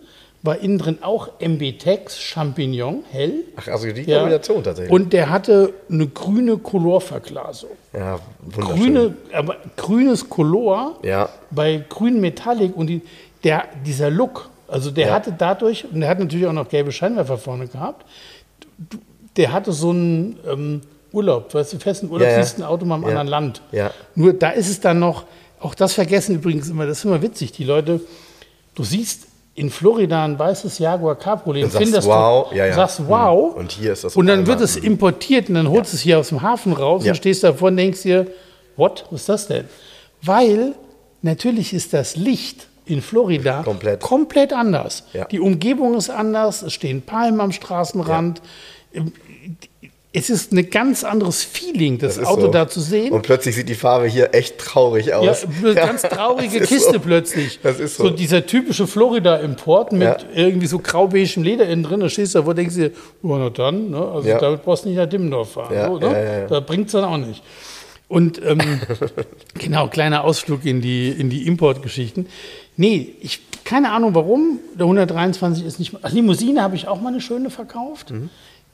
War 0.42 0.58
innen 0.58 0.78
drin 0.78 0.98
auch 1.02 1.28
MB-Tex, 1.38 2.18
Champignon, 2.18 3.04
hell. 3.10 3.44
Ach, 3.56 3.68
also 3.68 3.92
die 3.92 4.02
Ja. 4.02 4.20
Kombination 4.20 4.64
tatsächlich. 4.64 4.90
Und 4.92 5.12
der 5.12 5.28
hatte 5.28 5.74
eine 5.90 6.06
grüne 6.06 6.56
Colorverglasung. 6.56 7.70
ja, 7.92 8.18
wunderschön. 8.40 8.76
Grüne, 8.78 9.14
aber 9.34 9.56
grünes 9.76 10.28
Color 10.30 10.96
Ja. 11.02 11.28
bei 11.50 11.84
grün 11.88 12.20
Metallic 12.20 12.74
und 12.76 12.86
die, 12.86 13.02
der, 13.44 13.64
dieser 13.84 14.08
Look, 14.10 14.48
also 14.68 14.90
der 14.90 15.08
Ja. 15.08 15.12
hatte 15.14 15.34
dadurch, 15.36 15.84
und 15.92 16.00
der 16.00 16.08
hat 16.08 16.18
natürlich 16.20 16.46
auch 16.46 16.52
noch 16.54 16.68
gelbe 16.70 16.90
Scheinwerfer 16.92 17.36
vorne 17.36 17.66
gehabt, 17.66 18.06
der 19.36 19.52
hatte 19.52 19.72
so 19.72 19.90
einen 19.90 20.38
ähm, 20.50 20.80
Urlaub, 21.12 21.50
du 21.50 21.58
weißt, 21.58 21.72
du 21.74 21.78
fährst 21.78 22.02
in 22.02 22.10
Urlaub, 22.10 22.28
Ja, 22.28 22.36
ja. 22.38 22.42
siehst 22.42 22.58
ein 22.58 22.62
Auto 22.64 22.86
mal 22.86 22.96
im 22.96 23.02
Ja. 23.02 23.08
anderen 23.08 23.28
Land. 23.28 23.62
Ja. 23.72 23.90
Nur 24.14 24.32
da 24.32 24.50
ist 24.50 24.68
es 24.70 24.80
dann 24.80 24.98
noch, 25.00 25.24
auch 25.60 25.74
das 25.74 25.92
vergessen 25.92 26.36
übrigens 26.36 26.70
immer, 26.70 26.86
das 26.86 26.98
ist 26.98 27.04
immer 27.04 27.20
witzig, 27.20 27.52
die 27.52 27.64
Leute, 27.64 28.00
du 28.74 28.84
siehst 28.84 29.26
in 29.60 29.68
Florida 29.68 30.24
ein 30.24 30.38
weißes 30.38 30.78
Jaguar 30.78 31.16
Cabriolet 31.16 31.64
Und 31.64 31.72
findest 31.72 32.08
wow, 32.08 32.48
du, 32.48 32.56
ja, 32.56 32.64
ja. 32.64 32.72
sagst 32.74 33.00
Hm. 33.00 33.08
wow. 33.08 33.54
Und 33.54 33.72
hier 33.72 33.92
ist 33.92 34.04
das 34.04 34.16
Und 34.16 34.26
dann 34.26 34.46
wird 34.46 34.62
es 34.62 34.76
hm. 34.76 34.84
importiert 34.84 35.50
und 35.50 35.56
dann 35.56 35.68
holst 35.68 35.92
du 35.92 35.96
es 35.96 36.02
hier 36.02 36.18
aus 36.18 36.30
dem 36.30 36.40
Hafen 36.40 36.72
raus 36.72 37.04
Ja. 37.04 37.12
und 37.12 37.16
stehst 37.16 37.44
davor 37.44 37.68
und 37.68 37.76
denkst 37.76 38.02
dir, 38.02 38.26
what, 38.76 39.04
was 39.10 39.20
ist 39.20 39.28
das 39.28 39.48
denn? 39.48 39.66
Weil 40.22 40.74
natürlich 41.20 41.74
ist 41.74 41.92
das 41.92 42.16
Licht 42.16 42.68
in 42.86 43.02
Florida 43.02 43.62
Komplett. 43.62 44.00
komplett 44.00 44.54
anders. 44.54 45.04
Ja. 45.12 45.26
Die 45.26 45.40
Umgebung 45.40 45.94
ist 45.94 46.08
anders, 46.08 46.62
es 46.62 46.72
stehen 46.72 47.02
Palmen 47.02 47.40
am 47.40 47.52
Straßenrand. 47.52 48.40
Es 50.12 50.28
ist 50.28 50.52
ein 50.52 50.68
ganz 50.70 51.04
anderes 51.04 51.44
Feeling, 51.44 51.98
das, 51.98 52.16
ist 52.16 52.26
Auto 52.26 52.42
so. 52.42 52.48
da 52.48 52.68
zu 52.68 52.80
sehen. 52.80 53.12
Und 53.12 53.22
plötzlich 53.22 53.54
sieht 53.54 53.68
die 53.68 53.76
Farbe 53.76 54.06
hier 54.06 54.34
echt 54.34 54.58
traurig 54.58 55.06
Ja, 55.06 55.18
aus. 55.18 55.46
eine 55.62 55.74
ganz 55.76 56.02
traurige 56.02 56.58
das 56.58 56.68
ist 56.70 56.76
Kiste 56.76 56.92
so. 56.94 56.98
plötzlich. 56.98 57.60
Das 57.62 57.78
ist 57.78 57.96
so. 57.96 58.10
dieser 58.10 58.44
typische 58.44 58.88
Florida-Import 58.88 59.92
mit 59.92 60.02
Ja. 60.02 60.16
irgendwie 60.34 60.66
so 60.66 60.80
graubeigem 60.80 61.44
Leder 61.44 61.66
innen 61.68 61.84
drin. 61.84 62.00
Da 62.00 62.08
stehst 62.08 62.34
du 62.34 62.40
da, 62.40 62.46
wo 62.46 62.52
denkst 62.52 62.74
du 62.74 62.88
dir, 62.88 62.96
oh, 63.22 63.36
na 63.36 63.50
dann, 63.50 63.90
ne? 63.90 63.98
also 64.04 64.28
Ja. 64.28 64.38
damit 64.38 64.64
brauchst 64.64 64.84
du 64.84 64.88
nicht 64.88 64.98
nach 64.98 65.08
Dimmendorf 65.08 65.52
fahren. 65.52 65.72
Ja, 65.72 65.86
so, 65.86 65.98
ne? 65.98 66.06
ja, 66.06 66.18
ja, 66.20 66.38
ja. 66.40 66.46
Da 66.48 66.58
bringt 66.60 66.86
es 66.86 66.92
dann 66.92 67.04
auch 67.04 67.16
nicht. 67.16 67.42
Und 68.08 68.44
ähm, 68.44 68.58
genau, 69.54 69.86
kleiner 69.86 70.24
Ausflug 70.24 70.64
in 70.64 70.80
die, 70.80 71.10
in 71.10 71.30
die 71.30 71.46
Importgeschichten. 71.46 72.26
Nee, 72.76 73.14
ich, 73.20 73.38
keine 73.62 73.92
Ahnung 73.92 74.16
warum. 74.16 74.58
Der 74.74 74.86
123 74.86 75.64
ist 75.64 75.78
nicht. 75.78 75.92
Ach, 76.02 76.10
Limousine 76.10 76.62
habe 76.62 76.74
ich 76.74 76.88
auch 76.88 77.00
mal 77.00 77.10
eine 77.10 77.20
schöne 77.20 77.50
verkauft. 77.50 78.10
Mhm. 78.10 78.28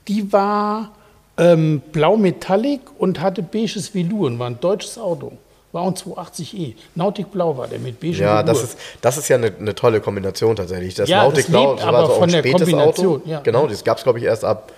Die 0.09 0.33
war 0.33 0.93
ähm, 1.39 1.83
blau 1.93 2.17
Metallic 2.17 2.81
und 2.99 3.21
hatte 3.21 3.43
beiges 3.43 3.95
Velour 3.95 4.27
und 4.29 4.39
war 4.39 4.49
ein 4.49 4.59
deutsches 4.61 4.99
Auto. 4.99 5.33
War 5.73 5.85
ein 5.87 5.95
280e. 5.95 6.75
Nautic 6.95 7.31
Blau 7.33 7.59
war 7.59 7.69
der 7.69 7.79
mit 7.79 8.01
beige 8.01 8.17
Ja, 8.23 8.39
Velour. 8.39 8.43
das 8.45 8.63
ist, 8.63 8.79
das 9.03 9.19
ist 9.19 9.29
ja 9.29 9.37
eine, 9.37 9.53
eine 9.59 9.75
tolle 9.75 10.01
Kombination 10.01 10.57
tatsächlich. 10.57 10.95
Das 10.95 11.09
Ja, 11.09 11.25
Nautic 11.25 11.45
das 11.45 11.51
Blau 11.51 11.73
lebt 11.75 11.85
aber 11.85 12.07
so 12.07 12.13
von 12.15 12.23
ein 12.35 12.43
der 12.43 12.53
Kombination, 12.53 13.17
Auto. 13.17 13.29
ja. 13.29 13.41
Genau, 13.41 13.67
das 13.67 13.85
gab 13.85 13.99
es, 13.99 14.05
glaube 14.05 14.19
ich, 14.19 14.25
erst 14.25 14.45
ab 14.45 14.73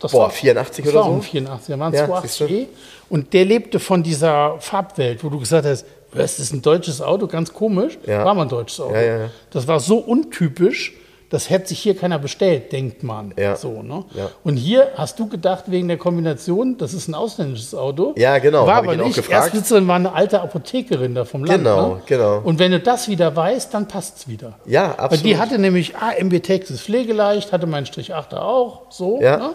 Das 0.00 0.10
boah, 0.10 0.22
war, 0.22 0.30
84 0.30 0.84
das 0.84 0.92
oder 0.92 1.02
war 1.02 1.08
so. 1.08 1.14
um 1.14 1.22
84, 1.22 1.66
da 1.74 1.78
waren 1.78 1.94
Ja, 1.94 2.06
280e. 2.06 2.66
Und 3.08 3.32
der 3.32 3.44
lebte 3.44 3.78
von 3.78 4.02
dieser 4.02 4.56
Farbwelt, 4.58 5.22
wo 5.22 5.28
du 5.28 5.38
gesagt 5.38 5.66
hast, 5.66 5.84
das 6.12 6.40
ist 6.40 6.52
ein 6.52 6.62
deutsches 6.62 7.00
Auto, 7.00 7.28
ganz 7.28 7.52
komisch. 7.52 7.96
Ja. 8.04 8.24
War 8.24 8.34
mal 8.34 8.42
ein 8.42 8.48
deutsches 8.48 8.80
Auto. 8.80 8.94
Ja, 8.94 9.00
ja, 9.02 9.18
ja. 9.18 9.30
Das 9.52 9.68
war 9.68 9.78
so 9.78 9.98
untypisch, 9.98 10.94
das 11.30 11.48
hätte 11.48 11.68
sich 11.68 11.78
hier 11.78 11.96
keiner 11.96 12.18
bestellt, 12.18 12.72
denkt 12.72 13.04
man. 13.04 13.32
Ja. 13.38 13.54
So, 13.54 13.82
ne? 13.82 14.04
Ja. 14.14 14.30
Und 14.42 14.56
hier 14.56 14.88
hast 14.96 15.18
du 15.20 15.28
gedacht, 15.28 15.64
wegen 15.68 15.86
der 15.86 15.96
Kombination, 15.96 16.76
das 16.76 16.92
ist 16.92 17.06
ein 17.06 17.14
ausländisches 17.14 17.72
Auto. 17.72 18.14
Ja, 18.16 18.38
genau, 18.38 18.66
War 18.66 18.76
aber 18.76 18.96
nicht. 18.96 19.30
Erstbesitzerin 19.30 19.86
war 19.86 19.94
eine 19.94 20.12
alte 20.12 20.40
Apothekerin 20.40 21.14
da 21.14 21.24
vom 21.24 21.44
Land. 21.44 21.60
Genau, 21.60 21.94
ne? 21.94 22.02
genau. 22.04 22.40
Und 22.42 22.58
wenn 22.58 22.72
du 22.72 22.80
das 22.80 23.08
wieder 23.08 23.34
weißt, 23.34 23.72
dann 23.72 23.86
passt 23.86 24.18
es 24.18 24.28
wieder. 24.28 24.54
Ja, 24.66 24.88
Weil 24.88 25.04
absolut. 25.04 25.24
die 25.24 25.38
hatte 25.38 25.58
nämlich 25.60 25.94
AMB 25.96 26.42
Texas 26.42 26.80
pflegeleicht, 26.80 27.52
hatte 27.52 27.68
mein 27.68 27.86
Strich 27.86 28.12
8er 28.12 28.40
auch, 28.40 28.82
so. 28.90 29.20
Ja. 29.22 29.36
Ne? 29.36 29.50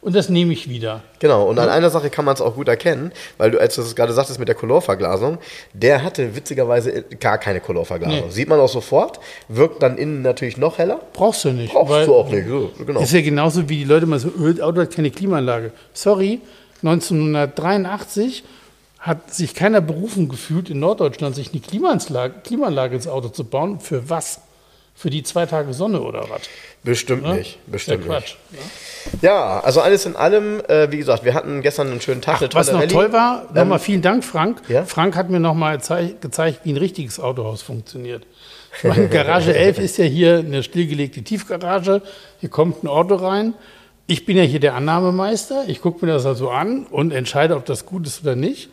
Und 0.00 0.14
das 0.14 0.28
nehme 0.28 0.52
ich 0.52 0.68
wieder. 0.68 1.02
Genau, 1.18 1.48
und 1.48 1.58
an 1.58 1.68
einer 1.68 1.90
Sache 1.90 2.08
kann 2.08 2.24
man 2.24 2.34
es 2.34 2.40
auch 2.40 2.54
gut 2.54 2.68
erkennen, 2.68 3.12
weil 3.36 3.50
du, 3.50 3.60
als 3.60 3.74
du 3.74 3.82
es 3.82 3.96
gerade 3.96 4.12
sagtest 4.12 4.38
mit 4.38 4.46
der 4.46 4.54
Colorverglasung, 4.54 5.38
der 5.72 6.04
hatte 6.04 6.36
witzigerweise 6.36 7.02
gar 7.18 7.38
keine 7.38 7.60
Colorverglasung. 7.60 8.26
Nee. 8.26 8.30
Sieht 8.30 8.48
man 8.48 8.60
auch 8.60 8.68
sofort, 8.68 9.18
wirkt 9.48 9.82
dann 9.82 9.98
innen 9.98 10.22
natürlich 10.22 10.56
noch 10.56 10.78
heller. 10.78 11.00
Brauchst 11.14 11.44
du 11.44 11.50
nicht. 11.50 11.72
Brauchst 11.72 12.06
du 12.06 12.14
auch 12.14 12.30
nicht, 12.30 12.46
so, 12.46 12.70
genau. 12.86 13.00
Ist 13.00 13.12
ja 13.12 13.22
genauso 13.22 13.68
wie 13.68 13.78
die 13.78 13.84
Leute 13.84 14.06
mal 14.06 14.20
so, 14.20 14.28
öh, 14.28 14.54
das 14.54 14.60
Auto 14.60 14.80
hat 14.80 14.94
keine 14.94 15.10
Klimaanlage. 15.10 15.72
Sorry, 15.92 16.40
1983 16.82 18.44
hat 19.00 19.34
sich 19.34 19.54
keiner 19.54 19.80
berufen 19.80 20.28
gefühlt, 20.28 20.70
in 20.70 20.80
Norddeutschland 20.80 21.34
sich 21.34 21.52
eine 21.52 21.60
Klimaanlage, 21.60 22.34
Klimaanlage 22.44 22.94
ins 22.94 23.08
Auto 23.08 23.28
zu 23.28 23.44
bauen. 23.44 23.80
Für 23.80 24.08
was? 24.08 24.40
Für 24.98 25.10
die 25.10 25.22
zwei 25.22 25.46
Tage 25.46 25.72
Sonne 25.74 26.00
oder 26.00 26.28
was? 26.28 26.40
Bestimmt 26.82 27.22
Ne? 27.22 27.34
nicht, 27.34 27.58
bestimmt 27.70 28.04
ja 28.06 28.14
nicht. 28.16 28.26
Quatsch. 28.26 28.34
Ne? 28.50 28.58
Ja, 29.22 29.60
also 29.60 29.80
alles 29.80 30.04
in 30.06 30.16
allem, 30.16 30.60
äh, 30.66 30.90
wie 30.90 30.98
gesagt, 30.98 31.24
wir 31.24 31.34
hatten 31.34 31.62
gestern 31.62 31.88
einen 31.88 32.00
schönen 32.00 32.20
Tag, 32.20 32.38
tolle 32.40 32.52
Was 32.54 32.72
noch 32.72 32.80
Rallye. 32.80 32.88
toll 32.92 33.12
war, 33.12 33.46
nochmal 33.54 33.78
vielen 33.78 34.02
Dank, 34.02 34.24
Frank. 34.24 34.60
Ja? 34.68 34.84
Frank 34.84 35.14
hat 35.14 35.30
mir 35.30 35.38
nochmal 35.38 35.78
gezeigt, 35.78 36.60
wie 36.64 36.72
ein 36.72 36.76
richtiges 36.76 37.20
Autohaus 37.20 37.62
funktioniert. 37.62 38.26
Meine, 38.82 39.08
Garage 39.08 39.54
11 39.56 39.78
ist 39.78 39.98
ja 39.98 40.04
hier 40.04 40.38
eine 40.38 40.64
stillgelegte 40.64 41.22
Tiefgarage. 41.22 42.02
Hier 42.40 42.48
kommt 42.50 42.82
ein 42.82 42.88
Auto 42.88 43.14
rein. 43.14 43.54
Ich 44.08 44.26
bin 44.26 44.36
ja 44.36 44.42
hier 44.42 44.60
der 44.60 44.74
Annahmemeister. 44.74 45.64
Ich 45.68 45.80
gucke 45.80 46.04
mir 46.04 46.12
das 46.12 46.26
also 46.26 46.50
an 46.50 46.86
und 46.90 47.12
entscheide, 47.12 47.54
ob 47.56 47.64
das 47.66 47.86
gut 47.86 48.06
ist 48.06 48.22
oder 48.22 48.34
nicht. 48.36 48.68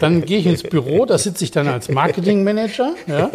Dann 0.00 0.24
gehe 0.24 0.38
ich 0.38 0.46
ins 0.46 0.62
Büro, 0.62 1.06
da 1.06 1.18
sitze 1.18 1.44
ich 1.44 1.50
dann 1.50 1.68
als 1.68 1.88
Marketingmanager, 1.88 2.94
ja, 3.06 3.30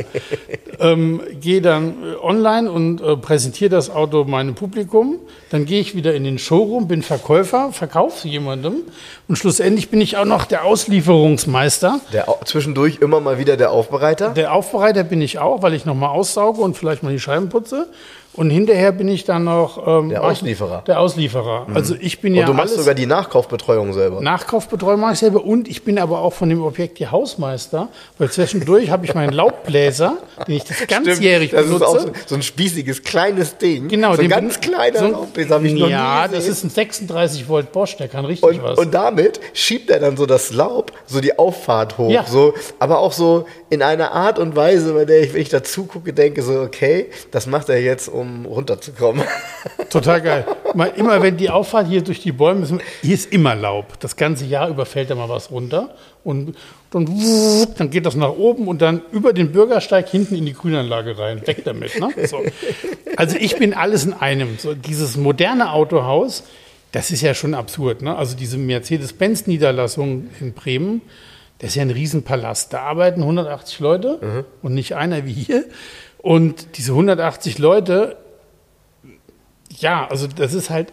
ähm, 0.79 1.21
gehe 1.39 1.61
dann 1.61 1.95
äh, 2.03 2.15
online 2.21 2.71
und 2.71 3.01
äh, 3.01 3.15
präsentiere 3.17 3.69
das 3.69 3.89
Auto 3.89 4.23
meinem 4.23 4.55
Publikum. 4.55 5.19
Dann 5.49 5.65
gehe 5.65 5.79
ich 5.79 5.95
wieder 5.95 6.13
in 6.13 6.23
den 6.23 6.39
Showroom, 6.39 6.87
bin 6.87 7.01
Verkäufer, 7.01 7.71
verkaufe 7.71 8.27
jemandem 8.27 8.75
und 9.27 9.37
schlussendlich 9.37 9.89
bin 9.89 10.01
ich 10.01 10.17
auch 10.17 10.25
noch 10.25 10.45
der 10.45 10.65
Auslieferungsmeister. 10.65 11.99
Der, 12.13 12.27
zwischendurch 12.45 12.97
immer 13.01 13.19
mal 13.19 13.37
wieder 13.37 13.57
der 13.57 13.71
Aufbereiter. 13.71 14.29
Der 14.29 14.53
Aufbereiter 14.53 15.03
bin 15.03 15.21
ich 15.21 15.39
auch, 15.39 15.61
weil 15.61 15.73
ich 15.73 15.85
nochmal 15.85 16.09
aussauge 16.09 16.61
und 16.61 16.75
vielleicht 16.77 17.03
mal 17.03 17.11
die 17.11 17.19
Scheiben 17.19 17.49
putze. 17.49 17.87
Und 18.35 18.49
hinterher 18.49 18.91
bin 18.91 19.07
ich 19.07 19.23
dann 19.23 19.45
noch 19.45 19.87
ähm, 19.87 20.09
Der 20.09 20.23
Auslieferer. 20.23 20.83
Der 20.87 20.99
Auslieferer. 20.99 21.67
Also 21.73 21.95
ich 21.99 22.19
bin 22.19 22.33
Und 22.33 22.39
ja 22.39 22.45
du 22.45 22.53
machst 22.53 22.73
alles 22.73 22.79
sogar 22.85 22.93
die 22.93 23.05
Nachkaufbetreuung 23.05 23.93
selber. 23.93 24.19
Nachkaufbetreuung 24.19 24.99
mache 24.99 25.13
ich 25.13 25.19
selber 25.19 25.45
und 25.45 25.69
ich 25.69 25.83
bin 25.83 25.97
aber 25.97 26.19
auch 26.19 26.33
von 26.33 26.49
dem 26.49 26.61
Objekt 26.61 26.97
hier 26.97 27.11
Hausmeister, 27.11 27.87
weil 28.17 28.29
zwischendurch 28.29 28.89
habe 28.89 29.05
ich 29.05 29.13
meinen 29.15 29.31
Laubbläser, 29.31 30.17
den 30.47 30.55
ich 30.57 30.65
das 30.65 30.85
ganzjährig 30.87 31.51
das 31.51 31.61
ist 31.61 31.67
benutze. 31.67 31.87
auch 31.87 31.99
so, 31.99 32.11
so 32.25 32.35
ein 32.35 32.41
spießiges, 32.41 33.03
kleines 33.03 33.57
Ding. 33.57 33.87
Genau, 33.87 34.15
so 34.15 34.21
ein 34.21 34.27
ganz 34.29 34.59
kleiner 34.59 34.99
so 34.99 35.05
ein- 35.05 35.11
Laubbläser 35.13 35.55
habe 35.55 35.67
ich 35.67 35.73
noch 35.73 35.89
Ja, 35.89 36.27
das 36.27 36.47
ist 36.47 36.63
ein 36.65 36.69
36 36.69 37.47
Volt 37.47 37.71
Bosch, 37.71 37.95
der 37.95 38.09
kann 38.09 38.25
richtig 38.25 38.43
Und, 38.49 38.63
was. 38.63 38.77
und 38.77 38.93
damit 38.93 39.39
schiebt 39.53 39.89
er 39.89 39.99
dann 40.01 40.17
so 40.17 40.25
das 40.25 40.51
Laub, 40.51 40.91
so 41.05 41.21
die 41.21 41.39
Auffahrt 41.39 41.97
hoch, 41.97 42.09
Ja. 42.11 42.25
so, 42.27 42.53
aber 42.79 42.99
auch 42.99 43.13
so 43.13 43.45
in 43.69 43.81
einer 43.81 44.11
Art 44.11 44.39
und 44.39 44.55
Weise, 44.57 44.93
bei 44.93 45.05
der 45.05 45.21
ich, 45.21 45.33
wenn 45.33 45.41
ich 45.41 45.49
dazu 45.49 45.85
gucke, 45.85 46.11
denke 46.11 46.41
so, 46.41 46.59
okay, 46.59 47.07
das 47.31 47.47
macht 47.47 47.69
er 47.69 47.79
jetzt, 47.81 48.09
um 48.09 48.24
runterzukommen. 48.45 49.23
Total 49.89 50.21
geil. 50.21 50.45
Mal, 50.73 50.91
immer 50.95 51.21
wenn 51.21 51.37
die 51.37 51.49
Auffahrt 51.49 51.87
hier 51.87 52.01
durch 52.01 52.19
die 52.19 52.31
Bäume 52.31 52.63
ist, 52.63 52.73
hier 53.01 53.13
ist 53.13 53.31
immer 53.31 53.55
Laub. 53.55 53.99
Das 53.99 54.15
ganze 54.15 54.45
Jahr 54.45 54.69
über 54.69 54.85
fällt 54.85 55.09
da 55.09 55.15
mal 55.15 55.29
was 55.29 55.51
runter. 55.51 55.95
Und 56.23 56.55
dann, 56.91 57.07
dann 57.77 57.89
geht 57.89 58.05
das 58.05 58.15
nach 58.15 58.31
oben 58.31 58.67
und 58.67 58.81
dann 58.81 59.01
über 59.11 59.31
den 59.31 59.51
Bürgersteig 59.51 60.09
hinten 60.09 60.35
in 60.35 60.45
die 60.45 60.53
Grünanlage 60.53 61.17
rein. 61.17 61.45
Weg 61.45 61.63
damit. 61.63 61.99
Ne? 61.99 62.09
So. 62.27 62.41
Also 63.15 63.37
ich 63.37 63.57
bin 63.57 63.73
alles 63.73 64.05
in 64.05 64.13
einem. 64.13 64.57
So, 64.57 64.73
dieses 64.73 65.17
moderne 65.17 65.71
Autohaus, 65.71 66.43
das 66.91 67.11
ist 67.11 67.21
ja 67.21 67.33
schon 67.33 67.53
absurd. 67.53 68.01
Ne? 68.01 68.15
Also 68.15 68.35
diese 68.35 68.57
Mercedes-Benz-Niederlassung 68.57 70.29
in 70.39 70.53
Bremen, 70.53 71.01
das 71.59 71.69
ist 71.69 71.75
ja 71.75 71.83
ein 71.83 71.91
Riesenpalast. 71.91 72.73
Da 72.73 72.81
arbeiten 72.81 73.21
180 73.21 73.79
Leute 73.79 74.45
und 74.61 74.73
nicht 74.73 74.95
einer 74.95 75.25
wie 75.25 75.33
hier. 75.33 75.65
Und 76.25 76.77
diese 76.77 76.93
180 76.93 77.59
Leute 77.59 78.17
ja, 79.77 80.07
also 80.09 80.25
das 80.27 80.53
ist 80.55 80.71
halt 80.71 80.91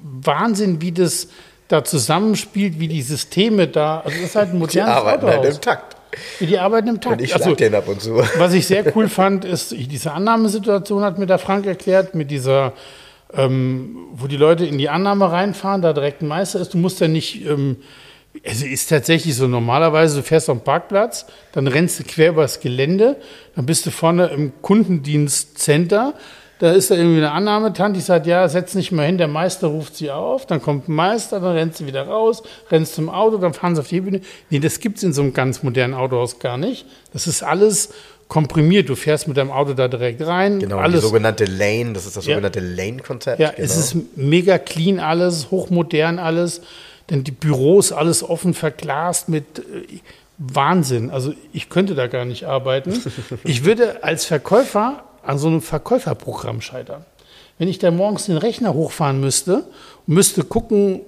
Wahnsinn, 0.00 0.82
wie 0.82 0.92
das 0.92 1.28
da 1.68 1.84
zusammenspielt, 1.84 2.78
wie 2.80 2.88
die 2.88 3.00
Systeme 3.00 3.66
da. 3.66 4.00
Also 4.00 4.10
das 4.18 4.26
ist 4.30 4.36
halt 4.36 4.48
ein 4.48 4.52
Die 4.52 4.58
modernes 4.58 4.94
arbeiten 4.94 5.26
halt 5.26 5.38
Autohaus. 5.38 5.54
im 5.56 5.60
Takt. 5.62 5.96
Wie 6.38 6.46
die 6.46 6.58
arbeiten 6.58 6.88
im 6.88 7.00
Takt. 7.00 7.16
Und 7.16 7.22
ich 7.24 7.32
Also, 7.32 7.46
schlag 7.46 7.56
den 7.56 7.74
ab 7.74 7.88
und 7.88 8.02
zu. 8.02 8.16
was 8.36 8.52
ich 8.52 8.66
sehr 8.66 8.94
cool 8.94 9.08
fand, 9.08 9.46
ist, 9.46 9.70
diese 9.72 10.12
Annahmesituation 10.12 11.02
hat 11.02 11.18
mir 11.18 11.26
der 11.26 11.38
Frank 11.38 11.64
erklärt, 11.64 12.14
mit 12.14 12.30
dieser, 12.30 12.74
ähm, 13.32 13.96
wo 14.12 14.26
die 14.26 14.36
Leute 14.36 14.66
in 14.66 14.76
die 14.76 14.90
Annahme 14.90 15.32
reinfahren, 15.32 15.80
da 15.80 15.94
direkt 15.94 16.20
ein 16.20 16.28
Meister 16.28 16.60
ist. 16.60 16.74
Du 16.74 16.78
musst 16.78 17.00
ja 17.00 17.08
nicht, 17.08 17.46
ähm, 17.46 17.76
also 18.46 18.66
ist 18.66 18.88
tatsächlich 18.90 19.36
so, 19.36 19.46
normalerweise, 19.46 20.16
du 20.16 20.22
fährst 20.22 20.50
auf 20.50 20.58
den 20.58 20.64
Parkplatz, 20.64 21.26
dann 21.52 21.66
rennst 21.66 22.00
du 22.00 22.04
quer 22.04 22.30
übers 22.30 22.60
Gelände, 22.60 23.16
dann 23.54 23.66
bist 23.66 23.86
du 23.86 23.90
vorne 23.90 24.26
im 24.28 24.52
Kundendienstcenter, 24.62 26.14
da 26.60 26.70
ist 26.72 26.90
da 26.90 26.94
irgendwie 26.94 27.18
eine 27.18 27.32
Annahmetante, 27.32 27.98
die 27.98 28.04
sagt, 28.04 28.26
ja, 28.26 28.48
setz 28.48 28.74
nicht 28.74 28.92
mal 28.92 29.06
hin, 29.06 29.18
der 29.18 29.28
Meister 29.28 29.66
ruft 29.68 29.96
sie 29.96 30.10
auf, 30.10 30.46
dann 30.46 30.62
kommt 30.62 30.88
ein 30.88 30.94
Meister, 30.94 31.40
dann 31.40 31.52
rennst 31.56 31.80
du 31.80 31.86
wieder 31.86 32.06
raus, 32.06 32.42
rennst 32.70 32.94
zum 32.94 33.08
Auto, 33.08 33.38
dann 33.38 33.54
fahren 33.54 33.74
sie 33.74 33.80
auf 33.80 33.88
die 33.88 34.00
Bühne. 34.00 34.20
Nee, 34.50 34.60
das 34.60 34.78
gibt's 34.80 35.02
in 35.02 35.12
so 35.12 35.22
einem 35.22 35.34
ganz 35.34 35.62
modernen 35.62 35.94
Autohaus 35.94 36.38
gar 36.38 36.56
nicht. 36.56 36.86
Das 37.12 37.26
ist 37.26 37.42
alles 37.42 37.90
komprimiert. 38.28 38.88
Du 38.88 38.94
fährst 38.94 39.26
mit 39.28 39.36
deinem 39.36 39.50
Auto 39.50 39.74
da 39.74 39.88
direkt 39.88 40.24
rein. 40.24 40.60
Genau, 40.60 40.78
alles, 40.78 41.00
die 41.00 41.06
sogenannte 41.06 41.44
Lane, 41.44 41.92
das 41.92 42.06
ist 42.06 42.16
das 42.16 42.24
Ja. 42.24 42.34
sogenannte 42.34 42.60
Lane-Konzept. 42.60 43.40
ja, 43.40 43.50
genau. 43.50 43.62
es 43.62 43.76
ist 43.76 43.96
mega 44.16 44.56
clean 44.58 45.00
alles, 45.00 45.50
hochmodern 45.50 46.18
alles. 46.18 46.62
Denn 47.10 47.24
die 47.24 47.32
Büros 47.32 47.92
alles 47.92 48.22
offen 48.22 48.54
verglast 48.54 49.28
mit 49.28 49.58
äh, 49.58 49.62
Wahnsinn. 50.38 51.10
Also 51.10 51.34
ich 51.52 51.68
könnte 51.68 51.94
da 51.94 52.06
gar 52.06 52.24
nicht 52.24 52.44
arbeiten. 52.44 53.00
Ich 53.44 53.64
würde 53.64 54.02
als 54.02 54.24
Verkäufer 54.24 55.04
an 55.22 55.38
so 55.38 55.48
einem 55.48 55.60
Verkäuferprogramm 55.60 56.60
scheitern. 56.60 57.04
Wenn 57.58 57.68
ich 57.68 57.78
da 57.78 57.90
morgens 57.90 58.26
den 58.26 58.36
Rechner 58.36 58.74
hochfahren 58.74 59.20
müsste 59.20 59.64
und 60.06 60.14
müsste 60.14 60.44
gucken, 60.44 61.02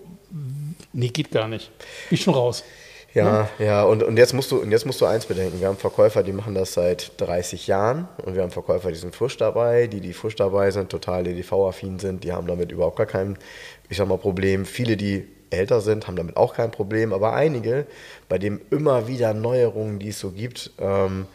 nee, 0.93 1.09
geht 1.09 1.31
gar 1.31 1.49
nicht. 1.49 1.71
Bin 2.09 2.17
ich 2.17 2.23
schon 2.23 2.35
raus. 2.35 2.63
Ja, 3.15 3.49
ja, 3.59 3.83
und, 3.83 4.03
und, 4.03 4.19
jetzt 4.19 4.35
musst 4.35 4.51
du, 4.53 4.59
und 4.59 4.71
jetzt 4.71 4.85
musst 4.85 5.01
du 5.01 5.07
eins 5.07 5.25
bedenken. 5.25 5.59
Wir 5.59 5.69
haben 5.69 5.79
Verkäufer, 5.79 6.23
die 6.23 6.33
machen 6.33 6.55
das 6.55 6.75
seit 6.75 7.13
30 7.17 7.67
Jahren 7.67 8.09
und 8.23 8.35
wir 8.35 8.43
haben 8.43 8.51
Verkäufer, 8.51 8.91
die 8.91 8.99
sind 8.99 9.17
frisch 9.17 9.39
dabei, 9.39 9.87
die, 9.87 10.01
die 10.01 10.13
frisch 10.13 10.37
dabei 10.37 10.71
sind, 10.71 10.91
total 10.91 11.27
EDV-affin 11.27 11.99
sind, 11.99 12.25
die 12.25 12.33
haben 12.33 12.47
damit 12.47 12.73
überhaupt 12.73 12.97
gar 12.97 13.07
kein, 13.07 13.39
ich 13.89 13.97
sag 13.97 14.07
mal, 14.07 14.19
Problem. 14.19 14.67
Viele, 14.67 14.99
die 14.99 15.27
älter 15.51 15.81
sind, 15.81 16.07
haben 16.07 16.17
damit 16.17 16.37
auch 16.37 16.55
kein 16.55 16.71
Problem, 16.71 17.13
aber 17.13 17.35
einige, 17.35 17.87
bei 18.29 18.39
dem 18.39 18.61
immer 18.71 19.09
wieder 19.09 19.35
Neuerungen, 19.35 19.99
die 19.99 20.09
es 20.09 20.19
so 20.19 20.31
gibt, 20.31 20.71
ähm, 20.79 21.27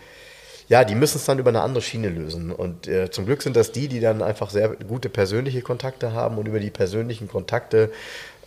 ja, 0.68 0.86
die 0.86 0.96
müssen 0.96 1.18
es 1.18 1.26
dann 1.26 1.38
über 1.38 1.50
eine 1.50 1.62
andere 1.62 1.82
Schiene 1.82 2.08
lösen. 2.08 2.50
Und 2.52 2.88
äh, 2.88 3.12
zum 3.12 3.26
Glück 3.26 3.42
sind 3.42 3.58
das 3.58 3.74
die, 3.74 3.90
die 3.90 4.00
dann 4.00 4.22
einfach 4.22 4.50
sehr 4.50 4.70
gute 4.70 5.10
persönliche 5.10 5.62
Kontakte 5.62 6.14
haben 6.14 6.38
und 6.38 6.48
über 6.48 6.62
die 6.62 6.70
persönlichen 6.70 7.28
Kontakte 7.28 7.92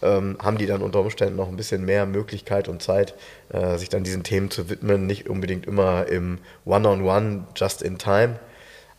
ähm, 0.01 0.39
haben 0.41 0.59
die 0.59 0.67
dann 0.67 0.83
unter 0.83 1.01
Umständen 1.01 1.37
noch 1.37 1.49
ein 1.49 1.57
bisschen 1.57 1.85
mehr 1.85 2.07
Möglichkeit 2.07 2.69
und 2.69 2.83
Zeit, 2.83 3.15
äh, 3.53 3.77
sich 3.79 3.89
dann 3.89 4.05
diesen 4.05 4.23
Themen 4.23 4.51
zu 4.51 4.71
widmen, 4.71 5.07
nicht 5.07 5.29
unbedingt 5.29 5.67
immer 5.67 6.07
im 6.07 6.39
One-on-One, 6.65 7.47
just 7.57 7.83
in 7.83 7.99
time. 7.99 8.39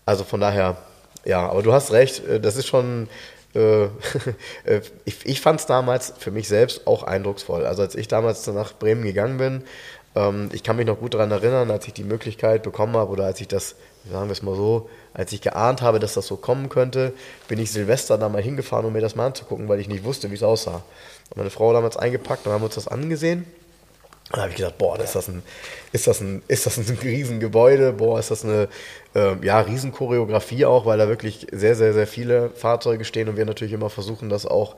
Also 0.05 0.23
von 0.23 0.39
daher, 0.39 0.77
ja, 1.23 1.47
aber 1.49 1.63
du 1.63 1.73
hast 1.73 1.91
recht, 1.91 2.25
äh, 2.27 2.39
das 2.39 2.57
ist 2.57 2.67
schon, 2.67 3.07
äh, 4.65 4.81
ich, 5.05 5.25
ich 5.25 5.41
fand 5.41 5.59
es 5.59 5.65
damals 5.65 6.13
für 6.17 6.31
mich 6.31 6.47
selbst 6.47 6.87
auch 6.87 7.03
eindrucksvoll. 7.03 7.65
Also 7.65 7.81
als 7.81 7.95
ich 7.95 8.07
damals 8.07 8.45
nach 8.47 8.73
Bremen 8.73 9.03
gegangen 9.03 9.37
bin, 9.37 9.63
ähm, 10.15 10.49
ich 10.53 10.63
kann 10.63 10.77
mich 10.77 10.85
noch 10.85 10.99
gut 10.99 11.13
daran 11.13 11.31
erinnern, 11.31 11.71
als 11.71 11.87
ich 11.87 11.93
die 11.93 12.03
Möglichkeit 12.03 12.63
bekommen 12.63 12.95
habe 12.95 13.11
oder 13.11 13.25
als 13.25 13.41
ich 13.41 13.47
das, 13.47 13.75
sagen 14.11 14.27
wir 14.27 14.33
es 14.33 14.43
mal 14.43 14.55
so, 14.55 14.89
als 15.13 15.31
ich 15.33 15.41
geahnt 15.41 15.81
habe, 15.81 15.99
dass 15.99 16.13
das 16.13 16.27
so 16.27 16.37
kommen 16.37 16.69
könnte, 16.69 17.13
bin 17.47 17.59
ich 17.59 17.71
Silvester 17.71 18.17
da 18.17 18.29
mal 18.29 18.41
hingefahren, 18.41 18.85
um 18.85 18.93
mir 18.93 19.01
das 19.01 19.15
mal 19.15 19.27
anzugucken, 19.27 19.67
weil 19.69 19.79
ich 19.79 19.87
nicht 19.87 20.03
wusste, 20.03 20.31
wie 20.31 20.35
es 20.35 20.43
aussah. 20.43 20.83
Und 21.29 21.37
meine 21.37 21.49
Frau 21.49 21.73
damals 21.73 21.97
eingepackt 21.97 22.45
und 22.45 22.53
haben 22.53 22.63
uns 22.63 22.75
das 22.75 22.87
angesehen. 22.87 23.45
Da 24.31 24.41
habe 24.41 24.49
ich 24.49 24.55
gedacht, 24.55 24.77
boah, 24.77 24.99
ist 24.99 25.15
das 25.15 25.27
ein, 25.27 25.43
ist 25.91 26.07
das 26.07 26.19
ein, 26.19 26.41
ist 26.47 26.65
das 26.65 26.77
ein 26.77 26.97
Riesengebäude, 27.03 27.93
boah, 27.93 28.19
ist 28.19 28.31
das 28.31 28.43
eine 28.43 28.67
äh, 29.13 29.35
ja, 29.45 29.59
Riesenchoreografie 29.59 30.65
auch, 30.65 30.85
weil 30.85 30.97
da 30.97 31.07
wirklich 31.07 31.47
sehr, 31.51 31.75
sehr, 31.75 31.93
sehr 31.93 32.07
viele 32.07 32.49
Fahrzeuge 32.49 33.05
stehen 33.05 33.29
und 33.29 33.37
wir 33.37 33.45
natürlich 33.45 33.73
immer 33.73 33.89
versuchen, 33.89 34.29
das 34.29 34.45
auch 34.45 34.75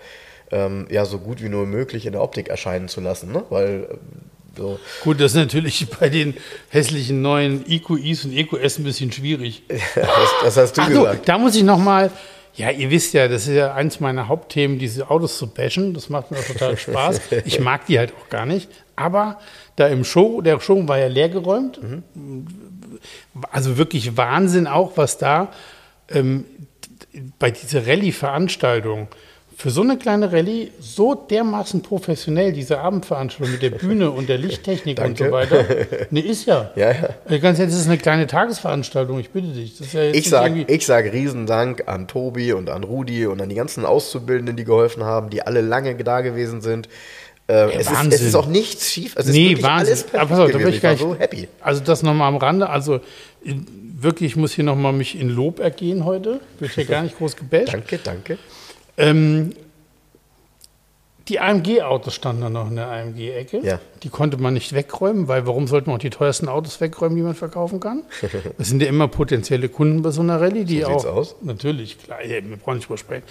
ähm, 0.51 0.87
ja, 0.89 1.05
so 1.05 1.19
gut 1.19 1.41
wie 1.41 1.49
nur 1.49 1.65
möglich 1.65 2.05
in 2.05 2.13
der 2.13 2.21
Optik 2.21 2.49
erscheinen 2.49 2.87
zu 2.87 3.01
lassen. 3.01 3.31
Ne? 3.31 3.43
Weil 3.49 3.87
so. 4.57 4.79
Gut, 5.03 5.21
das 5.21 5.31
ist 5.31 5.37
natürlich 5.37 5.87
bei 5.99 6.09
den 6.09 6.35
hässlichen 6.69 7.21
neuen 7.21 7.69
EQIs 7.69 8.25
und 8.25 8.33
EQS 8.33 8.79
ein 8.79 8.83
bisschen 8.83 9.11
schwierig. 9.11 9.63
das, 9.95 10.07
das, 10.43 10.57
hast 10.57 10.77
du 10.77 10.81
Ach 10.81 10.87
gesagt. 10.87 11.17
So, 11.19 11.23
da 11.25 11.37
muss 11.37 11.55
ich 11.55 11.63
nochmal, 11.63 12.11
ja, 12.55 12.71
ihr 12.71 12.89
wisst 12.89 13.13
ja, 13.13 13.27
das 13.27 13.47
ist 13.47 13.55
ja 13.55 13.73
eins 13.73 13.99
meiner 13.99 14.27
Hauptthemen, 14.27 14.79
diese 14.79 15.09
Autos 15.09 15.37
zu 15.37 15.47
bashen. 15.47 15.93
Das 15.93 16.09
macht 16.09 16.31
mir 16.31 16.39
auch 16.39 16.45
total 16.45 16.77
Spaß. 16.77 17.21
Ich 17.45 17.59
mag 17.59 17.85
die 17.85 17.99
halt 17.99 18.13
auch 18.13 18.29
gar 18.29 18.45
nicht. 18.45 18.69
Aber 18.97 19.39
da 19.77 19.87
im 19.87 20.03
Show, 20.03 20.41
der 20.41 20.59
Show 20.59 20.85
war 20.87 20.97
ja 20.97 21.07
leergeräumt. 21.07 21.81
Mhm. 21.81 22.03
Also 23.51 23.77
wirklich 23.77 24.17
Wahnsinn 24.17 24.67
auch, 24.67 24.97
was 24.97 25.17
da 25.17 25.53
ähm, 26.09 26.43
bei 27.39 27.51
dieser 27.51 27.87
Rallye-Veranstaltung 27.87 29.07
für 29.55 29.71
so 29.71 29.81
eine 29.81 29.97
kleine 29.97 30.31
Rallye 30.31 30.71
so 30.79 31.15
dermaßen 31.15 31.81
professionell, 31.81 32.53
diese 32.53 32.79
Abendveranstaltung 32.79 33.53
mit 33.53 33.63
der 33.63 33.71
Bühne 33.71 34.11
und 34.11 34.29
der 34.29 34.37
Lichttechnik 34.37 35.01
und 35.01 35.17
so 35.17 35.31
weiter. 35.31 35.65
Ne, 36.11 36.19
ist 36.19 36.45
ja. 36.45 36.71
ja, 36.75 36.91
ja. 36.91 37.09
Äh, 37.27 37.39
ganz 37.39 37.57
ehrlich, 37.57 37.73
das 37.73 37.81
ist 37.81 37.87
eine 37.87 37.97
kleine 37.97 38.27
Tagesveranstaltung, 38.27 39.19
ich 39.19 39.31
bitte 39.31 39.47
dich. 39.47 39.79
Ja 39.93 40.03
ich 40.03 40.29
sage 40.29 40.65
sag 40.79 41.11
Riesendank 41.11 41.87
an 41.87 42.07
Tobi 42.07 42.53
und 42.53 42.69
an 42.69 42.83
Rudi 42.83 43.25
und 43.25 43.41
an 43.41 43.49
die 43.49 43.55
ganzen 43.55 43.83
Auszubildenden, 43.83 44.55
die 44.57 44.63
geholfen 44.63 45.03
haben, 45.03 45.31
die 45.31 45.41
alle 45.41 45.61
lange 45.61 45.95
da 45.95 46.21
gewesen 46.21 46.61
sind. 46.61 46.87
Äh, 47.49 47.53
ja, 47.53 47.79
es, 47.79 47.89
ist, 47.89 48.13
es, 48.13 48.21
ist, 48.21 48.35
auch 48.35 48.47
nichts 48.47 48.91
schief. 48.91 49.13
Es 49.15 49.27
nee, 49.27 49.53
ist 49.53 49.63
Wahnsinn. 49.63 49.87
alles 49.87 50.03
perfekt 50.03 50.31
Aber 50.31 50.47
gewesen. 50.47 50.73
Ich, 50.73 50.83
war 50.83 50.97
so 50.97 51.15
happy. 51.15 51.47
Also 51.61 51.81
das 51.81 52.03
nochmal 52.03 52.27
am 52.27 52.37
Rande. 52.37 52.69
Also 52.69 52.99
wirklich, 53.43 54.31
ich 54.31 54.35
muss 54.35 54.53
hier 54.53 54.65
nochmal 54.65 54.93
mich 54.93 55.19
in 55.19 55.29
Lob 55.29 55.59
ergehen 55.59 56.03
heute. 56.03 56.41
Wird 56.59 56.73
hier 56.73 56.85
gar 56.85 57.03
nicht 57.03 57.17
groß 57.17 57.35
gebasht. 57.37 57.73
danke, 57.73 57.99
danke. 58.03 58.37
Ähm, 58.97 59.53
die 61.27 61.39
AMG-Autos 61.39 62.15
standen 62.15 62.43
dann 62.43 62.53
noch 62.53 62.69
in 62.69 62.77
der 62.77 62.89
AMG-Ecke. 62.89 63.59
Ja. 63.59 63.79
Die 64.03 64.09
konnte 64.09 64.37
man 64.37 64.53
nicht 64.53 64.73
wegräumen, 64.73 65.27
weil 65.27 65.45
warum 65.45 65.67
sollte 65.67 65.89
man 65.89 65.97
auch 65.97 66.01
die 66.01 66.09
teuersten 66.09 66.47
Autos 66.47 66.79
wegräumen, 66.79 67.17
die 67.17 67.23
man 67.23 67.35
verkaufen 67.35 67.79
kann? 67.79 68.03
Das 68.57 68.69
sind 68.69 68.81
ja 68.81 68.87
immer 68.87 69.07
potenzielle 69.07 69.69
Kunden 69.69 70.01
bei 70.01 70.11
so 70.11 70.21
einer 70.21 70.39
Rallye, 70.39 70.63
die 70.63 70.81
so 70.81 70.87
auch. 70.87 71.05
Aus. 71.05 71.35
Natürlich, 71.41 72.01
klar, 72.01 72.19
wir 72.23 72.41
brauchen 72.57 72.77
nicht 72.77 72.87
übersprechen. 72.87 73.23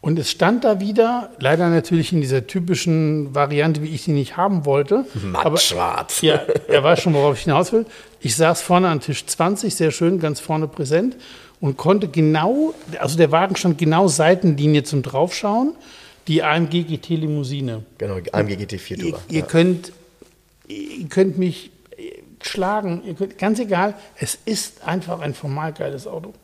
Und 0.00 0.18
es 0.18 0.30
stand 0.30 0.62
da 0.62 0.78
wieder, 0.78 1.30
leider 1.40 1.68
natürlich 1.70 2.12
in 2.12 2.20
dieser 2.20 2.46
typischen 2.46 3.34
Variante, 3.34 3.82
wie 3.82 3.88
ich 3.88 4.02
sie 4.02 4.12
nicht 4.12 4.36
haben 4.36 4.64
wollte. 4.64 5.04
Matt 5.24 5.60
schwarz. 5.60 6.20
Ja, 6.20 6.36
er 6.68 6.84
weiß 6.84 7.02
schon, 7.02 7.14
worauf 7.14 7.36
ich 7.36 7.44
hinaus 7.44 7.72
will. 7.72 7.84
Ich 8.20 8.36
saß 8.36 8.62
vorne 8.62 8.88
an 8.88 9.00
Tisch 9.00 9.26
20, 9.26 9.74
sehr 9.74 9.90
schön, 9.90 10.20
ganz 10.20 10.38
vorne 10.38 10.68
präsent 10.68 11.16
und 11.60 11.76
konnte 11.76 12.06
genau, 12.08 12.74
also 13.00 13.16
der 13.16 13.32
Wagen 13.32 13.56
stand 13.56 13.78
genau 13.78 14.06
Seitenlinie 14.06 14.84
zum 14.84 15.02
Draufschauen, 15.02 15.74
die 16.28 16.42
AMG 16.42 16.84
GT 16.84 17.10
Limousine. 17.10 17.84
Genau, 17.98 18.18
AMG 18.32 18.56
GT 18.56 18.80
4 18.80 18.98
Tourer. 18.98 19.20
Ihr, 19.28 19.34
ihr, 19.34 19.40
ja. 19.40 19.46
könnt, 19.46 19.92
ihr 20.68 21.08
könnt 21.08 21.38
mich 21.38 21.70
schlagen, 22.42 23.02
ihr 23.04 23.14
könnt, 23.14 23.38
ganz 23.38 23.58
egal, 23.58 23.94
es 24.16 24.38
ist 24.44 24.86
einfach 24.86 25.20
ein 25.20 25.34
formal 25.34 25.72
geiles 25.72 26.06
Auto. 26.06 26.34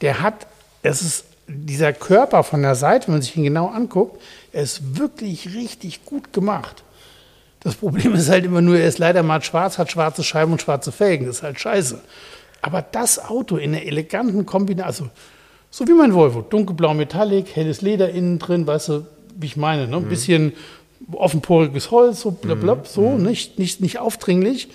Der 0.00 0.20
hat, 0.20 0.46
es 0.82 1.02
ist 1.02 1.24
dieser 1.46 1.92
Körper 1.92 2.42
von 2.42 2.62
der 2.62 2.74
Seite, 2.74 3.08
wenn 3.08 3.14
man 3.14 3.22
sich 3.22 3.36
ihn 3.36 3.44
genau 3.44 3.68
anguckt, 3.68 4.20
er 4.52 4.62
ist 4.62 4.98
wirklich 4.98 5.54
richtig 5.54 6.04
gut 6.04 6.32
gemacht. 6.32 6.82
Das 7.60 7.74
Problem 7.74 8.14
ist 8.14 8.28
halt 8.28 8.44
immer 8.44 8.60
nur, 8.60 8.78
er 8.78 8.86
ist 8.86 8.98
leider 8.98 9.22
mal 9.22 9.42
schwarz, 9.42 9.78
hat 9.78 9.90
schwarze 9.90 10.22
Scheiben 10.22 10.52
und 10.52 10.62
schwarze 10.62 10.92
Felgen. 10.92 11.26
Das 11.26 11.36
ist 11.36 11.42
halt 11.42 11.58
scheiße. 11.58 12.00
Aber 12.62 12.82
das 12.82 13.18
Auto 13.18 13.56
in 13.56 13.74
einer 13.74 13.84
eleganten 13.84 14.46
Kombination, 14.46 15.08
also 15.08 15.10
so 15.70 15.88
wie 15.88 15.92
mein 15.92 16.14
Volvo, 16.14 16.42
dunkelblau 16.42 16.94
Metallic, 16.94 17.56
helles 17.56 17.82
Leder 17.82 18.10
innen 18.10 18.38
drin, 18.38 18.66
weißt 18.66 18.88
du, 18.90 19.06
wie 19.36 19.46
ich 19.46 19.56
meine, 19.56 19.88
ne? 19.88 19.96
ein 19.96 20.04
mhm. 20.04 20.08
bisschen 20.08 20.52
offenporiges 21.12 21.90
Holz, 21.90 22.20
so 22.20 22.30
blablabla, 22.30 22.82
mhm. 22.82 22.88
so, 22.88 23.10
mhm. 23.10 23.22
nicht, 23.24 23.58
nicht, 23.58 23.80
nicht 23.80 23.98
aufdringlich. 23.98 24.68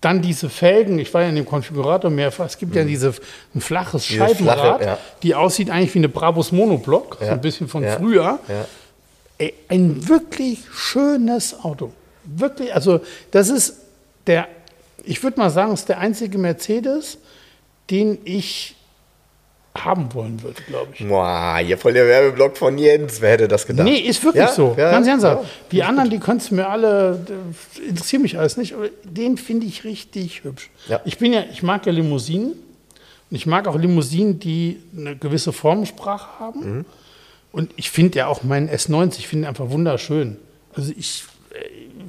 Dann 0.00 0.22
diese 0.22 0.48
Felgen, 0.50 0.98
ich 0.98 1.12
war 1.14 1.22
ja 1.22 1.28
in 1.28 1.36
dem 1.36 1.46
Konfigurator 1.46 2.10
mehrfach, 2.10 2.46
es 2.46 2.58
gibt 2.58 2.72
mhm. 2.72 2.78
ja 2.78 2.84
diese, 2.84 3.14
ein 3.54 3.60
flaches 3.60 4.06
Diese 4.06 4.18
Scheibenrad, 4.18 4.58
flache, 4.58 4.84
ja. 4.84 4.98
die 5.22 5.34
aussieht 5.34 5.70
eigentlich 5.70 5.94
wie 5.94 6.00
eine 6.00 6.08
Brabus 6.08 6.52
Monoblock, 6.52 7.18
ja. 7.20 7.28
so 7.28 7.32
ein 7.32 7.40
bisschen 7.40 7.68
von 7.68 7.82
ja. 7.82 7.96
früher. 7.96 8.38
Ey, 9.38 9.54
ein 9.68 10.08
wirklich 10.08 10.60
schönes 10.72 11.58
Auto. 11.62 11.92
Wirklich, 12.24 12.74
also 12.74 13.00
das 13.30 13.48
ist 13.48 13.76
der 14.26 14.48
ich 15.06 15.22
würde 15.22 15.38
mal 15.38 15.50
sagen, 15.50 15.72
es 15.72 15.80
ist 15.80 15.88
der 15.88 15.98
einzige 15.98 16.36
Mercedes, 16.36 17.18
den 17.90 18.18
ich 18.24 18.74
haben 19.84 20.12
wollen 20.14 20.42
würde, 20.42 20.62
glaube 20.62 20.88
ich. 20.94 21.06
Boah, 21.06 21.58
hier 21.58 21.78
voll 21.78 21.92
der 21.92 22.06
Werbeblock 22.06 22.56
von 22.56 22.78
Jens. 22.78 23.20
Wer 23.20 23.32
hätte 23.32 23.48
das 23.48 23.66
gedacht? 23.66 23.84
Nee, 23.84 23.98
ist 23.98 24.22
wirklich 24.24 24.44
ja? 24.44 24.52
so. 24.52 24.74
Ja, 24.76 24.90
Ganz 24.90 25.06
ernsthaft. 25.06 25.44
Ja, 25.44 25.50
die 25.72 25.82
anderen, 25.82 26.10
die 26.10 26.18
kannst 26.18 26.50
du 26.50 26.56
mir 26.56 26.68
alle, 26.68 27.24
interessieren 27.88 28.22
mich 28.22 28.38
alles 28.38 28.56
nicht, 28.56 28.74
aber 28.74 28.88
den 29.04 29.36
finde 29.36 29.66
ich 29.66 29.84
richtig 29.84 30.44
hübsch. 30.44 30.70
Ich 31.04 31.18
bin 31.18 31.32
ja, 31.32 31.44
ich 31.50 31.62
mag 31.62 31.86
ja 31.86 31.92
Limousinen. 31.92 32.52
Und 33.28 33.36
ich 33.36 33.46
mag 33.46 33.66
auch 33.66 33.76
Limousinen, 33.76 34.38
die 34.38 34.80
eine 34.96 35.16
gewisse 35.16 35.52
Formensprache 35.52 36.38
haben. 36.38 36.60
Mhm. 36.60 36.84
Und 37.50 37.72
ich 37.76 37.90
finde 37.90 38.18
ja 38.18 38.26
auch 38.28 38.42
meinen 38.42 38.68
S90, 38.68 39.18
ich 39.18 39.28
finde 39.28 39.48
einfach 39.48 39.70
wunderschön. 39.70 40.36
Also 40.74 40.92
ich 40.96 41.24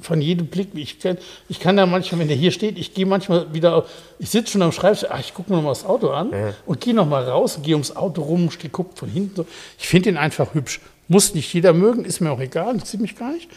von 0.00 0.20
jedem 0.20 0.46
Blick, 0.46 0.68
ich 0.74 1.00
kann, 1.00 1.18
ich 1.48 1.60
kann 1.60 1.76
da 1.76 1.86
manchmal, 1.86 2.20
wenn 2.20 2.28
der 2.28 2.36
hier 2.36 2.50
steht, 2.50 2.78
ich 2.78 2.94
gehe 2.94 3.06
manchmal 3.06 3.52
wieder, 3.52 3.84
ich 4.18 4.30
sitze 4.30 4.52
schon 4.52 4.62
am 4.62 4.72
Schreibtisch, 4.72 5.08
ach, 5.10 5.20
ich 5.20 5.34
gucke 5.34 5.50
mir 5.50 5.56
noch 5.56 5.64
mal 5.64 5.70
das 5.70 5.84
Auto 5.84 6.10
an 6.10 6.30
ja. 6.30 6.54
und 6.66 6.80
gehe 6.80 6.94
noch 6.94 7.08
mal 7.08 7.24
raus 7.24 7.56
und 7.56 7.64
gehe 7.64 7.74
ums 7.74 7.94
Auto 7.94 8.22
rum, 8.22 8.48
gucke 8.72 8.96
von 8.96 9.08
hinten. 9.08 9.46
Ich 9.78 9.88
finde 9.88 10.10
ihn 10.10 10.16
einfach 10.16 10.54
hübsch. 10.54 10.80
Muss 11.08 11.34
nicht 11.34 11.52
jeder 11.52 11.72
mögen, 11.72 12.04
ist 12.04 12.20
mir 12.20 12.30
auch 12.30 12.40
egal, 12.40 12.74
interessiert 12.74 13.02
mich 13.02 13.16
gar 13.16 13.32
nicht. 13.32 13.48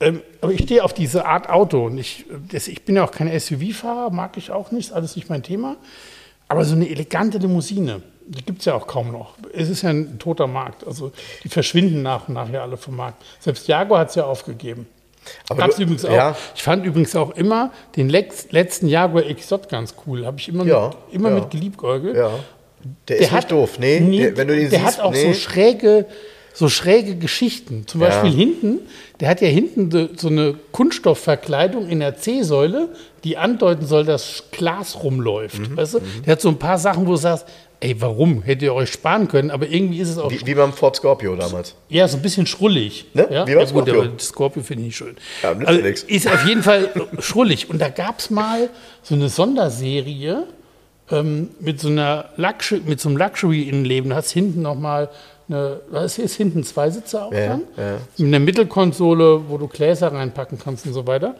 Ähm, 0.00 0.22
aber 0.40 0.52
ich 0.52 0.62
stehe 0.62 0.84
auf 0.84 0.92
diese 0.92 1.26
Art 1.26 1.48
Auto 1.48 1.86
und 1.86 1.98
ich, 1.98 2.26
das, 2.50 2.68
ich 2.68 2.84
bin 2.84 2.96
ja 2.96 3.04
auch 3.04 3.10
kein 3.10 3.28
SUV-Fahrer, 3.28 4.10
mag 4.10 4.36
ich 4.36 4.50
auch 4.50 4.70
nicht, 4.70 4.92
alles 4.92 5.16
nicht 5.16 5.28
mein 5.28 5.42
Thema. 5.42 5.76
Aber 6.48 6.64
so 6.64 6.74
eine 6.74 6.88
elegante 6.88 7.38
Limousine, 7.38 8.02
die 8.26 8.44
gibt 8.44 8.60
es 8.60 8.66
ja 8.66 8.74
auch 8.74 8.86
kaum 8.86 9.10
noch. 9.10 9.34
Es 9.52 9.68
ist 9.68 9.82
ja 9.82 9.90
ein 9.90 10.18
toter 10.18 10.46
Markt. 10.46 10.86
Also 10.86 11.12
die 11.44 11.48
verschwinden 11.48 12.02
nach 12.02 12.28
und 12.28 12.34
nach 12.34 12.48
ja 12.50 12.62
alle 12.62 12.76
vom 12.76 12.96
Markt. 12.96 13.22
Selbst 13.40 13.68
Jaguar 13.68 14.00
hat 14.00 14.10
es 14.10 14.14
ja 14.14 14.24
aufgegeben. 14.24 14.86
Aber 15.48 15.60
Gab's 15.60 15.76
du, 15.76 15.82
übrigens 15.82 16.04
auch. 16.04 16.12
Ja. 16.12 16.36
Ich 16.54 16.62
fand 16.62 16.84
übrigens 16.84 17.14
auch 17.16 17.30
immer 17.36 17.72
den 17.96 18.08
letzten 18.08 18.88
Jaguar 18.88 19.24
XJ 19.24 19.54
ganz 19.68 19.94
cool. 20.06 20.26
Habe 20.26 20.38
ich 20.38 20.48
immer, 20.48 20.64
ja, 20.64 20.88
mit, 20.88 21.14
immer 21.14 21.28
ja. 21.30 21.34
mit 21.36 21.50
geliebäugelt. 21.50 22.16
Ja. 22.16 22.30
Der, 23.08 23.16
der 23.16 23.18
ist 23.18 23.30
hat, 23.32 23.38
nicht 23.38 23.52
doof. 23.52 23.78
Nee, 23.78 24.00
nee 24.00 24.18
der, 24.18 24.36
wenn 24.36 24.48
du 24.48 24.54
den 24.54 24.70
der 24.70 24.80
siehst, 24.80 24.98
hat 24.98 25.04
auch 25.04 25.12
nee. 25.12 25.32
so 25.32 25.34
schräge 25.34 26.06
so 26.56 26.70
schräge 26.70 27.16
Geschichten. 27.16 27.86
Zum 27.86 28.00
Beispiel 28.00 28.30
hinten, 28.30 28.80
der 29.20 29.28
hat 29.28 29.42
ja 29.42 29.48
hinten 29.48 29.90
so 30.16 30.28
eine 30.28 30.54
Kunststoffverkleidung 30.72 31.86
in 31.86 32.00
der 32.00 32.16
C-Säule, 32.16 32.88
die 33.24 33.36
andeuten 33.36 33.84
soll, 33.84 34.06
dass 34.06 34.44
Glas 34.52 35.02
rumläuft. 35.02 35.58
Mhm, 35.58 35.76
weißt 35.76 35.94
du? 35.94 35.98
Mhm. 35.98 36.22
Der 36.24 36.32
hat 36.32 36.40
so 36.40 36.48
ein 36.48 36.58
paar 36.58 36.78
Sachen, 36.78 37.06
wo 37.06 37.10
du 37.10 37.16
sagst, 37.16 37.46
ey, 37.80 38.00
warum? 38.00 38.42
Hättet 38.42 38.62
ihr 38.62 38.74
euch 38.74 38.92
sparen 38.92 39.28
können, 39.28 39.50
aber 39.50 39.68
irgendwie 39.68 40.00
ist 40.00 40.10
es 40.10 40.18
auch. 40.18 40.30
Wie, 40.30 40.46
wie 40.46 40.54
beim 40.54 40.72
Ford 40.72 40.96
Scorpio 40.96 41.36
damals. 41.36 41.74
Ja, 41.88 42.08
so 42.08 42.16
ein 42.16 42.22
bisschen 42.22 42.46
schrullig. 42.46 43.06
Ne? 43.14 43.28
Ja? 43.30 43.46
Wie 43.46 43.52
beim 43.52 43.60
ja, 43.60 43.66
Scorpio. 43.66 43.94
Gut, 43.94 44.06
aber 44.06 44.18
Scorpio 44.18 44.62
finde 44.62 44.82
ich 44.82 44.86
nicht 44.88 44.96
schön. 44.96 45.16
Ja, 45.42 45.52
also, 45.52 45.80
ist 45.80 46.26
auf 46.26 46.46
jeden 46.46 46.62
Fall 46.62 46.90
schrullig. 47.18 47.70
Und 47.70 47.80
da 47.80 47.88
gab 47.88 48.18
es 48.18 48.30
mal 48.30 48.70
so 49.02 49.14
eine 49.14 49.28
Sonderserie 49.28 50.44
ähm, 51.10 51.50
mit 51.60 51.80
so 51.80 51.88
einer 51.88 52.30
Luxury, 52.36 52.82
mit 52.84 53.00
so 53.00 53.08
einem 53.08 53.18
Luxury-Innenleben. 53.18 54.10
Da 54.10 54.16
hast 54.16 54.30
hinten 54.30 54.62
nochmal 54.62 55.08
eine, 55.48 55.80
was 55.90 56.18
ist 56.18 56.34
hinten 56.34 56.64
zwei 56.64 56.90
Sitze 56.90 57.22
auch 57.22 57.32
ja, 57.32 57.46
dran? 57.46 57.62
Ja. 57.76 57.98
Mit 58.16 58.28
einer 58.28 58.40
Mittelkonsole, 58.40 59.48
wo 59.48 59.58
du 59.58 59.68
Gläser 59.68 60.12
reinpacken 60.12 60.58
kannst 60.58 60.86
und 60.86 60.92
so 60.92 61.06
weiter. 61.06 61.36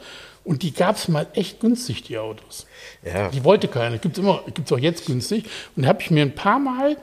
Und 0.47 0.63
die 0.63 0.73
gab 0.73 0.95
es 0.95 1.09
mal 1.09 1.27
echt 1.33 1.59
günstig, 1.59 2.03
die 2.03 2.17
Autos. 2.17 2.67
Ja. 3.03 3.27
Die 3.27 3.43
wollte 3.43 3.67
keiner. 3.67 3.97
Gibt 3.97 4.17
es 4.17 4.23
immer, 4.23 4.43
gibt 4.45 4.71
es 4.71 4.71
auch 4.71 4.79
jetzt 4.79 5.05
günstig. 5.05 5.43
Und 5.75 5.83
da 5.83 5.89
habe 5.89 6.01
ich 6.01 6.09
mir 6.09 6.21
ein 6.21 6.35
paar 6.35 6.57
Mal, 6.57 6.95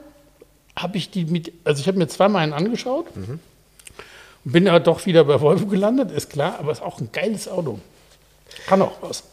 habe 0.74 0.96
ich 0.96 1.10
die 1.10 1.26
mit, 1.26 1.52
also 1.62 1.78
ich 1.78 1.86
habe 1.86 1.98
mir 1.98 2.08
zweimal 2.08 2.42
einen 2.42 2.54
angeschaut. 2.54 3.14
Mhm. 3.14 3.40
Bin 4.44 4.66
aber 4.66 4.80
doch 4.80 5.04
wieder 5.04 5.24
bei 5.24 5.42
Volvo 5.42 5.66
gelandet, 5.66 6.10
ist 6.10 6.30
klar, 6.30 6.58
aber 6.58 6.72
ist 6.72 6.80
auch 6.80 6.98
ein 7.00 7.10
geiles 7.12 7.46
Auto. 7.46 7.78
Kann 8.66 8.80
auch 8.80 8.96
was. 9.02 9.24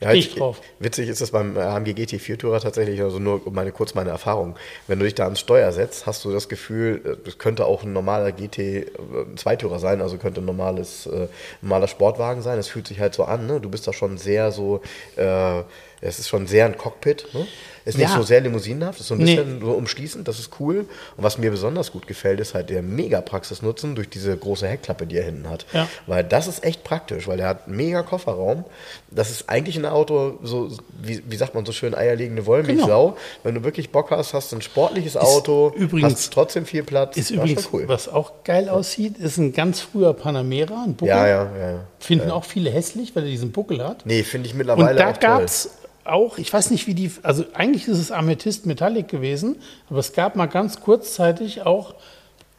Ja, 0.00 0.12
ich 0.12 0.34
drauf. 0.34 0.60
Witzig 0.78 1.08
ist 1.08 1.20
das 1.20 1.30
beim 1.30 1.56
AMG 1.58 1.90
GT4 1.90 2.38
Tourer 2.38 2.60
tatsächlich, 2.60 3.02
also 3.02 3.18
nur 3.18 3.42
meine, 3.50 3.70
kurz 3.70 3.94
meine 3.94 4.08
Erfahrung. 4.10 4.56
Wenn 4.86 4.98
du 4.98 5.04
dich 5.04 5.14
da 5.14 5.24
ans 5.24 5.40
Steuer 5.40 5.72
setzt, 5.72 6.06
hast 6.06 6.24
du 6.24 6.32
das 6.32 6.48
Gefühl, 6.48 7.18
es 7.26 7.36
könnte 7.36 7.66
auch 7.66 7.82
ein 7.82 7.92
normaler 7.92 8.28
GT2-Tourer 8.28 9.78
sein, 9.78 10.00
also 10.00 10.16
könnte 10.16 10.40
ein 10.40 10.46
normales, 10.46 11.06
äh, 11.06 11.28
normaler 11.60 11.86
Sportwagen 11.86 12.40
sein. 12.40 12.58
Es 12.58 12.68
fühlt 12.68 12.86
sich 12.86 12.98
halt 12.98 13.14
so 13.14 13.24
an, 13.24 13.46
ne? 13.46 13.60
Du 13.60 13.68
bist 13.68 13.86
da 13.86 13.92
schon 13.92 14.16
sehr 14.16 14.52
so, 14.52 14.80
äh, 15.16 15.60
es 16.00 16.18
ist 16.18 16.28
schon 16.28 16.46
sehr 16.46 16.64
ein 16.64 16.78
Cockpit, 16.78 17.26
ne? 17.34 17.46
Ist 17.84 17.96
nicht 17.98 18.10
ja. 18.10 18.16
so 18.16 18.22
sehr 18.22 18.40
limousinenhaft, 18.40 19.00
ist 19.00 19.08
so 19.08 19.14
ein 19.14 19.20
bisschen 19.20 19.58
nee. 19.58 19.64
so 19.64 19.72
umschließend, 19.72 20.28
das 20.28 20.38
ist 20.38 20.50
cool. 20.60 20.86
Und 21.16 21.24
was 21.24 21.38
mir 21.38 21.50
besonders 21.50 21.92
gut 21.92 22.06
gefällt, 22.06 22.40
ist 22.40 22.54
halt 22.54 22.70
der 22.70 22.82
mega 22.82 23.20
Praxisnutzen 23.20 23.94
durch 23.94 24.08
diese 24.08 24.36
große 24.36 24.68
Heckklappe, 24.68 25.06
die 25.06 25.16
er 25.16 25.24
hinten 25.24 25.48
hat. 25.48 25.64
Ja. 25.72 25.88
Weil 26.06 26.24
das 26.24 26.46
ist 26.46 26.62
echt 26.62 26.84
praktisch, 26.84 27.26
weil 27.26 27.40
er 27.40 27.48
hat 27.48 27.68
mega 27.68 28.02
Kofferraum. 28.02 28.64
Das 29.10 29.30
ist 29.30 29.48
eigentlich 29.48 29.76
ein 29.76 29.86
Auto, 29.86 30.38
so, 30.42 30.70
wie, 31.02 31.22
wie 31.26 31.36
sagt 31.36 31.54
man 31.54 31.64
so 31.64 31.72
schön, 31.72 31.94
eierlegende 31.94 32.46
Wollmilchsau. 32.46 33.08
Genau. 33.08 33.18
Wenn 33.42 33.54
du 33.54 33.64
wirklich 33.64 33.90
Bock 33.90 34.10
hast, 34.10 34.34
hast 34.34 34.52
du 34.52 34.56
ein 34.56 34.62
sportliches 34.62 35.16
Auto, 35.16 35.72
übrigens, 35.74 36.12
hast 36.12 36.32
trotzdem 36.32 36.66
viel 36.66 36.82
Platz. 36.82 37.16
Ist 37.16 37.30
übrigens, 37.30 37.68
cool. 37.72 37.84
was 37.86 38.08
auch 38.08 38.44
geil 38.44 38.66
ja. 38.66 38.72
aussieht, 38.72 39.18
ist 39.18 39.38
ein 39.38 39.52
ganz 39.52 39.80
früher 39.80 40.12
Panamera, 40.12 40.84
ein 40.84 40.94
Buckel. 40.94 41.08
Ja, 41.08 41.26
ja, 41.26 41.44
ja. 41.44 41.80
Finden 41.98 42.30
auch 42.30 42.44
viele 42.44 42.70
hässlich, 42.70 43.16
weil 43.16 43.24
er 43.24 43.30
diesen 43.30 43.52
Buckel 43.52 43.82
hat. 43.84 44.04
Nee, 44.04 44.22
finde 44.22 44.48
ich 44.48 44.54
mittlerweile 44.54 44.90
Und 44.90 44.96
da 44.96 45.12
gab 45.12 45.42
es 45.42 45.70
auch, 46.04 46.38
ich 46.38 46.52
weiß 46.52 46.70
nicht, 46.70 46.86
wie 46.86 46.94
die, 46.94 47.10
also 47.22 47.44
eigentlich 47.54 47.88
ist 47.88 47.98
es 47.98 48.10
Amethyst 48.10 48.66
Metallic 48.66 49.08
gewesen, 49.08 49.56
aber 49.88 49.98
es 49.98 50.12
gab 50.12 50.36
mal 50.36 50.46
ganz 50.46 50.80
kurzzeitig 50.80 51.62
auch, 51.62 51.94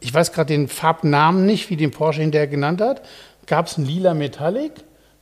ich 0.00 0.12
weiß 0.12 0.32
gerade 0.32 0.48
den 0.48 0.68
Farbnamen 0.68 1.46
nicht, 1.46 1.70
wie 1.70 1.76
den 1.76 1.90
Porsche 1.90 2.22
hinterher 2.22 2.48
genannt 2.48 2.80
hat, 2.80 3.02
gab 3.46 3.66
es 3.66 3.78
ein 3.78 3.86
lila 3.86 4.14
Metallic 4.14 4.72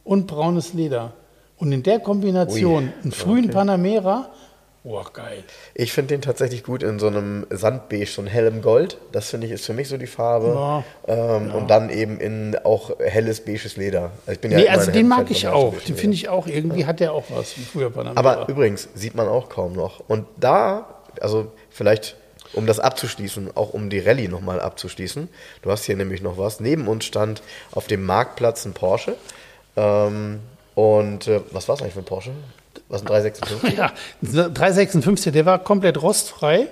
und 0.04 0.26
braunes 0.26 0.72
Leder. 0.72 1.12
Und 1.56 1.72
in 1.72 1.82
der 1.82 2.00
Kombination, 2.00 2.84
Ui, 2.84 2.92
einen 3.02 3.12
frühen 3.12 3.44
okay. 3.44 3.52
Panamera, 3.52 4.30
Oh, 4.82 5.02
geil. 5.12 5.44
Ich 5.74 5.92
finde 5.92 6.14
den 6.14 6.22
tatsächlich 6.22 6.64
gut 6.64 6.82
in 6.82 6.98
so 6.98 7.08
einem 7.08 7.46
Sandbeige, 7.50 8.06
so 8.06 8.22
ein 8.22 8.26
hellem 8.26 8.62
Gold. 8.62 8.96
Das 9.12 9.28
finde 9.28 9.46
ich 9.46 9.52
ist 9.52 9.66
für 9.66 9.74
mich 9.74 9.88
so 9.88 9.98
die 9.98 10.06
Farbe. 10.06 10.46
Ja, 10.54 10.84
ähm, 11.06 11.48
ja. 11.48 11.54
Und 11.54 11.68
dann 11.68 11.90
eben 11.90 12.18
in 12.18 12.56
auch 12.64 12.98
helles 12.98 13.44
beiges 13.44 13.76
Leder. 13.76 14.12
Also 14.22 14.32
ich 14.32 14.40
bin 14.40 14.52
nee, 14.52 14.64
ja 14.64 14.72
also 14.72 14.90
den 14.90 15.06
mag 15.06 15.30
ich 15.30 15.46
auch. 15.46 15.74
Den 15.86 15.96
finde 15.96 16.14
ich 16.14 16.30
auch. 16.30 16.46
Irgendwie 16.46 16.80
ja. 16.80 16.86
hat 16.86 17.00
der 17.00 17.12
auch 17.12 17.24
was 17.28 17.58
wie 17.58 17.62
früher 17.62 17.90
Panamera. 17.90 18.18
Aber 18.18 18.48
übrigens 18.48 18.88
sieht 18.94 19.14
man 19.14 19.28
auch 19.28 19.50
kaum 19.50 19.74
noch. 19.74 20.00
Und 20.08 20.26
da, 20.38 20.86
also 21.20 21.52
vielleicht 21.68 22.16
um 22.54 22.66
das 22.66 22.80
abzuschließen, 22.80 23.54
auch 23.56 23.74
um 23.74 23.90
die 23.90 24.00
Rallye 24.00 24.28
nochmal 24.28 24.60
abzuschließen. 24.60 25.28
Du 25.60 25.70
hast 25.70 25.84
hier 25.84 25.96
nämlich 25.96 26.22
noch 26.22 26.38
was. 26.38 26.58
Neben 26.58 26.88
uns 26.88 27.04
stand 27.04 27.42
auf 27.70 27.86
dem 27.86 28.04
Marktplatz 28.06 28.64
ein 28.64 28.72
Porsche. 28.72 29.16
Ähm, 29.76 30.40
und 30.74 31.28
äh, 31.28 31.42
was 31.50 31.68
war 31.68 31.74
es 31.74 31.82
eigentlich 31.82 31.94
für 31.94 32.00
ein 32.00 32.06
Porsche? 32.06 32.32
Was 32.90 33.02
ein 33.02 33.06
356? 33.06 33.78
Ja, 33.78 33.92
356, 34.22 35.32
der 35.32 35.46
war 35.46 35.58
komplett 35.60 36.02
rostfrei. 36.02 36.68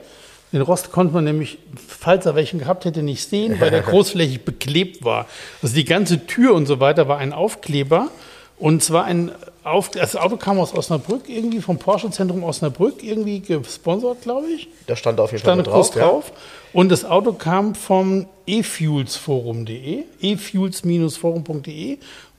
Den 0.53 0.63
Rost 0.63 0.93
konnte 0.93 1.15
man 1.15 1.25
nämlich, 1.25 1.59
falls 1.77 2.25
er 2.27 2.35
welchen 2.35 2.59
gehabt 2.59 2.85
hätte, 2.85 3.03
nicht 3.03 3.29
sehen, 3.29 3.61
weil 3.61 3.71
der 3.71 3.83
großflächig 3.89 4.45
beklebt 4.45 5.05
war. 5.05 5.27
Also 5.63 5.75
die 5.75 5.85
ganze 5.85 6.27
Tür 6.27 6.55
und 6.55 6.67
so 6.67 6.81
weiter 6.81 7.07
war 7.07 7.19
ein 7.19 7.33
Aufkleber. 7.33 8.09
Und 8.59 8.83
zwar 8.83 9.05
ein 9.05 9.31
Auf 9.63 9.91
das 9.91 10.17
Auto 10.17 10.37
kam 10.37 10.59
aus 10.59 10.75
Osnabrück, 10.75 11.29
irgendwie 11.29 11.61
vom 11.61 11.79
Porsche-Zentrum 11.79 12.43
Osnabrück, 12.43 13.05
irgendwie 13.05 13.41
gesponsert, 13.41 14.23
glaube 14.23 14.49
ich. 14.49 14.69
Da 14.87 14.97
stand 14.97 15.21
auf 15.21 15.31
jeden 15.31 15.45
Fall 15.45 15.63
drauf. 15.63 15.91
drauf. 15.91 16.33
Ja. 16.35 16.81
Und 16.81 16.89
das 16.89 17.05
Auto 17.05 17.35
kam 17.35 17.75
vom 17.75 18.27
efuelsforum.de, 18.47 20.05
efuels-forum.de 20.21 21.99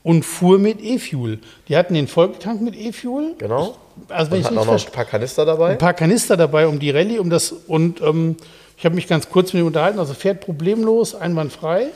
und 0.10 0.26
fuhr 0.26 0.57
mit 0.57 0.82
E-Fuel. 0.82 1.38
Die 1.68 1.78
hatten 1.78 1.93
den 1.93 2.07
Volltank 2.07 2.62
mit 2.62 2.76
E-Fuel. 2.76 3.36
Genau. 3.38 3.76
Also 4.07 4.32
wenn 4.32 4.38
und 4.38 4.41
ich 4.41 4.45
hatten 4.47 4.57
auch 4.57 4.66
noch 4.66 4.84
ein 4.84 4.91
paar 4.91 5.05
Kanister 5.05 5.45
dabei. 5.45 5.70
Ein 5.74 5.78
paar 5.78 5.93
Kanister 5.93 6.36
dabei 6.36 6.66
um 6.66 6.80
die 6.80 6.89
Rallye, 6.89 7.20
um 7.20 7.30
das 7.30 7.51
und 7.51 8.01
ähm, 8.01 8.36
ich 8.76 8.86
habe 8.86 8.95
mich 8.95 9.05
ganz 9.07 9.30
kurz 9.30 9.53
mit 9.53 9.62
ihm 9.62 9.68
unterhalten. 9.68 9.99
Also 9.99 10.16
fährt 10.16 10.41
problemlos, 10.41 11.14
einwandfrei 11.14 11.89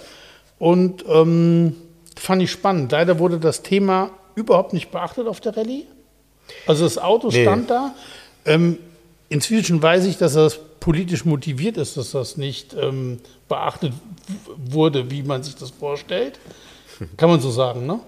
und 0.59 1.03
ähm, 1.09 1.75
fand 2.15 2.43
ich 2.43 2.51
spannend. 2.51 2.91
Leider 2.91 3.17
wurde 3.17 3.39
das 3.39 3.63
Thema 3.63 4.11
überhaupt 4.35 4.73
nicht 4.73 4.91
beachtet 4.91 5.25
auf 5.25 5.39
der 5.39 5.57
Rallye. 5.57 5.87
Also 6.67 6.83
das 6.83 6.99
Auto 6.99 7.29
nee. 7.29 7.41
stand 7.41 7.71
da. 7.71 7.95
Ähm, 8.45 8.77
inzwischen 9.29 9.81
weiß 9.81 10.05
ich, 10.05 10.19
dass 10.19 10.33
das 10.33 10.59
politisch 10.79 11.25
motiviert 11.25 11.77
ist, 11.77 11.97
dass 11.97 12.11
das 12.11 12.37
nicht 12.37 12.75
ähm, 12.79 13.21
beachtet 13.49 13.91
wurde, 14.55 15.09
wie 15.09 15.23
man 15.23 15.41
sich 15.41 15.55
das 15.55 15.71
vorstellt. 15.71 16.37
Kann 17.17 17.29
man 17.29 17.39
so 17.39 17.51
sagen, 17.51 17.85
ne? 17.85 17.99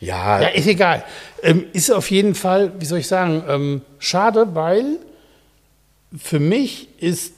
Ja. 0.00 0.40
Ja, 0.40 0.48
ist 0.48 0.66
egal. 0.66 1.04
Ähm, 1.42 1.66
ist 1.72 1.90
auf 1.90 2.10
jeden 2.10 2.34
Fall, 2.34 2.72
wie 2.78 2.84
soll 2.84 2.98
ich 2.98 3.08
sagen, 3.08 3.42
ähm, 3.48 3.82
schade, 3.98 4.54
weil 4.54 4.98
für 6.16 6.40
mich 6.40 6.88
ist 7.00 7.34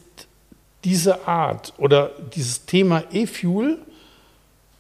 diese 0.84 1.26
Art 1.26 1.72
oder 1.78 2.12
dieses 2.34 2.64
Thema 2.64 3.05
E-Fuel 3.12 3.78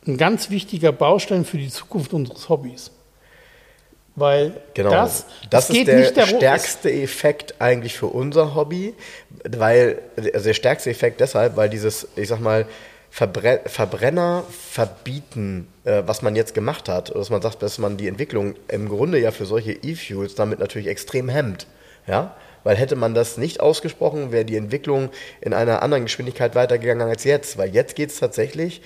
ein 0.06 0.16
ganz 0.16 0.50
wichtiger 0.50 0.92
Baustein 0.92 1.44
für 1.44 1.58
die 1.58 1.68
Zukunft 1.68 2.12
unseres 2.12 2.48
Hobbys. 2.48 2.90
Weil 4.16 4.60
genau, 4.74 4.90
das, 4.90 5.26
das 5.48 5.70
ist 5.70 5.86
der 5.86 6.10
darum, 6.10 6.36
stärkste 6.36 6.90
Effekt 6.90 7.60
eigentlich 7.60 7.96
für 7.96 8.06
unser 8.06 8.54
Hobby, 8.56 8.94
weil 9.48 10.02
also 10.34 10.46
der 10.46 10.54
stärkste 10.54 10.90
Effekt 10.90 11.20
deshalb, 11.20 11.56
weil 11.56 11.68
dieses, 11.68 12.08
ich 12.16 12.28
sag 12.28 12.40
mal, 12.40 12.66
Verbre 13.10 13.60
Verbrenner 13.66 14.44
verbieten, 14.50 15.66
äh, 15.84 16.02
was 16.06 16.22
man 16.22 16.36
jetzt 16.36 16.54
gemacht 16.54 16.88
hat, 16.88 17.14
dass 17.14 17.30
man 17.30 17.42
sagt, 17.42 17.62
dass 17.62 17.78
man 17.78 17.96
die 17.96 18.06
Entwicklung 18.06 18.54
im 18.68 18.88
Grunde 18.88 19.18
ja 19.18 19.30
für 19.30 19.46
solche 19.46 19.72
E-Fuels 19.72 20.34
damit 20.34 20.58
natürlich 20.58 20.88
extrem 20.88 21.28
hemmt. 21.28 21.66
Ja? 22.06 22.36
Weil 22.64 22.76
hätte 22.76 22.96
man 22.96 23.14
das 23.14 23.38
nicht 23.38 23.60
ausgesprochen, 23.60 24.30
wäre 24.30 24.44
die 24.44 24.56
Entwicklung 24.56 25.10
in 25.40 25.54
einer 25.54 25.82
anderen 25.82 26.04
Geschwindigkeit 26.04 26.54
weitergegangen 26.54 27.08
als 27.08 27.24
jetzt. 27.24 27.56
Weil 27.56 27.74
jetzt 27.74 27.96
geht 27.96 28.10
es 28.10 28.18
tatsächlich 28.18 28.82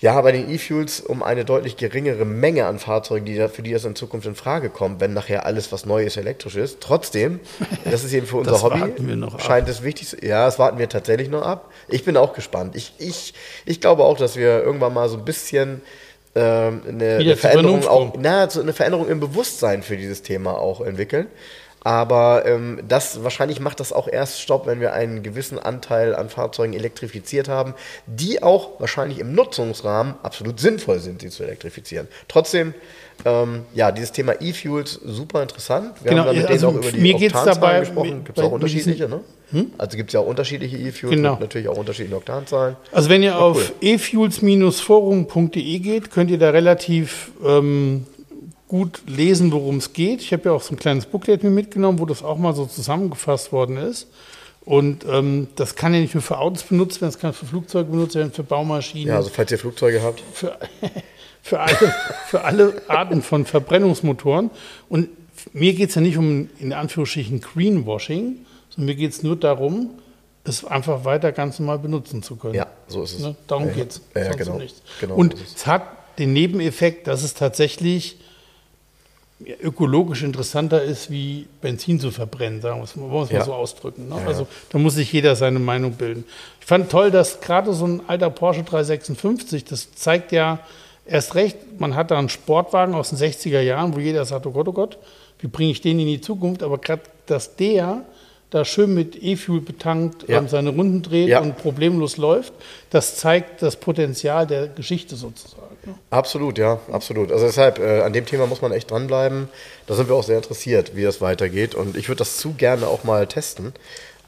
ja, 0.00 0.20
bei 0.20 0.30
den 0.30 0.48
E-Fuels 0.48 1.00
um 1.00 1.24
eine 1.24 1.44
deutlich 1.44 1.76
geringere 1.76 2.24
Menge 2.24 2.66
an 2.66 2.78
Fahrzeugen, 2.78 3.26
die 3.26 3.36
da, 3.36 3.48
für 3.48 3.62
die 3.62 3.72
das 3.72 3.84
in 3.84 3.96
Zukunft 3.96 4.28
in 4.28 4.36
Frage 4.36 4.70
kommt, 4.70 5.00
wenn 5.00 5.12
nachher 5.12 5.44
alles, 5.44 5.72
was 5.72 5.86
Neues, 5.86 6.16
elektrisch 6.16 6.54
ist. 6.54 6.80
Trotzdem, 6.80 7.40
das 7.84 8.04
ist 8.04 8.12
eben 8.12 8.26
für 8.26 8.36
unser 8.36 8.62
Hobby, 8.62 8.94
scheint 9.38 9.68
es 9.68 9.82
wichtig 9.82 10.22
Ja, 10.22 10.46
das 10.46 10.58
warten 10.58 10.78
wir 10.78 10.88
tatsächlich 10.88 11.28
noch 11.28 11.42
ab. 11.42 11.72
Ich 11.88 12.04
bin 12.04 12.16
auch 12.16 12.32
gespannt. 12.32 12.76
Ich, 12.76 12.92
ich, 12.98 13.34
ich 13.66 13.80
glaube 13.80 14.04
auch, 14.04 14.16
dass 14.16 14.36
wir 14.36 14.62
irgendwann 14.62 14.94
mal 14.94 15.08
so 15.08 15.18
ein 15.18 15.24
bisschen 15.24 15.82
ähm, 16.36 16.82
eine, 16.86 17.16
eine 17.16 17.36
Veränderung 17.36 17.86
auch, 17.88 18.14
na, 18.18 18.48
so 18.48 18.60
eine 18.60 18.72
Veränderung 18.72 19.08
im 19.08 19.18
Bewusstsein 19.18 19.82
für 19.82 19.96
dieses 19.96 20.22
Thema 20.22 20.58
auch 20.58 20.80
entwickeln. 20.80 21.26
Aber 21.84 22.44
ähm, 22.44 22.80
das 22.88 23.22
wahrscheinlich 23.22 23.60
macht 23.60 23.80
das 23.80 23.92
auch 23.92 24.08
erst 24.08 24.40
Stopp, 24.40 24.66
wenn 24.66 24.80
wir 24.80 24.92
einen 24.92 25.22
gewissen 25.22 25.58
Anteil 25.58 26.14
an 26.14 26.28
Fahrzeugen 26.28 26.72
elektrifiziert 26.72 27.48
haben, 27.48 27.74
die 28.06 28.42
auch 28.42 28.80
wahrscheinlich 28.80 29.18
im 29.20 29.32
Nutzungsrahmen 29.32 30.14
absolut 30.22 30.58
sinnvoll 30.60 30.98
sind, 30.98 31.20
sie 31.20 31.30
zu 31.30 31.44
elektrifizieren. 31.44 32.08
Trotzdem, 32.26 32.74
ähm, 33.24 33.62
ja, 33.74 33.92
dieses 33.92 34.12
Thema 34.12 34.34
E-Fuels 34.40 34.92
super 35.04 35.42
interessant. 35.42 35.94
Wir 36.02 36.10
genau, 36.10 36.24
haben 36.24 36.34
da 36.34 36.40
mit 36.42 36.50
also 36.50 36.70
denen 36.70 36.80
auch 36.80 36.88
über 36.88 36.98
die 36.98 37.14
Oktanzahlen 37.14 37.80
gesprochen. 37.80 38.24
Gibt 38.24 38.38
es 38.38 38.44
auch 38.44 38.52
unterschiedliche, 38.52 39.08
ne? 39.08 39.20
Hm? 39.50 39.72
Also 39.78 39.96
gibt 39.96 40.10
es 40.10 40.14
ja 40.14 40.20
auch 40.20 40.26
unterschiedliche 40.26 40.76
E-Fuels 40.76 41.16
genau. 41.16 41.32
und 41.34 41.40
natürlich 41.40 41.68
auch 41.68 41.78
unterschiedliche 41.78 42.16
Oktanzahlen. 42.16 42.76
Also 42.92 43.08
wenn 43.08 43.22
ihr 43.22 43.30
ja, 43.30 43.38
auf 43.38 43.56
cool. 43.56 43.88
efuels-forum.de 43.88 45.78
geht, 45.78 46.10
könnt 46.10 46.30
ihr 46.30 46.38
da 46.38 46.50
relativ 46.50 47.30
ähm, 47.44 48.06
gut 48.68 49.02
lesen, 49.06 49.50
worum 49.50 49.78
es 49.78 49.92
geht. 49.92 50.20
Ich 50.20 50.32
habe 50.32 50.44
ja 50.44 50.52
auch 50.52 50.62
so 50.62 50.74
ein 50.74 50.78
kleines 50.78 51.06
Booklet 51.06 51.42
mir 51.42 51.50
mitgenommen, 51.50 51.98
wo 51.98 52.06
das 52.06 52.22
auch 52.22 52.36
mal 52.36 52.54
so 52.54 52.66
zusammengefasst 52.66 53.50
worden 53.50 53.78
ist. 53.78 54.08
Und 54.64 55.06
ähm, 55.10 55.48
das 55.56 55.74
kann 55.74 55.94
ja 55.94 56.00
nicht 56.00 56.14
nur 56.14 56.22
für 56.22 56.38
Autos 56.38 56.62
benutzt 56.62 57.00
werden, 57.00 57.08
es 57.08 57.18
kann 57.18 57.32
für 57.32 57.46
Flugzeuge 57.46 57.90
benutzt 57.90 58.14
werden, 58.14 58.32
für 58.32 58.42
Baumaschinen. 58.42 59.08
Ja, 59.08 59.16
also 59.16 59.30
falls 59.30 59.50
ihr 59.50 59.58
Flugzeuge 59.58 60.02
habt. 60.02 60.22
Für, 60.34 60.58
für, 61.42 61.60
alle, 61.60 61.94
für 62.26 62.44
alle 62.44 62.82
Arten 62.86 63.22
von 63.22 63.46
Verbrennungsmotoren. 63.46 64.50
Und 64.90 65.08
mir 65.54 65.72
geht 65.72 65.88
es 65.88 65.94
ja 65.94 66.02
nicht 66.02 66.18
um, 66.18 66.50
in 66.58 66.74
Anführungsstrichen, 66.74 67.40
Greenwashing, 67.40 68.44
sondern 68.68 68.86
mir 68.86 68.94
geht 68.94 69.12
es 69.12 69.22
nur 69.22 69.36
darum, 69.36 69.90
es 70.44 70.64
einfach 70.64 71.04
weiter 71.06 71.32
ganz 71.32 71.58
normal 71.58 71.78
benutzen 71.78 72.22
zu 72.22 72.36
können. 72.36 72.54
Ja, 72.54 72.66
so 72.88 73.02
ist 73.02 73.14
es. 73.14 73.20
Ne? 73.20 73.36
Darum 73.46 73.68
ja, 73.68 73.72
geht 73.72 73.90
es. 73.90 74.00
Ja, 74.14 74.24
ja, 74.24 74.32
genau, 74.32 74.60
genau. 75.00 75.14
Und 75.14 75.36
so 75.36 75.44
es 75.56 75.66
hat 75.66 75.82
den 76.18 76.34
Nebeneffekt, 76.34 77.06
dass 77.06 77.22
es 77.22 77.34
tatsächlich 77.34 78.18
ökologisch 79.62 80.22
interessanter 80.22 80.82
ist, 80.82 81.10
wie 81.10 81.46
Benzin 81.60 82.00
zu 82.00 82.10
verbrennen, 82.10 82.60
sagen 82.60 82.80
wir 82.80 82.84
es 82.84 82.96
mal, 82.96 83.26
ja. 83.30 83.44
so 83.44 83.54
ausdrücken. 83.54 84.08
Ne? 84.08 84.16
Ja, 84.16 84.26
also 84.26 84.48
da 84.70 84.78
muss 84.78 84.94
sich 84.94 85.12
jeder 85.12 85.36
seine 85.36 85.60
Meinung 85.60 85.92
bilden. 85.92 86.24
Ich 86.60 86.66
fand 86.66 86.90
toll, 86.90 87.10
dass 87.10 87.40
gerade 87.40 87.72
so 87.72 87.86
ein 87.86 88.02
alter 88.08 88.30
Porsche 88.30 88.64
356, 88.64 89.64
das 89.64 89.94
zeigt 89.94 90.32
ja 90.32 90.58
erst 91.06 91.34
recht, 91.36 91.56
man 91.78 91.94
hat 91.94 92.10
da 92.10 92.18
einen 92.18 92.28
Sportwagen 92.28 92.94
aus 92.94 93.10
den 93.10 93.18
60er 93.18 93.60
Jahren, 93.60 93.94
wo 93.94 94.00
jeder 94.00 94.24
sagt, 94.24 94.46
oh 94.46 94.50
Gott, 94.50 94.68
oh 94.68 94.72
Gott, 94.72 94.98
wie 95.38 95.46
bringe 95.46 95.70
ich 95.70 95.80
den 95.80 96.00
in 96.00 96.06
die 96.06 96.20
Zukunft? 96.20 96.62
Aber 96.62 96.78
gerade, 96.78 97.02
dass 97.26 97.54
der 97.54 98.04
da 98.50 98.64
schön 98.64 98.94
mit 98.94 99.22
E-Fuel 99.22 99.60
betankt 99.60 100.26
Ja. 100.28 100.46
seine 100.48 100.70
Runden 100.70 101.02
dreht 101.02 101.28
Ja. 101.28 101.40
und 101.40 101.56
problemlos 101.58 102.16
läuft, 102.16 102.52
das 102.90 103.16
zeigt 103.16 103.60
das 103.62 103.76
Potenzial 103.76 104.46
der 104.46 104.68
Geschichte 104.68 105.16
sozusagen. 105.16 105.62
Absolut, 106.10 106.58
ja, 106.58 106.80
absolut. 106.90 107.30
Also 107.32 107.46
deshalb, 107.46 107.78
äh, 107.78 108.00
an 108.02 108.12
dem 108.12 108.26
Thema 108.26 108.46
muss 108.46 108.60
man 108.62 108.72
echt 108.72 108.90
dranbleiben. 108.90 109.48
Da 109.86 109.94
sind 109.94 110.08
wir 110.08 110.14
auch 110.14 110.22
sehr 110.22 110.36
interessiert, 110.36 110.92
wie 110.96 111.02
das 111.04 111.20
weitergeht. 111.20 111.74
Und 111.74 111.96
ich 111.96 112.08
würde 112.08 112.18
das 112.18 112.36
zu 112.38 112.52
gerne 112.52 112.86
auch 112.86 113.04
mal 113.04 113.26
testen. 113.26 113.72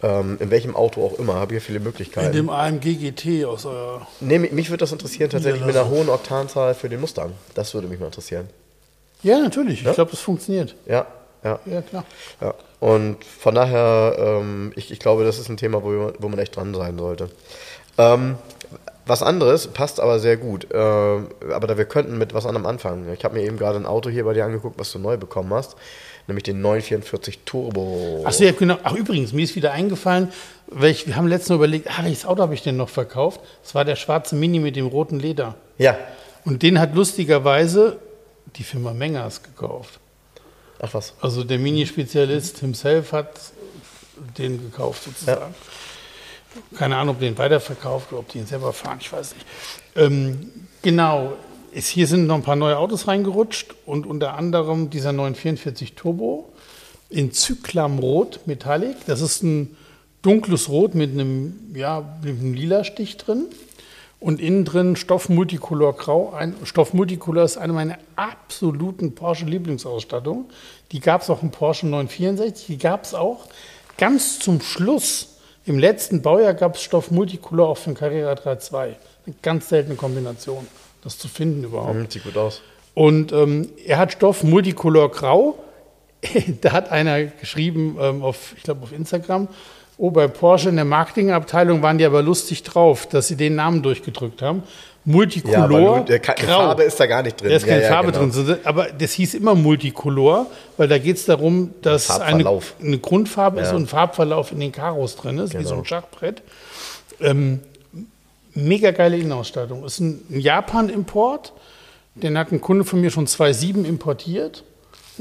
Ähm, 0.02 0.38
in 0.40 0.50
welchem 0.50 0.74
Auto 0.76 1.04
auch 1.04 1.18
immer, 1.18 1.34
habe 1.34 1.52
hier 1.52 1.60
viele 1.60 1.76
In 1.78 1.84
Möglichkeiten. 1.84 2.32
dem 2.32 2.48
AMG 2.48 2.94
GT 2.96 3.44
aus 3.44 3.66
eurer. 3.66 4.06
Nee, 4.20 4.38
mich 4.38 4.52
mich 4.52 4.70
würde 4.70 4.78
das 4.80 4.92
interessieren, 4.92 5.28
tatsächlich 5.28 5.62
mit 5.66 5.76
einer 5.76 5.90
hohen 5.90 6.08
Oktanzahl 6.08 6.74
für 6.74 6.88
den 6.88 7.00
Mustang. 7.02 7.32
Das 7.54 7.74
würde 7.74 7.86
mich 7.88 8.00
mal 8.00 8.06
interessieren. 8.06 8.48
Ja, 9.22 9.38
natürlich. 9.38 9.82
Ja? 9.82 9.90
Ich 9.90 9.96
glaube, 9.96 10.12
das 10.12 10.20
funktioniert. 10.20 10.74
Ja, 10.86 11.06
ja. 11.44 11.58
Ja, 11.66 11.82
klar. 11.82 12.04
Ja, 12.40 12.54
und 12.80 13.24
von 13.24 13.54
daher, 13.54 14.16
ähm, 14.18 14.72
ich, 14.76 14.90
ich 14.90 14.98
glaube, 14.98 15.24
das 15.24 15.38
ist 15.38 15.48
ein 15.48 15.56
Thema, 15.56 15.82
wo, 15.82 16.12
wo 16.18 16.28
man 16.28 16.38
echt 16.38 16.56
dran 16.56 16.74
sein 16.74 16.98
sollte. 16.98 17.30
Ähm, 17.98 18.36
was 19.06 19.22
anderes 19.22 19.66
passt 19.66 19.98
aber 19.98 20.20
sehr 20.20 20.36
gut, 20.36 20.70
äh, 20.72 20.76
aber 20.76 21.66
da 21.66 21.76
wir 21.76 21.84
könnten 21.84 22.16
mit 22.16 22.32
was 22.32 22.46
anderem 22.46 22.66
anfangen. 22.66 23.12
Ich 23.12 23.24
habe 23.24 23.36
mir 23.36 23.44
eben 23.44 23.56
gerade 23.56 23.76
ein 23.76 23.86
Auto 23.86 24.08
hier 24.08 24.24
bei 24.24 24.34
dir 24.34 24.44
angeguckt, 24.44 24.78
was 24.78 24.92
du 24.92 24.98
neu 24.98 25.16
bekommen 25.16 25.52
hast, 25.52 25.74
nämlich 26.28 26.44
den 26.44 26.60
944 26.60 27.40
Turbo. 27.44 28.22
Ach 28.24 28.32
so, 28.32 28.44
ja, 28.44 28.52
genau. 28.52 28.76
Ach, 28.84 28.94
übrigens, 28.94 29.32
mir 29.32 29.42
ist 29.42 29.56
wieder 29.56 29.72
eingefallen, 29.72 30.28
welch, 30.68 31.06
wir 31.08 31.16
haben 31.16 31.26
letztens 31.26 31.56
überlegt, 31.56 31.88
ah, 31.88 32.04
welches 32.04 32.24
Auto 32.24 32.42
habe 32.42 32.54
ich 32.54 32.62
denn 32.62 32.76
noch 32.76 32.88
verkauft? 32.88 33.40
Das 33.62 33.74
war 33.74 33.84
der 33.84 33.96
schwarze 33.96 34.36
Mini 34.36 34.60
mit 34.60 34.76
dem 34.76 34.86
roten 34.86 35.18
Leder. 35.18 35.56
Ja, 35.76 35.98
Und 36.44 36.62
den 36.62 36.78
hat 36.78 36.94
lustigerweise 36.94 37.98
die 38.56 38.62
Firma 38.62 38.92
Mengers 38.92 39.42
gekauft. 39.42 39.98
Ach 40.80 40.94
was. 40.94 41.14
Also 41.20 41.44
der 41.44 41.58
Mini-Spezialist 41.58 42.58
himself 42.58 43.12
hat 43.12 43.28
den 44.38 44.60
gekauft 44.60 45.04
sozusagen. 45.04 45.54
Keine 46.76 46.96
Ahnung, 46.96 47.14
ob 47.14 47.20
den 47.20 47.38
weiterverkauft 47.38 48.12
oder 48.12 48.20
ob 48.20 48.28
die 48.28 48.38
ihn 48.38 48.46
selber 48.46 48.72
fahren, 48.72 48.98
ich 49.00 49.12
weiß 49.12 49.34
nicht. 49.34 49.46
Ähm, 49.96 50.50
genau, 50.82 51.36
es, 51.72 51.88
hier 51.88 52.06
sind 52.06 52.26
noch 52.26 52.34
ein 52.34 52.42
paar 52.42 52.56
neue 52.56 52.76
Autos 52.76 53.06
reingerutscht 53.06 53.74
und 53.86 54.06
unter 54.06 54.34
anderem 54.34 54.90
dieser 54.90 55.12
944 55.12 55.94
Turbo 55.94 56.52
in 57.08 57.32
Zyklamrot 57.32 58.46
Metallic. 58.46 58.96
Das 59.06 59.20
ist 59.20 59.42
ein 59.42 59.76
dunkles 60.22 60.68
Rot 60.68 60.94
mit 60.94 61.12
einem, 61.12 61.72
ja, 61.74 62.18
mit 62.22 62.40
einem 62.40 62.54
lila 62.54 62.84
Stich 62.84 63.16
drin. 63.16 63.46
Und 64.20 64.38
innen 64.38 64.66
drin 64.66 64.96
Stoff 64.96 65.30
Multicolor 65.30 65.96
Grau. 65.96 66.32
Ein, 66.32 66.54
Stoff 66.64 66.92
Multicolor 66.92 67.44
ist 67.44 67.56
eine 67.56 67.72
meiner 67.72 67.98
absoluten 68.16 69.14
Porsche-Lieblingsausstattungen. 69.14 70.44
Die 70.92 71.00
gab 71.00 71.22
es 71.22 71.30
auch 71.30 71.42
im 71.42 71.50
Porsche 71.50 71.86
964. 71.86 72.66
Die 72.66 72.78
gab 72.78 73.04
es 73.04 73.14
auch 73.14 73.46
ganz 73.96 74.38
zum 74.38 74.60
Schluss. 74.60 75.38
Im 75.64 75.78
letzten 75.78 76.20
Baujahr 76.20 76.52
gab 76.52 76.74
es 76.74 76.82
Stoff 76.82 77.10
Multicolor 77.10 77.68
auch 77.68 77.78
für 77.78 77.90
den 77.90 77.96
Carrera 77.96 78.32
3.2. 78.32 78.74
Eine 78.76 78.96
ganz 79.40 79.70
seltene 79.70 79.96
Kombination, 79.96 80.66
das 81.02 81.18
zu 81.18 81.28
finden 81.28 81.64
überhaupt. 81.64 81.94
Hm, 81.94 82.10
sieht 82.10 82.24
gut 82.24 82.36
aus. 82.36 82.60
Und 82.92 83.32
ähm, 83.32 83.70
er 83.86 83.98
hat 83.98 84.12
Stoff 84.12 84.42
Multicolor 84.42 85.10
Grau. 85.10 85.58
da 86.60 86.72
hat 86.72 86.90
einer 86.90 87.24
geschrieben 87.24 87.96
ähm, 87.98 88.22
auf, 88.22 88.52
ich 88.56 88.62
glaube 88.62 88.82
auf 88.82 88.92
Instagram, 88.92 89.48
oh, 90.00 90.10
bei 90.10 90.26
Porsche 90.28 90.68
in 90.70 90.76
der 90.76 90.84
Marketingabteilung 90.84 91.82
waren 91.82 91.98
die 91.98 92.04
aber 92.04 92.22
lustig 92.22 92.62
drauf, 92.62 93.06
dass 93.06 93.28
sie 93.28 93.36
den 93.36 93.54
Namen 93.54 93.82
durchgedrückt 93.82 94.42
haben. 94.42 94.62
Multicolor 95.04 95.98
Ja, 95.98 96.02
der, 96.02 96.18
Grau. 96.18 96.34
Farbe 96.66 96.82
ist 96.82 97.00
da 97.00 97.06
gar 97.06 97.22
nicht 97.22 97.40
drin. 97.40 97.48
Da 97.50 97.56
ist 97.56 97.66
keine 97.66 97.80
ja, 97.82 97.88
ja, 97.88 97.94
Farbe 97.94 98.12
genau. 98.12 98.26
drin, 98.32 98.58
aber 98.64 98.88
das 98.98 99.12
hieß 99.12 99.34
immer 99.34 99.54
Multicolor, 99.54 100.46
weil 100.76 100.88
da 100.88 100.98
geht 100.98 101.16
es 101.16 101.24
darum, 101.24 101.70
dass 101.82 102.10
eine, 102.20 102.46
eine 102.82 102.98
Grundfarbe 102.98 103.60
ist 103.60 103.68
Ja. 103.70 103.76
und 103.76 103.84
ein 103.84 103.86
Farbverlauf 103.86 104.52
in 104.52 104.60
den 104.60 104.72
Karos 104.72 105.16
drin 105.16 105.38
ist, 105.38 105.54
wie 105.58 105.62
so 105.62 105.70
Genau. 105.70 105.80
ein 105.82 105.84
Schachbrett. 105.86 106.42
Ähm, 107.20 107.60
mega 108.54 108.90
geile 108.90 109.16
Innenausstattung. 109.16 109.84
Ist 109.84 110.00
ein 110.00 110.20
ein 110.30 110.40
Japan-Import. 110.40 111.52
Den 112.14 112.36
hat 112.36 112.52
ein 112.52 112.60
Kunde 112.60 112.84
von 112.84 113.00
mir 113.00 113.10
schon 113.10 113.26
2.7 113.26 113.84
importiert, 113.84 114.64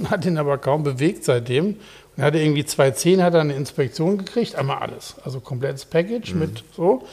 hat 0.09 0.25
den 0.25 0.37
aber 0.37 0.57
kaum 0.57 0.83
bewegt 0.83 1.23
seitdem. 1.23 1.77
Und 2.19 2.25
hatte 2.25 2.37
irgendwie 2.37 2.63
2.10 2.63 3.23
hat 3.23 3.33
er 3.33 3.39
eine 3.39 3.53
Inspektion 3.53 4.17
gekriegt, 4.17 4.55
einmal 4.55 4.79
alles. 4.79 5.15
Also 5.23 5.39
komplettes 5.39 5.85
Package 5.85 6.33
Mhm. 6.33 6.39
mit 6.39 6.63
so. 6.75 7.03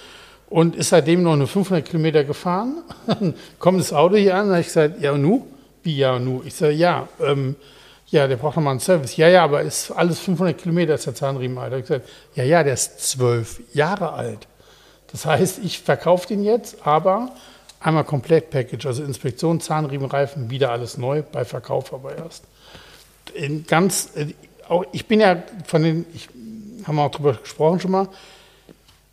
Und 0.50 0.74
ist 0.74 0.88
seitdem 0.88 1.22
noch 1.22 1.36
nur 1.36 1.46
500 1.46 1.84
Kilometer 1.84 2.24
gefahren. 2.24 2.82
Kommt 3.60 3.78
das 3.78 3.92
Auto 3.92 4.16
hier 4.16 4.34
an, 4.34 4.46
da 4.46 4.54
habe 4.54 4.60
ich 4.62 4.66
gesagt, 4.66 5.00
ja 5.00 5.12
und 5.12 5.22
nu? 5.22 5.46
Wie 5.84 5.96
ja 5.96 6.16
und 6.16 6.24
nu? 6.24 6.42
Ich 6.44 6.56
sage, 6.56 6.72
ja, 6.72 7.06
ähm, 7.24 7.54
ja, 8.08 8.26
der 8.26 8.34
braucht 8.34 8.56
nochmal 8.56 8.72
einen 8.72 8.80
Service. 8.80 9.16
Ja, 9.16 9.28
ja, 9.28 9.44
aber 9.44 9.62
ist 9.62 9.92
alles 9.92 10.18
500 10.18 10.58
Kilometer 10.58 10.94
ist 10.94 11.06
der 11.06 11.14
Zahnriemen 11.14 11.56
alt. 11.58 11.68
Da 11.68 11.76
habe 11.76 11.82
ich 11.82 11.86
gesagt, 11.86 12.08
ja, 12.34 12.42
ja, 12.42 12.64
der 12.64 12.74
ist 12.74 13.08
zwölf 13.08 13.60
Jahre 13.74 14.12
alt. 14.12 14.48
Das 15.12 15.24
heißt, 15.24 15.60
ich 15.62 15.82
verkaufe 15.82 16.26
den 16.26 16.42
jetzt, 16.42 16.84
aber 16.84 17.30
einmal 17.78 18.02
komplett 18.02 18.50
Package, 18.50 18.86
also 18.86 19.04
Inspektion, 19.04 19.60
Zahnriemen, 19.60 20.10
Reifen, 20.10 20.50
wieder 20.50 20.72
alles 20.72 20.98
neu, 20.98 21.22
bei 21.22 21.44
Verkauf 21.44 21.94
aber 21.94 22.16
erst. 22.16 22.42
In 23.34 23.66
ganz, 23.68 24.10
äh, 24.16 24.26
auch, 24.68 24.84
ich 24.92 25.06
bin 25.06 25.20
ja 25.20 25.42
von 25.66 25.82
den, 25.82 26.06
ich 26.14 26.28
haben 26.86 26.96
wir 26.96 27.02
auch 27.04 27.10
drüber 27.10 27.34
gesprochen 27.34 27.80
schon 27.80 27.90
mal, 27.90 28.08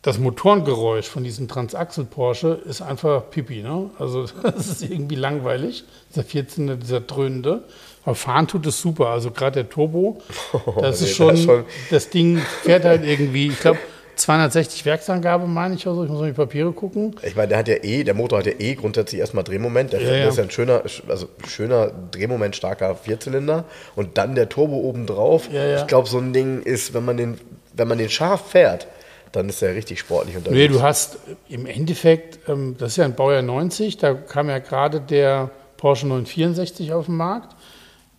das 0.02 0.18
Motorengeräusch 0.18 1.06
von 1.06 1.24
diesem 1.24 1.48
Transaxel 1.48 2.04
Porsche 2.04 2.60
ist 2.66 2.82
einfach 2.82 3.30
Pipi, 3.30 3.62
ne? 3.62 3.90
Also 3.98 4.26
das 4.42 4.68
ist 4.68 4.82
irgendwie 4.82 5.14
langweilig, 5.16 5.84
dieser 6.10 6.22
14er, 6.22 6.76
dieser 6.76 7.00
dröhnende. 7.00 7.64
Aber 8.04 8.14
fahren 8.14 8.46
tut 8.46 8.66
es 8.66 8.80
super, 8.80 9.08
also 9.08 9.30
gerade 9.30 9.62
der 9.62 9.70
Turbo, 9.70 10.20
das 10.80 11.00
nee, 11.00 11.06
ist 11.06 11.16
schon, 11.16 11.28
das 11.28 11.42
schon- 11.42 11.64
das 11.90 12.10
Ding 12.10 12.38
fährt 12.62 12.84
halt 12.84 13.04
irgendwie, 13.04 13.48
ich 13.48 13.58
glaube 13.60 13.78
260 14.16 14.84
Werksangabe 14.84 15.46
meine 15.46 15.74
ich 15.74 15.86
oder 15.86 15.96
so, 15.96 16.04
ich 16.04 16.10
muss 16.10 16.20
mal 16.20 16.26
in 16.28 16.32
die 16.34 16.36
Papiere 16.36 16.72
gucken. 16.72 17.16
Ich 17.22 17.36
meine, 17.36 17.48
der 17.48 17.58
hat 17.58 17.68
ja 17.68 17.76
eh, 17.82 18.04
der 18.04 18.14
Motor 18.14 18.38
hat 18.40 18.46
ja 18.46 18.52
eh 18.58 18.74
grundsätzlich 18.74 19.20
erstmal 19.20 19.44
Drehmoment. 19.44 19.92
Der 19.92 20.00
Ja, 20.00 20.14
ja. 20.14 20.28
ist 20.28 20.38
ja 20.38 20.44
ein 20.44 20.50
schöner, 20.50 20.82
also 21.08 21.28
schöner 21.46 21.90
Drehmoment 22.10 22.56
starker 22.56 22.94
Vierzylinder 22.96 23.64
und 23.96 24.18
dann 24.18 24.34
der 24.34 24.48
Turbo 24.48 24.76
oben 24.76 25.06
drauf. 25.06 25.48
Ja, 25.52 25.64
ja. 25.64 25.80
Ich 25.80 25.86
glaube, 25.86 26.08
so 26.08 26.18
ein 26.18 26.32
Ding 26.32 26.62
ist, 26.62 26.94
wenn 26.94 27.04
man 27.04 27.16
den, 27.16 27.38
wenn 27.74 27.88
man 27.88 27.98
den 27.98 28.10
scharf 28.10 28.50
fährt, 28.50 28.86
dann 29.32 29.48
ist 29.48 29.62
er 29.62 29.74
richtig 29.74 29.98
sportlich 29.98 30.36
unterwegs. 30.36 30.56
Nee, 30.58 30.68
du 30.68 30.82
hast 30.82 31.18
im 31.48 31.66
Endeffekt, 31.66 32.48
ähm, 32.48 32.76
das 32.78 32.92
ist 32.92 32.96
ja 32.98 33.04
ein 33.04 33.14
Baujahr 33.14 33.42
90, 33.42 33.98
da 33.98 34.14
kam 34.14 34.48
ja 34.48 34.58
gerade 34.60 35.00
der 35.00 35.50
Porsche 35.76 36.06
964 36.06 36.92
auf 36.92 37.06
den 37.06 37.16
Markt. 37.16 37.56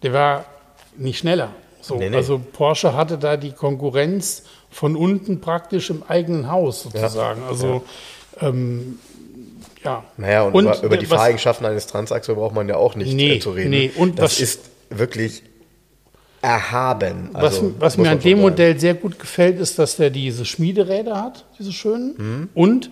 Der 0.04 0.14
war 0.14 0.46
nicht 0.98 1.20
schneller. 1.20 1.50
So, 1.82 1.96
Nee, 1.96 2.10
nee. 2.10 2.18
Also 2.18 2.40
Porsche 2.40 2.96
hatte 2.96 3.18
da 3.18 3.38
die 3.38 3.52
Konkurrenz 3.52 4.44
von 4.76 4.97
unten 4.97 5.39
praktisch 5.39 5.89
im 5.89 6.03
eigenen 6.06 6.52
Haus 6.52 6.84
sozusagen. 6.84 7.41
Also 7.43 7.84
ähm, 8.41 8.99
ja. 9.85 10.03
Naja, 10.18 10.43
und, 10.43 10.64
über, 10.65 10.84
über 10.84 10.97
die 10.97 11.10
was- 11.10 11.18
Fahreigenschaften 11.18 11.65
eines 11.65 11.88
Transaxel 11.88 12.35
braucht 12.35 12.53
man 12.53 12.68
ja 12.68 12.76
auch 12.76 12.95
nicht 12.95 13.14
Nee, 13.14 13.35
äh, 13.35 13.39
zu 13.39 13.52
reden. 13.52 13.69
nee, 13.69 13.89
und 13.95 14.19
das 14.19 14.34
was- 14.34 14.39
ist 14.41 14.60
wirklich 14.89 15.43
erhaben. 16.41 17.30
Was, 17.31 17.43
Also, 17.56 17.73
was 17.80 17.95
muss 17.97 18.06
mir 18.06 18.11
an 18.11 18.19
dem 18.19 18.38
sagen. 18.38 18.41
Modell 18.41 18.77
sehr 18.80 18.95
gut 18.95 19.18
gefällt, 19.18 19.60
ist, 19.61 19.80
dass 19.80 19.95
der 19.95 20.10
diese 20.10 20.43
Schmiederäder 20.43 21.22
hat, 21.22 21.45
diese 21.57 21.72
schönen. 21.72 22.15
Mhm. 22.18 22.49
Und 22.53 22.89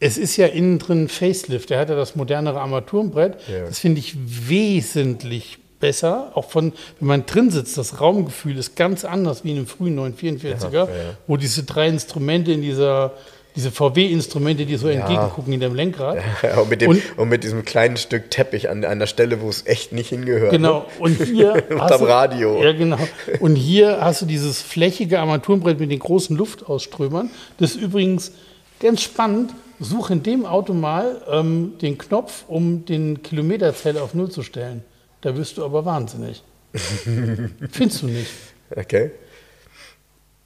es 0.00 0.18
ist 0.18 0.36
ja 0.36 0.46
innen 0.46 0.78
drin 0.78 1.08
Facelift. 1.08 1.70
Der 1.70 1.78
hat 1.80 1.88
ja 1.88 1.96
das 1.96 2.14
modernere 2.16 2.60
Armaturenbrett. 2.60 3.38
Ja. 3.50 3.64
Das 3.64 3.78
finde 3.78 4.00
ich 4.00 4.14
wesentlich 4.50 5.56
besser. 5.84 6.30
Auch 6.34 6.48
von, 6.50 6.72
wenn 6.98 7.08
man 7.08 7.26
drin 7.26 7.50
sitzt, 7.50 7.76
das 7.76 8.00
Raumgefühl 8.00 8.56
ist 8.56 8.74
ganz 8.74 9.04
anders 9.04 9.44
wie 9.44 9.50
in 9.50 9.58
einem 9.58 9.66
frühen 9.66 9.98
944er, 9.98 10.72
Ja, 10.72 10.84
ja, 10.84 10.84
ja. 10.86 10.90
wo 11.26 11.36
diese 11.36 11.64
drei 11.64 11.88
Instrumente 11.88 12.52
in 12.52 12.62
dieser, 12.62 13.12
diese 13.54 13.70
VW-Instrumente, 13.70 14.64
die 14.64 14.76
so 14.76 14.88
entgegengucken 14.88 15.52
in 15.52 15.60
dem 15.60 15.74
Lenkrad. 15.74 16.18
Ja, 16.42 16.58
und, 16.60 16.70
mit 16.70 16.80
dem, 16.80 16.90
Und- 16.90 17.02
und, 17.18 17.28
mit 17.28 17.44
diesem 17.44 17.64
kleinen 17.66 17.96
Stück 17.98 18.30
Teppich 18.30 18.68
an 18.70 18.82
einer 18.84 19.06
Stelle, 19.06 19.40
wo 19.42 19.48
es 19.50 19.66
echt 19.66 19.92
nicht 19.92 20.08
hingehört. 20.08 20.50
Genau, 20.52 20.78
Ne? 20.80 20.84
und 21.00 21.22
hier 21.22 21.62
hast 21.78 22.00
du, 22.00 22.04
Radio. 22.06 22.62
Ja, 22.62 22.72
genau. 22.72 22.98
Und 23.40 23.56
hier 23.56 23.98
hast 24.00 24.22
du 24.22 24.26
dieses 24.26 24.62
flächige 24.62 25.20
Armaturenbrett 25.20 25.78
mit 25.78 25.90
den 25.90 25.98
großen 26.00 26.34
Luftausströmern. 26.36 27.30
Das 27.58 27.72
ist 27.72 27.80
übrigens 27.82 28.32
ganz 28.80 29.02
spannend. 29.02 29.52
Such 29.80 30.10
in 30.10 30.22
dem 30.22 30.46
Auto 30.46 30.72
mal 30.72 31.20
ähm, 31.30 31.72
den 31.82 31.98
Knopf, 31.98 32.44
um 32.48 32.84
den 32.86 33.22
Kilometerzähler 33.24 34.02
auf 34.04 34.14
Null 34.14 34.30
zu 34.30 34.42
stellen. 34.44 34.82
Da 35.24 35.34
wirst 35.36 35.56
du 35.56 35.64
aber 35.64 35.84
wahnsinnig. 35.86 36.42
Findest 36.74 38.02
du 38.02 38.06
nicht? 38.06 38.30
Okay. 38.76 39.10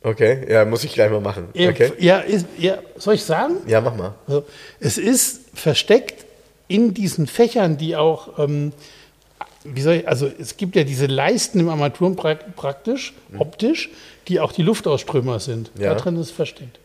Okay, 0.01 0.47
ja, 0.49 0.65
muss 0.65 0.85
ich 0.85 0.93
gleich 0.95 1.11
mal 1.11 1.21
machen. 1.21 1.49
Ja, 1.55 1.71
Okay. 1.71 1.93
ja, 1.99 2.19
ist, 2.21 2.47
ja, 2.57 2.79
soll 2.97 3.15
ich 3.15 3.25
sagen? 3.25 3.57
Ja, 3.67 3.81
mach 3.81 3.97
mal. 3.97 4.15
Also, 4.29 4.45
es 4.79 4.97
ist 4.97 5.41
versteckt 5.55 6.25
in 6.69 6.95
diesen 6.95 7.27
Fächern, 7.27 7.77
die 7.77 7.97
auch, 7.97 8.39
ähm, 8.39 8.73
wie 9.65 9.81
soll 9.81 9.95
ich, 9.95 10.09
also 10.09 10.31
es 10.39 10.57
gibt 10.57 10.77
ja 10.77 10.85
diese 10.85 11.07
Leisten 11.07 11.59
im 11.59 11.69
Armaturen 11.69 12.15
prak- 12.15 12.53
praktisch, 12.55 13.15
optisch, 13.37 13.91
die 14.29 14.39
auch 14.39 14.53
die 14.53 14.63
Luftausströmer 14.63 15.41
sind. 15.41 15.73
Ja. 15.77 15.95
Da 15.95 16.01
drin 16.01 16.15
ist 16.17 16.27
es 16.29 16.31
versteckt. 16.31 16.79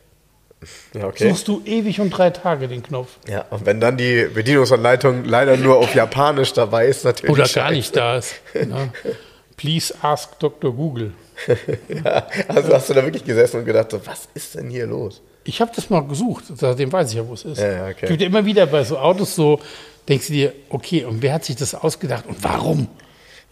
Ja, 0.94 1.07
okay. 1.07 1.30
Suchst 1.30 1.48
du 1.48 1.61
ewig 1.65 1.99
und 1.99 2.10
drei 2.10 2.30
Tage 2.30 2.68
den 2.68 2.84
Knopf. 2.84 3.10
Ja, 3.27 3.45
und 3.49 3.65
wenn 3.65 3.80
dann 3.80 3.98
die 3.98 4.27
Bedienungsanleitung 4.34 5.26
leider 5.26 5.57
nur 5.57 5.77
auf 5.77 5.94
Japanisch 5.95 6.53
dabei 6.53 6.88
ist, 6.88 7.06
natürlich. 7.06 7.31
Oder 7.31 7.45
scheiße. 7.45 7.60
gar 7.60 7.72
nicht 7.72 7.95
da 7.95 8.18
ist. 8.18 8.35
ne? 8.53 8.91
Please 9.57 9.94
ask 10.02 10.38
Dr. 10.40 10.73
Google. 10.73 11.14
ja, 12.03 12.27
also 12.48 12.73
hast 12.73 12.90
du 12.90 12.94
da 12.94 13.03
wirklich 13.03 13.26
gesessen 13.26 13.60
und 13.60 13.65
gedacht, 13.65 13.91
so, 13.91 14.06
was 14.06 14.27
ist 14.34 14.56
denn 14.56 14.69
hier 14.69 14.88
los? 14.88 15.22
Ich 15.45 15.60
habe 15.61 15.72
das 15.76 15.90
mal 15.90 16.02
gesucht, 16.02 16.45
seitdem 16.56 16.91
weiß 16.91 17.10
ich 17.10 17.18
ja, 17.18 17.27
wo 17.27 17.34
es 17.34 17.44
ist. 17.44 17.60
Ja, 17.60 17.88
okay. 17.88 17.98
Es 18.02 18.10
gibt 18.10 18.22
ja 18.22 18.27
immer 18.27 18.45
wieder 18.45 18.65
bei 18.65 18.84
so 18.84 18.98
Autos 18.98 19.35
so, 19.35 19.60
denkst 20.07 20.27
du 20.27 20.34
dir, 20.34 20.53
okay, 20.69 21.03
und 21.06 21.22
wer 21.22 21.34
hat 21.34 21.45
sich 21.45 21.56
das 21.56 21.76
ausgedacht 21.76 22.26
und 22.27 22.41
warum? 22.44 22.88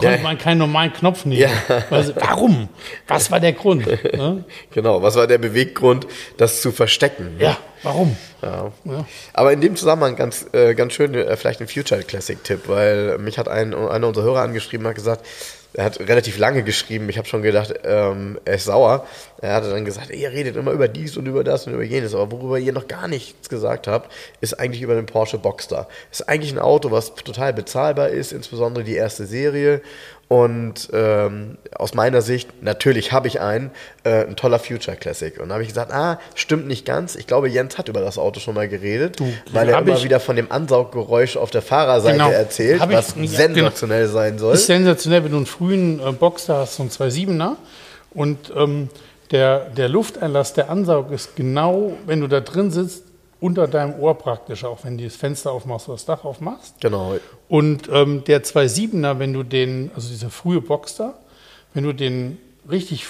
Konnte 0.01 0.17
Ja. 0.17 0.23
man 0.23 0.37
keinen 0.37 0.57
normalen 0.57 0.91
Knopf 0.93 1.25
nehmen? 1.25 1.41
Ja. 1.41 1.49
Also, 1.89 2.13
warum? 2.15 2.69
Was 3.07 3.31
war 3.31 3.39
der 3.39 3.53
Grund? 3.53 3.85
Ne? 4.13 4.43
Genau, 4.73 5.01
was 5.01 5.15
war 5.15 5.27
der 5.27 5.37
Beweggrund, 5.37 6.05
das 6.37 6.61
zu 6.61 6.71
verstecken? 6.71 7.35
Ja, 7.39 7.57
warum? 7.83 8.15
Ja. 8.41 8.71
Ja. 8.85 9.05
Aber 9.33 9.53
in 9.53 9.61
dem 9.61 9.75
Zusammenhang 9.75 10.15
ganz, 10.15 10.45
äh, 10.53 10.73
ganz 10.75 10.93
schön 10.93 11.13
äh, 11.13 11.35
vielleicht 11.37 11.61
ein 11.61 11.67
Future 11.67 12.01
Classic-Tipp, 12.03 12.61
weil 12.67 13.17
mich 13.19 13.37
hat 13.37 13.47
ein, 13.47 13.73
einer 13.73 14.07
unserer 14.07 14.23
Hörer 14.25 14.41
angeschrieben 14.41 14.85
und 14.85 14.89
hat 14.89 14.95
gesagt, 14.95 15.25
er 15.73 15.85
hat 15.85 15.99
relativ 15.99 16.37
lange 16.37 16.63
geschrieben, 16.63 17.07
ich 17.09 17.17
habe 17.17 17.27
schon 17.27 17.41
gedacht, 17.41 17.73
ähm, 17.83 18.39
er 18.43 18.55
ist 18.55 18.65
sauer. 18.65 19.07
Er 19.41 19.53
hatte 19.53 19.69
dann 19.69 19.85
gesagt, 19.85 20.09
ihr 20.11 20.29
redet 20.29 20.55
immer 20.55 20.71
über 20.71 20.87
dies 20.87 21.15
und 21.17 21.25
über 21.27 21.43
das 21.43 21.65
und 21.65 21.73
über 21.73 21.83
jenes, 21.83 22.13
aber 22.13 22.31
worüber 22.31 22.59
ihr 22.59 22.73
noch 22.73 22.87
gar 22.87 23.07
nichts 23.07 23.49
gesagt 23.49 23.87
habt, 23.87 24.11
ist 24.41 24.59
eigentlich 24.59 24.81
über 24.81 24.95
den 24.95 25.05
Porsche 25.05 25.37
Boxster. 25.37 25.87
Ist 26.11 26.27
eigentlich 26.27 26.51
ein 26.51 26.59
Auto, 26.59 26.91
was 26.91 27.15
total 27.15 27.53
bezahlbar 27.53 28.09
ist, 28.09 28.33
insbesondere 28.33 28.83
die 28.83 28.95
erste 28.95 29.25
Serie. 29.25 29.81
Und 30.31 30.87
ähm, 30.93 31.57
aus 31.75 31.93
meiner 31.93 32.21
Sicht, 32.21 32.63
natürlich 32.63 33.11
habe 33.11 33.27
ich 33.27 33.41
einen, 33.41 33.69
äh, 34.05 34.23
ein 34.25 34.37
toller 34.37 34.59
Future 34.59 34.95
Classic. 34.95 35.37
Und 35.41 35.49
da 35.49 35.55
habe 35.55 35.63
ich 35.63 35.67
gesagt, 35.67 35.91
ah, 35.91 36.21
stimmt 36.35 36.67
nicht 36.67 36.85
ganz. 36.85 37.15
Ich 37.15 37.27
glaube, 37.27 37.49
Jens 37.49 37.77
hat 37.77 37.89
über 37.89 37.99
das 37.99 38.17
Auto 38.17 38.39
schon 38.39 38.53
mal 38.55 38.69
geredet, 38.69 39.17
weil 39.51 39.67
er 39.67 39.79
immer 39.79 40.01
wieder 40.01 40.21
von 40.21 40.37
dem 40.37 40.49
Ansauggeräusch 40.49 41.35
auf 41.35 41.51
der 41.51 41.61
Fahrerseite 41.61 42.13
Genau. 42.13 42.31
erzählt, 42.31 42.79
Hab 42.79 42.89
ich- 42.91 42.95
was 42.95 43.13
ja, 43.17 43.27
sensationell 43.27 44.07
sein 44.07 44.39
soll. 44.39 44.53
Ist 44.53 44.67
sensationell, 44.67 45.25
wenn 45.25 45.31
du 45.31 45.37
einen 45.37 45.45
frühen 45.47 45.99
äh, 45.99 46.13
Boxer 46.13 46.59
hast, 46.59 46.77
so 46.77 46.83
einen 46.83 46.91
2.7er 46.91 47.57
und 48.13 48.53
ähm, 48.55 48.87
der, 49.31 49.65
der 49.71 49.89
Lufteinlass, 49.89 50.53
der 50.53 50.69
Ansaug 50.69 51.11
ist 51.11 51.35
genau, 51.35 51.91
wenn 52.05 52.21
du 52.21 52.27
da 52.27 52.39
drin 52.39 52.71
sitzt, 52.71 53.03
unter 53.41 53.67
deinem 53.67 53.99
Ohr 53.99 54.17
praktisch, 54.17 54.63
auch 54.63 54.85
wenn 54.85 54.97
du 54.97 55.03
das 55.03 55.15
Fenster 55.17 55.51
aufmachst 55.51 55.89
oder 55.89 55.95
das 55.97 56.05
Dach 56.05 56.23
aufmachst. 56.23 56.75
Genau. 56.79 57.17
Und 57.49 57.89
ähm, 57.91 58.23
der 58.23 58.43
2.7er, 58.43 59.19
wenn 59.19 59.33
du 59.33 59.43
den, 59.43 59.91
also 59.95 60.07
dieser 60.07 60.29
frühe 60.29 60.61
Boxster, 60.61 61.15
wenn 61.73 61.83
du 61.83 61.91
den 61.91 62.37
richtig 62.69 63.05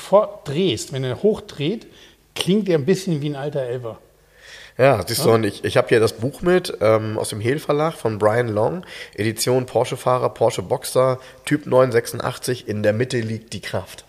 drehst, 0.45 0.93
wenn 0.93 1.03
er 1.03 1.21
hochdreht, 1.21 1.85
klingt 2.33 2.69
der 2.69 2.77
ein 2.77 2.85
bisschen 2.85 3.21
wie 3.21 3.29
ein 3.29 3.35
alter 3.35 3.61
Elver. 3.61 3.99
Ja, 4.77 5.05
siehst 5.05 5.25
du, 5.25 5.31
und 5.31 5.43
ich, 5.43 5.65
ich 5.65 5.75
habe 5.75 5.89
hier 5.89 5.99
das 5.99 6.13
Buch 6.13 6.41
mit 6.41 6.77
ähm, 6.79 7.19
aus 7.19 7.29
dem 7.29 7.41
Hehl 7.41 7.59
Verlag 7.59 7.93
von 7.93 8.17
Brian 8.17 8.47
Long, 8.47 8.85
Edition 9.15 9.65
Porsche-Fahrer, 9.65 10.29
Porsche 10.29 10.61
Boxster, 10.61 11.19
Typ 11.45 11.65
986, 11.65 12.69
in 12.69 12.81
der 12.81 12.93
Mitte 12.93 13.19
liegt 13.19 13.51
die 13.51 13.59
Kraft. 13.59 14.05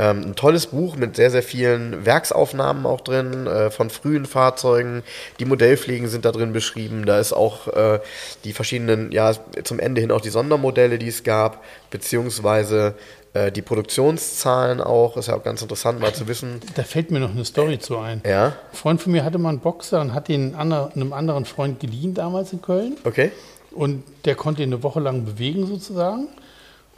Ähm, 0.00 0.22
ein 0.26 0.34
tolles 0.36 0.68
Buch 0.68 0.94
mit 0.94 1.16
sehr, 1.16 1.30
sehr 1.32 1.42
vielen 1.42 2.06
Werksaufnahmen 2.06 2.86
auch 2.86 3.00
drin, 3.00 3.48
äh, 3.48 3.70
von 3.72 3.90
frühen 3.90 4.26
Fahrzeugen. 4.26 5.02
Die 5.40 5.44
Modellpflegen 5.44 6.06
sind 6.08 6.24
da 6.24 6.30
drin 6.30 6.52
beschrieben. 6.52 7.04
Da 7.04 7.18
ist 7.18 7.32
auch 7.32 7.66
äh, 7.68 7.98
die 8.44 8.52
verschiedenen, 8.52 9.10
ja, 9.10 9.32
zum 9.64 9.80
Ende 9.80 10.00
hin 10.00 10.12
auch 10.12 10.20
die 10.20 10.28
Sondermodelle, 10.30 10.98
die 10.98 11.08
es 11.08 11.24
gab, 11.24 11.64
beziehungsweise 11.90 12.94
äh, 13.34 13.50
die 13.52 13.60
Produktionszahlen 13.62 14.80
auch. 14.80 15.16
Ist 15.16 15.28
ja 15.28 15.36
auch 15.36 15.42
ganz 15.42 15.62
interessant 15.62 16.00
mal 16.00 16.14
zu 16.14 16.28
wissen. 16.28 16.60
Da 16.76 16.84
fällt 16.84 17.10
mir 17.10 17.18
noch 17.20 17.30
eine 17.32 17.44
Story 17.44 17.78
zu 17.78 17.98
ein. 17.98 18.22
Ja, 18.24 18.46
Ein 18.46 18.52
Freund 18.76 19.02
von 19.02 19.12
mir 19.12 19.24
hatte 19.24 19.38
mal 19.38 19.50
einen 19.50 19.58
Boxer 19.60 20.00
und 20.00 20.14
hat 20.14 20.30
ander- 20.30 20.90
einem 20.94 21.12
anderen 21.12 21.44
Freund 21.44 21.80
geliehen 21.80 22.14
damals 22.14 22.52
in 22.52 22.62
Köln. 22.62 22.96
okay. 23.04 23.32
Und 23.72 24.02
der 24.24 24.34
konnte 24.34 24.62
ihn 24.62 24.72
eine 24.72 24.82
Woche 24.82 24.98
lang 25.00 25.24
bewegen 25.24 25.66
sozusagen. 25.66 26.28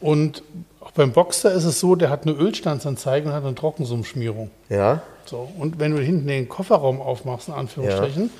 Und 0.01 0.43
beim 0.95 1.13
Boxer 1.13 1.53
ist 1.53 1.65
es 1.65 1.81
so, 1.81 1.95
der 1.95 2.11
hat 2.11 2.23
eine 2.27 2.33
Ölstandsanzeige 2.37 3.29
und 3.29 3.35
hat 3.35 3.45
eine 3.45 3.55
Trockensumschmierung. 3.55 4.51
Ja, 4.69 5.03
So, 5.27 5.49
und 5.59 5.79
wenn 5.79 5.95
du 5.95 6.03
hinten 6.03 6.27
den 6.27 6.49
Kofferraum 6.49 7.01
aufmachst, 7.01 7.49
in 7.49 7.55
Anführungsstrichen, 7.55 8.31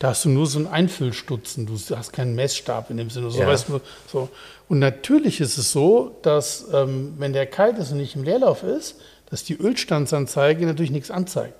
da 0.00 0.08
hast 0.08 0.24
du 0.24 0.30
nur 0.30 0.46
so 0.46 0.58
einen 0.58 0.66
Einfüllstutzen. 0.68 1.66
Du 1.66 1.74
hast 1.94 2.12
keinen 2.12 2.34
Messstab 2.34 2.90
in 2.90 2.96
dem 2.96 3.10
Sinne. 3.10 3.30
So, 3.30 3.40
Ja. 3.40 3.46
weißt 3.46 3.68
du, 3.68 3.80
so. 4.10 4.28
Und 4.68 4.78
natürlich 4.80 5.40
ist 5.40 5.58
es 5.58 5.70
so, 5.72 6.16
dass 6.22 6.66
ähm, 6.72 7.14
wenn 7.18 7.32
der 7.32 7.46
kalt 7.46 7.78
ist 7.78 7.92
und 7.92 7.98
nicht 7.98 8.16
im 8.16 8.24
Leerlauf 8.24 8.62
ist, 8.62 8.96
dass 9.30 9.44
die 9.44 9.54
Ölstandsanzeige 9.54 10.66
natürlich 10.66 10.90
nichts 10.90 11.10
anzeigt. 11.10 11.54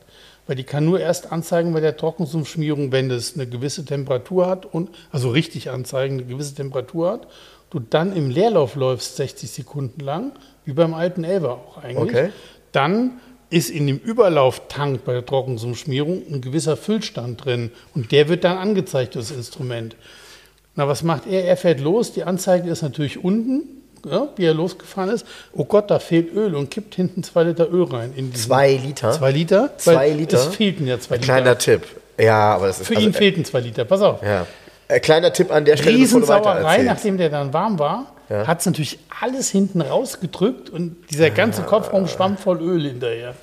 Weil 0.47 0.57
die 0.57 0.65
kann 0.65 0.85
nur 0.85 0.99
erst 0.99 1.31
anzeigen 1.31 1.73
bei 1.73 1.81
der 1.81 1.97
Trockensumschmierung, 1.97 2.91
wenn 2.91 3.11
es 3.11 3.35
eine 3.35 3.47
gewisse 3.47 3.85
Temperatur 3.85 4.47
hat 4.49 4.67
und 4.67 4.91
also 5.13 5.31
richtig 5.31 5.71
anzeigen, 5.71 6.15
eine 6.19 6.25
gewisse 6.25 6.55
Temperatur 6.55 7.13
hat. 7.13 7.27
Du 7.71 7.79
dann 7.79 8.15
im 8.17 8.31
Leerlauf 8.31 8.75
läufst 8.75 9.17
60 9.17 9.51
Sekunden 9.51 10.01
lang, 10.01 10.33
wie 10.65 10.73
beim 10.73 10.93
alten 10.93 11.25
Elber 11.25 11.53
auch 11.53 11.83
eigentlich. 11.83 12.17
Okay. 12.17 12.31
Dann 12.73 13.21
ist 13.49 13.71
in 13.71 13.87
dem 13.87 13.99
Überlauftank 13.99 15.05
bei 15.05 15.13
der 15.13 15.27
Trockensumschmierung 15.27 16.23
ein 16.31 16.41
gewisser 16.41 16.77
Füllstand 16.77 17.45
drin 17.45 17.71
und 17.95 18.13
der 18.13 18.29
wird 18.29 18.45
dann 18.45 18.59
angezeigt 18.59 19.17
das 19.17 19.31
Instrument. 19.31 19.97
Na, 20.77 20.87
was 20.87 21.03
macht 21.03 21.27
er? 21.27 21.45
Er 21.45 21.57
fährt 21.57 21.81
los, 21.81 22.13
die 22.13 22.23
Anzeige 22.23 22.71
ist 22.71 22.83
natürlich 22.83 23.23
unten, 23.23 23.63
ja, 24.09 24.29
wie 24.37 24.45
er 24.45 24.55
losgefahren 24.55 25.11
ist. 25.11 25.27
Oh 25.53 25.65
Gott, 25.65 25.91
da 25.91 25.99
fehlt 25.99 26.33
Öl 26.33 26.55
und 26.55 26.71
kippt 26.71 26.95
hinten 26.95 27.23
zwei 27.23 27.43
Liter 27.45 27.71
Öl 27.71 27.85
rein. 27.85 28.13
Zwei 28.35 28.75
Liter? 28.75 29.13
Zwei 29.13 29.33
Liter? 29.33 29.77
Zwei 29.77 30.11
Liter? 30.11 30.39
Es 30.39 30.55
fehlten 30.55 30.87
ja 30.87 30.99
zwei 31.01 31.17
Ein 31.17 31.21
Liter. 31.21 31.33
kleiner 31.33 31.59
Tipp. 31.59 31.83
Ja, 32.19 32.55
aber 32.55 32.69
das 32.69 32.81
ist 32.81 32.87
Für 32.87 32.97
also, 32.97 33.09
ihn 33.09 33.15
fehlten 33.15 33.45
zwei 33.45 33.61
Liter, 33.61 33.85
pass 33.85 34.01
auf. 34.03 34.23
Ja. 34.23 34.47
Ein 34.91 35.01
kleiner 35.01 35.33
Tipp 35.33 35.51
an 35.53 35.65
der 35.65 35.77
Stelle, 35.77 35.97
Riesensauerei, 35.97 36.83
nachdem 36.83 37.17
der 37.19 37.29
dann 37.31 37.53
warm 37.53 37.79
war, 37.79 38.13
Ja. 38.29 38.47
hat 38.47 38.61
es 38.61 38.67
natürlich 38.67 38.99
alles 39.21 39.49
hinten 39.51 39.81
rausgedrückt 39.81 40.71
und 40.71 40.97
dieser 41.11 41.31
ganze 41.31 41.63
Kopfraum 41.63 42.07
schwamm 42.09 42.37
voll 42.39 42.61
Öl 42.61 42.83
hinterher. 42.89 43.35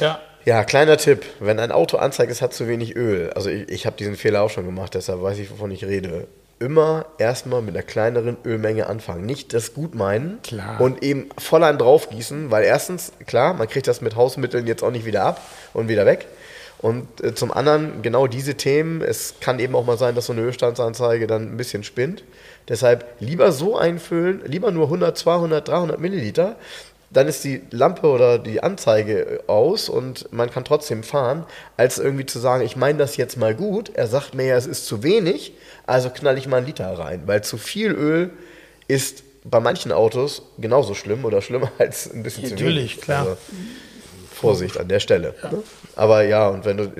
Ja, 0.00 0.20
Ja, 0.44 0.64
kleiner 0.64 0.96
Tipp. 0.96 1.24
Wenn 1.40 1.58
ein 1.60 1.72
Auto 1.72 1.98
anzeigt, 1.98 2.30
es 2.32 2.40
hat 2.40 2.54
zu 2.54 2.68
wenig 2.68 2.96
Öl. 2.96 3.30
Also 3.34 3.50
ich, 3.50 3.68
ich 3.68 3.84
habe 3.86 3.96
diesen 3.96 4.16
Fehler 4.16 4.42
auch 4.42 4.50
schon 4.50 4.64
gemacht, 4.64 4.94
deshalb 4.94 5.22
weiß 5.22 5.38
ich, 5.38 5.50
wovon 5.50 5.70
ich 5.70 5.84
rede. 5.84 6.26
Immer 6.60 7.04
erstmal 7.18 7.60
mit 7.62 7.74
einer 7.76 7.84
kleineren 7.84 8.36
Ölmenge 8.44 8.86
anfangen. 8.86 9.26
Nicht 9.26 9.52
das 9.52 9.74
gut 9.74 9.94
meinen 9.94 10.40
Klar. 10.42 10.80
und 10.80 11.02
eben 11.04 11.28
voll 11.38 11.62
einen 11.64 11.78
draufgießen, 11.78 12.50
weil 12.50 12.64
erstens, 12.64 13.12
klar, 13.26 13.52
man 13.54 13.68
kriegt 13.68 13.86
das 13.86 14.00
mit 14.00 14.16
Hausmitteln 14.16 14.66
jetzt 14.66 14.82
auch 14.82 14.90
nicht 14.90 15.04
wieder 15.04 15.22
ab 15.22 15.40
und 15.74 15.88
wieder 15.88 16.04
weg. 16.06 16.26
Und 16.80 17.22
äh, 17.22 17.34
zum 17.34 17.52
anderen 17.52 18.02
genau 18.02 18.26
diese 18.26 18.54
Themen. 18.54 19.02
Es 19.02 19.34
kann 19.40 19.58
eben 19.58 19.74
auch 19.74 19.84
mal 19.84 19.98
sein, 19.98 20.14
dass 20.14 20.26
so 20.26 20.32
eine 20.32 20.42
Ölstandsanzeige 20.42 21.26
dann 21.26 21.52
ein 21.52 21.56
bisschen 21.56 21.82
spinnt. 21.82 22.22
Deshalb 22.68 23.04
lieber 23.20 23.50
so 23.52 23.76
einfüllen, 23.76 24.42
lieber 24.44 24.70
nur 24.70 24.84
100, 24.84 25.16
200, 25.16 25.66
300 25.66 26.00
Milliliter. 26.00 26.56
Dann 27.10 27.26
ist 27.26 27.42
die 27.42 27.62
Lampe 27.70 28.06
oder 28.06 28.38
die 28.38 28.62
Anzeige 28.62 29.42
aus 29.46 29.88
und 29.88 30.30
man 30.30 30.50
kann 30.50 30.64
trotzdem 30.64 31.02
fahren, 31.02 31.46
als 31.78 31.98
irgendwie 31.98 32.26
zu 32.26 32.38
sagen, 32.38 32.62
ich 32.62 32.76
meine 32.76 32.98
das 32.98 33.16
jetzt 33.16 33.38
mal 33.38 33.54
gut. 33.54 33.90
Er 33.94 34.06
sagt 34.06 34.34
mir 34.34 34.46
ja, 34.46 34.56
es 34.56 34.66
ist 34.66 34.84
zu 34.86 35.02
wenig, 35.02 35.54
also 35.86 36.10
knall 36.10 36.36
ich 36.36 36.46
mal 36.46 36.58
einen 36.58 36.66
Liter 36.66 36.86
rein. 36.98 37.22
Weil 37.24 37.42
zu 37.42 37.56
viel 37.56 37.92
Öl 37.92 38.30
ist 38.88 39.24
bei 39.44 39.58
manchen 39.58 39.90
Autos 39.90 40.42
genauso 40.58 40.94
schlimm 40.94 41.24
oder 41.24 41.40
schlimmer 41.40 41.72
als 41.78 42.12
ein 42.12 42.22
bisschen 42.22 42.44
zu 42.44 42.50
wenig. 42.50 42.64
Natürlich, 42.64 43.00
klar. 43.00 43.20
Also, 43.20 43.38
Vorsicht 44.38 44.78
an 44.78 44.88
der 44.88 45.00
Stelle. 45.00 45.34
Ne? 45.42 45.62
Aber 45.96 46.22
ja, 46.22 46.48
und 46.48 46.64
wenn 46.64 46.76
du 46.76 46.92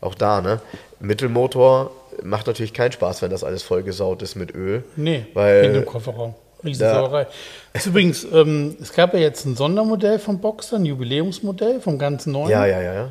auch 0.00 0.14
da, 0.14 0.40
ne? 0.40 0.60
Mittelmotor 1.00 1.90
macht 2.22 2.46
natürlich 2.46 2.72
keinen 2.72 2.92
Spaß, 2.92 3.22
wenn 3.22 3.30
das 3.30 3.44
alles 3.44 3.62
vollgesaut 3.62 4.22
ist 4.22 4.34
mit 4.34 4.54
Öl. 4.54 4.84
nee, 4.96 5.26
weil 5.34 5.64
in 5.64 5.74
dem 5.74 5.86
Kofferraum. 5.86 6.34
Riesensauerei. 6.64 7.26
Ist 7.74 7.86
übrigens, 7.86 8.24
ähm, 8.24 8.76
es 8.80 8.92
gab 8.92 9.12
ja 9.12 9.20
jetzt 9.20 9.44
ein 9.44 9.56
Sondermodell 9.56 10.18
vom 10.18 10.40
Boxer, 10.40 10.76
ein 10.76 10.86
Jubiläumsmodell 10.86 11.80
vom 11.80 11.98
ganz 11.98 12.26
neuen. 12.26 12.50
ja, 12.50 12.66
ja, 12.66 12.80
ja, 12.80 12.94
ja. 12.94 13.10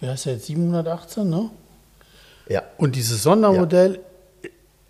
Wie 0.00 0.08
heißt 0.08 0.26
der 0.26 0.34
jetzt? 0.34 0.46
718, 0.46 1.28
ne? 1.28 1.50
Ja, 2.48 2.62
Und 2.76 2.96
dieses 2.96 3.22
Sondermodell, 3.22 4.00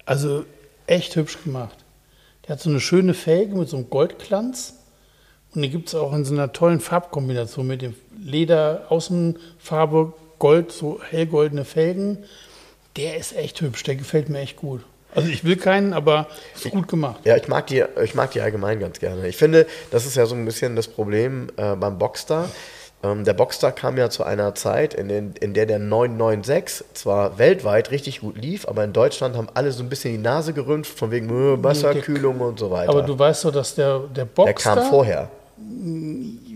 also 0.04 0.44
echt 0.86 1.14
hübsch 1.16 1.38
gemacht. 1.44 1.76
Der 2.46 2.54
hat 2.54 2.60
so 2.60 2.70
eine 2.70 2.80
schöne 2.80 3.14
Felge 3.14 3.54
mit 3.54 3.68
so 3.68 3.76
einem 3.76 3.88
Goldglanz. 3.88 4.74
Und 5.54 5.62
die 5.62 5.70
gibt 5.70 5.88
es 5.88 5.94
auch 5.94 6.12
in 6.12 6.24
so 6.24 6.34
einer 6.34 6.52
tollen 6.52 6.80
Farbkombination 6.80 7.66
mit 7.66 7.82
dem 7.82 7.94
Leder, 8.24 8.86
Außenfarbe, 8.88 10.12
Gold, 10.38 10.72
so 10.72 11.00
hellgoldene 11.02 11.64
Felgen. 11.64 12.18
Der 12.96 13.16
ist 13.16 13.34
echt 13.36 13.60
hübsch, 13.60 13.82
der 13.84 13.96
gefällt 13.96 14.28
mir 14.28 14.40
echt 14.40 14.56
gut. 14.56 14.82
Also 15.14 15.28
ich 15.28 15.44
will 15.44 15.56
keinen, 15.56 15.92
aber 15.92 16.26
ist 16.54 16.70
gut 16.70 16.88
gemacht. 16.88 17.20
Ja, 17.24 17.36
ich 17.36 17.46
mag 17.46 17.66
die, 17.66 17.84
ich 18.02 18.14
mag 18.14 18.30
die 18.30 18.40
allgemein 18.40 18.80
ganz 18.80 18.98
gerne. 18.98 19.28
Ich 19.28 19.36
finde, 19.36 19.66
das 19.90 20.06
ist 20.06 20.16
ja 20.16 20.24
so 20.24 20.34
ein 20.34 20.44
bisschen 20.44 20.74
das 20.74 20.88
Problem 20.88 21.48
äh, 21.56 21.76
beim 21.76 21.98
Boxster. 21.98 22.48
Ähm, 23.04 23.24
der 23.24 23.34
Boxster 23.34 23.72
kam 23.72 23.98
ja 23.98 24.10
zu 24.10 24.24
einer 24.24 24.54
Zeit, 24.54 24.94
in, 24.94 25.08
den, 25.08 25.34
in 25.40 25.54
der 25.54 25.66
der 25.66 25.80
996 25.80 26.86
zwar 26.94 27.38
weltweit 27.38 27.90
richtig 27.90 28.20
gut 28.20 28.38
lief, 28.38 28.66
aber 28.66 28.84
in 28.84 28.92
Deutschland 28.92 29.36
haben 29.36 29.48
alle 29.54 29.72
so 29.72 29.82
ein 29.82 29.88
bisschen 29.88 30.12
die 30.12 30.18
Nase 30.18 30.52
gerümpft, 30.52 30.98
von 30.98 31.10
wegen 31.10 31.28
äh, 31.28 31.62
Wasserkühlung 31.62 32.40
und 32.40 32.58
so 32.58 32.70
weiter. 32.70 32.90
Aber 32.90 33.02
du 33.02 33.18
weißt 33.18 33.44
doch, 33.44 33.52
dass 33.52 33.74
der, 33.74 33.98
der 33.98 34.08
der 34.08 34.24
Boxster... 34.24 34.76
kam 34.76 34.88
vorher. 34.88 35.30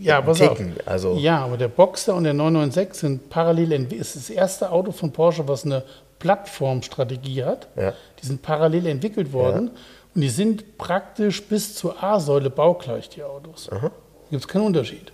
Ja, 0.07 0.21
pass 0.21 0.39
Ticken, 0.39 0.75
auf. 0.79 0.89
also- 0.89 1.17
Ja, 1.17 1.45
aber 1.45 1.57
der 1.57 1.69
Boxster 1.69 2.15
und 2.15 2.25
der 2.25 2.35
996 2.35 2.95
sind 3.01 3.31
parallel 3.31 3.73
entwickelt. 3.73 4.01
Es 4.07 4.17
ist 4.17 4.29
das 4.31 4.37
erste 4.37 4.71
Auto 4.71 4.93
von 4.93 5.13
Porsche, 5.13 5.47
was 5.49 5.65
eine 5.65 5.83
Plattformstrategie 6.19 7.45
hat. 7.45 7.69
Ja. 7.77 7.93
Die 8.23 8.27
sind 8.27 8.43
parallel 8.43 8.87
entwickelt 8.87 9.33
worden. 9.33 9.71
Und 10.15 10.21
die 10.23 10.29
sind 10.31 10.79
praktisch 10.79 11.43
bis 11.45 11.75
zur 11.75 12.03
A-Säule 12.03 12.49
baugleich, 12.51 13.09
die 13.11 13.23
Autos. 13.23 13.69
Da 13.71 13.91
gibt 14.31 14.43
es 14.43 14.49
keinen 14.49 14.65
Unterschied. 14.67 15.13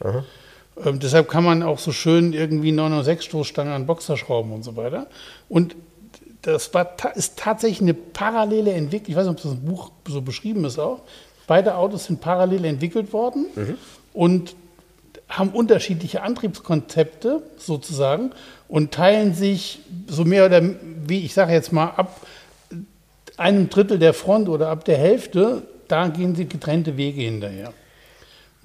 Ähm, 0.85 1.01
deshalb 1.01 1.29
kann 1.29 1.45
man 1.45 1.63
auch 1.63 1.79
so 1.79 1.93
schön 1.93 2.33
irgendwie 2.33 2.73
906 2.73 3.25
Stoßstange 3.25 3.73
an 3.75 3.87
Boxer 3.87 4.17
schrauben 4.17 4.53
und 4.53 4.63
so 4.63 4.77
weiter. 4.77 5.07
Und 5.49 5.75
das 6.43 6.73
war, 6.75 6.95
ist 7.15 7.39
tatsächlich 7.39 7.81
eine 7.83 7.95
parallele 7.95 8.73
Entwicklung. 8.73 9.11
Ich 9.11 9.17
weiß 9.17 9.27
nicht, 9.27 9.37
ob 9.39 9.43
das 9.43 9.53
im 9.53 9.65
Buch 9.65 9.91
so 10.09 10.23
beschrieben 10.23 10.65
ist 10.65 10.79
auch. 10.79 11.01
Beide 11.47 11.75
Autos 11.77 12.05
sind 12.05 12.21
parallel 12.21 12.65
entwickelt 12.65 13.13
worden 13.13 13.47
und 14.13 14.55
haben 15.39 15.51
unterschiedliche 15.51 16.23
Antriebskonzepte 16.23 17.43
sozusagen 17.57 18.33
und 18.69 18.93
teilen 18.93 19.35
sich 19.35 19.81
so 20.07 20.25
mehr 20.25 20.47
oder 20.47 20.63
wie 21.07 21.25
ich 21.25 21.35
sage 21.35 21.53
jetzt 21.53 21.73
mal 21.73 21.87
ab 21.97 22.21
einem 23.37 23.69
Drittel 23.69 23.99
der 23.99 24.15
Front 24.15 24.49
oder 24.49 24.69
ab 24.69 24.85
der 24.85 24.99
Hälfte, 24.99 25.63
da 25.89 26.09
gehen 26.09 26.35
sie 26.35 26.47
getrennte 26.47 26.97
Wege 26.97 27.23
hinterher. 27.23 27.73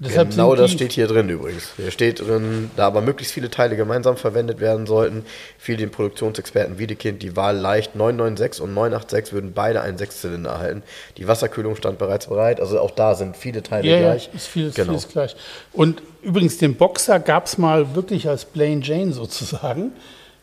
Deshalb 0.00 0.30
Genau 0.30 0.54
das 0.54 0.70
steht 0.70 0.92
hier 0.92 1.08
drin 1.08 1.28
übrigens. 1.28 1.70
Hier 1.76 1.90
steht 1.90 2.20
drin, 2.20 2.70
da 2.76 2.86
aber 2.86 3.00
möglichst 3.00 3.34
viele 3.34 3.50
Teile 3.50 3.76
gemeinsam 3.76 4.16
verwendet 4.16 4.60
werden 4.60 4.86
sollten, 4.86 5.24
fiel 5.58 5.76
den 5.76 5.90
Produktionsexperten 5.90 6.78
Wiedekind 6.78 7.20
die 7.20 7.34
Wahl 7.34 7.56
leicht. 7.56 7.96
996 7.96 8.62
und 8.62 8.74
986 8.74 9.32
würden 9.34 9.52
beide 9.54 9.80
einen 9.80 9.98
Sechszylinder 9.98 10.50
erhalten. 10.50 10.84
Die 11.16 11.26
Wasserkühlung 11.26 11.74
stand 11.74 11.98
bereits 11.98 12.28
bereit. 12.28 12.60
Also 12.60 12.78
auch 12.78 12.92
da 12.92 13.16
sind 13.16 13.36
viele 13.36 13.60
Teile 13.64 13.88
Ja, 13.88 13.98
gleich. 13.98 14.26
ja, 14.28 14.34
ist 14.34 14.46
vieles, 14.46 14.74
Genau. 14.76 14.90
vieles 14.90 15.08
gleich. 15.08 15.34
Und 15.72 16.00
übrigens, 16.22 16.58
den 16.58 16.76
Boxer 16.76 17.18
gab 17.18 17.46
es 17.46 17.58
mal 17.58 17.96
wirklich 17.96 18.28
als 18.28 18.44
Plain 18.44 18.82
Jane 18.82 19.12
sozusagen. 19.12 19.90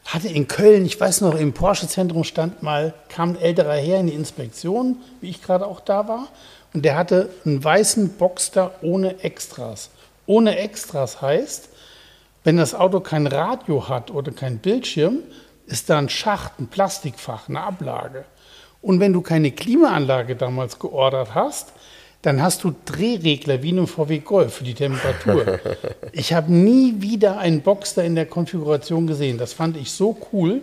Hatte 0.03 0.27
in 0.27 0.47
Köln, 0.49 0.85
ich 0.85 0.99
weiß 0.99 1.21
noch, 1.21 1.33
im 1.39 1.53
Porsche-Zentrum 1.53 2.25
stand 2.25 2.61
mal, 2.61 2.93
kam 3.09 3.29
ein 3.29 3.41
älterer 3.41 3.73
Herr 3.75 4.01
in 4.01 4.07
die 4.07 4.13
Inspektion, 4.13 4.97
wie 5.21 5.29
ich 5.29 5.41
gerade 5.41 5.65
auch 5.65 5.79
da 5.79 6.07
war. 6.09 6.27
Und 6.75 6.83
der 6.83 6.97
hatte 6.97 7.29
einen 7.45 7.63
weißen 7.63 8.17
Boxster 8.17 8.75
ohne 8.81 9.23
Extras. 9.23 9.89
Ohne 10.25 10.57
Extras 10.57 11.21
heißt, 11.21 11.69
wenn 12.43 12.57
das 12.57 12.75
Auto 12.75 12.99
kein 12.99 13.27
Radio 13.27 13.87
hat 13.87 14.11
oder 14.11 14.33
kein 14.33 14.57
Bildschirm, 14.57 15.19
ist 15.67 15.89
da 15.89 15.97
ein 15.97 16.09
Schacht, 16.09 16.59
ein 16.59 16.67
Plastikfach, 16.67 17.47
eine 17.47 17.61
Ablage. 17.61 18.25
Und 18.81 18.99
wenn 18.99 19.13
du 19.13 19.21
keine 19.21 19.51
Klimaanlage 19.51 20.35
damals 20.35 20.77
geordert 20.77 21.33
hast, 21.33 21.71
dann 22.23 22.41
hast 22.41 22.65
du 22.65 22.75
Drehregler 22.83 23.63
wie 23.63 23.69
in 23.69 23.77
einem 23.77 23.87
VW 23.87 24.19
Golf 24.19 24.55
für 24.55 24.65
die 24.65 24.73
Temperatur. 24.73 25.59
ich 26.11 26.33
habe 26.33 26.51
nie 26.51 26.95
wieder 26.97 27.37
einen 27.37 27.61
Boxster 27.61 28.03
in 28.03 28.15
der 28.15 28.25
Konfiguration 28.25 29.07
gesehen. 29.07 29.37
Das 29.37 29.53
fand 29.53 29.77
ich 29.77 29.91
so 29.91 30.17
cool. 30.33 30.61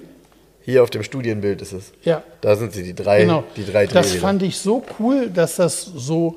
Hier 0.64 0.82
auf 0.82 0.90
dem 0.90 1.02
Studienbild 1.02 1.60
ist 1.62 1.72
es. 1.72 1.92
Ja, 2.02 2.22
Da 2.40 2.56
sind 2.56 2.72
sie, 2.72 2.82
die 2.82 2.94
drei, 2.94 3.22
genau. 3.22 3.44
die 3.56 3.64
drei 3.64 3.86
das 3.86 3.92
Drehräder. 4.08 4.20
fand 4.20 4.42
ich 4.42 4.58
so 4.58 4.82
cool, 4.98 5.28
dass 5.28 5.56
das 5.56 5.82
so 5.82 6.36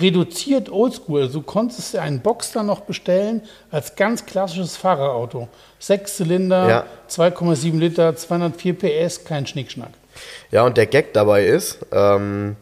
reduziert 0.00 0.70
oldschool. 0.70 1.22
Also 1.22 1.40
du 1.40 1.44
konntest 1.44 1.94
dir 1.94 2.02
einen 2.02 2.20
Boxster 2.20 2.62
noch 2.62 2.80
bestellen 2.80 3.42
als 3.70 3.96
ganz 3.96 4.24
klassisches 4.24 4.76
Fahrerauto. 4.76 5.48
Sechs 5.78 6.16
Zylinder, 6.16 6.68
Ja. 6.68 6.86
2,7 7.08 7.78
Liter, 7.78 8.16
204 8.16 8.74
PS, 8.78 9.24
kein 9.24 9.46
Schnickschnack. 9.46 9.90
Ja, 10.50 10.64
und 10.64 10.76
der 10.76 10.86
Gag 10.86 11.12
dabei 11.12 11.44
ist, 11.44 11.78
ähm, 11.92 12.56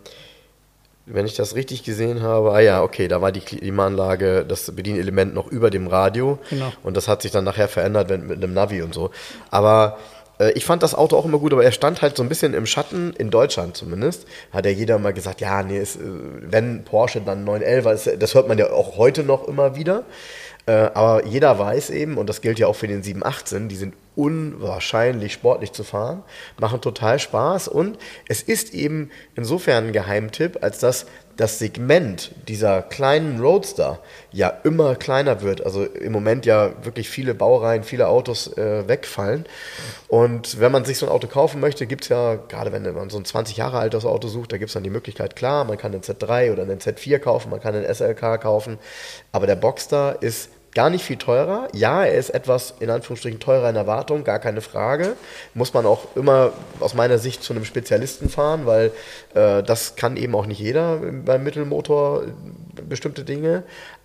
wenn 1.06 1.26
ich 1.26 1.34
das 1.34 1.54
richtig 1.54 1.82
gesehen 1.82 2.22
habe, 2.22 2.52
ah 2.52 2.60
ja, 2.60 2.82
okay, 2.82 3.06
da 3.08 3.20
war 3.20 3.32
die 3.32 3.40
Klimaanlage, 3.40 4.44
das 4.46 4.70
Bedienelement 4.74 5.34
noch 5.34 5.48
über 5.48 5.70
dem 5.70 5.86
Radio. 5.88 6.38
Genau. 6.48 6.72
Und 6.82 6.96
das 6.96 7.08
hat 7.08 7.22
sich 7.22 7.30
dann 7.32 7.44
nachher 7.44 7.68
verändert 7.68 8.08
mit, 8.10 8.26
mit 8.26 8.42
einem 8.42 8.54
Navi 8.54 8.82
und 8.82 8.94
so. 8.94 9.10
Aber 9.50 9.98
ich 10.50 10.64
fand 10.64 10.82
das 10.82 10.94
Auto 10.94 11.16
auch 11.16 11.24
immer 11.24 11.38
gut, 11.38 11.52
aber 11.52 11.64
er 11.64 11.72
stand 11.72 12.02
halt 12.02 12.16
so 12.16 12.22
ein 12.22 12.28
bisschen 12.28 12.54
im 12.54 12.66
Schatten, 12.66 13.12
in 13.18 13.30
Deutschland 13.30 13.76
zumindest. 13.76 14.26
Hat 14.52 14.66
ja 14.66 14.72
jeder 14.72 14.98
mal 14.98 15.12
gesagt, 15.12 15.40
ja, 15.40 15.62
nee, 15.62 15.78
ist, 15.78 15.96
äh, 15.96 16.00
wenn 16.40 16.84
Porsche, 16.84 17.20
dann 17.20 17.44
911, 17.44 17.86
ist, 17.86 18.22
das 18.22 18.34
hört 18.34 18.48
man 18.48 18.58
ja 18.58 18.70
auch 18.70 18.96
heute 18.96 19.22
noch 19.22 19.48
immer 19.48 19.76
wieder. 19.76 20.04
Äh, 20.66 20.72
aber 20.94 21.26
jeder 21.26 21.58
weiß 21.58 21.90
eben, 21.90 22.18
und 22.18 22.28
das 22.28 22.40
gilt 22.40 22.58
ja 22.58 22.68
auch 22.68 22.76
für 22.76 22.86
den 22.86 23.02
718, 23.02 23.68
die 23.68 23.76
sind 23.76 23.94
unwahrscheinlich 24.14 25.32
sportlich 25.32 25.72
zu 25.72 25.82
fahren, 25.82 26.22
machen 26.58 26.80
total 26.80 27.18
Spaß 27.18 27.66
und 27.68 27.98
es 28.28 28.42
ist 28.42 28.72
eben 28.74 29.10
insofern 29.34 29.88
ein 29.88 29.92
Geheimtipp, 29.92 30.58
als 30.60 30.78
dass 30.78 31.06
das 31.42 31.58
Segment 31.58 32.30
dieser 32.46 32.82
kleinen 32.82 33.40
Roadster 33.40 33.98
ja 34.30 34.46
immer 34.62 34.94
kleiner 34.94 35.42
wird. 35.42 35.66
Also 35.66 35.84
im 35.84 36.12
Moment 36.12 36.46
ja 36.46 36.70
wirklich 36.84 37.10
viele 37.10 37.34
Baureihen, 37.34 37.82
viele 37.82 38.06
Autos 38.06 38.56
äh, 38.56 38.86
wegfallen. 38.86 39.44
Und 40.06 40.60
wenn 40.60 40.70
man 40.70 40.84
sich 40.84 40.98
so 40.98 41.06
ein 41.06 41.10
Auto 41.10 41.26
kaufen 41.26 41.60
möchte, 41.60 41.88
gibt 41.88 42.04
es 42.04 42.10
ja, 42.10 42.36
gerade 42.36 42.70
wenn 42.70 42.84
man 42.94 43.10
so 43.10 43.18
ein 43.18 43.24
20 43.24 43.56
Jahre 43.56 43.78
altes 43.78 44.04
Auto 44.04 44.28
sucht, 44.28 44.52
da 44.52 44.58
gibt 44.58 44.68
es 44.68 44.74
dann 44.74 44.84
die 44.84 44.90
Möglichkeit, 44.90 45.34
klar, 45.34 45.64
man 45.64 45.78
kann 45.78 45.92
einen 45.92 46.02
Z3 46.02 46.52
oder 46.52 46.62
einen 46.62 46.78
Z4 46.78 47.18
kaufen, 47.18 47.50
man 47.50 47.60
kann 47.60 47.74
einen 47.74 47.92
SLK 47.92 48.40
kaufen. 48.40 48.78
Aber 49.32 49.48
der 49.48 49.56
Boxster 49.56 50.18
ist 50.20 50.48
gar 50.74 50.90
nicht 50.90 51.04
viel 51.04 51.16
teurer. 51.16 51.68
Ja, 51.74 52.04
er 52.04 52.14
ist 52.14 52.30
etwas 52.30 52.74
in 52.80 52.90
Anführungsstrichen 52.90 53.40
teurer 53.40 53.68
in 53.70 53.76
Erwartung, 53.76 54.24
gar 54.24 54.38
keine 54.38 54.60
Frage. 54.60 55.16
Muss 55.54 55.74
man 55.74 55.86
auch 55.86 56.16
immer 56.16 56.52
aus 56.80 56.94
meiner 56.94 57.18
Sicht 57.18 57.42
zu 57.42 57.52
einem 57.52 57.64
Spezialisten 57.64 58.28
fahren, 58.28 58.66
weil 58.66 58.92
äh, 59.34 59.62
das 59.62 59.96
kann 59.96 60.16
eben 60.16 60.34
auch 60.34 60.46
nicht 60.46 60.60
jeder 60.60 61.00
beim 61.24 61.44
Mittelmotor 61.44 62.24
bestimmte 62.92 63.24
Dinge. 63.24 63.64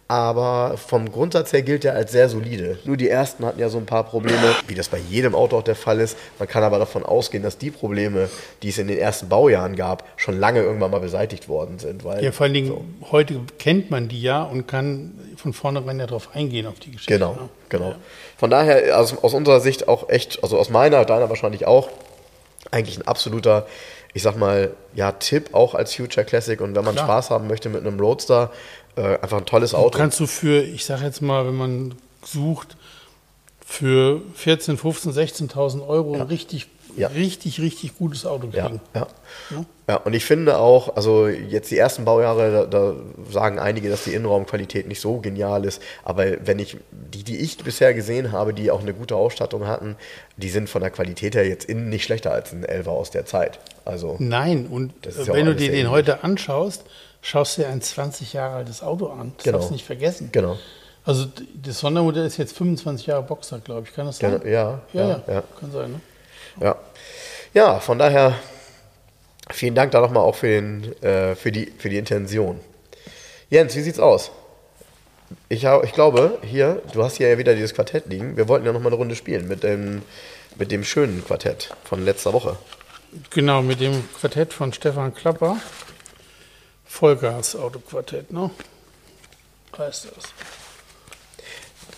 Aber 0.10 0.78
vom 0.78 1.12
Grundsatz 1.12 1.52
her 1.52 1.62
gilt 1.62 1.84
er 1.84 1.94
als 1.94 2.14
sehr 2.14 2.30
solide. 2.30 2.80
Nur 2.86 2.96
die 2.96 3.10
ersten 3.10 3.46
hatten 3.46 3.60
ja 3.60 3.68
so 3.68 3.78
ein 3.78 3.86
paar 3.86 4.06
Probleme, 4.06 4.56
wie 4.66 4.74
das 4.74 4.88
bei 4.88 5.00
jedem 5.10 5.36
Auto 5.36 5.58
auch 5.58 5.64
der 5.64 5.76
Fall 5.76 6.00
ist. 6.00 6.18
Man 6.40 6.48
kann 6.48 6.64
aber 6.64 6.80
davon 6.80 7.04
ausgehen, 7.04 7.44
dass 7.44 7.58
die 7.58 7.72
Probleme, 7.72 8.30
die 8.64 8.70
es 8.70 8.78
in 8.78 8.88
den 8.88 8.98
ersten 8.98 9.28
Baujahren 9.28 9.76
gab, 9.76 10.06
schon 10.16 10.40
lange 10.40 10.62
irgendwann 10.62 10.92
mal 10.92 11.02
beseitigt 11.02 11.50
worden 11.50 11.78
sind. 11.78 12.06
Weil 12.06 12.24
Ja, 12.24 12.32
vor 12.32 12.46
allen 12.46 12.54
Dingen, 12.54 12.96
heute 13.12 13.42
kennt 13.60 13.92
man 13.92 14.08
die 14.08 14.22
ja 14.22 14.44
und 14.44 14.66
kann 14.66 15.14
von 15.36 15.52
vornherein 15.52 16.00
ja 16.00 16.08
darauf 16.08 16.34
eingehen, 16.34 16.68
auf 16.68 16.80
die 16.80 16.92
Geschichte. 16.92 17.14
Genau, 17.14 17.34
ne? 17.34 17.50
genau. 17.68 17.96
Von 18.38 18.50
daher, 18.50 18.98
aus, 18.98 19.18
aus 19.18 19.34
unserer 19.34 19.60
Sicht 19.60 19.90
auch 19.90 20.08
echt, 20.08 20.42
also 20.42 20.58
aus 20.58 20.70
meiner, 20.70 21.04
deiner 21.04 21.28
wahrscheinlich 21.28 21.68
auch, 21.68 21.90
eigentlich 22.72 22.98
ein 22.98 23.08
absoluter, 23.08 23.68
ich 24.14 24.24
sag 24.24 24.38
mal, 24.38 24.72
ja, 24.96 25.12
Tipp 25.12 25.54
auch 25.54 25.76
als 25.76 25.96
Future 25.96 26.26
Classic. 26.26 26.60
Und 26.60 26.76
wenn 26.76 26.84
man 26.84 26.96
Klar. 26.96 27.06
Spaß 27.06 27.30
haben 27.30 27.48
möchte 27.48 27.70
mit 27.70 27.86
einem 27.86 28.00
Roadster, 28.00 28.52
äh, 28.96 29.20
einfach 29.20 29.38
ein 29.38 29.46
tolles 29.46 29.74
Auto. 29.74 29.98
Kannst 29.98 30.20
du 30.20 30.28
für, 30.28 30.62
ich 30.62 30.86
sage 30.86 31.06
jetzt 31.06 31.22
mal, 31.22 31.46
wenn 31.46 31.56
man 31.56 31.96
sucht, 32.24 32.78
für 33.66 34.22
14, 34.36 34.78
15, 34.78 35.12
16.000 35.12 35.86
Euro 35.88 36.14
ein 36.14 36.22
richtig, 36.22 36.68
Ja. 36.98 37.08
richtig, 37.10 37.62
richtig 37.62 37.98
gutes 37.98 38.26
Auto 38.26 38.48
Ja, 38.52 38.66
kriegen. 38.68 38.82
ja. 38.96 39.08
Ja, 39.90 39.96
und 39.98 40.14
ich 40.14 40.26
finde 40.26 40.58
auch, 40.58 40.98
also 40.98 41.28
jetzt 41.28 41.72
die 41.72 41.78
ersten 41.78 42.04
Baujahre, 42.04 42.52
da, 42.52 42.66
da 42.66 42.94
sagen 43.32 43.58
einige, 43.58 43.90
dass 43.90 44.04
die 44.04 44.14
Innenraumqualität 44.14 44.86
nicht 44.88 45.00
so 45.00 45.20
genial 45.20 45.64
ist. 45.64 45.82
Aber 46.04 46.26
wenn 46.46 46.60
ich, 46.60 46.76
die, 46.92 47.24
die 47.24 47.38
ich 47.38 47.58
bisher 47.58 47.94
gesehen 47.94 48.34
habe, 48.34 48.54
die 48.54 48.70
auch 48.70 48.82
eine 48.82 48.94
gute 48.94 49.16
Ausstattung 49.16 49.66
hatten, 49.66 49.96
die 50.36 50.50
sind 50.50 50.70
von 50.70 50.82
der 50.82 50.92
Qualität 50.92 51.36
her 51.36 51.48
jetzt 51.48 51.64
innen 51.66 51.88
nicht 51.88 52.04
schlechter 52.04 52.32
als 52.34 52.52
ein 52.52 52.66
Elfer 52.66 52.92
aus 52.92 53.12
der 53.12 53.26
Zeit. 53.26 53.60
Also, 53.86 54.18
Nein, 54.20 54.68
und 54.70 54.92
ja 55.06 55.34
wenn 55.34 55.46
du 55.46 55.56
dir 55.56 55.72
den 55.72 55.90
heute 55.90 56.22
anschaust, 56.24 56.84
schaust 57.22 57.58
du 57.58 57.62
dir 57.62 57.70
ein 57.70 57.82
20 57.82 58.34
Jahre 58.34 58.56
altes 58.58 58.84
Auto 58.84 59.08
an. 59.08 59.32
Das 59.38 59.46
Genau. 59.46 59.58
darfst 59.58 59.70
du 59.70 59.74
nicht 59.74 59.86
vergessen. 59.86 60.30
genau. 60.34 60.58
Also 61.06 61.26
das 61.64 61.80
Sondermodell 61.80 62.26
ist 62.26 62.36
jetzt 62.36 62.58
25 62.58 63.08
Jahre 63.08 63.24
Boxer, 63.24 63.60
glaube 63.60 63.88
ich. 63.88 63.94
Kann 63.96 64.08
das 64.08 64.18
sein? 64.18 64.32
Genau, 64.42 64.46
ja, 64.46 64.82
ja, 64.92 65.02
ja, 65.02 65.08
ja, 65.26 65.34
ja. 65.36 65.44
Kann 65.58 65.72
sein, 65.72 65.92
ne? 65.94 66.02
Ja, 66.60 66.76
ja 67.54 67.80
von 67.80 68.00
daher 68.00 68.38
vielen 69.52 69.76
Dank 69.76 69.92
da 69.92 70.02
nochmal 70.02 70.24
auch 70.24 70.36
für, 70.36 70.48
den, 70.48 71.02
äh, 71.04 71.36
für, 71.36 71.52
die, 71.52 71.72
für 71.78 71.90
die 71.90 71.98
Intention. 71.98 72.60
Jens, 73.50 73.76
wie 73.76 73.82
sieht's 73.82 74.00
aus? 74.00 74.32
Ich, 75.50 75.64
ich 75.64 75.94
glaube, 75.94 76.40
hier, 76.44 76.82
du 76.94 77.04
hast 77.04 77.18
hier 77.18 77.30
ja 77.30 77.38
wieder 77.38 77.54
dieses 77.54 77.74
Quartett 77.74 78.08
liegen. 78.08 78.38
Wir 78.38 78.48
wollten 78.48 78.66
ja 78.66 78.74
nochmal 78.74 78.92
eine 78.92 78.98
Runde 78.98 79.16
spielen 79.16 79.48
mit 79.48 79.64
dem, 79.64 80.02
mit 80.58 80.72
dem 80.72 80.84
schönen 80.84 81.24
Quartett 81.26 81.70
von 81.84 82.04
letzter 82.04 82.34
Woche. 82.34 82.58
Genau, 83.30 83.62
mit 83.62 83.80
dem 83.80 84.04
Quartett 84.20 84.54
von 84.54 84.74
Stefan 84.74 85.14
Klapper. 85.14 85.58
Vollgas-Autoquartett, 86.86 88.32
ne? 88.32 88.50
Heißt 89.78 90.06
das. 90.06 90.26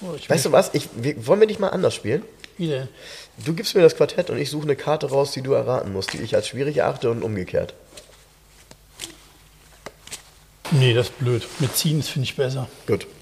Oh, 0.01 0.15
Weißt 0.27 0.45
du 0.45 0.51
was? 0.51 0.71
Ich, 0.73 0.89
wir, 0.95 1.27
wollen 1.27 1.39
wir 1.39 1.47
nicht 1.47 1.59
mal 1.59 1.69
anders 1.69 1.95
spielen? 1.95 2.23
Wieder. 2.57 2.87
Du 3.45 3.53
gibst 3.53 3.75
mir 3.75 3.81
das 3.81 3.95
Quartett 3.95 4.29
und 4.29 4.37
ich 4.37 4.49
suche 4.49 4.63
eine 4.63 4.75
Karte 4.75 5.09
raus, 5.09 5.31
die 5.31 5.41
du 5.41 5.53
erraten 5.53 5.93
musst, 5.93 6.13
die 6.13 6.17
ich 6.21 6.35
als 6.35 6.47
schwierig 6.47 6.77
erachte 6.77 7.09
und 7.09 7.23
umgekehrt. 7.23 7.73
Nee, 10.71 10.93
das 10.93 11.07
ist 11.09 11.17
blöd. 11.19 11.47
Mit 11.59 11.75
ziehen, 11.75 11.99
das 11.99 12.09
finde 12.09 12.25
ich 12.25 12.35
besser. 12.35 12.67
Gut. 12.87 13.07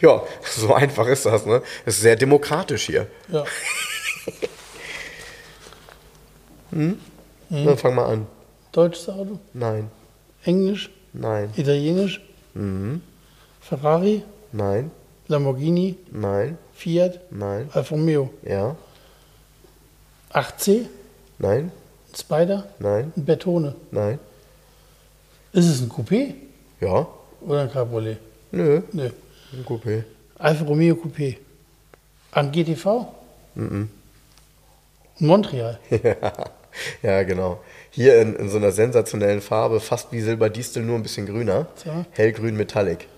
Ja, 0.00 0.22
so 0.42 0.74
einfach 0.74 1.06
ist 1.06 1.24
das, 1.24 1.46
ne? 1.46 1.62
Es 1.86 1.94
ist 1.94 2.00
sehr 2.02 2.16
demokratisch 2.16 2.82
hier. 2.86 3.06
Ja. 3.28 3.44
Dann 6.70 7.78
fang 7.78 7.94
mal 7.94 8.06
an. 8.06 8.26
Deutsches 8.72 9.08
Auto? 9.08 9.38
Nein, 9.54 9.90
Englisch? 10.44 10.90
nein, 11.12 11.50
Italienisch? 11.56 12.20
Mhm. 12.52 13.00
Ferrari? 13.60 14.22
nein, 14.52 14.90
Lamborghini? 15.28 15.96
nein, 16.10 16.58
Fiat? 16.76 17.20
nein, 17.30 17.68
Alfa 17.72 17.94
Romeo? 17.94 18.30
ja, 18.42 18.76
8C? 20.32 20.86
nein, 21.38 21.70
Ein 22.12 22.16
Spider? 22.16 22.66
nein, 22.78 23.12
Ein 23.16 23.24
Bertone? 23.24 23.74
nein, 23.90 24.18
Ist 25.52 25.66
es 25.68 25.80
ein 25.80 25.88
Coupé 25.88 26.34
Ja. 26.80 27.06
oder 27.40 27.62
ein 27.62 27.70
Cabriolet? 27.72 28.18
Nö, 28.52 28.82
Nö. 28.92 29.10
ein 29.52 29.64
Coupé. 29.64 30.04
Alfa 30.38 30.64
Romeo 30.64 30.94
Coupé. 30.94 31.38
Ein 32.32 32.52
GTV? 32.52 33.06
Mhm. 33.54 33.88
Montreal. 35.18 35.78
Ja, 37.02 37.22
genau. 37.22 37.60
Hier 37.90 38.20
in, 38.20 38.36
in 38.36 38.50
so 38.50 38.58
einer 38.58 38.70
sensationellen 38.70 39.40
Farbe, 39.40 39.80
fast 39.80 40.12
wie 40.12 40.20
Silberdistel, 40.20 40.82
nur 40.82 40.96
ein 40.96 41.02
bisschen 41.02 41.24
grüner. 41.24 41.66
So. 41.82 42.04
Hellgrün 42.10 42.54
Metallic. 42.54 43.08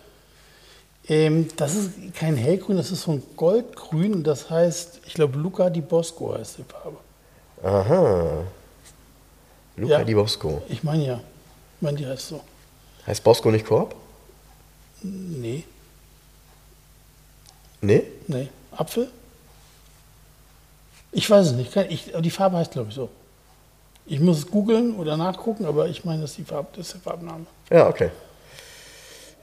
Ähm, 1.09 1.48
das 1.56 1.74
ist 1.74 1.90
kein 2.14 2.36
Hellgrün, 2.36 2.76
das 2.76 2.90
ist 2.90 3.02
so 3.02 3.12
ein 3.12 3.22
Goldgrün. 3.36 4.12
und 4.14 4.24
Das 4.24 4.51
heißt, 4.51 5.01
ich 5.06 5.14
glaube, 5.14 5.39
Luca 5.39 5.70
di 5.70 5.80
Bosco 5.80 6.35
heißt 6.36 6.59
die 6.59 6.64
Farbe. 6.64 6.98
Aha. 7.62 8.44
Luca 9.76 9.98
Ja. 9.98 10.05
di 10.05 10.14
Bosco. 10.14 10.62
Ich 10.68 10.82
meine 10.82 11.06
ja. 11.06 11.14
Ich 11.76 11.82
meine, 11.82 11.97
die 11.97 12.06
heißt 12.06 12.28
so. 12.28 12.40
Heißt 13.06 13.22
Bosco 13.24 13.51
nicht 13.51 13.64
Korb? 13.66 13.94
Nee, 15.02 15.64
Nee? 17.80 18.02
nee. 18.26 18.48
Apfel? 18.72 19.09
Ich 21.12 21.30
weiß 21.30 21.47
es 21.47 21.52
nicht. 21.52 21.74
Ich, 21.76 22.12
die 22.18 22.30
Farbe 22.30 22.56
heißt, 22.59 22.72
glaube 22.72 22.89
ich, 22.90 22.94
so. 22.97 23.09
Ich 24.05 24.18
muss 24.20 24.39
es 24.39 24.47
googeln 24.51 24.97
oder 24.97 25.16
nachgucken, 25.16 25.64
aber 25.64 25.89
ich 25.89 26.05
meine, 26.05 26.22
das 26.22 26.30
ist, 26.32 26.39
die 26.39 26.44
Farbe, 26.44 26.68
das 26.76 26.86
ist 26.89 26.94
der 26.94 27.01
Farbname. 27.01 27.47
Ja, 27.70 27.89
okay. 27.89 28.10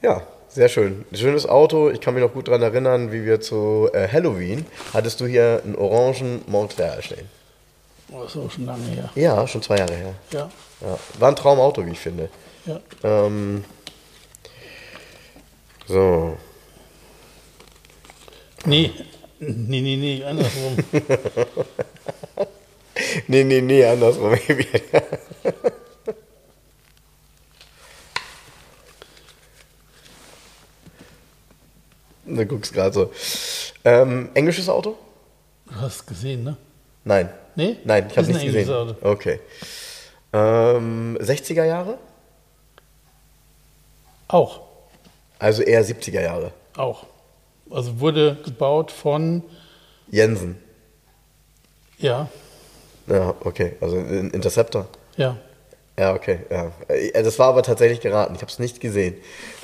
Ja, 0.02 0.22
sehr 0.56 0.68
schön. 0.70 1.04
Schönes 1.12 1.46
Auto. 1.46 1.90
Ich 1.90 2.00
kann 2.00 2.14
mich 2.14 2.22
noch 2.22 2.32
gut 2.32 2.48
daran 2.48 2.62
erinnern, 2.62 3.12
wie 3.12 3.24
wir 3.26 3.40
zu 3.42 3.90
äh, 3.92 4.08
Halloween 4.08 4.64
hattest 4.94 5.20
du 5.20 5.26
hier 5.26 5.60
einen 5.62 5.76
orangen 5.76 6.40
Montreal 6.46 7.02
stehen. 7.02 7.28
Oh, 8.10 8.22
das 8.22 8.34
ist 8.34 8.40
auch 8.40 8.50
schon 8.50 8.64
lange 8.64 8.84
her. 8.86 9.10
Ja, 9.14 9.46
schon 9.46 9.60
zwei 9.60 9.76
Jahre 9.76 9.94
her. 9.94 10.14
Ja, 10.32 10.50
Ja. 10.80 10.98
War 11.18 11.28
ein 11.28 11.36
Traumauto, 11.36 11.84
wie 11.84 11.90
ich 11.90 11.98
finde. 12.00 12.30
ja. 12.64 12.80
Ähm, 13.04 13.64
so. 15.86 16.36
Nee, 18.64 18.90
nee, 19.38 19.80
nee, 19.82 19.96
nee, 19.96 20.24
andersrum. 20.24 20.76
Nee, 23.28 23.44
nee, 23.44 23.60
nee, 23.60 23.84
andersrum. 23.84 24.32
du 32.26 32.46
guckst 32.46 32.72
gerade 32.72 32.92
so. 32.92 33.10
Ähm, 33.84 34.30
englisches 34.34 34.68
Auto? 34.68 34.96
Du 35.66 35.74
hast 35.80 35.96
es 35.96 36.06
gesehen, 36.06 36.44
ne? 36.44 36.56
Nein. 37.04 37.28
Nee? 37.54 37.76
Nein, 37.84 38.06
ich 38.10 38.16
habe 38.16 38.28
Ist 38.30 38.36
ein 38.36 38.42
nicht 38.44 38.54
gesehen. 38.54 38.70
Auto. 38.74 38.94
Okay. 39.02 39.40
Ähm, 40.32 41.16
60er 41.20 41.64
Jahre? 41.64 41.98
Auch, 44.28 44.60
Also 45.38 45.62
eher 45.62 45.84
70er 45.84 46.20
Jahre. 46.22 46.52
auch. 46.76 47.06
Also 47.70 47.98
wurde 48.00 48.36
gebaut 48.44 48.90
von, 48.92 49.42
Jensen. 50.10 50.56
ja, 51.98 52.28
Ja, 53.08 53.34
okay. 53.40 53.76
Also 53.80 53.96
ein 53.96 54.30
Interceptor. 54.30 54.86
ja. 55.16 55.36
Ja, 55.98 56.14
okay. 56.14 56.40
Ja. 56.50 56.72
Äh, 56.88 57.22
Das 57.22 57.38
war 57.38 57.48
aber 57.48 57.62
tatsächlich 57.62 58.00
geraten. 58.00 58.34
Ich 58.34 58.42
habe 58.42 58.50
es 58.52 58.58
nicht 58.58 58.80
gesehen. 58.80 59.14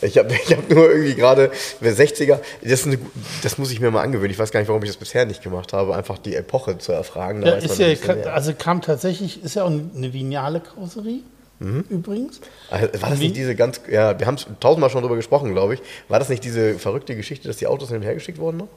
Ich 0.01 0.17
habe 0.19 0.33
ich 0.47 0.53
hab 0.57 0.69
nur 0.71 0.91
irgendwie 0.91 1.15
gerade 1.15 1.51
60er. 1.83 2.39
Das, 2.63 2.73
ist 2.73 2.87
eine, 2.87 2.99
das 3.43 3.59
muss 3.59 3.71
ich 3.71 3.81
mir 3.81 3.91
mal 3.91 4.03
angewöhnen. 4.03 4.31
Ich 4.31 4.39
weiß 4.39 4.51
gar 4.51 4.61
nicht, 4.61 4.69
warum 4.69 4.83
ich 4.83 4.89
das 4.89 4.97
bisher 4.97 5.27
nicht 5.27 5.43
gemacht 5.43 5.73
habe. 5.73 5.95
Einfach 5.95 6.19
die 6.19 6.35
Epoche 6.35 6.79
zu 6.79 6.93
erfragen. 6.93 7.43
Da 7.43 7.49
ja, 7.49 7.55
ist 7.57 7.79
ja 7.79 7.89
mehr. 8.15 8.35
also 8.35 8.55
kam 8.55 8.81
tatsächlich, 8.81 9.45
ist 9.45 9.57
ja 9.57 9.65
auch 9.65 9.67
eine 9.71 10.13
vignale 10.13 10.61
Karosserie, 10.61 11.21
Mhm. 11.59 11.85
übrigens. 11.91 12.41
Also, 12.71 12.89
War 13.03 13.11
das 13.11 13.19
nicht 13.21 13.37
diese 13.37 13.55
ganz. 13.55 13.81
Ja, 13.89 14.19
wir 14.19 14.27
haben 14.27 14.35
es 14.35 14.47
tausendmal 14.59 14.91
schon 14.91 15.03
drüber 15.03 15.15
gesprochen, 15.17 15.53
glaube 15.53 15.75
ich. 15.75 15.83
War 16.09 16.19
das 16.19 16.29
nicht 16.29 16.43
diese 16.43 16.75
verrückte 16.79 17.15
Geschichte, 17.15 17.47
dass 17.47 17.59
die 17.59 17.69
Autos 17.69 17.89
hin 17.91 17.99
und 17.99 18.03
her 18.03 18.15
geschickt 18.15 18.39
wurden 18.39 18.57
noch? 18.57 18.69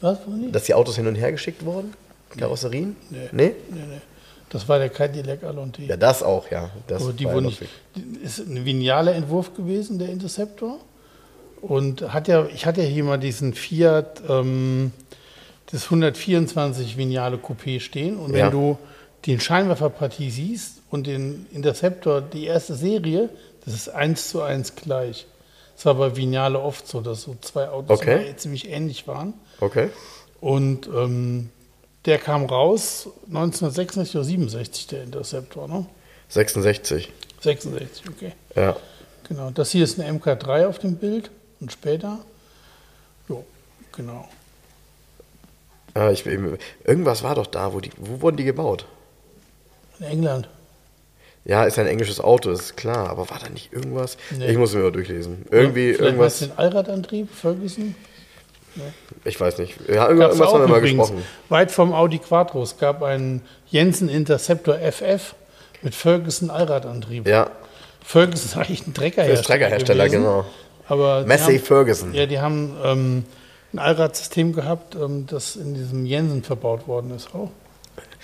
Was? 0.00 0.18
Dass 0.52 0.64
die 0.64 0.74
Autos 0.74 0.96
hin 0.96 1.06
und 1.08 1.16
her 1.16 1.32
geschickt 1.32 1.64
wurden? 1.64 1.94
Karosserien? 2.38 2.96
Nee. 3.10 3.18
Nee? 3.32 3.54
Nee, 3.70 3.80
nee. 3.88 4.00
Das 4.50 4.68
war 4.68 4.78
der 4.78 4.88
Cadillac 4.90 5.44
Alonte. 5.44 5.82
Ja, 5.82 5.96
das 5.96 6.22
auch, 6.22 6.50
ja. 6.50 6.70
Das 6.88 7.02
Aber 7.02 7.12
die 7.12 7.24
war 7.24 7.40
nicht, 7.40 7.62
ist 8.22 8.38
ein 8.40 8.64
vignale 8.64 9.12
Entwurf 9.12 9.54
gewesen, 9.54 9.98
der 9.98 10.08
Interceptor. 10.10 10.78
Und 11.62 12.12
hat 12.12 12.26
ja, 12.28 12.46
ich 12.46 12.66
hatte 12.66 12.82
ja 12.82 12.88
hier 12.88 13.04
mal 13.04 13.18
diesen 13.18 13.54
Fiat, 13.54 14.22
ähm, 14.28 14.92
das 15.70 15.84
124 15.84 16.96
Vignale 16.96 17.36
Coupé 17.36 17.80
stehen. 17.80 18.16
Und 18.16 18.32
wenn 18.32 18.40
Ja. 18.40 18.50
du 18.50 18.76
den 19.26 19.38
Scheinwerferpartie 19.40 20.30
siehst 20.30 20.82
und 20.90 21.06
den 21.06 21.46
Interceptor, 21.52 22.20
die 22.20 22.46
erste 22.46 22.74
Serie, 22.74 23.28
das 23.64 23.74
ist 23.74 23.88
eins 23.88 24.30
zu 24.30 24.42
eins 24.42 24.74
gleich. 24.74 25.26
Es 25.76 25.84
war 25.86 25.94
bei 25.94 26.16
Vignale 26.16 26.58
oft 26.58 26.88
so, 26.88 27.00
dass 27.00 27.22
so 27.22 27.36
zwei 27.40 27.68
Autos 27.68 28.00
Okay. 28.00 28.34
ziemlich 28.36 28.68
ähnlich 28.68 29.06
waren. 29.06 29.34
Okay. 29.60 29.90
Und 30.40 30.88
ähm, 30.88 31.50
der 32.04 32.18
kam 32.18 32.46
raus 32.46 33.08
1966 33.26 34.16
oder 34.16 34.24
67, 34.24 34.86
der 34.88 35.02
Interceptor, 35.02 35.68
ne? 35.68 35.86
66. 36.28 37.12
66, 37.40 38.08
okay. 38.08 38.32
Ja. 38.54 38.76
Genau, 39.28 39.50
das 39.50 39.70
hier 39.70 39.84
ist 39.84 40.00
eine 40.00 40.18
MK3 40.18 40.66
auf 40.66 40.78
dem 40.78 40.96
Bild 40.96 41.30
und 41.60 41.72
später. 41.72 42.18
Jo, 43.28 43.44
genau. 43.92 44.28
Ah, 45.94 46.10
ich, 46.10 46.24
irgendwas 46.26 47.22
war 47.22 47.34
doch 47.34 47.46
da, 47.46 47.72
wo 47.72 47.80
die. 47.80 47.90
Wo 47.96 48.20
wurden 48.22 48.36
die 48.36 48.44
gebaut? 48.44 48.86
In 49.98 50.06
England. 50.06 50.48
Ja, 51.44 51.64
ist 51.64 51.78
ein 51.78 51.86
englisches 51.86 52.20
Auto, 52.20 52.50
ist 52.50 52.76
klar, 52.76 53.08
aber 53.08 53.30
war 53.30 53.38
da 53.38 53.48
nicht 53.48 53.72
irgendwas? 53.72 54.18
Nee. 54.36 54.50
Ich 54.50 54.58
muss 54.58 54.74
mir 54.74 54.82
mal 54.82 54.92
durchlesen. 54.92 55.46
Irgendwie, 55.50 55.94
Vielleicht 55.94 56.00
irgendwas, 56.00 56.38
du 56.38 56.46
den 56.46 56.58
Allradantrieb, 56.58 57.30
Ferguson? 57.34 57.94
Ich 59.24 59.40
weiß 59.40 59.58
nicht. 59.58 59.74
Ja, 59.88 60.08
irgendwas, 60.08 60.38
haben 60.40 60.60
wir 60.62 60.68
mal 60.68 60.80
gesprochen. 60.80 61.22
Weit 61.48 61.70
vom 61.70 61.92
Audi 61.92 62.18
Quattro. 62.18 62.62
Es 62.62 62.78
gab 62.78 63.02
einen 63.02 63.42
Jensen 63.68 64.08
Interceptor 64.08 64.76
FF 64.78 65.34
mit 65.82 65.94
Ferguson 65.94 66.50
Allradantrieb. 66.50 67.26
Ja, 67.26 67.50
Ferguson 68.04 68.46
ist 68.46 68.56
eigentlich 68.56 68.86
ein 68.86 68.94
Treckerhersteller. 68.94 69.42
Treckerhersteller, 69.46 70.08
genau. 70.08 70.44
Aber 70.88 71.24
Massey 71.26 71.56
haben- 71.58 71.64
Ferguson. 71.64 72.14
Ja, 72.14 72.26
die 72.26 72.40
haben 72.40 72.76
ähm, 72.84 73.24
ein 73.72 73.78
Allradsystem 73.78 74.52
gehabt, 74.52 74.94
ähm, 74.96 75.26
das 75.26 75.54
in 75.56 75.74
diesem 75.74 76.04
Jensen 76.06 76.42
verbaut 76.42 76.88
worden 76.88 77.14
ist 77.14 77.34
auch. 77.34 77.50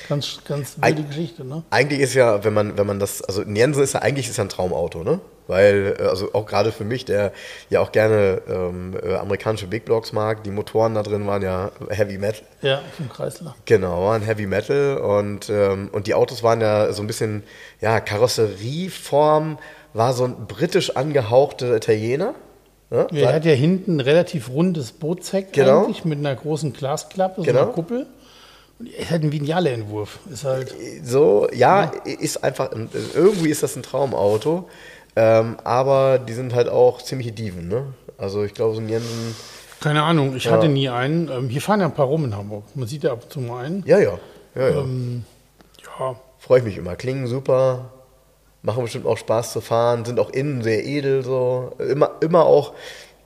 Ganz, 0.09 0.39
ganz 0.47 0.77
wilde 0.81 1.02
Eig- 1.02 1.06
Geschichte, 1.09 1.44
ne? 1.44 1.62
Eigentlich 1.70 2.01
ist 2.01 2.14
ja, 2.14 2.43
wenn 2.44 2.52
man, 2.55 2.77
wenn 2.77 2.86
man 2.86 2.98
das, 2.98 3.23
also 3.23 3.43
ein 3.43 3.55
Jensen 3.56 3.82
ist 3.82 3.94
ja 3.94 4.01
eigentlich 4.02 4.28
ist 4.28 4.36
ja 4.36 4.44
ein 4.44 4.48
Traumauto, 4.48 5.02
ne? 5.05 5.20
Weil, 5.48 5.97
äh, 5.98 6.02
also 6.02 6.35
auch 6.35 6.47
gerade 6.47 6.73
für 6.73 6.85
mich, 6.85 7.05
der 7.05 7.32
ja 7.70 7.81
auch 7.81 7.93
gerne 7.93 8.43
ähm, 8.48 8.97
äh, 9.02 9.14
amerikanische 9.14 9.66
Big 9.66 9.85
Blocks 9.85 10.12
mag, 10.12 10.43
die 10.44 10.51
Motoren 10.51 10.94
da 10.94 11.02
drin 11.02 11.27
waren 11.27 11.43
ja 11.43 11.70
Heavy 11.89 12.18
Metal. 12.18 12.43
Ja, 12.62 12.81
vom 12.97 13.09
Kreisler. 13.09 13.55
Genau, 13.64 14.05
waren 14.05 14.23
Heavy 14.23 14.47
Metal 14.47 14.97
und, 14.98 15.48
ähm, 15.51 15.89
und 15.93 16.06
die 16.06 16.14
Autos 16.14 16.43
waren 16.43 16.60
ja 16.60 16.93
so 16.93 17.02
ein 17.02 17.06
bisschen, 17.06 17.44
ja, 17.81 18.01
Karosserieform 18.01 19.59
war 19.94 20.12
so 20.12 20.24
ein 20.24 20.47
britisch 20.47 20.97
angehauchter 20.97 21.77
Italiener. 21.77 22.35
Ne? 22.90 23.06
Er 23.12 23.32
hat 23.32 23.44
ja 23.44 23.52
hinten 23.52 23.97
ein 23.97 24.01
relativ 24.01 24.51
rundes 24.51 24.93
Bootsheck 24.93 25.52
Genau. 25.52 25.85
eigentlich 25.85 26.05
mit 26.05 26.18
einer 26.18 26.35
großen 26.35 26.73
Glasklappe, 26.73 27.40
so 27.40 27.43
Genau. 27.47 27.62
einer 27.62 27.73
Kuppel. 27.73 28.06
Und 28.78 28.93
er 28.93 29.01
ist 29.02 29.10
halt 29.10 29.23
ein 29.23 29.32
Vignale-Entwurf. 29.32 30.18
Ist 30.31 30.44
halt, 30.44 30.74
So, 31.02 31.48
ja, 31.52 31.90
ist 32.05 32.44
einfach, 32.44 32.73
ein, 32.73 32.90
irgendwie 33.14 33.48
ist 33.48 33.62
das 33.62 33.74
ein 33.74 33.82
Traumauto, 33.82 34.68
ähm, 35.16 35.56
aber 35.64 36.18
die 36.18 36.32
sind 36.34 36.55
halt 36.55 36.68
auch 36.68 37.02
ziemliche 37.02 37.32
Diven, 37.32 37.68
ne? 37.68 37.94
Also 38.18 38.44
ich 38.44 38.55
glaube, 38.55 38.74
so 38.74 38.80
ein 38.80 38.88
Jensen, 38.88 39.34
keine 39.80 40.02
Ahnung, 40.02 40.34
ich 40.36 40.44
Ja. 40.44 40.52
hatte 40.52 40.68
nie 40.68 40.88
einen. 40.88 41.28
Ähm, 41.30 41.48
hier 41.48 41.60
fahren 41.60 41.80
ja 41.80 41.86
ein 41.86 41.94
paar 41.94 42.06
rum 42.06 42.24
in 42.24 42.36
Hamburg. 42.36 42.64
Man 42.74 42.86
sieht 42.88 43.02
ja 43.02 43.12
ab 43.12 43.24
und 43.24 43.32
zu 43.32 43.40
mal 43.40 43.64
einen. 43.64 43.82
ja, 43.86 43.98
ja, 43.98 44.18
ja, 44.55 44.68
ja. 44.68 44.78
Ähm, 44.80 45.24
ja, 45.98 46.16
freue 46.38 46.60
ich 46.60 46.64
mich 46.64 46.76
immer. 46.78 46.97
Klingen 46.97 47.26
super, 47.26 47.90
machen 48.62 48.82
bestimmt 48.82 49.06
auch 49.06 49.18
Spaß 49.18 49.52
zu 49.52 49.60
fahren, 49.60 50.05
sind 50.05 50.18
auch 50.18 50.30
innen 50.30 50.62
sehr 50.62 50.84
edel, 50.86 51.22
so, 51.22 51.72
immer, 51.78 52.12
immer 52.20 52.47
auch, 52.47 52.72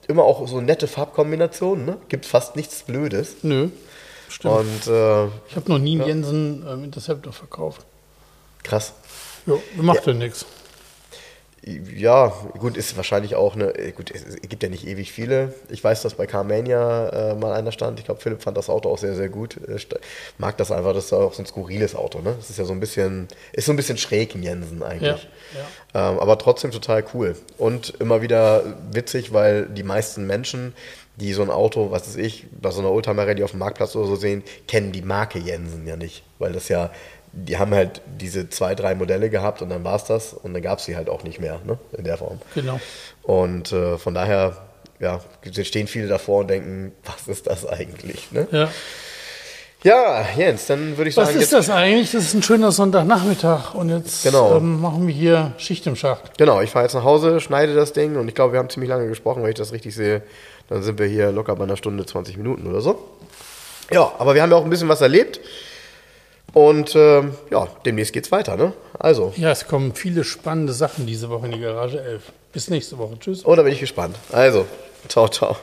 immer 0.09 0.23
auch 0.23 0.45
so 0.47 0.59
nette 0.61 0.87
Farbkombinationen, 0.87 1.85
ne? 1.85 1.97
Gibt 2.09 2.25
fast 2.25 2.55
nichts 2.57 2.83
Blödes. 2.83 3.37
nö, 3.43 3.69
stimmt. 4.27 4.53
Und 4.55 4.87
äh, 4.87 5.25
ich 5.47 5.55
habe 5.55 5.69
noch 5.69 5.79
nie 5.79 5.97
einen 5.99 6.07
Jensen 6.07 6.65
ähm, 6.69 6.83
Interceptor 6.83 7.31
verkauft. 7.33 7.85
krass. 8.63 8.93
Jo, 9.45 9.61
macht 9.77 10.05
ja, 10.05 10.13
nichts. 10.13 10.45
Ja, 11.63 12.33
gut, 12.57 12.75
ist 12.75 12.97
wahrscheinlich 12.97 13.35
auch 13.35 13.53
eine. 13.53 13.71
Gut, 13.95 14.09
es 14.09 14.41
gibt 14.49 14.63
ja 14.63 14.69
nicht 14.69 14.87
ewig 14.87 15.11
viele. 15.11 15.53
Ich 15.69 15.83
weiß, 15.83 16.01
dass 16.01 16.15
bei 16.15 16.25
Carmania 16.25 17.09
äh, 17.09 17.35
mal 17.35 17.53
einer 17.53 17.71
stand. 17.71 17.99
Ich 17.99 18.05
glaube, 18.05 18.19
Philipp 18.19 18.41
fand 18.41 18.57
das 18.57 18.67
Auto 18.67 18.89
auch 18.89 18.97
sehr, 18.97 19.13
sehr 19.13 19.29
gut. 19.29 19.57
Äh, 19.67 19.77
mag 20.39 20.57
das 20.57 20.71
einfach, 20.71 20.93
das 20.93 21.05
ist 21.05 21.13
auch 21.13 21.33
so 21.33 21.43
ein 21.43 21.45
skurriles 21.45 21.95
Auto, 21.95 22.19
ne? 22.19 22.33
Das 22.35 22.49
ist 22.49 22.57
ja 22.57 22.65
so 22.65 22.73
ein 22.73 22.79
bisschen, 22.79 23.27
ist 23.53 23.65
so 23.65 23.73
ein 23.73 23.75
bisschen 23.75 23.99
schräg 23.99 24.33
in 24.33 24.41
Jensen 24.41 24.81
eigentlich. 24.81 25.27
Ja, 25.93 26.11
Ähm, 26.11 26.19
aber 26.19 26.39
trotzdem 26.39 26.71
total 26.71 27.03
cool. 27.13 27.35
Und 27.59 27.93
immer 27.99 28.23
wieder 28.23 28.63
witzig, 28.91 29.31
weil 29.31 29.67
die 29.67 29.83
meisten 29.83 30.25
Menschen, 30.25 30.73
die 31.17 31.33
so 31.33 31.43
ein 31.43 31.51
Auto, 31.51 31.91
was 31.91 32.07
weiß 32.07 32.15
ich, 32.15 32.47
bei 32.59 32.71
so 32.71 32.79
einer 32.79 32.89
Oldtimer 32.89 33.27
Rallye 33.27 33.43
auf 33.43 33.51
dem 33.51 33.59
Marktplatz 33.59 33.95
oder 33.95 34.07
so 34.07 34.15
sehen, 34.15 34.41
kennen 34.67 34.91
die 34.91 35.03
Marke 35.03 35.37
Jensen 35.37 35.85
ja 35.85 35.95
nicht, 35.95 36.23
weil 36.39 36.53
das 36.53 36.69
ja, 36.69 36.89
die 37.33 37.57
haben 37.57 37.73
halt 37.73 38.01
diese 38.19 38.49
zwei, 38.49 38.75
drei 38.75 38.95
Modelle 38.95 39.29
gehabt 39.29 39.61
und 39.61 39.69
dann 39.69 39.83
war 39.83 39.95
es 39.95 40.03
das 40.03 40.33
und 40.33 40.53
dann 40.53 40.61
gab 40.61 40.79
es 40.79 40.85
sie 40.85 40.95
halt 40.95 41.09
auch 41.09 41.23
nicht 41.23 41.39
mehr 41.39 41.59
ne, 41.65 41.77
in 41.97 42.03
der 42.03 42.17
Form. 42.17 42.39
Genau. 42.55 42.79
Und 43.23 43.71
äh, 43.71 43.97
von 43.97 44.13
daher, 44.13 44.57
ja, 44.99 45.21
stehen 45.63 45.87
viele 45.87 46.07
davor 46.07 46.41
und 46.41 46.49
denken, 46.49 46.91
was 47.05 47.27
ist 47.27 47.47
das 47.47 47.65
eigentlich? 47.65 48.31
Ne? 48.31 48.47
Ja. 48.51 48.69
Ja, 49.83 50.23
Jens, 50.37 50.67
dann 50.67 50.95
würde 50.97 51.09
ich 51.09 51.17
Was 51.17 51.29
sagen, 51.29 51.39
ist 51.39 51.53
das 51.53 51.69
eigentlich? 51.71 52.11
Das 52.11 52.25
ist 52.25 52.35
ein 52.35 52.43
schöner 52.43 52.71
Sonntagnachmittag 52.71 53.73
und 53.73 53.89
jetzt 53.89 54.21
Genau. 54.21 54.57
ähm, 54.57 54.79
machen 54.79 55.07
wir 55.07 55.13
hier 55.13 55.53
Schicht 55.57 55.87
im 55.87 55.95
Schacht. 55.95 56.37
Genau, 56.37 56.61
ich 56.61 56.69
fahre 56.69 56.85
jetzt 56.85 56.93
nach 56.93 57.03
Hause, 57.03 57.39
schneide 57.39 57.73
das 57.73 57.91
Ding 57.91 58.15
und 58.15 58.27
ich 58.27 58.35
glaube, 58.35 58.53
wir 58.53 58.59
haben 58.59 58.69
ziemlich 58.69 58.89
lange 58.89 59.07
gesprochen, 59.07 59.41
wenn 59.41 59.49
ich 59.49 59.55
das 59.55 59.71
richtig 59.71 59.95
sehe. 59.95 60.21
Dann 60.69 60.83
sind 60.83 60.99
wir 60.99 61.07
hier 61.07 61.31
locker 61.31 61.55
bei 61.55 61.63
einer 61.63 61.77
Stunde, 61.77 62.05
20 62.05 62.37
Minuten 62.37 62.67
oder 62.67 62.81
so. 62.81 63.09
Ja, 63.91 64.11
aber 64.19 64.35
wir 64.35 64.43
haben 64.43 64.51
ja 64.51 64.57
auch 64.57 64.63
ein 64.63 64.69
bisschen 64.69 64.87
was 64.87 65.01
erlebt. 65.01 65.39
Und 66.53 66.95
ähm, 66.95 67.33
ja, 67.49 67.67
demnächst 67.85 68.13
geht's 68.13 68.31
weiter, 68.31 68.57
ne? 68.57 68.73
Also, 68.99 69.33
Ja, 69.37 69.51
es 69.51 69.67
kommen 69.67 69.93
viele 69.93 70.23
spannende 70.23 70.73
Sachen 70.73 71.05
diese 71.05 71.29
Woche 71.29 71.45
in 71.45 71.53
die 71.53 71.59
Garage 71.59 72.01
11. 72.01 72.31
Bis 72.51 72.69
nächste 72.69 72.97
Woche. 72.97 73.17
Tschüss. 73.19 73.45
oh, 73.45 73.55
da 73.55 73.63
bin 73.63 73.71
ich 73.71 73.79
gespannt. 73.79 74.17
Also, 74.31 74.65
ciao, 75.07 75.29
ciao. 75.29 75.55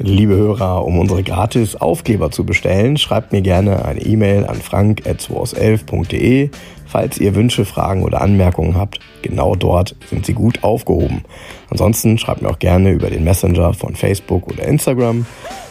Liebe 0.00 0.36
Hörer, 0.36 0.84
um 0.84 0.98
unsere 0.98 1.24
gratis 1.24 1.74
Aufkleber 1.74 2.30
zu 2.30 2.44
bestellen, 2.44 2.96
schreibt 2.98 3.32
mir 3.32 3.42
gerne 3.42 3.84
eine 3.84 4.00
E-Mail 4.00 4.46
an 4.46 4.54
frank.211.de. 4.54 6.50
Falls 6.86 7.18
ihr 7.18 7.34
Wünsche, 7.34 7.64
Fragen 7.64 8.04
oder 8.04 8.22
Anmerkungen 8.22 8.76
habt, 8.76 9.00
genau 9.22 9.56
dort 9.56 9.96
sind 10.08 10.24
sie 10.24 10.34
gut 10.34 10.62
aufgehoben. 10.62 11.24
Ansonsten 11.68 12.16
schreibt 12.16 12.42
mir 12.42 12.48
auch 12.48 12.60
gerne 12.60 12.92
über 12.92 13.10
den 13.10 13.24
Messenger 13.24 13.74
von 13.74 13.96
Facebook 13.96 14.46
oder 14.46 14.62
Instagram. 14.62 15.26